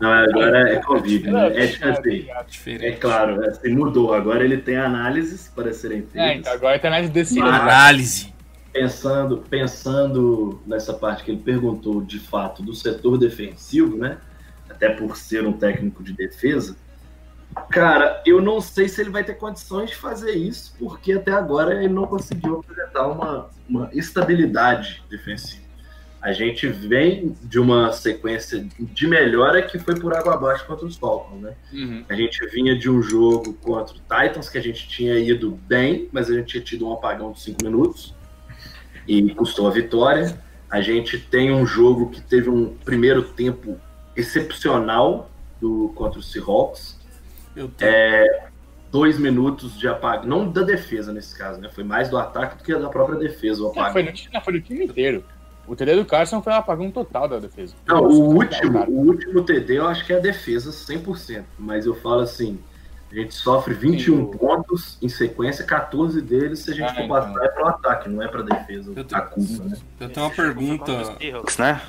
Não, 0.00 0.10
agora 0.10 0.72
é 0.72 0.80
Covid, 0.80 1.30
né? 1.30 1.56
É, 1.56 1.64
assim, 1.66 2.26
É, 2.28 2.30
é 2.32 2.42
Diferente. 2.48 2.98
claro, 2.98 3.44
é, 3.44 3.48
assim, 3.50 3.68
mudou. 3.76 4.12
Agora 4.12 4.42
ele 4.44 4.56
tem 4.58 4.76
análises 4.76 5.46
para 5.54 5.72
serem 5.72 6.02
feitas. 6.02 6.20
É, 6.20 6.34
então 6.34 6.52
agora 6.52 6.76
tem 6.80 6.88
análise 6.88 7.12
desse 7.12 7.38
Mas- 7.38 7.60
Análise. 7.60 8.34
pensando, 8.72 9.38
pensando 9.48 10.60
nessa 10.66 10.94
parte 10.94 11.22
que 11.22 11.30
ele 11.30 11.40
perguntou 11.42 12.02
de 12.02 12.18
fato 12.18 12.60
do 12.60 12.74
setor 12.74 13.16
defensivo, 13.18 13.96
né? 13.96 14.18
Até 14.68 14.88
por 14.88 15.16
ser 15.16 15.46
um 15.46 15.52
técnico 15.52 16.02
de 16.02 16.12
defesa, 16.12 16.76
cara, 17.70 18.22
eu 18.26 18.40
não 18.40 18.60
sei 18.60 18.88
se 18.88 19.00
ele 19.00 19.10
vai 19.10 19.24
ter 19.24 19.34
condições 19.34 19.90
de 19.90 19.96
fazer 19.96 20.32
isso, 20.32 20.74
porque 20.78 21.12
até 21.12 21.32
agora 21.32 21.74
ele 21.74 21.92
não 21.92 22.06
conseguiu 22.06 22.60
apresentar 22.60 23.06
uma, 23.08 23.50
uma 23.68 23.90
estabilidade 23.92 25.02
defensiva. 25.10 25.64
A 26.24 26.32
gente 26.32 26.66
vem 26.66 27.36
de 27.42 27.58
uma 27.58 27.92
sequência 27.92 28.66
de 28.78 29.06
melhora 29.06 29.60
que 29.60 29.78
foi 29.78 29.94
por 29.94 30.16
água 30.16 30.32
abaixo 30.32 30.66
contra 30.66 30.86
os 30.86 30.96
Falcons, 30.96 31.38
né? 31.38 31.54
Uhum. 31.70 32.02
A 32.08 32.14
gente 32.14 32.46
vinha 32.46 32.78
de 32.78 32.88
um 32.88 33.02
jogo 33.02 33.52
contra 33.52 33.94
o 33.94 33.98
Titans 33.98 34.48
que 34.48 34.56
a 34.56 34.62
gente 34.62 34.88
tinha 34.88 35.18
ido 35.18 35.50
bem, 35.68 36.08
mas 36.10 36.30
a 36.30 36.34
gente 36.34 36.46
tinha 36.46 36.62
tido 36.62 36.88
um 36.88 36.94
apagão 36.94 37.32
de 37.32 37.40
cinco 37.40 37.62
minutos 37.62 38.14
e 39.06 39.34
custou 39.34 39.68
a 39.68 39.70
vitória. 39.70 40.42
A 40.70 40.80
gente 40.80 41.18
tem 41.18 41.52
um 41.52 41.66
jogo 41.66 42.08
que 42.08 42.22
teve 42.22 42.48
um 42.48 42.74
primeiro 42.74 43.22
tempo 43.22 43.78
excepcional 44.16 45.30
do 45.60 45.92
contra 45.94 46.18
o 46.18 46.22
Seahawks. 46.22 46.98
Eu 47.56 47.68
tenho, 47.68 47.92
Dois 48.90 49.18
minutos 49.18 49.76
de 49.76 49.88
apagão, 49.88 50.24
não 50.24 50.48
da 50.48 50.62
defesa 50.62 51.12
nesse 51.12 51.36
caso, 51.36 51.60
né? 51.60 51.68
Foi 51.68 51.82
mais 51.82 52.08
do 52.08 52.16
ataque 52.16 52.58
do 52.58 52.62
que 52.62 52.72
da 52.76 52.88
própria 52.88 53.18
defesa 53.18 53.60
o 53.60 53.64
Não, 53.64 53.70
apagão. 53.72 53.92
foi, 53.92 54.02
no, 54.04 54.12
time- 54.12 54.32
não, 54.32 54.40
foi 54.40 54.52
no 54.52 54.60
time 54.60 54.84
inteiro. 54.84 55.24
O 55.66 55.74
TD 55.74 55.96
do 55.96 56.04
Carson 56.04 56.40
foi 56.40 56.52
um 56.52 56.56
apagão 56.56 56.90
total 56.92 57.26
da 57.26 57.40
defesa. 57.40 57.74
Não, 57.88 58.02
Nossa, 58.02 58.14
o 58.16 58.34
último, 58.36 58.84
o 58.84 59.06
último 59.08 59.42
TD 59.42 59.78
eu 59.78 59.88
acho 59.88 60.06
que 60.06 60.12
é 60.12 60.16
a 60.16 60.20
defesa 60.20 60.70
100%, 60.70 61.42
mas 61.58 61.86
eu 61.86 61.94
falo 61.96 62.20
assim, 62.20 62.60
a 63.10 63.14
gente 63.16 63.34
sofre 63.34 63.74
21 63.74 63.98
Sim, 64.16 64.22
o- 64.22 64.26
pontos 64.28 64.96
em 65.02 65.08
sequência, 65.08 65.64
14 65.64 66.20
deles 66.22 66.60
se 66.60 66.70
a 66.70 66.74
gente 66.74 66.90
Ah, 66.90 66.94
for 66.94 67.02
então. 67.02 67.08
passar 67.08 67.44
é 67.44 67.48
pro 67.48 67.66
ataque, 67.66 68.08
não 68.08 68.22
é 68.22 68.28
pra 68.28 68.42
defesa 68.42 68.92
Eu 68.94 69.00
a 69.02 69.04
tenho- 69.04 69.26
culpa, 69.30 69.64
né? 69.64 69.76
eu 70.00 70.08
tenho 70.08 70.26
uma 70.26 70.32
pergunta. 70.32 70.92
Né? 71.58 71.80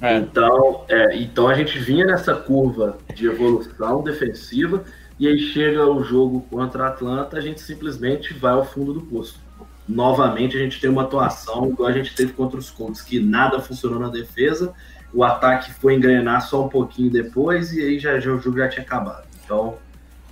É, 0.00 0.16
Então, 0.16 0.84
é, 0.88 1.16
então 1.16 1.46
a 1.48 1.54
gente 1.54 1.78
vinha 1.78 2.06
nessa 2.06 2.34
curva 2.34 2.96
de 3.14 3.26
evolução 3.26 4.02
defensiva 4.02 4.82
e 5.18 5.26
aí 5.26 5.38
chega 5.38 5.86
o 5.86 6.02
jogo 6.02 6.42
contra 6.50 6.84
a 6.84 6.88
Atlanta, 6.88 7.36
a 7.36 7.40
gente 7.40 7.60
simplesmente 7.60 8.32
vai 8.34 8.52
ao 8.52 8.64
fundo 8.64 8.92
do 8.92 9.00
poço. 9.00 9.40
Novamente 9.88 10.56
a 10.56 10.60
gente 10.60 10.80
tem 10.80 10.88
uma 10.88 11.02
atuação 11.02 11.68
igual 11.70 11.88
a 11.88 11.92
gente 11.92 12.14
teve 12.14 12.32
contra 12.32 12.58
os 12.58 12.70
Colts, 12.70 13.00
que 13.00 13.18
nada 13.18 13.58
funcionou 13.58 13.98
na 13.98 14.08
defesa, 14.08 14.74
o 15.12 15.24
ataque 15.24 15.72
foi 15.72 15.94
engrenar 15.94 16.42
só 16.42 16.64
um 16.64 16.68
pouquinho 16.68 17.10
depois 17.10 17.72
e 17.72 17.80
aí 17.80 17.98
já, 17.98 18.20
já 18.20 18.30
o 18.30 18.38
jogo 18.38 18.58
já 18.58 18.68
tinha 18.68 18.84
acabado. 18.84 19.26
Então, 19.42 19.78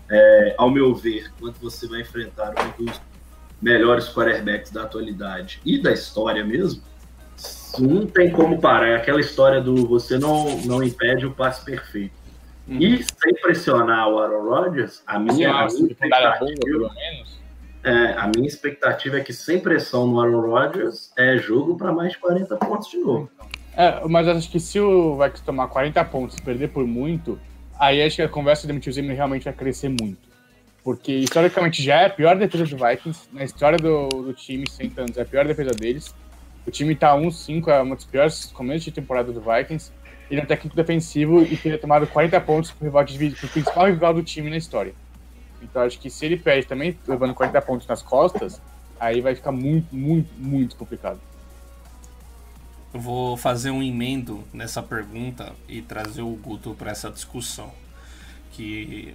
é, 0.08 0.54
ao 0.58 0.70
meu 0.70 0.94
ver, 0.94 1.32
quando 1.40 1.56
você 1.58 1.88
vai 1.88 2.02
enfrentar 2.02 2.50
um 2.50 2.84
dos 2.84 3.00
melhores 3.60 4.08
quarterbacks 4.08 4.70
da 4.70 4.82
atualidade 4.82 5.60
e 5.64 5.78
da 5.78 5.92
história 5.92 6.44
mesmo, 6.44 6.82
não 7.78 8.06
tem 8.06 8.30
como 8.30 8.60
parar. 8.60 8.88
É 8.88 8.96
aquela 8.96 9.20
história 9.20 9.60
do 9.60 9.86
você 9.86 10.18
não, 10.18 10.58
não 10.60 10.82
impede 10.82 11.26
o 11.26 11.32
passe 11.32 11.64
perfeito. 11.64 12.25
Uhum. 12.68 12.80
E 12.80 13.02
sem 13.02 13.34
pressionar 13.40 14.08
o 14.08 14.18
Aaron 14.18 14.42
Rodgers, 14.42 15.02
a 15.06 15.18
minha, 15.18 15.50
a 15.50 15.62
Nossa, 15.62 15.76
minha, 15.76 15.92
expectativa, 15.92 16.60
pelo 16.64 16.94
menos. 16.94 17.40
é, 17.84 18.12
a 18.18 18.30
minha 18.34 18.48
expectativa 18.48 19.18
é 19.18 19.20
que 19.20 19.32
sem 19.32 19.60
pressão 19.60 20.06
no 20.06 20.20
Aaron 20.20 20.40
Rodgers 20.40 21.12
é 21.16 21.36
jogo 21.36 21.76
para 21.76 21.92
mais 21.92 22.12
de 22.12 22.18
40 22.18 22.56
pontos 22.56 22.90
de 22.90 22.98
novo. 22.98 23.30
É, 23.76 24.00
mas 24.08 24.26
acho 24.26 24.50
que 24.50 24.58
se 24.58 24.80
o 24.80 25.16
Vikings 25.16 25.44
tomar 25.44 25.68
40 25.68 26.04
pontos 26.06 26.36
e 26.36 26.42
perder 26.42 26.68
por 26.70 26.86
muito, 26.86 27.38
aí 27.78 28.02
acho 28.02 28.16
que 28.16 28.22
a 28.22 28.28
conversa 28.28 28.62
de 28.62 28.68
demitir 28.68 28.90
o 28.90 28.94
Zimmer 28.94 29.14
realmente 29.14 29.44
vai 29.44 29.52
crescer 29.52 29.88
muito. 29.88 30.26
Porque 30.82 31.12
historicamente 31.12 31.82
já 31.82 32.02
é 32.02 32.06
a 32.06 32.10
pior 32.10 32.36
defesa 32.36 32.64
do 32.64 32.76
Vikings, 32.76 33.28
na 33.32 33.44
história 33.44 33.78
do, 33.78 34.08
do 34.08 34.32
time, 34.32 34.68
100 34.68 34.92
anos, 34.96 35.16
é 35.18 35.22
a 35.22 35.24
pior 35.24 35.46
defesa 35.46 35.70
deles. 35.70 36.14
O 36.66 36.70
time 36.70 36.96
tá 36.96 37.14
1-5, 37.14 37.68
é 37.68 37.80
uma 37.80 37.94
das 37.94 38.04
piores 38.04 38.46
começos 38.46 38.84
de 38.84 38.90
temporada 38.92 39.30
do 39.32 39.40
Vikings. 39.40 39.92
Ele 40.30 40.40
é 40.40 40.42
um 40.42 40.46
técnico 40.46 40.74
defensivo 40.74 41.42
e 41.42 41.56
teria 41.56 41.78
tomado 41.78 42.06
40 42.06 42.40
pontos 42.40 42.70
pro, 42.70 42.84
rival 42.84 43.04
de, 43.04 43.30
pro 43.30 43.48
principal 43.48 43.86
rival 43.86 44.14
do 44.14 44.22
time 44.22 44.50
na 44.50 44.56
história. 44.56 44.94
Então 45.62 45.82
acho 45.82 45.98
que 45.98 46.10
se 46.10 46.26
ele 46.26 46.36
perde 46.36 46.66
também, 46.66 46.98
levando 47.06 47.34
40 47.34 47.60
pontos 47.62 47.86
nas 47.86 48.02
costas, 48.02 48.60
aí 48.98 49.20
vai 49.20 49.34
ficar 49.34 49.52
muito, 49.52 49.94
muito, 49.94 50.28
muito 50.36 50.76
complicado. 50.76 51.20
Eu 52.92 53.00
vou 53.00 53.36
fazer 53.36 53.70
um 53.70 53.82
emendo 53.82 54.42
nessa 54.52 54.82
pergunta 54.82 55.52
e 55.68 55.82
trazer 55.82 56.22
o 56.22 56.30
Guto 56.30 56.74
para 56.74 56.90
essa 56.90 57.10
discussão. 57.10 57.70
Que 58.52 59.14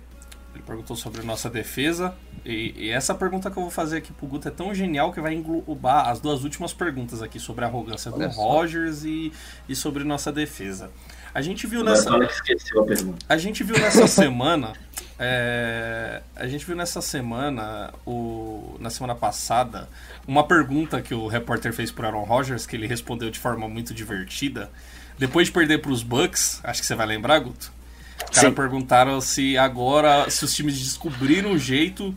ele 0.53 0.63
perguntou 0.65 0.95
sobre 0.95 1.23
nossa 1.23 1.49
defesa, 1.49 2.15
E, 2.43 2.73
e, 2.75 2.89
essa 2.89 3.13
pergunta 3.13 3.51
que 3.51 3.57
eu 3.57 3.61
vou 3.61 3.71
fazer 3.71 3.97
aqui 3.97 4.11
pro 4.11 4.25
Guto 4.25 4.47
é 4.47 4.51
tão 4.51 4.73
genial 4.73 5.13
que 5.13 5.21
vai 5.21 5.33
englobar 5.33 6.09
as 6.09 6.19
duas 6.19 6.43
últimas 6.43 6.73
perguntas 6.73 7.21
aqui 7.21 7.39
sobre 7.39 7.63
a 7.63 7.67
arrogância 7.67 8.11
Olha 8.11 8.27
do 8.27 8.33
só. 8.33 8.41
Rogers 8.41 9.03
e, 9.03 9.31
e 9.69 9.75
sobre 9.75 10.03
nossa 10.03 10.31
defesa. 10.31 10.89
A 11.33 11.41
gente 11.41 11.67
viu 11.67 11.83
nessa. 11.83 12.17
esqueceu 12.17 12.81
a 12.81 12.85
pergunta. 12.85 13.25
A 13.29 13.37
gente 13.37 13.63
viu 13.63 13.77
nessa 13.77 14.07
semana. 14.07 14.73
É, 15.23 16.23
a 16.35 16.47
gente 16.47 16.65
viu 16.65 16.75
nessa 16.75 16.99
semana, 16.99 17.93
o, 18.07 18.75
na 18.79 18.89
semana 18.89 19.13
passada, 19.13 19.87
uma 20.27 20.43
pergunta 20.43 20.99
que 20.99 21.13
o 21.13 21.27
repórter 21.27 21.71
fez 21.73 21.91
pro 21.91 22.07
Aaron 22.07 22.23
Rodgers, 22.23 22.65
que 22.65 22.75
ele 22.75 22.87
respondeu 22.87 23.29
de 23.29 23.37
forma 23.37 23.69
muito 23.69 23.93
divertida. 23.93 24.71
Depois 25.19 25.47
de 25.47 25.53
perder 25.53 25.79
para 25.79 25.91
os 25.91 26.01
Bucks, 26.01 26.59
acho 26.63 26.81
que 26.81 26.87
você 26.87 26.95
vai 26.95 27.05
lembrar, 27.05 27.37
Guto. 27.37 27.71
Os 28.31 28.35
caras 28.35 28.55
perguntaram 28.55 29.21
se 29.21 29.57
agora, 29.57 30.27
se 30.29 30.43
os 30.43 30.53
times 30.53 30.79
descobriram 30.79 31.51
um 31.51 31.57
jeito 31.57 32.15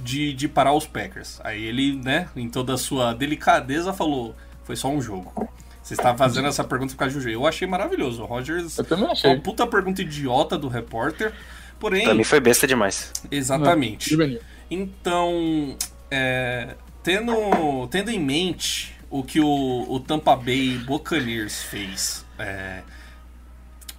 de, 0.00 0.32
de 0.32 0.48
parar 0.48 0.72
os 0.72 0.86
Packers. 0.86 1.40
Aí 1.42 1.64
ele, 1.64 1.96
né, 1.96 2.28
em 2.36 2.48
toda 2.48 2.74
a 2.74 2.78
sua 2.78 3.12
delicadeza, 3.12 3.92
falou: 3.92 4.34
foi 4.64 4.76
só 4.76 4.88
um 4.88 5.00
jogo. 5.00 5.50
Você 5.82 5.94
estava 5.94 6.18
fazendo 6.18 6.48
essa 6.48 6.64
pergunta 6.64 6.92
por 6.94 6.98
causa 6.98 7.14
do 7.14 7.20
jogo. 7.20 7.32
Eu 7.32 7.46
achei 7.46 7.66
maravilhoso. 7.66 8.22
O 8.22 8.26
Rogers. 8.26 8.76
Eu 8.76 8.84
também 8.84 9.08
achei. 9.08 9.30
Uma 9.30 9.40
puta 9.40 9.64
pergunta 9.66 10.02
idiota 10.02 10.58
do 10.58 10.66
repórter. 10.66 11.32
Porém. 11.78 12.04
Pra 12.04 12.14
mim 12.14 12.24
foi 12.24 12.40
besta 12.40 12.66
demais. 12.66 13.12
Exatamente. 13.30 14.16
Então, 14.68 15.76
é, 16.10 16.74
tendo, 17.04 17.86
tendo 17.88 18.10
em 18.10 18.18
mente 18.18 18.96
o 19.08 19.22
que 19.22 19.38
o, 19.38 19.86
o 19.88 20.00
Tampa 20.00 20.34
Bay 20.34 20.76
Buccaneers 20.78 21.62
fez 21.62 22.24
é, 22.36 22.82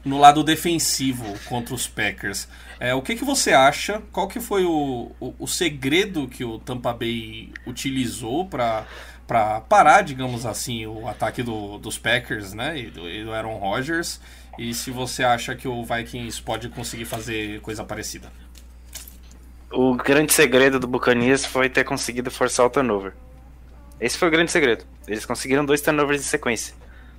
no 0.03 0.17
lado 0.17 0.43
defensivo 0.43 1.37
contra 1.45 1.73
os 1.73 1.87
Packers. 1.87 2.47
É, 2.79 2.93
o 2.93 3.01
que, 3.01 3.15
que 3.15 3.25
você 3.25 3.53
acha? 3.53 4.01
Qual 4.11 4.27
que 4.27 4.39
foi 4.39 4.63
o, 4.63 5.11
o, 5.19 5.33
o 5.39 5.47
segredo 5.47 6.27
que 6.27 6.43
o 6.43 6.59
Tampa 6.59 6.93
Bay 6.93 7.51
utilizou 7.65 8.45
para 8.45 8.85
para 9.27 9.59
parar, 9.59 10.03
digamos 10.03 10.45
assim, 10.45 10.85
o 10.87 11.05
ataque 11.05 11.43
do, 11.43 11.77
dos 11.77 11.97
Packers, 11.97 12.53
né, 12.53 12.79
e 12.79 12.89
do, 12.89 13.09
e 13.09 13.25
do 13.25 13.33
Aaron 13.33 13.57
Rodgers, 13.57 14.21
e 14.57 14.73
se 14.73 14.89
você 14.89 15.21
acha 15.21 15.53
que 15.53 15.67
o 15.67 15.83
Vikings 15.83 16.41
pode 16.41 16.69
conseguir 16.69 17.03
fazer 17.03 17.59
coisa 17.59 17.83
parecida. 17.83 18.31
O 19.69 19.95
grande 19.95 20.31
segredo 20.31 20.79
do 20.79 20.87
Buccaneers 20.87 21.45
foi 21.45 21.69
ter 21.69 21.83
conseguido 21.83 22.31
forçar 22.31 22.65
o 22.65 22.69
turnover. 22.69 23.13
Esse 23.99 24.17
foi 24.17 24.29
o 24.29 24.31
grande 24.31 24.51
segredo. 24.51 24.85
Eles 25.05 25.25
conseguiram 25.25 25.65
dois 25.65 25.81
turnovers 25.81 26.21
em 26.21 26.25
sequência. 26.25 26.73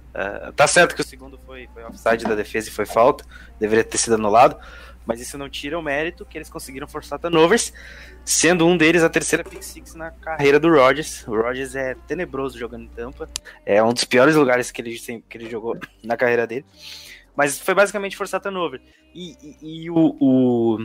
Uh, 0.08 0.52
tá 0.52 0.66
certo 0.66 0.94
que 0.94 1.00
o 1.00 1.04
segundo 1.04 1.38
foi, 1.38 1.68
foi 1.72 1.84
offside 1.84 2.24
da 2.24 2.34
defesa 2.34 2.68
e 2.68 2.72
foi 2.72 2.86
falta, 2.86 3.24
deveria 3.60 3.84
ter 3.84 3.98
sido 3.98 4.14
anulado, 4.14 4.58
mas 5.06 5.20
isso 5.20 5.38
não 5.38 5.48
tira 5.48 5.78
o 5.78 5.82
mérito 5.82 6.24
que 6.24 6.36
eles 6.36 6.50
conseguiram 6.50 6.88
forçar 6.88 7.18
turnovers, 7.18 7.72
sendo 8.24 8.66
um 8.66 8.76
deles 8.76 9.02
a 9.02 9.08
terceira 9.08 9.44
pick 9.44 9.62
six 9.62 9.94
na 9.94 10.10
carreira 10.10 10.58
do 10.58 10.68
Rodgers. 10.70 11.26
O 11.28 11.34
Rodgers 11.34 11.74
é 11.76 11.94
tenebroso 12.06 12.58
jogando 12.58 12.84
em 12.84 12.88
Tampa, 12.88 13.28
é 13.64 13.82
um 13.82 13.92
dos 13.92 14.04
piores 14.04 14.34
lugares 14.34 14.70
que 14.70 14.82
ele, 14.82 14.98
que 14.98 15.38
ele 15.38 15.48
jogou 15.48 15.78
na 16.02 16.16
carreira 16.16 16.46
dele, 16.46 16.64
mas 17.36 17.58
foi 17.58 17.74
basicamente 17.74 18.16
forçar 18.16 18.40
turnover. 18.40 18.80
E, 19.14 19.36
e, 19.62 19.84
e 19.84 19.90
o, 19.90 20.16
o, 20.20 20.78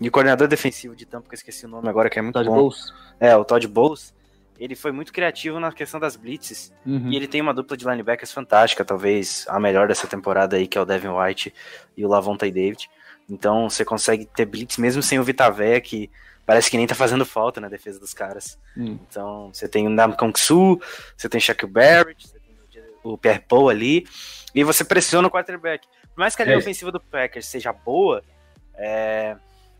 e 0.00 0.08
o 0.08 0.12
coordenador 0.12 0.48
defensivo 0.48 0.96
de 0.96 1.04
Tampa, 1.04 1.28
que 1.28 1.34
eu 1.34 1.38
esqueci 1.38 1.66
o 1.66 1.68
nome 1.68 1.88
agora, 1.88 2.08
que 2.08 2.18
é 2.18 2.22
muito 2.22 2.34
Todd 2.34 2.48
bom. 2.48 2.54
Bowles. 2.56 2.92
É, 3.18 3.36
o 3.36 3.44
Todd 3.44 3.66
Bowles 3.68 4.14
ele 4.58 4.74
foi 4.74 4.92
muito 4.92 5.12
criativo 5.12 5.60
na 5.60 5.72
questão 5.72 6.00
das 6.00 6.16
blitzes. 6.16 6.72
Uhum. 6.84 7.10
E 7.10 7.16
ele 7.16 7.28
tem 7.28 7.40
uma 7.40 7.54
dupla 7.54 7.76
de 7.76 7.84
linebackers 7.84 8.32
fantástica, 8.32 8.84
talvez 8.84 9.44
a 9.48 9.60
melhor 9.60 9.88
dessa 9.88 10.06
temporada 10.06 10.56
aí, 10.56 10.66
que 10.66 10.78
é 10.78 10.80
o 10.80 10.84
Devin 10.84 11.08
White 11.08 11.52
e 11.96 12.04
o 12.04 12.08
Lavonta 12.08 12.50
David. 12.50 12.88
Então 13.28 13.68
você 13.68 13.84
consegue 13.84 14.24
ter 14.24 14.46
blitz 14.46 14.78
mesmo 14.78 15.02
sem 15.02 15.18
o 15.18 15.24
Vitavé, 15.24 15.80
que 15.80 16.10
parece 16.44 16.70
que 16.70 16.76
nem 16.76 16.86
tá 16.86 16.94
fazendo 16.94 17.26
falta 17.26 17.60
na 17.60 17.68
defesa 17.68 17.98
dos 17.98 18.14
caras. 18.14 18.58
Uhum. 18.76 18.98
Então 19.08 19.50
você 19.52 19.68
tem 19.68 19.86
o 19.86 19.90
Nam 19.90 20.12
Kong 20.12 20.38
Su, 20.38 20.80
você 21.16 21.28
tem 21.28 21.38
o 21.38 21.42
Shaquille 21.42 21.72
Barrett, 21.72 22.26
você 22.26 22.38
tem 22.38 22.56
o 23.02 23.18
Pierre 23.18 23.40
Paul 23.40 23.68
ali, 23.68 24.06
e 24.54 24.64
você 24.64 24.84
pressiona 24.84 25.28
o 25.28 25.30
quarterback. 25.30 25.86
Por 26.14 26.20
mais 26.20 26.34
que 26.34 26.42
a 26.42 26.44
linha 26.44 26.56
é. 26.56 26.58
ofensiva 26.58 26.90
do 26.90 27.00
Packers 27.00 27.46
seja 27.46 27.72
boa, 27.72 28.22
é... 28.74 29.36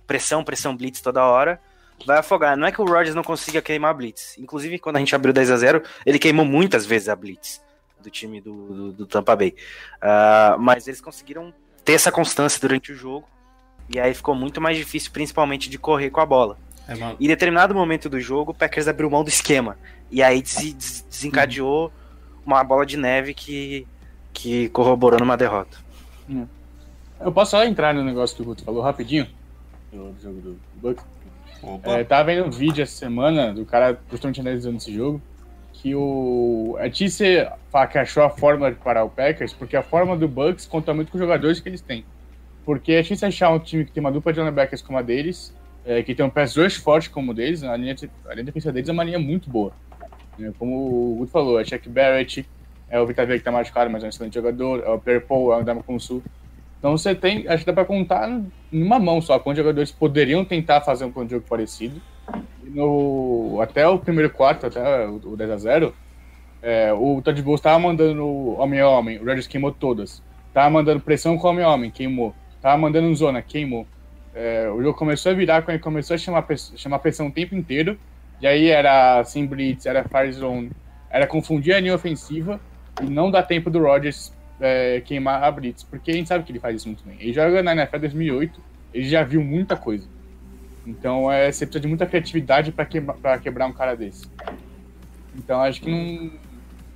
pressão, 0.07 0.45
pressão, 0.45 0.77
blitz 0.77 1.01
toda 1.01 1.25
hora, 1.25 1.61
vai 2.05 2.19
afogar. 2.19 2.57
Não 2.57 2.67
é 2.67 2.73
que 2.73 2.81
o 2.81 2.85
Rodgers 2.85 3.15
não 3.15 3.23
consiga 3.23 3.63
queimar 3.63 3.91
a 3.91 3.95
blitz. 3.95 4.37
Inclusive, 4.39 4.79
quando 4.79 4.97
a 4.97 4.99
gente 4.99 5.15
abriu 5.15 5.33
10 5.33 5.51
a 5.51 5.57
0 5.57 5.83
ele 6.05 6.19
queimou 6.19 6.45
muitas 6.45 6.85
vezes 6.85 7.09
a 7.09 7.17
blitz 7.17 7.61
do 8.01 8.11
time 8.11 8.41
do, 8.41 8.53
do, 8.53 8.93
do 8.93 9.07
Tampa 9.07 9.35
Bay. 9.35 9.55
Uh, 9.97 10.59
mas 10.59 10.87
eles 10.87 11.01
conseguiram 11.01 11.53
ter 11.85 11.93
essa 11.93 12.13
constância 12.13 12.61
durante 12.61 12.93
o 12.93 12.95
jogo. 12.95 13.29
E 13.89 13.99
aí 13.99 14.13
ficou 14.15 14.35
muito 14.35 14.61
mais 14.61 14.77
difícil, 14.77 15.13
principalmente, 15.13 15.71
de 15.71 15.79
correr 15.79 16.11
com 16.11 16.21
a 16.21 16.27
bola. 16.27 16.59
É, 16.89 16.95
em 17.19 17.27
determinado 17.27 17.75
momento 17.75 18.09
do 18.09 18.21
jogo, 18.21 18.53
o 18.53 18.55
Packers 18.55 18.89
abriu 18.89 19.11
mão 19.11 19.25
do 19.25 19.29
esquema. 19.29 19.77
E 20.11 20.23
aí 20.23 20.41
des 20.41 20.75
des 20.75 21.07
desencadeou 21.09 21.93
uma 22.45 22.63
bola 22.63 22.87
de 22.87 22.97
neve 22.97 23.35
que, 23.35 23.87
que 24.33 24.69
corroborou 24.69 25.19
numa 25.19 25.37
derrota. 25.37 25.79
Hum. 26.29 26.47
Eu 27.21 27.33
posso 27.33 27.53
só 27.53 27.65
entrar 27.65 27.95
no 27.95 28.05
negócio 28.05 28.37
que 28.37 28.43
o 28.43 28.45
Guto 28.45 28.65
falou 28.65 28.83
rapidinho? 28.83 29.27
Do 29.91 30.15
jogo 30.23 30.41
do 30.41 30.61
Bucks? 30.75 31.05
É, 31.85 32.05
tava 32.05 32.25
vendo 32.25 32.47
um 32.47 32.51
vídeo 32.51 32.83
essa 32.83 32.97
semana 32.97 33.53
do 33.53 33.65
cara 33.65 33.99
justamente 34.11 34.41
analisando 34.41 34.77
esse 34.77 34.93
jogo. 34.93 35.21
Que 35.73 35.95
o. 35.95 36.77
É 36.79 36.89
difícil 36.89 37.47
falar 37.71 37.87
que 37.87 37.99
achou 37.99 38.23
a 38.23 38.31
forma 38.31 38.71
de 38.71 38.79
parar 38.79 39.05
o 39.05 39.11
Packers, 39.11 39.53
porque 39.53 39.77
a 39.77 39.83
forma 39.83 40.17
do 40.17 40.27
Bucks 40.27 40.67
conta 40.67 40.95
muito 40.95 41.11
com 41.11 41.19
os 41.19 41.23
jogadores 41.23 41.61
que 41.61 41.69
eles 41.69 41.81
têm. 41.81 42.05
Porque 42.65 42.93
é 42.93 43.03
difícil 43.03 43.29
achar 43.29 43.51
um 43.51 43.59
time 43.59 43.85
que 43.85 43.93
tem 43.93 44.01
uma 44.01 44.11
dupla 44.11 44.33
de 44.33 44.41
linebackers 44.41 44.83
como 44.83 44.99
a 44.99 45.03
deles, 45.03 45.55
é, 45.85 46.03
que 46.03 46.15
tem 46.15 46.25
um 46.25 46.31
pass 46.31 46.57
rush 46.57 46.77
forte 46.77 47.11
como 47.11 47.33
o 47.33 47.35
deles, 47.35 47.63
a 47.63 47.77
linha, 47.77 47.95
a 48.27 48.33
linha 48.33 48.45
defensiva 48.45 48.73
deles 48.73 48.89
é 48.89 48.93
uma 48.93 49.05
linha 49.05 49.19
muito 49.19 49.49
boa. 49.49 49.73
É, 50.41 50.51
como 50.59 51.13
o 51.13 51.17
Guto 51.19 51.31
falou, 51.31 51.61
é 51.61 51.65
Chuck 51.65 51.89
Barrett, 51.89 52.47
é 52.89 53.01
o 53.01 53.07
Vitaver 53.07 53.39
que 53.39 53.45
tá 53.45 53.53
machucado, 53.53 53.91
mas 53.91 54.03
é 54.03 54.07
um 54.07 54.09
excelente 54.09 54.35
jogador, 54.35 54.83
é 54.85 54.89
o 54.89 54.99
Pierre 54.99 55.21
Paul, 55.21 55.53
é 55.53 55.59
o 55.59 55.63
Dama 55.63 55.85
Sul. 55.99 56.23
Então 56.87 56.97
você 56.97 57.17
tem, 57.17 57.49
acho 57.49 57.65
que 57.65 57.67
dá 57.67 57.73
para 57.73 57.85
contar 57.85 58.31
numa 58.71 59.01
mão 59.01 59.21
só 59.21 59.41
quantos 59.41 59.59
jogadores 59.59 59.91
poderiam 59.91 60.45
tentar 60.45 60.83
fazer 60.83 61.05
um 61.05 61.11
plano 61.11 61.29
de 61.29 61.35
jogo 61.35 61.45
parecido. 61.49 62.01
No, 62.63 63.59
até 63.61 63.89
o 63.89 63.99
primeiro 63.99 64.31
quarto, 64.31 64.67
até 64.67 65.05
o 65.05 65.37
10 65.37 65.51
a 65.51 65.57
0 65.57 65.95
é, 66.63 66.93
o 66.93 67.21
Todd 67.21 67.43
Bowles 67.43 67.59
estava 67.59 67.77
mandando 67.81 68.25
homem 68.57 68.79
a 68.79 68.89
homem, 68.89 69.17
o 69.17 69.25
Rodgers 69.25 69.49
queimou 69.49 69.73
todas. 69.73 70.23
Tava 70.55 70.71
mandando 70.71 71.01
pressão 71.01 71.37
com 71.37 71.49
homem 71.49 71.65
a 71.65 71.71
homem, 71.71 71.91
queimou. 71.91 72.33
Tava 72.63 72.79
mandando 72.79 73.13
zona, 73.17 73.43
queimou. 73.43 73.85
É, 74.33 74.71
o 74.71 74.81
jogo 74.81 74.97
começou 74.97 75.33
a 75.33 75.35
virar 75.35 75.63
quando 75.63 75.75
ele 75.75 75.83
começou 75.83 76.15
a 76.15 76.19
chamar, 76.19 76.47
chamar 76.77 77.01
pressão 77.01 77.27
o 77.27 77.33
tempo 77.33 77.57
inteiro. 77.57 77.99
E 78.41 78.47
aí 78.47 78.69
era 78.69 79.25
sem 79.25 79.45
blitz, 79.45 79.87
era 79.87 80.05
fire 80.05 80.31
zone, 80.31 80.71
era 81.11 81.27
confundir 81.27 81.75
a 81.75 81.81
linha 81.81 81.97
ofensiva 81.97 82.61
e 83.03 83.07
não 83.07 83.29
dá 83.29 83.43
tempo 83.43 83.71
do 83.71 83.83
Rodgers 83.83 84.33
é, 84.61 85.01
queimar 85.01 85.43
a 85.43 85.51
Blitz, 85.51 85.83
porque 85.83 86.11
a 86.11 86.15
gente 86.15 86.29
sabe 86.29 86.45
que 86.45 86.53
ele 86.53 86.61
faz 86.61 86.77
isso 86.77 86.89
muito 86.89 87.05
bem. 87.05 87.17
Ele 87.21 87.33
joga 87.33 87.63
na 87.63 87.73
NFL 87.73 87.99
2008, 87.99 88.61
ele 88.95 89.09
já 89.09 89.23
viu 89.23 89.43
muita 89.43 89.77
coisa. 89.77 90.07
Então 90.87 91.31
é, 91.31 91.51
você 91.51 91.67
precisa 91.67 91.81
de 91.81 91.89
muita 91.89 92.07
criatividade 92.07 92.73
para 92.73 92.85
quebra, 92.85 93.39
quebrar 93.39 93.67
um 93.67 93.73
cara 93.73 93.97
desse. 93.97 94.27
Então 95.37 95.61
acho 95.61 95.81
que 95.81 95.91
não. 95.91 96.31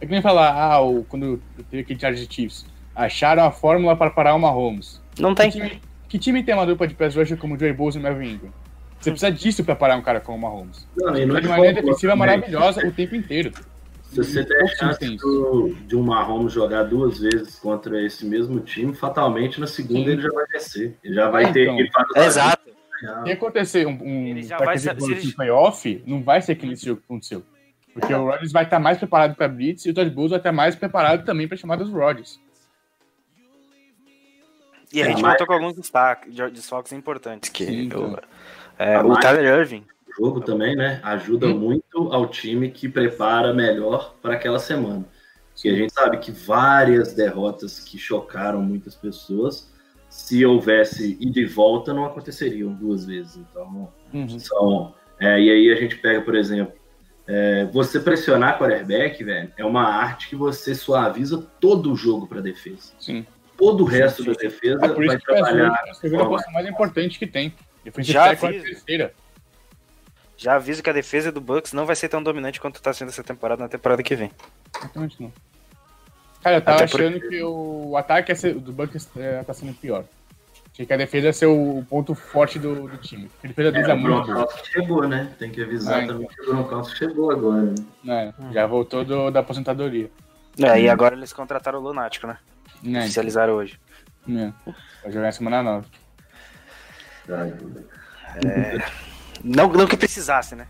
É 0.01 0.07
que 0.07 0.13
nem 0.13 0.23
falar, 0.23 0.53
ah, 0.53 0.81
o, 0.81 1.05
quando 1.05 1.43
teve 1.71 1.83
aquele 1.83 2.01
Chargers 2.01 2.27
Chiefs, 2.31 2.65
acharam 2.95 3.45
a 3.45 3.51
fórmula 3.51 3.95
para 3.95 4.11
parar 4.11 4.35
o 4.35 4.39
Mahomes. 4.39 5.01
Não 5.19 5.35
tem. 5.35 5.51
Que 5.51 5.59
time, 5.59 5.83
que 6.09 6.19
time 6.19 6.43
tem 6.43 6.55
uma 6.55 6.65
dupla 6.65 6.87
de 6.87 6.95
pass 6.95 7.15
rusher 7.15 7.37
como 7.37 7.55
o 7.55 7.59
Joey 7.59 7.73
Bosa 7.73 7.99
e 7.99 8.01
o 8.01 8.03
Melvin 8.03 8.35
Ingram? 8.35 8.53
Você 8.99 9.11
precisa 9.11 9.33
disso 9.33 9.65
para 9.65 9.75
parar 9.75 9.97
um 9.97 10.03
cara 10.03 10.21
como 10.21 10.39
o 10.39 10.41
Mahomes. 10.41 10.87
Não, 10.97 11.17
e 11.17 11.27
não 11.27 11.37
é 11.37 11.41
de 11.41 11.49
maneira 11.49 11.83
defensiva 11.83 12.15
maravilhosa 12.15 12.87
o 12.87 12.93
tempo 12.93 13.15
inteiro. 13.15 13.53
Se 14.11 14.17
você 14.17 14.43
der 14.43 14.65
a 14.65 14.67
chance 14.67 15.17
do, 15.17 15.73
de 15.87 15.95
um 15.95 16.03
Mahomes 16.03 16.53
jogar 16.53 16.83
duas 16.83 17.21
vezes 17.21 17.61
contra 17.61 18.05
esse 18.05 18.27
mesmo 18.27 18.59
time, 18.59 18.93
fatalmente 18.93 19.61
na 19.61 19.69
segunda 19.69 20.05
Sim. 20.05 20.11
ele 20.11 20.23
já 20.23 20.31
vai 20.31 20.47
descer. 20.49 20.99
Ele 21.05 21.15
já 21.15 21.31
vai 21.31 21.45
é, 21.45 21.53
ter 21.53 21.69
então, 21.69 22.05
Exato. 22.17 22.71
Se 23.25 23.33
acontecer 23.33 23.87
um, 23.87 23.93
um 23.93 24.49
vai 24.59 24.79
ser, 24.79 25.01
se 25.01 25.35
playoff, 25.35 26.03
não 26.05 26.23
vai 26.23 26.43
ser 26.43 26.53
aquele 26.53 26.75
jogo 26.75 27.01
que 27.01 27.07
aconteceu. 27.07 27.43
Porque 27.95 28.13
o 28.13 28.25
Rodgers 28.25 28.53
vai 28.53 28.65
estar 28.65 28.81
mais 28.81 28.99
preparado 28.99 29.37
para 29.37 29.49
Blitz 29.49 29.87
e 29.87 29.91
o 29.91 29.95
Todd 29.95 30.11
Bowles 30.11 30.31
vai 30.31 30.41
estar 30.41 30.53
mais 30.53 30.75
preparado 30.75 31.25
também 31.25 31.47
para 31.47 31.57
chamadas 31.57 31.89
Rodgers. 31.89 32.41
E 34.93 35.01
a 35.03 35.07
gente 35.07 35.21
é, 35.21 35.23
voltou 35.23 35.47
com 35.47 35.53
alguns 35.53 35.77
destaques, 35.77 36.35
desfoques 36.53 36.93
importantes. 36.93 37.49
Que 37.49 37.65
Sim, 37.65 37.83
então. 37.83 38.19
é, 38.77 38.99
o 38.99 39.17
Tyler 39.19 39.61
Irving 39.61 39.85
jogo 40.21 40.41
também, 40.43 40.77
né? 40.77 41.01
Ajuda 41.03 41.47
hum. 41.47 41.59
muito 41.59 42.13
ao 42.13 42.29
time 42.29 42.71
que 42.71 42.89
prepara 42.89 43.55
melhor 43.55 44.15
para 44.21 44.35
aquela 44.35 44.59
semana. 44.59 45.05
Que 45.57 45.69
a 45.69 45.75
gente 45.75 45.93
sabe 45.93 46.19
que 46.19 46.31
várias 46.31 47.15
derrotas 47.15 47.81
que 47.81 47.99
chocaram 47.99 48.63
muitas 48.63 48.95
pessoas, 48.95 49.71
se 50.09 50.45
houvesse 50.45 51.17
ida 51.21 51.41
e 51.41 51.45
volta, 51.45 51.93
não 51.93 52.05
aconteceriam 52.05 52.73
duas 52.73 53.05
vezes. 53.05 53.37
Então, 53.37 53.89
uhum. 54.13 54.39
são. 54.39 54.95
É, 55.19 55.41
e 55.41 55.51
aí 55.51 55.73
a 55.73 55.77
gente 55.77 55.97
pega, 55.97 56.23
por 56.23 56.35
exemplo, 56.35 56.73
é, 57.27 57.67
você 57.67 58.01
pressionar 58.01 58.59
quarterback, 58.59 59.23
velho, 59.23 59.53
é 59.57 59.65
uma 59.65 59.85
arte 59.85 60.29
que 60.29 60.37
você 60.37 60.75
suaviza 60.75 61.47
todo 61.61 61.93
o 61.93 61.97
jogo 61.97 62.27
para 62.27 62.41
defesa. 62.41 62.93
Sim. 62.99 63.27
Todo 63.57 63.85
o 63.85 63.87
resto 63.87 64.23
sim, 64.23 64.31
sim. 64.31 64.35
da 64.35 64.41
defesa 64.41 64.85
é 64.87 64.89
vai 64.89 65.19
trabalhar. 65.19 65.83
É 65.87 65.91
a 65.91 65.95
segunda 65.95 66.29
mais 66.53 66.67
importante 66.67 67.19
que 67.19 67.27
tem. 67.27 67.55
Depois 67.85 68.07
Já 68.07 68.33
a 68.33 68.37
terceira. 68.37 69.13
Já 70.43 70.55
aviso 70.55 70.83
que 70.83 70.89
a 70.89 70.93
defesa 70.95 71.31
do 71.31 71.39
Bucks 71.39 71.75
não 71.75 71.85
vai 71.85 71.95
ser 71.95 72.09
tão 72.09 72.23
dominante 72.23 72.59
quanto 72.59 72.81
tá 72.81 72.95
sendo 72.95 73.09
essa 73.11 73.23
temporada 73.23 73.63
na 73.63 73.69
temporada 73.69 74.03
que 74.03 74.17
vem. 74.17 74.31
Exatamente 74.79 75.23
não. 75.23 75.31
Cara, 76.43 76.57
eu 76.57 76.63
tava 76.63 76.77
Até 76.79 76.85
achando 76.85 77.21
porque- 77.21 77.29
que 77.29 77.43
o 77.43 77.95
ataque 77.95 78.35
ser- 78.35 78.55
do 78.55 78.73
Bucks 78.73 79.07
é, 79.19 79.43
tá 79.43 79.53
sendo 79.53 79.75
pior. 79.75 80.05
Achei 80.73 80.87
que 80.87 80.93
a 80.95 80.97
defesa 80.97 81.27
ia 81.27 81.33
ser 81.35 81.45
o 81.45 81.85
ponto 81.91 82.15
forte 82.15 82.59
do, 82.59 82.89
do 82.89 82.97
time. 82.97 83.31
A 83.45 83.49
defesa 83.49 83.69
é, 83.77 83.91
É, 83.91 83.95
o. 83.95 84.03
Gronkowski 84.03 84.71
chegou, 84.73 85.07
né? 85.07 85.31
Tem 85.39 85.51
que 85.51 85.63
avisar 85.63 86.05
Ah, 86.05 86.07
também 86.07 86.27
que 86.27 86.41
o 86.41 86.47
Gronkowski 86.47 86.97
chegou 86.97 87.31
agora. 87.31 87.75
né? 88.03 88.33
né? 88.39 88.51
Já 88.53 88.67
voltou 88.67 89.05
do- 89.05 89.31
da 89.31 89.41
aposentadoria. 89.41 90.11
É, 90.59 90.81
e 90.81 90.89
agora 90.89 91.15
eles 91.15 91.35
contrataram 91.35 91.81
o 91.81 91.83
Lunático, 91.83 92.27
né? 92.27 92.39
Né? 92.83 93.01
Oficializaram 93.01 93.53
hoje. 93.57 93.79
né? 94.27 94.55
Vai 95.03 95.13
jogar 95.13 95.27
na 95.27 95.33
semana 95.33 95.63
9. 95.63 95.87
Ai, 97.29 97.53
Não, 99.43 99.69
não 99.69 99.87
que 99.87 99.97
precisasse, 99.97 100.55
né? 100.55 100.67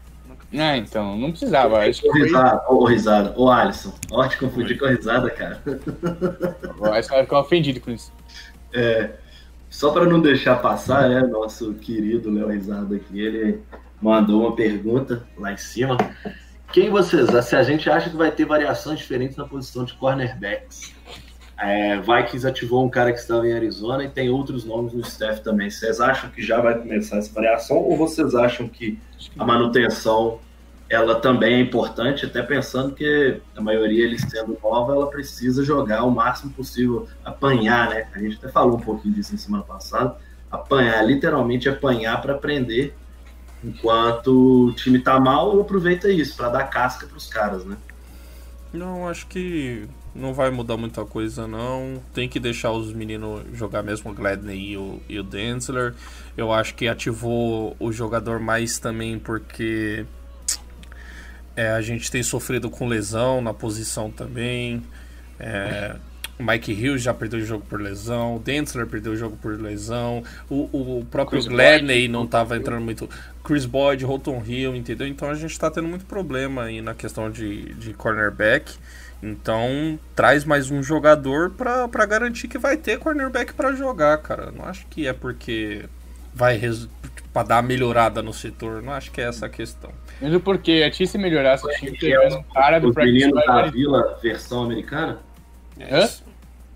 Ah, 0.52 0.76
então, 0.76 1.16
não 1.16 1.30
precisava. 1.30 1.78
Acho 1.78 2.02
que 2.02 2.08
Ô, 2.08 2.12
risada, 2.12 2.62
ô, 2.68 2.84
risada. 2.84 3.34
Ô, 3.36 3.50
Alisson. 3.50 3.94
Ó, 4.10 4.26
te 4.26 4.36
confundi 4.36 4.76
com 4.76 4.84
a 4.84 4.90
risada, 4.90 5.30
cara. 5.30 5.62
Acho 6.92 7.08
que 7.08 7.14
vai 7.14 7.22
ficar 7.22 7.40
ofendido 7.40 7.80
com 7.80 7.92
isso. 7.92 8.12
É, 8.72 9.10
só 9.68 9.92
para 9.92 10.06
não 10.06 10.20
deixar 10.20 10.56
passar, 10.56 11.08
né, 11.08 11.20
nosso 11.20 11.74
querido 11.74 12.30
Léo 12.30 12.48
Risada 12.48 12.96
aqui, 12.96 13.20
ele 13.20 13.60
mandou 14.02 14.42
uma 14.42 14.56
pergunta 14.56 15.22
lá 15.38 15.52
em 15.52 15.56
cima. 15.56 15.96
Quem 16.72 16.90
vocês, 16.90 17.28
se 17.44 17.56
a 17.56 17.62
gente 17.62 17.88
acha 17.88 18.10
que 18.10 18.16
vai 18.16 18.30
ter 18.30 18.44
variações 18.44 18.98
diferentes 18.98 19.36
na 19.36 19.44
posição 19.44 19.84
de 19.84 19.92
cornerbacks? 19.94 20.92
É, 21.60 21.98
Vikings 22.00 22.46
ativou 22.46 22.84
um 22.84 22.88
cara 22.88 23.12
que 23.12 23.18
estava 23.18 23.46
em 23.46 23.52
Arizona 23.52 24.04
e 24.04 24.08
tem 24.08 24.30
outros 24.30 24.64
nomes 24.64 24.94
no 24.94 25.00
staff 25.00 25.42
também. 25.42 25.70
Vocês 25.70 26.00
acham 26.00 26.30
que 26.30 26.42
já 26.42 26.60
vai 26.60 26.78
começar 26.78 27.18
essa 27.18 27.32
variação 27.32 27.76
ou 27.76 27.96
vocês 27.98 28.34
acham 28.34 28.66
que 28.66 28.98
a 29.38 29.44
manutenção 29.44 30.40
ela 30.88 31.20
também 31.20 31.54
é 31.54 31.60
importante, 31.60 32.26
até 32.26 32.42
pensando 32.42 32.94
que 32.94 33.40
a 33.54 33.60
maioria 33.60 34.04
eles 34.04 34.22
sendo 34.22 34.58
nova, 34.60 34.92
ela 34.92 35.06
precisa 35.08 35.62
jogar 35.62 36.02
o 36.02 36.10
máximo 36.10 36.50
possível, 36.52 37.06
apanhar, 37.24 37.90
né? 37.90 38.08
A 38.12 38.18
gente 38.18 38.38
até 38.38 38.48
falou 38.48 38.76
um 38.76 38.80
pouquinho 38.80 39.14
disso 39.14 39.32
em 39.32 39.38
semana 39.38 39.62
passada, 39.62 40.16
apanhar, 40.50 41.06
literalmente 41.06 41.68
apanhar 41.68 42.20
para 42.20 42.34
aprender. 42.34 42.96
Enquanto 43.62 44.66
o 44.66 44.72
time 44.72 44.98
tá 44.98 45.20
mal, 45.20 45.60
aproveita 45.60 46.10
isso 46.10 46.36
para 46.36 46.48
dar 46.48 46.64
casca 46.64 47.06
para 47.06 47.16
os 47.16 47.28
caras, 47.28 47.64
né? 47.64 47.76
Não, 48.72 49.06
acho 49.06 49.28
que 49.28 49.86
não 50.14 50.34
vai 50.34 50.50
mudar 50.50 50.76
muita 50.76 51.04
coisa, 51.04 51.46
não. 51.46 52.02
Tem 52.12 52.28
que 52.28 52.40
deixar 52.40 52.72
os 52.72 52.92
meninos 52.92 53.42
jogar 53.54 53.82
mesmo 53.82 54.10
o 54.10 54.14
Gladney 54.14 54.72
e 54.72 54.76
o, 54.76 55.00
e 55.08 55.18
o 55.18 55.22
Densler. 55.22 55.94
Eu 56.36 56.52
acho 56.52 56.74
que 56.74 56.88
ativou 56.88 57.76
o 57.78 57.92
jogador 57.92 58.40
mais 58.40 58.78
também 58.78 59.18
porque 59.18 60.04
é, 61.56 61.70
a 61.70 61.80
gente 61.80 62.10
tem 62.10 62.22
sofrido 62.22 62.68
com 62.70 62.88
lesão 62.88 63.40
na 63.40 63.54
posição 63.54 64.10
também. 64.10 64.82
É, 65.38 65.96
Mike 66.40 66.72
Hughes 66.72 67.02
já 67.02 67.14
perdeu 67.14 67.38
o 67.38 67.44
jogo 67.44 67.64
por 67.68 67.80
lesão. 67.80 68.36
O 68.36 68.38
Densler 68.38 68.86
perdeu 68.86 69.12
o 69.12 69.16
jogo 69.16 69.36
por 69.36 69.60
lesão. 69.60 70.24
O, 70.48 70.98
o 70.98 71.04
próprio 71.04 71.44
Gladney 71.44 72.08
não 72.08 72.24
estava 72.24 72.56
entrando 72.56 72.82
muito. 72.82 73.08
Chris 73.44 73.66
Boyd, 73.66 74.04
Holton 74.04 74.42
Hill, 74.44 74.74
entendeu? 74.74 75.06
Então 75.06 75.28
a 75.30 75.34
gente 75.34 75.52
está 75.52 75.70
tendo 75.70 75.86
muito 75.86 76.06
problema 76.06 76.64
aí 76.64 76.80
na 76.80 76.94
questão 76.94 77.30
de, 77.30 77.74
de 77.74 77.94
cornerback. 77.94 78.72
Então 79.22 79.98
traz 80.16 80.44
mais 80.44 80.70
um 80.70 80.82
jogador 80.82 81.50
pra 81.50 81.86
pra 81.88 82.06
garantir 82.06 82.48
que 82.48 82.58
vai 82.58 82.76
ter 82.76 82.98
cornerback 82.98 83.52
pra 83.52 83.72
jogar, 83.72 84.16
cara. 84.18 84.50
Não 84.50 84.64
acho 84.64 84.86
que 84.86 85.06
é 85.06 85.12
porque 85.12 85.84
vai 86.34 86.56
res... 86.56 86.88
pra 87.32 87.42
dar 87.42 87.62
melhorada 87.62 88.22
no 88.22 88.32
setor. 88.32 88.82
Não 88.82 88.92
acho 88.92 89.10
que 89.10 89.20
é 89.20 89.24
essa 89.24 89.46
a 89.46 89.48
questão. 89.48 89.90
Mesmo 90.20 90.40
porque 90.40 90.82
a 90.86 91.06
se 91.06 91.18
melhorasse 91.18 91.66
o 91.66 91.70
time 91.70 91.92
Que 91.96 92.12
é 92.12 92.18
pegando 92.18 92.38
um 92.38 92.42
cara 92.44 92.78
do 92.78 92.88
Os 92.88 92.94
practice 92.94 93.14
meninos 93.26 93.46
da 93.46 93.66
Vila 93.66 94.18
versão 94.22 94.64
americana? 94.64 95.18
É. 95.78 96.08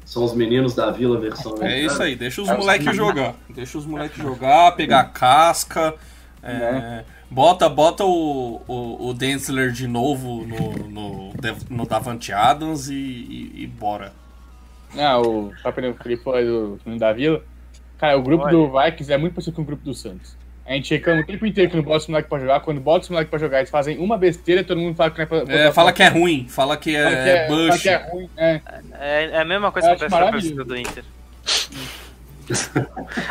São 0.05 0.23
os 0.25 0.35
meninos 0.35 0.75
da 0.75 0.91
Vila 0.91 1.19
versão 1.19 1.53
americana? 1.53 1.75
É 1.75 1.83
isso 1.87 2.03
aí, 2.03 2.15
deixa 2.15 2.43
os 2.43 2.49
É, 2.49 2.57
moleques 2.57 2.95
jogar. 2.95 3.35
Deixa 3.49 3.79
os 3.79 3.87
moleques 3.87 4.19
jogar, 4.23 4.73
pegar 4.73 5.05
casca. 5.05 5.95
é, 6.43 6.53
Né? 6.53 7.05
Bota, 7.31 7.69
bota 7.69 8.05
o, 8.05 8.63
o, 8.69 9.09
o 9.09 9.15
Densler 9.15 9.73
de 9.73 9.87
novo 9.89 10.47
no, 10.47 10.89
no, 10.89 11.33
no 11.69 11.87
Davante 11.87 12.33
Adams 12.33 12.89
e, 12.89 12.95
e, 12.95 13.63
e 13.63 13.67
bora. 13.67 14.13
Ah, 14.97 15.19
o 15.21 15.53
Papai 15.63 15.93
Felipe 15.95 16.23
foi 16.23 16.45
do 16.45 16.79
time 16.83 16.99
da 16.99 17.13
Vila. 17.13 17.43
Cara, 17.99 18.17
o 18.17 18.23
grupo 18.23 18.47
do 18.49 18.71
Vikings 18.71 19.13
é 19.13 19.17
muito 19.19 19.35
parecido 19.35 19.57
com 19.57 19.63
o 19.63 19.65
grupo 19.65 19.85
do 19.85 19.95
Santos. 19.95 20.37
A 20.67 20.73
gente 20.73 20.95
reclama 20.95 21.21
o 21.21 21.27
tempo 21.27 21.45
inteiro 21.45 21.71
que 21.71 21.77
não 21.77 21.83
bota 21.83 21.99
os 21.99 22.07
moleques 22.07 22.29
pra 22.29 22.39
jogar. 22.39 22.61
Quando 22.61 22.81
bota 22.81 23.03
os 23.03 23.09
moleques 23.11 23.29
pra 23.29 23.39
jogar, 23.39 23.59
eles 23.59 23.71
fazem 23.71 23.99
uma 23.99 24.17
besteira 24.17 24.63
e 24.63 24.65
todo 24.65 24.81
mundo 24.81 24.97
fala 24.97 25.11
que 25.11 25.19
não 25.19 25.23
é 25.25 25.27
pra. 25.27 25.55
É, 25.55 25.73
fala 25.73 25.93
que 25.93 26.03
é 26.03 26.09
ruim, 26.09 26.47
fala 26.49 26.77
que 26.77 26.93
fala 26.97 27.11
que 27.11 27.29
é, 27.29 27.47
fala 27.49 27.69
Bush. 27.69 27.83
que 27.83 27.89
é 27.89 27.97
ruim. 28.11 28.31
É, 28.37 28.61
É, 28.99 29.25
é 29.33 29.41
a 29.41 29.45
mesma 29.45 29.71
coisa 29.71 29.91
Eu 29.91 29.97
que 29.97 30.05
acho 30.05 30.15
acontece 30.15 30.51
com 30.51 30.57
torcida 30.57 30.65
do 30.65 30.77
Inter. 30.77 31.05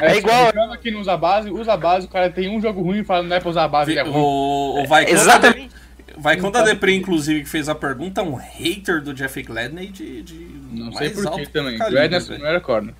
É 0.01 0.17
igual- 0.17 0.45
Reclama 0.47 0.77
que 0.77 0.91
não 0.91 0.99
usa 1.01 1.13
a 1.13 1.17
base, 1.17 1.49
usa 1.51 1.73
a 1.73 1.77
base, 1.77 2.05
o 2.05 2.09
cara 2.09 2.29
tem 2.29 2.49
um 2.49 2.61
jogo 2.61 2.81
ruim 2.81 2.99
e 2.99 3.03
fala 3.03 3.23
não 3.23 3.35
é 3.35 3.39
pra 3.39 3.49
usar 3.49 3.63
a 3.63 3.67
base, 3.67 3.91
ele 3.91 3.99
é 3.99 4.03
ruim. 4.03 4.13
O, 4.15 4.81
o 4.83 4.87
Vaicão 4.87 5.13
da, 5.15 5.21
Exatamente. 5.21 5.67
De- 5.69 5.83
Vaicão 6.15 6.51
da 6.51 6.61
Depre, 6.61 6.93
inclusive, 6.95 7.41
que 7.43 7.49
fez 7.49 7.67
a 7.67 7.73
pergunta, 7.73 8.21
é 8.21 8.23
um 8.23 8.35
hater 8.35 9.01
do 9.01 9.13
Jeff 9.13 9.41
Gladney 9.41 9.87
de, 9.87 10.21
de 10.21 10.35
Não 10.71 10.91
sei 10.93 11.09
por 11.09 11.31
que 11.31 11.47
também. 11.47 11.79
O 11.81 11.97
Ednas 11.97 12.27
velho. 12.27 12.39
não 12.41 12.47
era 12.47 12.61
corner. 12.61 12.93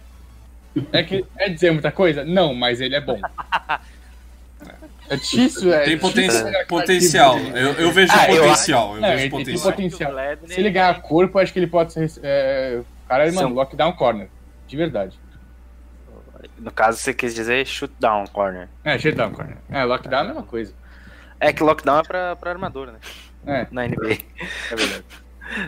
É 0.92 1.04
que 1.04 1.24
é 1.38 1.50
dizer 1.50 1.72
muita 1.72 1.92
coisa? 1.92 2.26
Não, 2.26 2.56
mas 2.56 2.82
ele 2.82 2.96
é 2.96 3.02
bom. 3.02 3.20
É 5.10 5.18
difícil, 5.18 5.74
é. 5.74 5.84
Tem 5.84 5.98
poten- 5.98 6.30
ser 6.30 6.66
potencial. 6.66 7.38
Eu, 7.38 7.74
eu 7.74 7.92
vejo 7.92 8.12
Ah, 8.16 8.32
eu 8.32 8.42
potencial. 8.44 8.96
Eu, 8.96 9.02
Não, 9.02 9.10
vejo 9.10 9.14
ele 9.14 9.30
tem 9.30 9.30
potencial. 9.30 9.72
potencial. 9.74 10.10
O 10.12 10.14
Gladney- 10.14 10.48
Se 10.56 10.60
ele 10.62 10.70
ganhar 10.72 11.02
corpo, 11.02 11.40
acho 11.40 11.52
que 11.52 11.60
ele 11.60 11.68
pode 11.68 11.92
ser. 11.92 12.10
É, 12.24 12.80
o 12.80 13.08
cara, 13.08 13.30
mano, 13.34 13.50
lockdown 13.54 13.92
corner. 13.94 14.30
De 14.66 14.78
verdade. 14.78 15.20
No 16.64 16.72
caso, 16.72 16.98
você 16.98 17.14
quis 17.14 17.36
dizer 17.36 17.66
shoot 17.66 17.94
down 18.00 18.26
corner. 18.28 18.70
É, 18.84 18.98
shutdown 18.98 19.32
corner. 19.32 19.58
É, 19.70 19.84
lockdown 19.84 20.20
é 20.20 20.22
a 20.22 20.28
mesma 20.28 20.44
coisa. 20.44 20.74
É 21.40 21.52
que 21.52 21.62
lockdown 21.62 22.00
é 22.00 22.04
pra, 22.04 22.36
pra 22.36 22.52
armador, 22.52 22.88
né? 22.88 23.00
É, 23.46 23.68
Na 23.70 23.86
NBA. 23.88 24.18
é 24.72 24.76
verdade. 24.76 25.04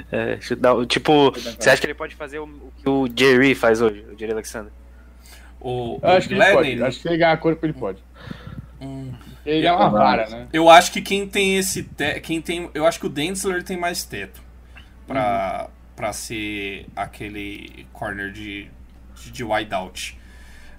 É, 0.10 0.40
shoot 0.40 0.60
down. 0.60 0.86
Tipo, 0.86 1.32
você 1.32 1.70
acha 1.70 1.82
que 1.82 1.86
ele 1.86 1.94
pode 1.94 2.16
fazer 2.16 2.40
o, 2.40 2.46
o 2.46 2.72
que 2.82 2.90
o 2.90 3.08
Jerry 3.14 3.54
faz 3.54 3.82
hoje, 3.82 4.04
o 4.12 4.18
Jerry 4.18 4.32
Alexander? 4.32 4.72
O, 5.60 6.00
Eu 6.02 6.10
acho 6.10 6.30
que 6.30 6.34
o 6.34 6.42
ele 6.42 6.54
pode. 6.54 6.84
Acho 6.84 7.02
que 7.02 7.08
ele 7.10 7.18
ganhar 7.18 7.38
corpo, 7.38 7.66
ele 7.66 7.74
pode. 7.74 8.02
Hum. 8.82 9.14
Ele 9.46 9.68
é 9.68 9.72
uma 9.72 9.90
vara, 9.90 10.28
né? 10.30 10.48
Eu 10.52 10.70
acho 10.70 10.92
que 10.92 11.02
quem 11.02 11.28
tem 11.28 11.58
esse 11.58 11.84
te... 11.84 12.20
quem 12.22 12.42
tem, 12.42 12.70
eu 12.74 12.88
acho 12.88 13.00
que 13.00 13.06
o 13.06 13.10
Densler 13.10 13.64
tem 13.64 13.78
mais 13.78 14.04
teto 14.06 14.42
pra, 15.06 15.68
pra 15.96 16.14
ser 16.14 16.88
aquele 16.96 17.86
corner 17.94 18.32
de 18.32 18.72
de, 19.16 19.32
de 19.32 19.44
wideout. 19.44 20.18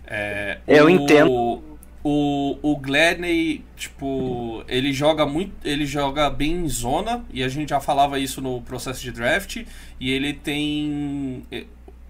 É, 0.07 0.59
Eu 0.66 0.87
o- 0.87 0.91
entendo. 0.91 1.62
O, 2.09 2.57
o 2.62 2.77
Gladney, 2.77 3.65
tipo, 3.77 4.62
ele 4.69 4.93
joga 4.93 5.27
muito, 5.27 5.53
ele 5.65 5.85
joga 5.85 6.31
bem 6.31 6.53
em 6.53 6.69
zona 6.69 7.24
e 7.33 7.43
a 7.43 7.49
gente 7.49 7.70
já 7.70 7.81
falava 7.81 8.16
isso 8.20 8.41
no 8.41 8.61
processo 8.62 9.03
de 9.03 9.11
draft 9.11 9.65
e 9.99 10.11
ele 10.12 10.33
tem 10.33 11.43
eh, 11.51 11.65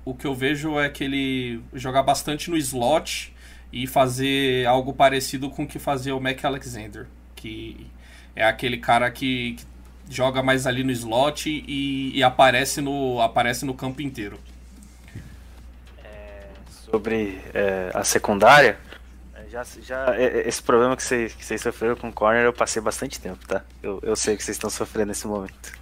o 0.05 0.13
que 0.13 0.27
eu 0.27 0.35
vejo 0.35 0.79
é 0.79 0.91
que 0.91 1.03
ele 1.03 1.63
joga 1.73 2.03
bastante 2.03 2.51
no 2.51 2.59
slot 2.59 3.33
e 3.73 3.87
fazer 3.87 4.67
algo 4.67 4.93
parecido 4.93 5.49
com 5.49 5.63
o 5.63 5.67
que 5.67 5.79
fazia 5.79 6.15
o 6.15 6.21
Mac 6.21 6.45
Alexander, 6.45 7.07
que 7.35 7.87
é 8.35 8.45
aquele 8.45 8.77
cara 8.77 9.11
que, 9.11 9.55
que 9.55 9.65
joga 10.15 10.43
mais 10.43 10.67
ali 10.67 10.85
no 10.85 10.93
slot 10.93 11.49
e, 11.67 12.13
e 12.15 12.23
aparece 12.23 12.83
no 12.83 13.19
aparece 13.23 13.65
no 13.65 13.73
campo 13.73 14.03
inteiro. 14.03 14.39
Sobre 16.91 17.41
é, 17.53 17.91
a 17.93 18.05
secundária, 18.05 18.79
é, 19.35 19.51
já, 19.51 19.65
já, 19.83 20.15
é, 20.17 20.25
é, 20.25 20.49
esse 20.49 20.63
problema 20.63 20.97
que 20.97 21.03
vocês, 21.03 21.35
que 21.35 21.45
vocês 21.45 21.61
sofreram 21.61 21.97
com 21.97 22.09
o 22.09 22.13
corner, 22.13 22.45
eu 22.45 22.53
passei 22.53 22.81
bastante 22.81 23.21
tempo, 23.21 23.47
tá? 23.47 23.63
Eu, 23.83 23.99
eu 24.03 24.15
sei 24.15 24.37
que 24.37 24.45
vocês 24.45 24.57
estão 24.57 24.71
sofrendo 24.71 25.09
nesse 25.09 25.27
momento. 25.27 25.73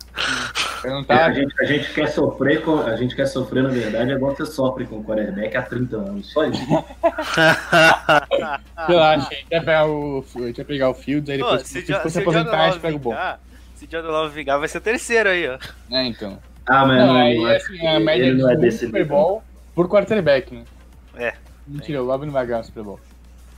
Tá. 1.06 1.26
a, 1.26 1.32
gente, 1.32 1.55
a 1.60 1.64
gente 1.64 1.93
quer 1.93 2.09
sofrer 2.09 2.62
com. 2.62 2.81
A 2.81 2.94
gente 2.97 3.16
quer 3.16 3.26
sofrer, 3.26 3.62
na 3.62 3.70
verdade, 3.70 4.12
é 4.12 4.14
igual 4.14 4.35
você 4.36 4.47
sofre 4.47 4.86
com 4.86 4.98
o 4.98 5.05
quarterback 5.05 5.56
há 5.56 5.62
30 5.62 5.97
anos. 5.97 6.32
Só 6.32 6.44
isso. 6.44 6.60
Relaxa, 8.86 9.28
a 9.28 9.35
gente 9.35 9.48
vai 9.51 9.60
pegar 9.60 9.86
o, 9.86 10.24
a 10.36 10.40
gente 10.40 10.56
vai 10.56 10.64
pegar 10.64 10.90
o 10.90 10.94
Fields, 10.94 11.31
aí 11.31 11.39
depois, 11.39 11.62
se, 11.62 11.81
se, 11.81 12.10
se 12.10 12.18
aposentar, 12.18 12.60
a 12.60 12.70
gente 12.70 12.81
pega 12.81 12.97
o 12.97 12.98
bom. 12.98 13.14
se 13.74 13.86
o 13.86 13.90
Jordan 13.90 14.10
Love 14.10 14.35
vingar, 14.35 14.59
vai 14.59 14.68
ser 14.68 14.78
o 14.78 14.81
terceiro 14.82 15.28
aí, 15.28 15.48
ó. 15.48 15.59
É, 15.90 16.05
então. 16.05 16.39
Ah, 16.66 16.86
mas 16.86 16.98
Não, 16.98 17.06
não, 17.09 17.16
aí, 17.16 17.56
assim, 17.56 17.86
a 17.86 18.01
média 18.01 18.26
ele 18.26 18.40
não 18.40 18.51
é 18.51 18.55
de 18.55 18.60
desse 18.62 18.86
Super. 18.86 19.05
Bowl 19.05 19.43
por 19.74 19.89
quarterback, 19.89 20.55
né? 20.55 20.64
É. 21.16 21.35
Mentira, 21.66 22.03
o 22.03 22.07
Love 22.07 22.27
não 22.27 22.32
vai 22.32 22.47
ganhar 22.47 22.61
o 22.61 22.65
Super 22.65 22.82
Bowl. 22.85 23.01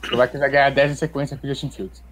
O 0.04 0.16
Vikings 0.16 0.38
vai 0.38 0.50
ganhar 0.50 0.70
10 0.70 0.92
em 0.92 0.94
sequência 0.94 1.36
com 1.36 1.46
o 1.46 1.50
Justin 1.50 1.70
Fields. 1.70 2.02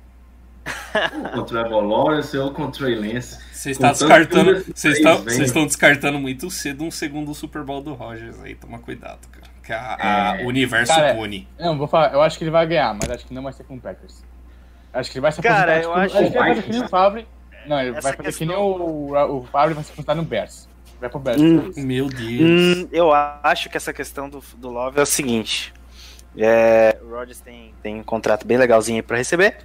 Ou 1.25 1.31
com 1.31 1.39
o 1.41 1.45
Trevor 1.45 1.83
Lawrence 1.85 2.37
ou 2.39 2.51
com 2.53 2.63
o 2.65 2.71
Trey 2.71 2.95
Lance. 2.95 3.39
Vocês 3.53 3.77
estão 3.77 3.91
tanto 3.91 3.99
descartando, 3.99 4.65
que 4.65 4.73
vocês 4.75 4.99
estão, 5.47 5.67
descartando 5.67 6.19
muito 6.19 6.51
cedo 6.51 6.85
um 6.85 6.91
segundo 6.91 7.35
Super 7.35 7.63
Bowl 7.63 7.83
do 7.83 7.95
Rogers 7.95 8.41
aí, 8.43 8.55
toma 8.55 8.79
cuidado, 8.79 9.21
cara. 9.31 9.47
Que 9.63 9.73
a, 9.73 9.97
a- 10.33 10.41
É. 10.41 10.45
o 10.45 10.49
universo 10.49 10.93
Cara, 10.95 11.15
pune. 11.15 11.47
Não, 11.59 11.77
vou 11.79 11.87
falar, 11.87 12.13
eu 12.13 12.23
acho 12.23 12.37
que 12.39 12.45
ele 12.45 12.51
vai 12.51 12.67
ganhar, 12.67 12.95
mas 12.95 13.11
acho 13.11 13.27
que 13.27 13.35
não 13.35 13.43
vai 13.43 13.53
ser 13.53 13.65
com 13.65 13.75
o 13.77 13.81
Packers. 13.81 14.23
Acho 14.93 15.11
que 15.11 15.19
ele 15.19 15.23
vai 15.23 15.33
se 15.33 15.43
Cara, 15.43 15.79
aposentar. 15.81 15.83
eu 15.83 15.91
tipo, 15.91 15.99
acho 16.01 16.15
que 16.17 16.19
ele 16.25 16.39
vai 16.39 16.49
que- 16.49 16.55
fazer 16.57 16.63
que 16.67 16.73
nem 16.79 16.83
o 16.85 16.89
Favre. 16.89 17.27
Não, 17.67 17.81
ele 17.81 17.91
Essa 17.91 18.01
vai 18.01 18.03
fazer 18.03 18.17
que 18.17 18.23
questão- 18.25 18.47
nem 18.47 18.57
o, 18.57 19.39
o 19.39 19.45
Favre 19.45 19.75
vai 19.75 19.85
se 19.85 19.93
aposentar 19.93 20.15
no 20.15 20.23
Bears. 20.23 20.69
Vai 21.05 21.11
pro 21.11 21.19
Bears. 21.21 21.41
Hum. 21.43 21.71
Meu 21.77 22.09
Deus. 22.09 22.41
Hum, 22.41 22.89
eu 22.91 23.13
acho 23.13 23.69
que 23.69 23.77
essa 23.77 23.93
questão 23.93 24.27
do, 24.31 24.43
do 24.57 24.71
Love 24.71 24.99
é 24.99 25.03
o 25.03 25.07
seguinte. 25.07 25.71
É, 26.37 26.97
o 27.03 27.11
Rodgers 27.11 27.41
tem, 27.41 27.75
tem 27.83 27.97
um 28.01 28.03
contrato 28.03 28.47
bem 28.47 28.57
legalzinho 28.57 28.97
aí 28.97 29.03
pra 29.03 29.19
receber. 29.19 29.59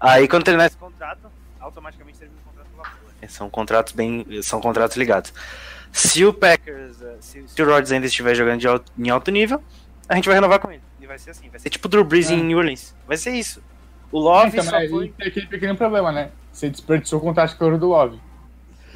Aí 0.00 0.26
quando 0.26 0.42
terminar 0.44 0.66
esse 0.66 0.76
contrato, 0.76 1.30
automaticamente 1.60 2.18
termina 2.18 2.40
o 2.40 2.48
contrato 2.50 2.68
do 2.72 2.76
Love. 2.78 3.28
São 3.32 3.48
contratos 3.48 3.92
bem. 3.92 4.26
São 4.42 4.60
contratos 4.60 4.96
ligados. 4.96 5.32
Se 5.92 6.24
o 6.24 6.32
Packers. 6.34 7.00
eh, 7.00 7.16
Se, 7.20 7.44
se 7.46 7.62
o 7.62 7.64
Rodgers 7.66 7.92
ainda 7.92 8.06
estiver 8.06 8.34
jogando 8.34 8.58
de 8.58 8.66
alto- 8.66 8.90
em 8.98 9.08
alto 9.08 9.30
nível, 9.30 9.62
a 10.08 10.16
gente 10.16 10.24
vai 10.26 10.34
renovar 10.34 10.58
com 10.58 10.72
ele. 10.72 10.82
E 11.00 11.06
vai 11.06 11.16
ser 11.18 11.30
assim. 11.30 11.48
Vai 11.48 11.60
ser 11.60 11.70
tipo 11.70 11.86
o 11.86 11.90
Drew 11.90 12.02
Brees 12.04 12.28
É. 12.28 12.34
em 12.34 12.42
New 12.42 12.58
Orleans. 12.58 12.92
Vai 13.06 13.16
ser 13.16 13.30
isso. 13.30 13.62
O 14.10 14.18
Love 14.18 14.48
Então, 14.48 14.64
só 14.64 14.72
mas 14.72 14.90
foi. 14.90 15.14
aquele 15.20 15.46
pequeno 15.46 15.76
problema, 15.76 16.10
né? 16.10 16.30
Você 16.52 16.68
desperdiçou 16.68 17.20
o 17.20 17.22
contrato 17.22 17.50
de 17.52 17.56
calor 17.56 17.78
do 17.78 17.86
Love. 17.88 18.18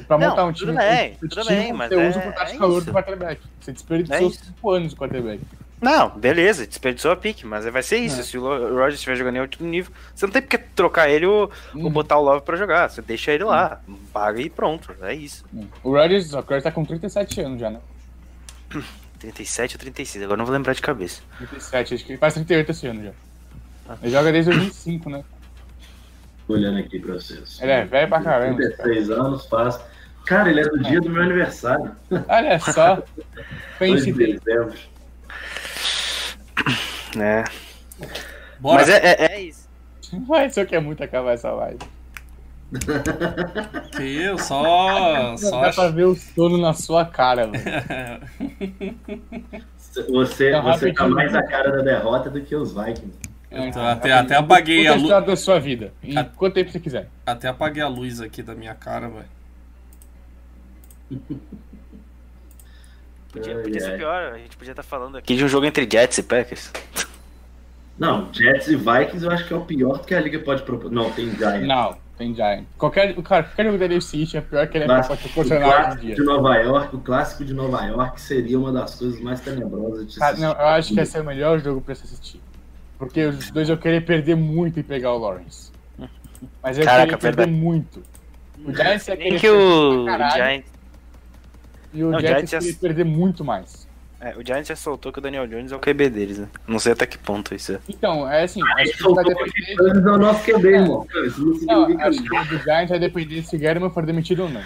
Pra 0.05 0.17
Não, 0.17 0.29
montar 0.29 0.45
um 0.45 0.53
tudo 0.53 0.67
time 0.67 0.77
bem, 0.77 1.13
competitivo, 1.13 1.29
tudo 1.29 1.45
bem, 1.47 1.73
mas 1.73 1.89
você 1.89 1.95
é- 1.95 2.09
usa 2.09 2.19
o 2.19 2.21
de 2.21 2.27
é 2.27 2.57
calor 2.57 2.83
do 2.83 2.91
quarterback. 2.93 3.41
Você 3.59 3.71
É 3.71 3.73
desperdiçou 3.73 4.27
isso. 4.29 4.45
5 4.45 4.71
anos 4.71 4.93
do 4.93 4.99
quarterback. 4.99 5.41
Não, 5.81 6.09
beleza, 6.09 6.65
desperdiçou 6.65 7.11
a 7.11 7.15
pique, 7.15 7.45
mas 7.45 7.65
vai 7.65 7.83
ser 7.83 7.97
isso. 7.97 8.19
É. 8.19 8.23
Se 8.23 8.37
o 8.37 8.41
Rodgers 8.75 8.95
estiver 8.95 9.15
jogando 9.15 9.35
em 9.35 9.41
outro 9.41 9.63
nível, 9.65 9.91
você 10.13 10.25
não 10.25 10.33
tem 10.33 10.41
porque 10.41 10.57
trocar 10.57 11.07
ele 11.09 11.25
ou, 11.25 11.51
ou 11.75 11.81
Uhum. 11.83 11.89
botar 11.91 12.17
o 12.17 12.23
Love 12.23 12.43
pra 12.43 12.57
jogar. 12.57 12.89
Você 12.89 13.01
deixa 13.01 13.31
ele 13.31 13.43
lá, 13.43 13.79
paga 14.11 14.41
e 14.41 14.49
pronto. 14.49 14.95
É 15.01 15.13
isso. 15.13 15.45
O 15.83 15.91
Rodgers, 15.91 16.33
o 16.33 16.37
Rodgers 16.37 16.63
tá 16.63 16.71
com 16.71 16.83
37 16.83 17.41
anos 17.41 17.59
já, 17.59 17.69
né? 17.69 17.79
37 19.19 19.75
ou 19.75 19.79
36, 19.79 20.23
agora 20.23 20.37
não 20.37 20.45
vou 20.45 20.53
lembrar 20.53 20.73
de 20.73 20.81
cabeça. 20.81 21.21
37, 21.39 21.93
acho 21.95 22.05
que 22.05 22.11
ele 22.13 22.19
faz 22.19 22.33
38 22.35 22.71
esse 22.71 22.87
ano 22.87 23.03
já. 23.03 23.95
Ele 24.01 24.11
joga 24.11 24.31
desde 24.31 24.51
2005, 24.51 25.09
né? 25.09 25.23
Olhando 26.47 26.79
aqui 26.79 26.99
pra 26.99 27.15
vocês. 27.15 27.59
Ele 27.61 27.71
é 27.71 27.85
velho 27.85 28.07
pra 28.07 28.21
caramba. 28.21 28.55
36 28.57 29.09
anos, 29.11 29.45
faz. 29.47 29.79
Cara, 30.25 30.49
ele 30.49 30.61
é 30.61 30.63
do 30.63 30.79
dia 30.79 30.99
do 31.01 31.09
meu 31.09 31.21
aniversário. 31.23 31.91
Olha 32.27 32.59
só. 32.59 32.95
2 32.95 33.05
Pense 33.79 34.05
de 34.05 34.13
dele. 34.13 34.39
dezembro. 34.45 34.77
né? 37.15 37.43
Bora. 38.59 38.79
Mas 38.81 38.89
é, 38.89 38.97
é, 38.97 39.25
é 39.33 39.41
isso. 39.41 39.67
Mas 40.27 40.55
eu 40.57 40.65
quero 40.65 40.81
muito 40.81 41.03
acabar 41.03 41.33
essa 41.33 41.51
live. 41.51 41.79
Que 43.95 44.21
eu 44.23 44.37
só. 44.37 45.37
só 45.37 45.61
Dá 45.61 45.71
pra 45.71 45.89
ver 45.89 46.05
o 46.05 46.15
sono 46.15 46.57
na 46.57 46.73
sua 46.73 47.05
cara, 47.05 47.47
mano. 47.47 47.59
Você, 50.09 50.49
Então, 50.49 50.63
você 50.63 50.93
tá 50.93 51.07
mais 51.07 51.33
a 51.33 51.43
cara 51.43 51.71
da 51.71 51.81
derrota 51.81 52.29
do 52.29 52.41
que 52.41 52.55
os 52.55 52.73
Vikings. 52.73 53.17
Então, 53.65 53.85
até- 53.87 54.11
até 54.11 54.35
apaguei 54.35 54.87
a 54.87 54.95
luz. 54.95 55.09
da 55.25 55.35
sua 55.35 55.59
vida. 55.59 55.93
Em 56.03 56.17
Ah. 56.17 56.23
quanto 56.23 56.53
tempo 56.53 56.71
você 56.71 56.79
quiser. 56.79 57.09
Até 57.25 57.47
apaguei 57.47 57.81
a 57.81 57.87
luz 57.87 58.19
aqui 58.21 58.41
da 58.43 58.53
minha 58.55 58.75
cara, 58.75 59.09
velho. 59.09 59.25
Podia, 63.31 63.55
podia 63.59 63.79
ser 63.79 63.97
pior, 63.97 64.33
a 64.33 64.37
gente 64.37 64.57
podia 64.57 64.71
estar 64.71 64.83
falando 64.83 65.17
aqui 65.17 65.35
de 65.35 65.43
um 65.43 65.47
jogo 65.47 65.65
entre 65.65 65.87
Jets 65.89 66.17
e 66.17 66.23
Packers. 66.23 66.71
Não, 67.99 68.31
Jets 68.33 68.67
e 68.67 68.75
Vikings 68.75 69.23
eu 69.25 69.31
acho 69.31 69.45
que 69.47 69.53
é 69.53 69.57
o 69.57 69.61
pior 69.65 70.05
que 70.05 70.13
a 70.15 70.19
liga 70.21 70.39
pode 70.39 70.63
propor. 70.63 70.91
Não, 70.91 71.11
tem 71.11 71.29
Giants. 71.35 71.67
Não, 71.67 71.97
tem 72.17 72.33
Giant. 72.33 72.63
Qualquer, 72.77 73.13
cara, 73.23 73.43
qualquer 73.43 73.65
jogo 73.65 73.77
da 73.77 73.85
NFC 73.85 74.17
East 74.21 74.35
é 74.35 74.41
pior 74.41 74.67
que 74.67 74.77
ele 74.77 74.83
é 74.85 74.87
pra 74.87 74.99
o 75.01 75.03
clássico 75.07 76.01
dia. 76.05 76.15
de 76.15 76.23
Nova 76.23 76.55
York, 76.57 76.95
o 76.95 76.99
clássico 76.99 77.45
de 77.45 77.53
Nova 77.53 77.83
York 77.85 78.21
seria 78.21 78.57
uma 78.59 78.71
das 78.71 78.95
coisas 78.95 79.19
mais 79.19 79.39
tenebrosas 79.41 80.05
de 80.07 80.13
se 80.13 80.19
Cara, 80.19 80.31
assistir. 80.33 80.47
não, 80.47 80.53
eu 80.61 80.67
acho 80.67 80.93
que 80.93 80.99
esse 80.99 81.17
é 81.17 81.21
o 81.21 81.25
melhor 81.25 81.59
jogo 81.59 81.81
pra 81.81 81.95
se 81.95 82.03
assistir. 82.03 82.39
Porque 82.97 83.25
os 83.25 83.51
dois 83.51 83.69
eu 83.69 83.77
queria 83.77 84.01
perder 84.01 84.35
muito 84.35 84.79
e 84.79 84.83
pegar 84.83 85.13
o 85.13 85.17
Lawrence. 85.19 85.71
Mas 86.61 86.77
eu 86.77 86.83
Caraca, 86.85 87.03
queria 87.05 87.17
perder 87.17 87.45
verdade. 87.45 87.51
muito. 87.63 88.03
O 88.65 88.73
Giants 88.75 89.07
é 89.09 89.15
que 89.37 89.49
o, 89.49 90.03
o. 90.03 90.05
Giants, 90.33 90.65
E 91.93 92.03
o 92.03 92.09
Não, 92.11 92.17
o 92.17 92.21
Giants 92.21 92.53
é- 92.53 92.59
queria 92.59 92.73
perder 92.75 93.05
muito 93.05 93.45
mais. 93.45 93.87
é, 94.19 94.35
o 94.35 94.45
Giants 94.45 94.67
já 94.67 94.75
soltou 94.75 95.11
que 95.13 95.19
o 95.19 95.21
Daniel 95.21 95.47
Jones 95.47 95.71
é 95.71 95.75
o 95.75 95.79
QB 95.79 96.09
deles, 96.09 96.39
né? 96.39 96.47
Não 96.67 96.79
sei 96.79 96.93
até 96.93 97.05
que 97.05 97.17
ponto 97.19 97.53
isso 97.53 97.73
é. 97.73 97.79
Então, 97.87 98.29
é 98.29 98.43
assim, 98.43 98.61
Ele 98.61 98.81
acho 98.91 98.97
que 98.97 99.13
vai 99.13 99.23
depender. 99.23 99.81
o 99.81 99.87
é 100.09 100.11
o 100.11 100.17
nosso 100.17 100.43
QB, 100.43 100.67
irmão. 100.67 101.07
Não 101.13 101.29
significa 101.31 101.73
Não, 101.75 102.01
acho 102.01 102.23
que 102.23 102.35
o 102.35 102.45
do 102.45 102.57
Giants 102.63 102.89
vai 102.89 102.99
depender 102.99 103.43
se 103.43 103.55
o 103.55 103.59
Guerrero 103.59 103.89
for 103.91 104.05
demitido 104.05 104.43
ou 104.43 104.49
não. 104.49 104.61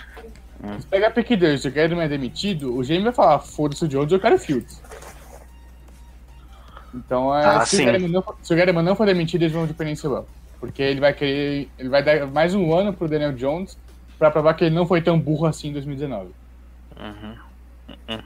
Hum. 0.63 0.79
Se 0.79 0.87
pegar 0.87 1.11
pick 1.11 1.35
2 1.37 1.65
e 1.65 1.67
o 1.67 1.71
Guerrero 1.71 1.99
é 1.99 2.07
demitido, 2.07 2.77
o 2.77 2.81
GM 2.83 3.03
vai 3.03 3.13
falar, 3.13 3.39
foda-se 3.39 3.83
o 3.83 3.87
Jones, 3.87 4.11
eu 4.11 4.19
quero 4.19 4.35
o 4.35 4.39
Fields. 4.39 4.81
Então, 6.93 7.35
é, 7.35 7.45
Ah, 7.45 7.65
se, 7.65 7.81
o 7.83 8.07
não, 8.09 8.21
for- 8.21 8.37
se 8.41 8.53
o 8.53 8.73
não 8.83 8.95
for 8.95 9.05
demitido, 9.05 9.43
eles 9.43 9.53
vão 9.53 9.65
de 9.65 9.73
Peninsula. 9.73 10.25
Porque 10.59 10.81
ele 10.81 10.99
vai 10.99 11.13
querer. 11.13 11.69
Ele 11.79 11.89
vai 11.89 12.03
dar 12.03 12.27
mais 12.27 12.53
um 12.53 12.73
ano 12.73 12.93
pro 12.93 13.07
Daniel 13.07 13.33
Jones 13.33 13.77
pra 14.19 14.29
provar 14.29 14.53
que 14.53 14.65
ele 14.65 14.75
não 14.75 14.85
foi 14.85 15.01
tão 15.01 15.19
burro 15.19 15.47
assim 15.47 15.69
em 15.69 15.73
2019. 15.73 16.29
Uhum. 16.99 17.35
Uhum. 18.09 18.19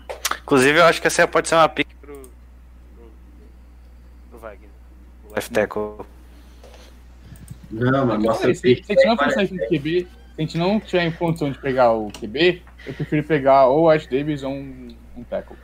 Inclusive, 0.43 0.79
eu 0.79 0.83
acho 0.85 0.99
que 0.99 1.07
essa 1.07 1.25
pode 1.27 1.47
ser 1.47 1.55
uma 1.55 1.69
pick 1.69 1.87
pro, 2.01 2.13
pro, 2.13 3.11
pro 4.31 4.39
Wagner. 4.39 4.69
O 5.29 5.33
left 5.33 5.53
tackle. 5.53 6.05
Não, 7.71 8.05
mas 8.05 8.19
mostra 8.21 8.53
se, 8.53 8.59
se 8.75 8.91
a 8.91 8.93
gente 8.93 9.05
não 9.05 9.15
o 9.15 9.69
QB, 9.69 10.01
se 10.01 10.07
a 10.37 10.41
gente 10.41 10.57
não 10.57 10.79
tiver 10.79 11.03
em 11.05 11.11
condição 11.11 11.51
de 11.51 11.57
pegar 11.57 11.93
o 11.93 12.11
QB, 12.11 12.61
eu 12.85 12.93
prefiro 12.93 13.23
pegar 13.25 13.67
ou 13.67 13.83
o 13.83 13.89
Ash 13.89 14.05
Davis 14.07 14.43
ou 14.43 14.51
um, 14.51 14.95
um 15.17 15.23
tackle. 15.23 15.57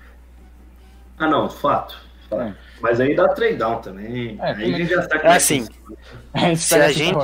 Ah, 1.19 1.27
não, 1.27 1.49
fato. 1.49 2.01
fato. 2.29 2.41
É. 2.41 2.70
Mas 2.81 2.99
aí 2.99 3.15
dá 3.15 3.27
trade 3.29 3.55
down 3.57 3.81
também. 3.81 4.37
É, 4.41 4.43
aí 4.45 4.51
a 4.51 4.53
também. 4.55 4.75
gente 4.77 4.89
já 4.89 5.01
sabe 5.03 5.25
É 5.27 5.27
assim, 5.35 5.67
A 6.33 6.39
gente 6.49 6.59
Se 6.61 6.75
a 6.75 6.91
gente-. 6.91 7.15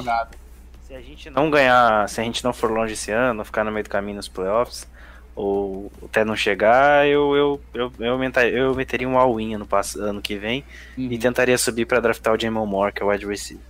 Se 0.88 0.96
a 0.96 1.02
gente 1.02 1.30
não 1.30 1.50
ganhar, 1.50 2.08
se 2.08 2.22
a 2.22 2.24
gente 2.24 2.44
não 2.44 2.54
for 2.54 2.72
longe 2.72 2.94
esse 2.94 3.12
ano, 3.12 3.44
ficar 3.44 3.64
no 3.66 3.72
meio 3.72 3.84
do 3.84 3.90
caminho 3.90 4.16
nos 4.16 4.30
playoffs, 4.30 4.88
ou 5.36 5.92
até 6.06 6.24
não 6.24 6.36
chegar, 6.36 7.06
eu, 7.06 7.36
eu, 7.36 7.62
eu, 7.74 7.92
eu, 8.00 8.12
aumentaria- 8.14 8.58
eu 8.58 8.74
meteria 8.74 9.08
um 9.08 9.18
all-in 9.18 9.54
ano, 9.56 9.68
ano 10.00 10.22
que 10.22 10.36
vem 10.38 10.64
Uhum. 10.98 11.10
e 11.12 11.18
tentaria 11.18 11.58
subir 11.58 11.86
pra 11.86 12.00
draftar 12.00 12.34
o 12.34 12.40
Jamon 12.40 12.66
Moore, 12.66 12.94
que 12.94 13.04
é 13.04 13.06
o 13.06 13.10
wide 13.10 13.26
receiver. 13.26 13.62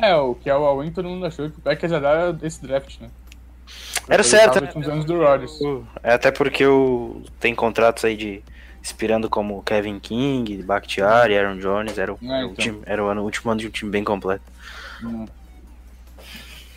É, 0.00 0.14
o 0.16 0.34
que 0.34 0.48
é 0.50 0.56
o 0.56 0.64
All-In, 0.64 0.90
todo 0.90 1.08
mundo 1.08 1.24
achou 1.26 1.50
que 1.50 1.58
o 1.58 1.60
Packers 1.62 1.92
ia 1.92 2.00
dar 2.00 2.36
esse 2.42 2.62
draft, 2.62 2.98
né? 3.00 3.08
Era 4.08 4.22
certo, 4.22 4.54
né? 4.56 4.60
nos 4.60 4.68
últimos 4.76 4.88
anos 4.88 5.04
do 5.04 5.18
Rodgers. 5.18 5.58
É 6.02 6.12
até 6.14 6.30
porque 6.30 6.66
o, 6.66 7.22
tem 7.38 7.54
contratos 7.54 8.04
aí 8.04 8.16
de 8.16 8.42
inspirando 8.82 9.28
como 9.28 9.62
Kevin 9.62 9.98
King, 9.98 10.62
Bakhtiari, 10.62 11.36
Aaron 11.36 11.58
Jones, 11.58 11.98
era 11.98 12.12
o, 12.12 12.18
É, 12.22 12.26
era 12.26 12.46
o 12.46 12.50
então. 12.52 12.64
time, 12.64 12.80
era 12.86 13.04
o 13.04 13.08
ano- 13.08 13.22
o 13.22 13.24
último 13.24 13.50
ano 13.50 13.60
de 13.60 13.66
um 13.66 13.70
time 13.70 13.90
bem 13.90 14.04
completo. 14.04 14.42
Hum. 15.02 15.26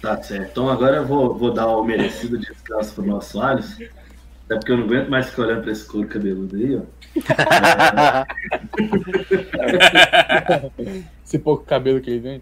Tá 0.01 0.21
certo. 0.21 0.49
Então 0.51 0.69
agora 0.69 0.97
eu 0.97 1.05
vou, 1.05 1.38
vou 1.38 1.53
dar 1.53 1.67
o 1.67 1.84
merecido 1.84 2.38
descanso 2.38 2.93
pro 2.95 3.05
nosso 3.05 3.41
Alisson. 3.41 3.84
Até 4.45 4.55
porque 4.55 4.71
eu 4.73 4.77
não 4.77 4.84
aguento 4.85 5.09
mais 5.09 5.30
ficar 5.30 5.43
olhando 5.43 5.61
pra 5.63 5.71
esse 5.71 5.85
couro 5.85 6.07
cabeludo 6.07 6.55
aí, 6.57 6.75
ó. 6.75 6.81
Esse 11.25 11.39
pouco 11.39 11.63
cabelo 11.63 12.01
que 12.01 12.09
ele 12.11 12.21
tem. 12.21 12.41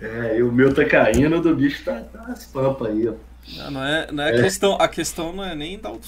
É, 0.00 0.38
e 0.38 0.42
o 0.42 0.52
meu 0.52 0.74
tá 0.74 0.84
caindo, 0.84 1.36
o 1.36 1.40
do 1.40 1.54
bicho 1.54 1.84
tá, 1.84 2.00
tá 2.12 2.24
as 2.28 2.44
pampas 2.46 2.88
aí, 2.88 3.08
ó. 3.08 3.14
Não, 3.54 3.70
não 3.70 3.84
é, 3.84 4.12
não 4.12 4.24
é, 4.24 4.36
É. 4.38 4.42
Questão, 4.42 4.76
a 4.80 4.88
questão 4.88 5.32
não 5.32 5.44
é 5.44 5.54
nem 5.54 5.78
dar 5.78 5.92
o, 5.92 6.00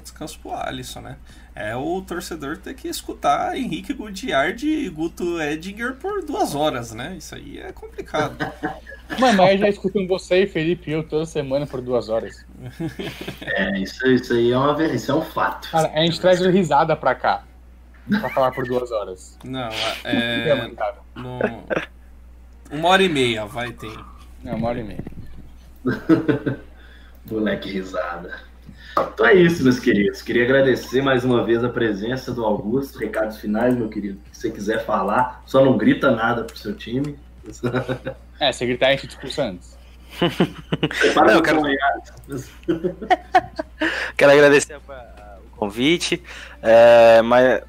descanso 0.00 0.38
pro 0.40 0.54
Alisson, 0.54 1.00
né? 1.00 1.16
É 1.54 1.76
o 1.76 2.00
torcedor 2.02 2.56
ter 2.58 2.74
que 2.74 2.88
escutar 2.88 3.56
Henrique 3.56 3.92
Goudiard 3.92 4.66
e 4.66 4.88
Guto 4.88 5.40
Edinger 5.40 5.94
por 5.94 6.24
duas 6.24 6.54
horas, 6.54 6.92
né? 6.92 7.14
Isso 7.16 7.34
aí 7.34 7.58
é 7.58 7.72
complicado. 7.72 8.36
Mano, 9.18 9.36
mas 9.38 9.52
eu 9.52 9.58
já 9.58 9.68
escutando 9.68 10.08
você 10.08 10.44
e 10.44 10.46
Felipe 10.46 10.90
e 10.90 10.94
eu 10.94 11.02
toda 11.06 11.26
semana 11.26 11.66
por 11.66 11.82
duas 11.82 12.08
horas. 12.08 12.46
É, 13.42 13.78
isso, 13.78 14.06
isso 14.06 14.32
aí 14.32 14.50
é, 14.50 14.56
uma, 14.56 14.82
isso 14.84 15.10
é 15.12 15.14
um 15.14 15.20
fato. 15.22 15.70
Cara, 15.70 15.90
a 15.94 16.00
gente 16.00 16.18
traz 16.20 16.40
risada 16.40 16.96
pra 16.96 17.14
cá. 17.14 17.44
Pra 18.08 18.30
falar 18.30 18.52
por 18.52 18.66
duas 18.66 18.90
horas. 18.90 19.38
Não, 19.44 19.68
É, 20.02 20.48
é. 20.48 20.70
no- 21.14 21.38
uma 22.70 22.88
hora 22.88 23.02
e 23.02 23.08
meia 23.08 23.44
vai 23.44 23.70
ter. 23.72 23.94
Não, 24.42 24.54
uma 24.56 24.68
hora 24.68 24.80
e 24.80 24.84
meia. 24.84 25.04
Moleque 27.30 27.70
risada. 27.70 28.40
Então 28.98 29.24
é 29.26 29.34
isso, 29.34 29.62
meus 29.62 29.78
queridos. 29.80 30.20
Queria 30.20 30.44
agradecer 30.44 31.00
mais 31.02 31.24
uma 31.24 31.42
vez 31.44 31.64
a 31.64 31.68
presença 31.68 32.32
do 32.32 32.44
Augusto. 32.44 32.98
Recados 32.98 33.38
finais, 33.38 33.74
meu 33.74 33.88
querido. 33.88 34.20
Se 34.32 34.42
você 34.42 34.50
quiser 34.50 34.84
falar, 34.84 35.42
só 35.46 35.64
não 35.64 35.78
grita 35.78 36.10
nada 36.10 36.44
pro 36.44 36.56
seu 36.58 36.74
time. 36.74 37.16
É, 38.38 38.52
se 38.52 38.66
gritar 38.66 38.88
a 38.88 38.90
gente 38.92 39.08
expulsa 39.08 39.44
antes. 39.44 39.78
Prepara 41.00 41.28
Não, 41.28 41.34
eu 41.38 41.42
quero-. 41.42 41.62
Quero 44.16 44.32
agradecer 44.32 44.74
a- 44.74 44.92
a- 44.92 45.38
o 45.46 45.56
convite. 45.56 46.22
É, 46.62 47.22
mais, 47.22 47.62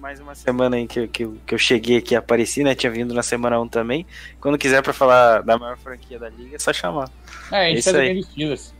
mais 0.00 0.20
uma 0.20 0.34
semana 0.34 0.76
aí 0.76 0.86
que, 0.86 1.00
eu- 1.00 1.08
que, 1.08 1.26
que 1.46 1.54
eu 1.54 1.58
cheguei 1.58 1.98
aqui 1.98 2.14
e 2.14 2.16
apareci, 2.16 2.64
né? 2.64 2.74
Tinha 2.74 2.90
vindo 2.90 3.12
na 3.14 3.22
semana 3.22 3.60
1 3.60 3.68
também. 3.68 4.06
Quando 4.40 4.56
quiser 4.58 4.82
pra 4.82 4.92
falar 4.92 5.42
da 5.42 5.58
maior 5.58 5.76
franquia 5.76 6.18
da 6.18 6.28
liga, 6.30 6.56
é 6.56 6.58
só 6.58 6.72
chamar. 6.72 7.10
É, 7.50 7.66
a 7.66 7.68
gente 7.68 7.78
Isso 7.80 7.90
faz 7.92 8.00
aí. 8.02 8.22
Steelers. 8.22 8.74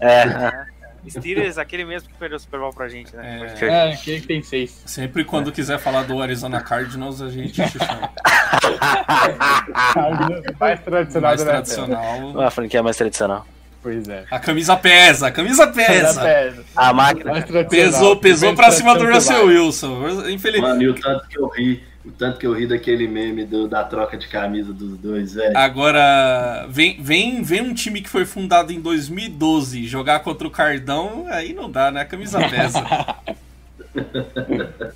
É, 0.00 0.22
aham. 0.22 0.66
Steelers, 1.08 1.58
aquele 1.58 1.84
mesmo 1.84 2.08
que 2.08 2.14
perdeu 2.16 2.36
o 2.36 2.40
Super 2.40 2.60
Bowl 2.60 2.72
pra 2.72 2.88
gente, 2.88 3.14
né? 3.16 3.54
É, 3.60 3.64
é 3.66 3.92
aquele 3.92 4.20
que 4.20 4.26
tem 4.26 4.42
seis. 4.42 4.82
Sempre 4.84 5.24
quando 5.24 5.50
quiser 5.52 5.78
falar 5.78 6.02
do 6.02 6.20
Arizona 6.20 6.60
Cardinals, 6.60 7.22
a 7.22 7.30
gente 7.30 7.52
te 7.52 7.78
chama. 7.78 8.10
mais 10.60 10.80
tradicional. 10.80 11.30
Mais 11.30 11.42
tradicional. 11.42 12.40
A 12.42 12.50
franquia 12.50 12.82
mais 12.82 12.96
tradicional. 12.96 13.46
Pois 13.80 14.08
é. 14.08 14.24
A 14.30 14.38
camisa 14.40 14.76
pesa, 14.76 15.28
a 15.28 15.30
camisa 15.30 15.66
pesa. 15.68 16.20
pesa. 16.20 16.64
A 16.74 16.92
máquina. 16.92 17.42
Pesou, 17.70 18.16
pesou 18.16 18.54
pra 18.54 18.70
cima 18.70 18.98
do 18.98 19.06
Russell 19.06 19.46
Wilson. 19.46 20.28
Infelizmente. 20.28 20.60
Mano, 20.60 20.82
e 20.82 20.88
o 20.88 20.94
tanto 20.94 21.28
que 21.28 21.38
eu 21.38 21.48
ri, 21.48 21.82
o 22.08 22.12
tanto 22.12 22.38
que 22.38 22.46
eu 22.46 22.52
ri 22.52 22.66
daquele 22.66 23.06
meme 23.06 23.44
do, 23.44 23.68
da 23.68 23.84
troca 23.84 24.16
de 24.16 24.26
camisa 24.28 24.72
dos 24.72 24.96
dois, 24.98 25.34
velho. 25.34 25.56
Agora, 25.56 26.66
vem, 26.68 27.00
vem, 27.00 27.42
vem 27.42 27.60
um 27.62 27.74
time 27.74 28.00
que 28.00 28.08
foi 28.08 28.24
fundado 28.24 28.72
em 28.72 28.80
2012 28.80 29.86
jogar 29.86 30.20
contra 30.20 30.48
o 30.48 30.50
Cardão, 30.50 31.26
aí 31.28 31.52
não 31.52 31.70
dá, 31.70 31.90
né? 31.90 32.00
A 32.00 32.06
camisa 32.06 32.38
pesa. 32.48 32.82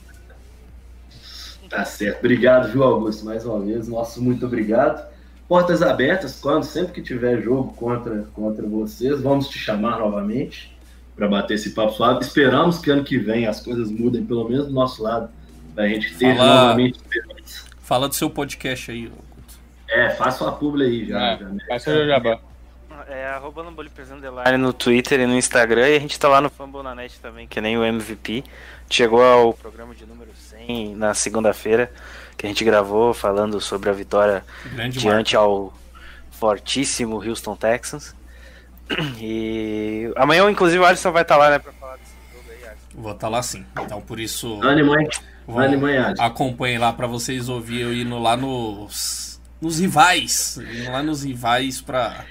tá 1.69 1.85
certo. 1.85 2.19
Obrigado, 2.19 2.73
viu, 2.73 2.83
Augusto, 2.83 3.25
mais 3.25 3.45
uma 3.45 3.61
vez. 3.61 3.87
Nosso 3.89 4.23
muito 4.23 4.47
obrigado 4.47 5.13
portas 5.53 5.83
abertas, 5.83 6.41
quando 6.41 6.65
sempre 6.65 6.93
que 6.95 7.03
tiver 7.03 7.43
jogo 7.43 7.75
contra, 7.75 8.25
contra 8.33 8.67
vocês, 8.67 9.21
vamos 9.21 9.49
te 9.49 9.59
chamar 9.59 9.99
novamente 9.99 10.75
para 11.15 11.29
bater 11.29 11.53
esse 11.57 11.75
papo 11.75 11.93
suave. 11.93 12.25
Esperamos 12.25 12.79
que 12.79 12.91
ano 12.91 13.05
que 13.05 13.19
vem 13.19 13.47
as 13.47 13.61
coisas 13.61 13.91
mudem, 13.91 14.25
pelo 14.25 14.49
menos 14.49 14.69
do 14.69 14.73
nosso 14.73 15.03
lado, 15.03 15.29
para 15.75 15.85
a 15.85 15.89
gente 15.89 16.15
ter 16.17 16.37
Fala... 16.37 16.55
novamente 16.55 16.97
esperança. 16.97 17.65
Fala 17.83 18.09
do 18.09 18.15
seu 18.15 18.31
podcast 18.31 18.91
aí, 18.91 19.13
É, 19.89 20.11
faça 20.11 20.45
uma 20.45 20.53
publi 20.53 20.85
aí 20.85 21.07
já. 21.07 21.33
É, 21.33 21.39
já 21.39 21.49
né? 21.49 21.65
Faça 21.69 21.91
o 21.91 22.07
jabá. 22.07 22.39
É 23.09 23.27
arroba 23.27 23.63
no 23.65 23.73
no 24.59 24.73
Twitter 24.73 25.21
e 25.21 25.27
no 25.27 25.37
Instagram 25.37 25.89
e 25.89 25.97
a 25.97 25.99
gente 25.99 26.19
tá 26.19 26.29
lá 26.29 26.41
no 26.41 26.49
Fambonanet 26.49 27.19
também, 27.21 27.47
que 27.47 27.61
nem 27.61 27.77
o 27.77 27.85
MVP. 27.85 28.45
Chegou 28.89 29.23
ao 29.23 29.53
programa 29.55 29.95
de 29.95 30.07
número 30.07 30.31
100 30.35 30.95
na 30.95 31.13
segunda-feira 31.13 31.91
que 32.37 32.47
a 32.47 32.49
gente 32.49 32.65
gravou 32.65 33.13
falando 33.13 33.61
sobre 33.61 33.91
a 33.91 33.93
vitória 33.93 34.45
Grande 34.73 34.99
diante 34.99 35.35
marca. 35.35 35.49
ao 35.49 35.73
fortíssimo 36.31 37.17
Houston 37.23 37.57
Texans. 37.57 38.15
E 39.21 40.13
amanhã, 40.17 40.51
inclusive, 40.51 40.83
o 40.83 40.85
Alisson 40.85 41.13
vai 41.13 41.23
estar 41.23 41.37
tá 41.37 41.41
lá, 41.41 41.51
né, 41.51 41.59
pra 41.59 41.73
falar 41.73 41.97
desse 41.97 42.13
jogo 42.33 42.51
aí, 42.51 42.69
Alisson. 42.69 42.87
Vou 42.95 43.13
estar 43.13 43.27
tá 43.27 43.29
lá 43.29 43.43
sim. 43.43 43.65
Então, 43.81 44.01
por 44.01 44.19
isso. 44.19 44.59
Mãe. 44.59 45.09
Dani, 45.47 45.77
mãe, 45.77 45.97
Acompanhe 46.19 46.79
lá 46.79 46.93
para 46.93 47.07
vocês 47.07 47.49
ouvir 47.49 47.81
eu 47.81 47.95
indo 47.95 48.19
lá 48.19 48.37
nos, 48.37 49.41
nos 49.61 49.81
rivais. 49.81 50.59
Indo 50.59 50.91
lá 50.91 51.03
nos 51.03 51.25
rivais 51.25 51.81
pra, 51.81 52.25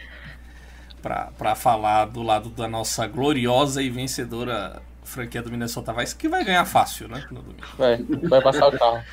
pra, 1.01 1.29
pra 1.37 1.55
falar 1.55 2.05
do 2.05 2.23
lado 2.23 2.49
da 2.49 2.67
nossa 2.67 3.05
gloriosa 3.07 3.81
e 3.81 3.89
vencedora 3.89 4.81
franquia 5.03 5.41
do 5.41 5.51
Minnesota 5.51 5.91
Vice, 5.93 6.15
que 6.15 6.29
vai 6.29 6.43
ganhar 6.43 6.63
fácil, 6.65 7.07
né? 7.09 7.25
No 7.29 7.41
domingo. 7.41 7.67
Vai, 7.77 7.97
vai 7.97 8.41
passar 8.41 8.67
o 8.67 8.71
carro. 8.71 9.03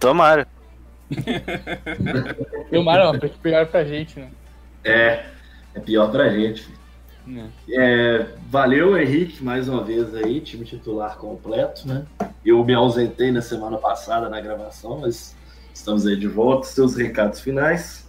Tomara. 0.00 0.48
Tomara, 2.72 3.04
não, 3.04 3.18
porque 3.18 3.36
pior 3.42 3.66
pra 3.66 3.84
gente, 3.84 4.18
né? 4.18 4.30
É, 4.82 5.26
é 5.74 5.80
pior 5.80 6.10
pra 6.10 6.30
gente. 6.30 6.66
É. 7.28 7.48
é, 7.72 8.26
valeu, 8.48 8.96
Henrique, 8.96 9.42
mais 9.42 9.68
uma 9.68 9.82
vez 9.82 10.14
aí, 10.14 10.40
time 10.40 10.64
titular 10.64 11.16
completo, 11.16 11.86
né? 11.86 12.06
Eu 12.46 12.64
me 12.64 12.72
ausentei 12.72 13.32
na 13.32 13.42
semana 13.42 13.76
passada 13.76 14.28
na 14.28 14.40
gravação, 14.40 15.00
mas 15.00 15.34
estamos 15.74 16.06
aí 16.06 16.16
de 16.16 16.28
volta. 16.28 16.68
Seus 16.68 16.94
recados 16.94 17.40
finais. 17.40 18.06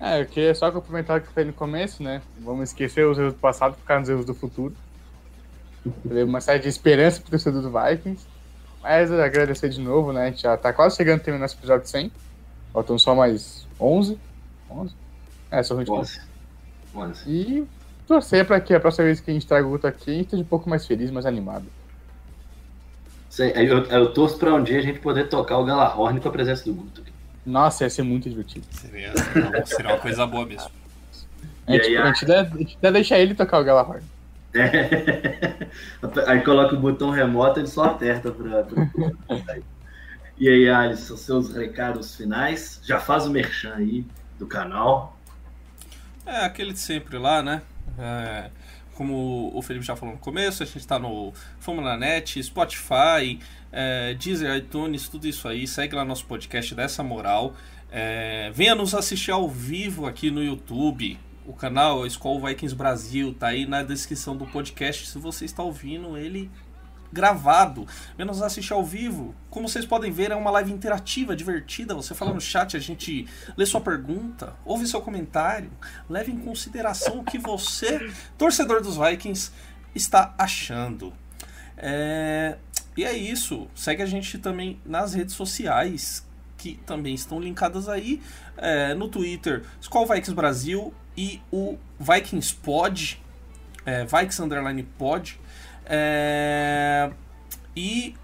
É, 0.00 0.20
eu 0.20 0.26
queria 0.26 0.54
só 0.54 0.70
complementar 0.70 1.18
o 1.18 1.20
que 1.20 1.26
eu 1.26 1.32
falei 1.32 1.48
no 1.48 1.52
começo, 1.52 2.00
né? 2.00 2.22
Vamos 2.38 2.68
esquecer 2.68 3.04
os 3.04 3.18
erros 3.18 3.32
do 3.32 3.40
passado 3.40 3.74
e 3.76 3.80
ficar 3.80 3.98
nos 3.98 4.08
erros 4.08 4.24
do 4.24 4.34
futuro. 4.34 4.72
Uma 6.04 6.40
série 6.40 6.60
de 6.60 6.68
esperança 6.68 7.20
pro 7.20 7.30
torcedor 7.30 7.60
do 7.60 7.72
Vikings. 7.72 8.24
Mas 8.80 9.10
agradecer 9.10 9.68
de 9.68 9.80
novo, 9.80 10.12
né? 10.12 10.26
A 10.26 10.30
gente 10.30 10.42
já 10.42 10.56
tá 10.56 10.72
quase 10.72 10.94
chegando 10.96 11.20
a 11.20 11.24
terminar 11.24 11.46
esse 11.46 11.56
episódio 11.56 11.88
100. 11.88 12.12
Faltam 12.72 12.96
só 13.00 13.16
mais 13.16 13.66
11. 13.80 14.16
11? 14.70 14.94
É, 15.50 15.62
só 15.64 15.74
20 15.74 15.90
11. 15.90 16.20
11. 16.94 17.22
E 17.28 17.66
torcer 18.06 18.46
pra 18.46 18.60
que 18.60 18.72
a 18.72 18.78
próxima 18.78 19.06
vez 19.06 19.18
que 19.18 19.28
a 19.28 19.34
gente 19.34 19.46
traga 19.46 19.66
o 19.66 19.70
Guto 19.70 19.88
aqui, 19.88 20.10
a 20.10 20.14
gente 20.14 20.24
esteja 20.26 20.42
um 20.44 20.46
pouco 20.46 20.70
mais 20.70 20.86
feliz, 20.86 21.10
mais 21.10 21.26
animado. 21.26 21.66
Sei, 23.36 23.52
eu, 23.54 23.84
eu 23.84 24.14
torço 24.14 24.38
pra 24.38 24.54
um 24.54 24.64
dia 24.64 24.78
a 24.78 24.82
gente 24.82 24.98
poder 24.98 25.28
tocar 25.28 25.58
o 25.58 25.64
Galahorn 25.66 26.18
com 26.18 26.28
a 26.30 26.32
presença 26.32 26.64
do 26.64 26.72
Guto. 26.72 27.02
Nossa, 27.44 27.84
ia 27.84 27.90
ser 27.90 28.02
muito 28.02 28.30
divertido. 28.30 28.64
Seria, 28.70 29.12
seria 29.66 29.90
uma 29.90 29.98
coisa 29.98 30.26
boa 30.26 30.46
mesmo. 30.46 30.70
A 31.66 31.72
gente, 31.72 31.86
aí, 31.86 31.96
a 31.98 32.06
gente, 32.06 32.24
deve, 32.24 32.54
a 32.54 32.58
gente 32.60 32.78
deve 32.80 32.94
deixar 32.94 33.18
ele 33.18 33.34
tocar 33.34 33.60
o 33.60 33.64
Galahorn. 33.64 34.02
É. 34.54 35.68
Aí 36.26 36.40
coloca 36.40 36.74
o 36.76 36.78
botão 36.78 37.10
remoto, 37.10 37.60
ele 37.60 37.66
só 37.66 37.84
aperta 37.84 38.30
pra. 38.30 38.62
pra... 38.62 38.88
e 40.38 40.48
aí, 40.48 40.70
Alisson, 40.70 41.18
seus 41.18 41.54
recados 41.54 42.16
finais. 42.16 42.80
Já 42.84 42.98
faz 42.98 43.26
o 43.26 43.30
merchan 43.30 43.74
aí 43.74 44.06
do 44.38 44.46
canal. 44.46 45.14
É, 46.24 46.46
aquele 46.46 46.72
de 46.72 46.78
sempre 46.78 47.18
lá, 47.18 47.42
né? 47.42 47.60
É, 47.98 48.50
como 48.96 49.52
o 49.54 49.62
Felipe 49.62 49.84
já 49.84 49.94
falou 49.94 50.14
no 50.14 50.20
começo, 50.20 50.62
a 50.62 50.66
gente 50.66 50.78
está 50.78 50.98
no 50.98 51.32
na 51.82 51.96
Net, 51.96 52.42
Spotify, 52.42 53.38
é, 53.70 54.14
Deezer, 54.14 54.56
iTunes, 54.56 55.08
tudo 55.08 55.28
isso 55.28 55.46
aí. 55.46 55.66
Segue 55.66 55.94
lá 55.94 56.04
nosso 56.04 56.24
podcast 56.26 56.74
dessa 56.74 57.02
moral. 57.02 57.54
É, 57.90 58.50
venha 58.54 58.74
nos 58.74 58.94
assistir 58.94 59.30
ao 59.30 59.48
vivo 59.48 60.06
aqui 60.06 60.30
no 60.30 60.42
YouTube 60.42 61.18
o 61.46 61.52
canal 61.52 62.04
é 62.04 62.08
Skull 62.08 62.44
Vikings 62.44 62.74
Brasil, 62.74 63.32
tá 63.32 63.48
aí 63.48 63.66
na 63.66 63.82
descrição 63.82 64.36
do 64.36 64.44
podcast 64.46 65.06
se 65.06 65.18
você 65.18 65.44
está 65.44 65.62
ouvindo 65.62 66.18
ele 66.18 66.50
gravado, 67.12 67.86
menos 68.18 68.42
assistir 68.42 68.72
ao 68.72 68.84
vivo. 68.84 69.34
Como 69.50 69.68
vocês 69.68 69.84
podem 69.84 70.10
ver, 70.10 70.30
é 70.30 70.34
uma 70.34 70.50
live 70.50 70.72
interativa, 70.72 71.34
divertida. 71.34 71.94
Você 71.94 72.14
fala 72.14 72.32
no 72.32 72.40
chat, 72.40 72.76
a 72.76 72.80
gente 72.80 73.26
lê 73.56 73.66
sua 73.66 73.80
pergunta, 73.80 74.54
ouve 74.64 74.86
seu 74.86 75.00
comentário, 75.00 75.70
leve 76.08 76.32
em 76.32 76.38
consideração 76.38 77.20
o 77.20 77.24
que 77.24 77.38
você, 77.38 78.10
torcedor 78.36 78.82
dos 78.82 78.96
Vikings, 78.96 79.50
está 79.94 80.34
achando. 80.38 81.12
É... 81.76 82.56
E 82.96 83.04
é 83.04 83.12
isso. 83.12 83.68
Segue 83.74 84.02
a 84.02 84.06
gente 84.06 84.38
também 84.38 84.80
nas 84.84 85.12
redes 85.12 85.34
sociais, 85.34 86.26
que 86.56 86.80
também 86.86 87.14
estão 87.14 87.38
linkadas 87.38 87.88
aí. 87.88 88.22
É, 88.56 88.94
no 88.94 89.06
Twitter, 89.08 89.64
Skull 89.82 90.06
Vikings 90.06 90.34
Brasil, 90.34 90.94
e 91.16 91.40
o 91.50 91.78
Vikings 91.98 92.54
Pod, 92.54 93.22
é, 93.84 94.04
Vikings 94.04 94.42
Underline 94.42 94.82
Pod. 94.82 95.40
É, 95.88 97.10
e 97.76 98.14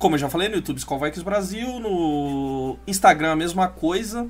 como 0.00 0.14
eu 0.14 0.18
já 0.18 0.30
falei, 0.30 0.48
no 0.48 0.56
YouTube 0.56 0.78
Skull 0.78 0.98
Vikings 0.98 1.24
Brasil, 1.24 1.78
no 1.78 2.78
Instagram 2.86 3.32
a 3.32 3.36
mesma 3.36 3.68
coisa. 3.68 4.26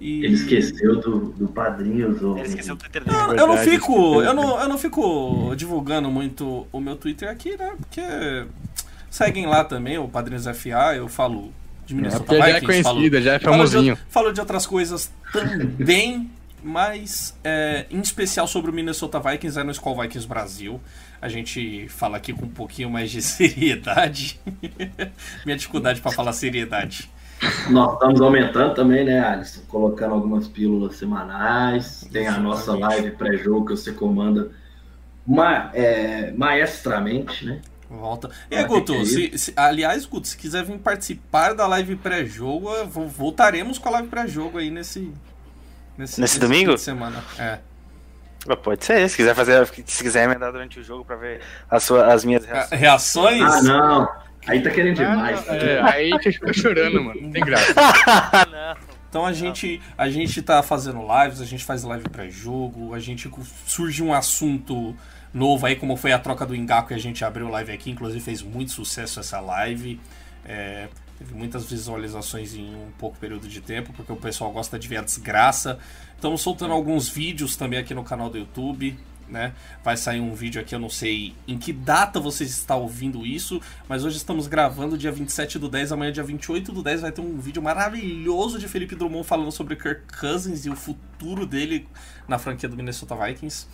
E... 0.00 0.24
Ele 0.24 0.34
esqueceu 0.34 0.98
do, 0.98 1.18
do 1.32 1.46
padrinho. 1.46 2.14
Do... 2.14 2.38
Ele 2.38 2.48
esqueceu 2.48 2.74
do 2.74 2.80
Twitter 2.80 3.04
dele. 3.04 3.16
Não, 3.16 3.34
eu 3.34 3.46
não 3.46 3.56
fico. 3.58 4.22
Eu 4.22 4.32
não, 4.32 4.58
eu 4.58 4.68
não 4.68 4.78
fico 4.78 5.54
divulgando 5.56 6.10
muito 6.10 6.66
o 6.72 6.80
meu 6.80 6.96
Twitter 6.96 7.28
aqui, 7.28 7.56
né? 7.56 7.74
Porque 7.78 8.46
seguem 9.10 9.46
lá 9.46 9.62
também, 9.62 9.98
o 9.98 10.08
Padrinhos 10.08 10.46
FA, 10.46 10.96
eu 10.96 11.06
falo 11.06 11.52
de 11.84 11.94
Minnesota 11.94 12.34
é, 12.34 12.38
Vikings. 12.38 12.50
Já 12.50 12.56
é 12.56 12.60
conhecido, 12.60 13.12
falo, 13.12 13.22
já 13.22 13.32
é 13.34 13.38
famosinho. 13.38 13.96
Falo 13.96 14.06
de, 14.06 14.12
falo 14.12 14.32
de 14.32 14.40
outras 14.40 14.66
coisas 14.66 15.12
também 15.30 16.30
mas 16.64 17.36
é, 17.44 17.84
em 17.90 18.00
especial 18.00 18.48
sobre 18.48 18.70
o 18.70 18.74
Minnesota 18.74 19.20
Vikings 19.20 19.60
é 19.60 19.62
no 19.62 19.70
Skull 19.70 20.00
Vikings 20.00 20.26
Brasil. 20.26 20.80
A 21.24 21.28
gente 21.30 21.88
fala 21.88 22.18
aqui 22.18 22.34
com 22.34 22.44
um 22.44 22.50
pouquinho 22.50 22.90
mais 22.90 23.10
de 23.10 23.22
seriedade. 23.24 24.38
Minha 25.42 25.56
dificuldade 25.56 25.98
para 26.02 26.12
falar 26.12 26.34
seriedade. 26.34 27.10
Nós 27.70 27.94
estamos 27.94 28.20
aumentando 28.20 28.74
também, 28.74 29.06
né, 29.06 29.20
Alisson? 29.20 29.62
Colocando 29.66 30.12
algumas 30.12 30.46
pílulas 30.46 30.96
semanais. 30.96 32.06
Tem 32.12 32.26
a 32.26 32.38
nossa 32.38 32.76
live 32.76 33.12
pré-jogo 33.12 33.64
que 33.64 33.70
você 33.72 33.90
comanda 33.90 34.50
ma 35.26 35.70
é, 35.72 36.30
maestramente, 36.32 37.46
né? 37.46 37.62
Volta. 37.88 38.28
E 38.50 38.56
aí, 38.56 38.64
Guto, 38.66 39.06
se, 39.06 39.38
se, 39.38 39.54
aliás, 39.56 40.04
Guto, 40.04 40.28
se 40.28 40.36
quiser 40.36 40.62
vir 40.62 40.76
participar 40.76 41.54
da 41.54 41.66
live 41.66 41.96
pré-jogo, 41.96 42.68
voltaremos 42.86 43.78
com 43.78 43.88
a 43.88 43.92
live 43.92 44.08
pré-jogo 44.08 44.58
aí 44.58 44.68
nesse, 44.70 45.10
Nesse, 45.96 46.20
nesse 46.20 46.38
domingo? 46.38 46.76
semana, 46.76 47.24
é. 47.38 47.60
Pode 48.62 48.84
ser, 48.84 49.08
se 49.08 49.16
quiser 49.16 49.34
fazer, 49.34 49.66
se 49.86 50.02
quiser 50.02 50.24
emendar 50.24 50.52
durante 50.52 50.78
o 50.78 50.84
jogo 50.84 51.04
pra 51.04 51.16
ver 51.16 51.40
as, 51.70 51.82
suas, 51.82 52.08
as 52.08 52.24
minhas 52.24 52.44
reações. 52.44 52.80
reações? 52.80 53.42
Ah, 53.42 53.62
não. 53.62 54.08
Aí 54.46 54.62
tá 54.62 54.70
querendo 54.70 54.96
demais. 54.96 55.48
Ah, 55.48 55.56
é, 55.56 55.80
aí 55.80 56.12
a 56.12 56.18
gente 56.18 56.32
fica 56.32 56.52
chorando, 56.52 57.02
mano. 57.02 57.20
Não 57.22 57.30
tem 57.30 57.42
graça. 57.44 57.74
Então 59.14 59.24
a 59.24 59.32
gente, 59.32 59.80
a 59.96 60.10
gente 60.10 60.42
tá 60.42 60.60
fazendo 60.60 60.98
lives, 61.00 61.40
a 61.40 61.44
gente 61.44 61.64
faz 61.64 61.84
live 61.84 62.08
pré-jogo, 62.08 62.92
a 62.94 62.98
gente 62.98 63.30
surge 63.64 64.02
um 64.02 64.12
assunto 64.12 64.92
novo 65.32 65.64
aí, 65.66 65.76
como 65.76 65.96
foi 65.96 66.10
a 66.10 66.18
troca 66.18 66.44
do 66.44 66.52
Engaku 66.52 66.92
e 66.92 66.96
a 66.96 66.98
gente 66.98 67.24
abriu 67.24 67.48
live 67.48 67.70
aqui, 67.70 67.92
inclusive 67.92 68.20
fez 68.20 68.42
muito 68.42 68.72
sucesso 68.72 69.20
essa 69.20 69.38
live. 69.38 70.00
É, 70.44 70.88
Teve 71.18 71.32
muitas 71.34 71.64
visualizações 71.64 72.54
em 72.54 72.74
um 72.74 72.90
pouco 72.98 73.16
período 73.18 73.46
de 73.46 73.60
tempo, 73.60 73.92
porque 73.92 74.12
o 74.12 74.16
pessoal 74.16 74.50
gosta 74.50 74.78
de 74.78 74.88
ver 74.88 74.96
a 74.96 75.02
desgraça. 75.02 75.78
Estamos 76.24 76.40
soltando 76.40 76.72
alguns 76.72 77.06
vídeos 77.06 77.54
também 77.54 77.78
aqui 77.78 77.92
no 77.92 78.02
canal 78.02 78.30
do 78.30 78.38
YouTube. 78.38 78.96
né? 79.28 79.52
Vai 79.84 79.94
sair 79.94 80.20
um 80.20 80.32
vídeo 80.32 80.58
aqui, 80.58 80.74
eu 80.74 80.78
não 80.78 80.88
sei 80.88 81.34
em 81.46 81.58
que 81.58 81.70
data 81.70 82.18
vocês 82.18 82.48
estão 82.48 82.80
ouvindo 82.80 83.26
isso, 83.26 83.60
mas 83.86 84.06
hoje 84.06 84.16
estamos 84.16 84.46
gravando 84.46 84.96
dia 84.96 85.12
27 85.12 85.58
do 85.58 85.68
10, 85.68 85.92
amanhã 85.92 86.10
dia 86.10 86.22
28 86.22 86.72
do 86.72 86.82
10 86.82 87.02
vai 87.02 87.12
ter 87.12 87.20
um 87.20 87.38
vídeo 87.38 87.60
maravilhoso 87.60 88.58
de 88.58 88.66
Felipe 88.66 88.94
Drummond 88.94 89.26
falando 89.26 89.52
sobre 89.52 89.76
Kirk 89.76 90.18
Cousins 90.18 90.64
e 90.64 90.70
o 90.70 90.74
futuro 90.74 91.44
dele 91.44 91.86
na 92.26 92.38
franquia 92.38 92.70
do 92.70 92.74
Minnesota 92.74 93.14
Vikings. 93.14 93.66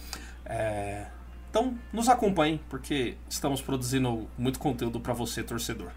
É... 0.44 1.06
Então, 1.48 1.78
nos 1.92 2.08
acompanhem, 2.08 2.58
porque 2.68 3.14
estamos 3.28 3.62
produzindo 3.62 4.28
muito 4.36 4.58
conteúdo 4.58 4.98
para 4.98 5.14
você, 5.14 5.44
torcedor. 5.44 5.92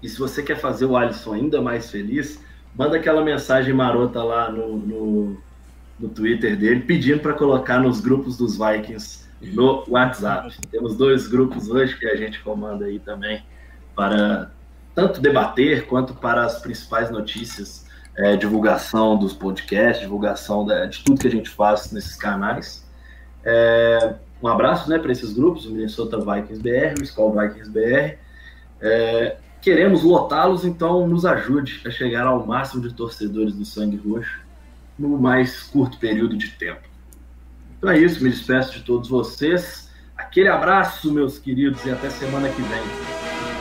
E 0.00 0.08
se 0.08 0.20
você 0.20 0.40
quer 0.40 0.60
fazer 0.60 0.84
o 0.84 0.96
Alisson 0.96 1.32
ainda 1.32 1.60
mais 1.60 1.90
feliz, 1.90 2.40
manda 2.76 2.96
aquela 2.96 3.24
mensagem 3.24 3.74
marota 3.74 4.22
lá 4.22 4.52
no, 4.52 4.76
no, 4.76 5.42
no 5.98 6.08
Twitter 6.08 6.56
dele, 6.56 6.80
pedindo 6.80 7.20
para 7.20 7.32
colocar 7.32 7.78
nos 7.78 8.00
grupos 8.00 8.36
dos 8.36 8.58
Vikings 8.58 9.24
no 9.40 9.84
WhatsApp. 9.88 10.54
Temos 10.70 10.96
dois 10.96 11.26
grupos 11.28 11.68
hoje 11.68 11.96
que 11.98 12.06
a 12.06 12.16
gente 12.16 12.40
comanda 12.40 12.86
aí 12.86 12.98
também 12.98 13.42
para 13.94 14.50
tanto 14.94 15.20
debater 15.20 15.86
quanto 15.86 16.14
para 16.14 16.44
as 16.44 16.60
principais 16.60 17.10
notícias, 17.10 17.86
é, 18.16 18.36
divulgação 18.36 19.16
dos 19.16 19.32
podcasts, 19.32 20.00
divulgação 20.00 20.64
de, 20.64 20.86
de, 20.88 21.04
tudo 21.04 21.20
que 21.20 21.26
a 21.26 21.30
gente 21.30 21.50
faz 21.50 21.90
nesses 21.92 22.16
canais. 22.16 22.86
É, 23.44 24.14
um 24.42 24.48
abraço 24.48 24.88
né, 24.88 24.98
para 24.98 25.12
esses 25.12 25.32
grupos, 25.32 25.66
o 25.66 25.72
Minnesota 25.72 26.18
Vikings 26.18 26.62
BR, 26.62 27.00
o 27.00 27.02
Skull 27.02 27.32
Vikings 27.32 27.70
BR. 27.70 28.18
É, 28.80 29.36
queremos 29.60 30.02
lotá-los, 30.02 30.64
então 30.64 31.06
nos 31.08 31.24
ajude 31.24 31.82
a 31.86 31.90
chegar 31.90 32.26
ao 32.26 32.46
máximo 32.46 32.82
de 32.82 32.94
torcedores 32.94 33.54
do 33.54 33.64
Sangue 33.64 33.96
Roxo 33.96 34.43
no 34.98 35.18
mais 35.18 35.62
curto 35.62 35.98
período 35.98 36.36
de 36.36 36.50
tempo. 36.52 36.82
Então 37.76 37.90
é 37.90 37.98
isso, 37.98 38.22
me 38.22 38.30
despeço 38.30 38.72
de 38.72 38.82
todos 38.82 39.08
vocês. 39.08 39.90
Aquele 40.16 40.48
abraço, 40.48 41.12
meus 41.12 41.38
queridos, 41.38 41.84
e 41.84 41.90
até 41.90 42.08
semana 42.08 42.48
que 42.48 42.62
vem. 42.62 43.53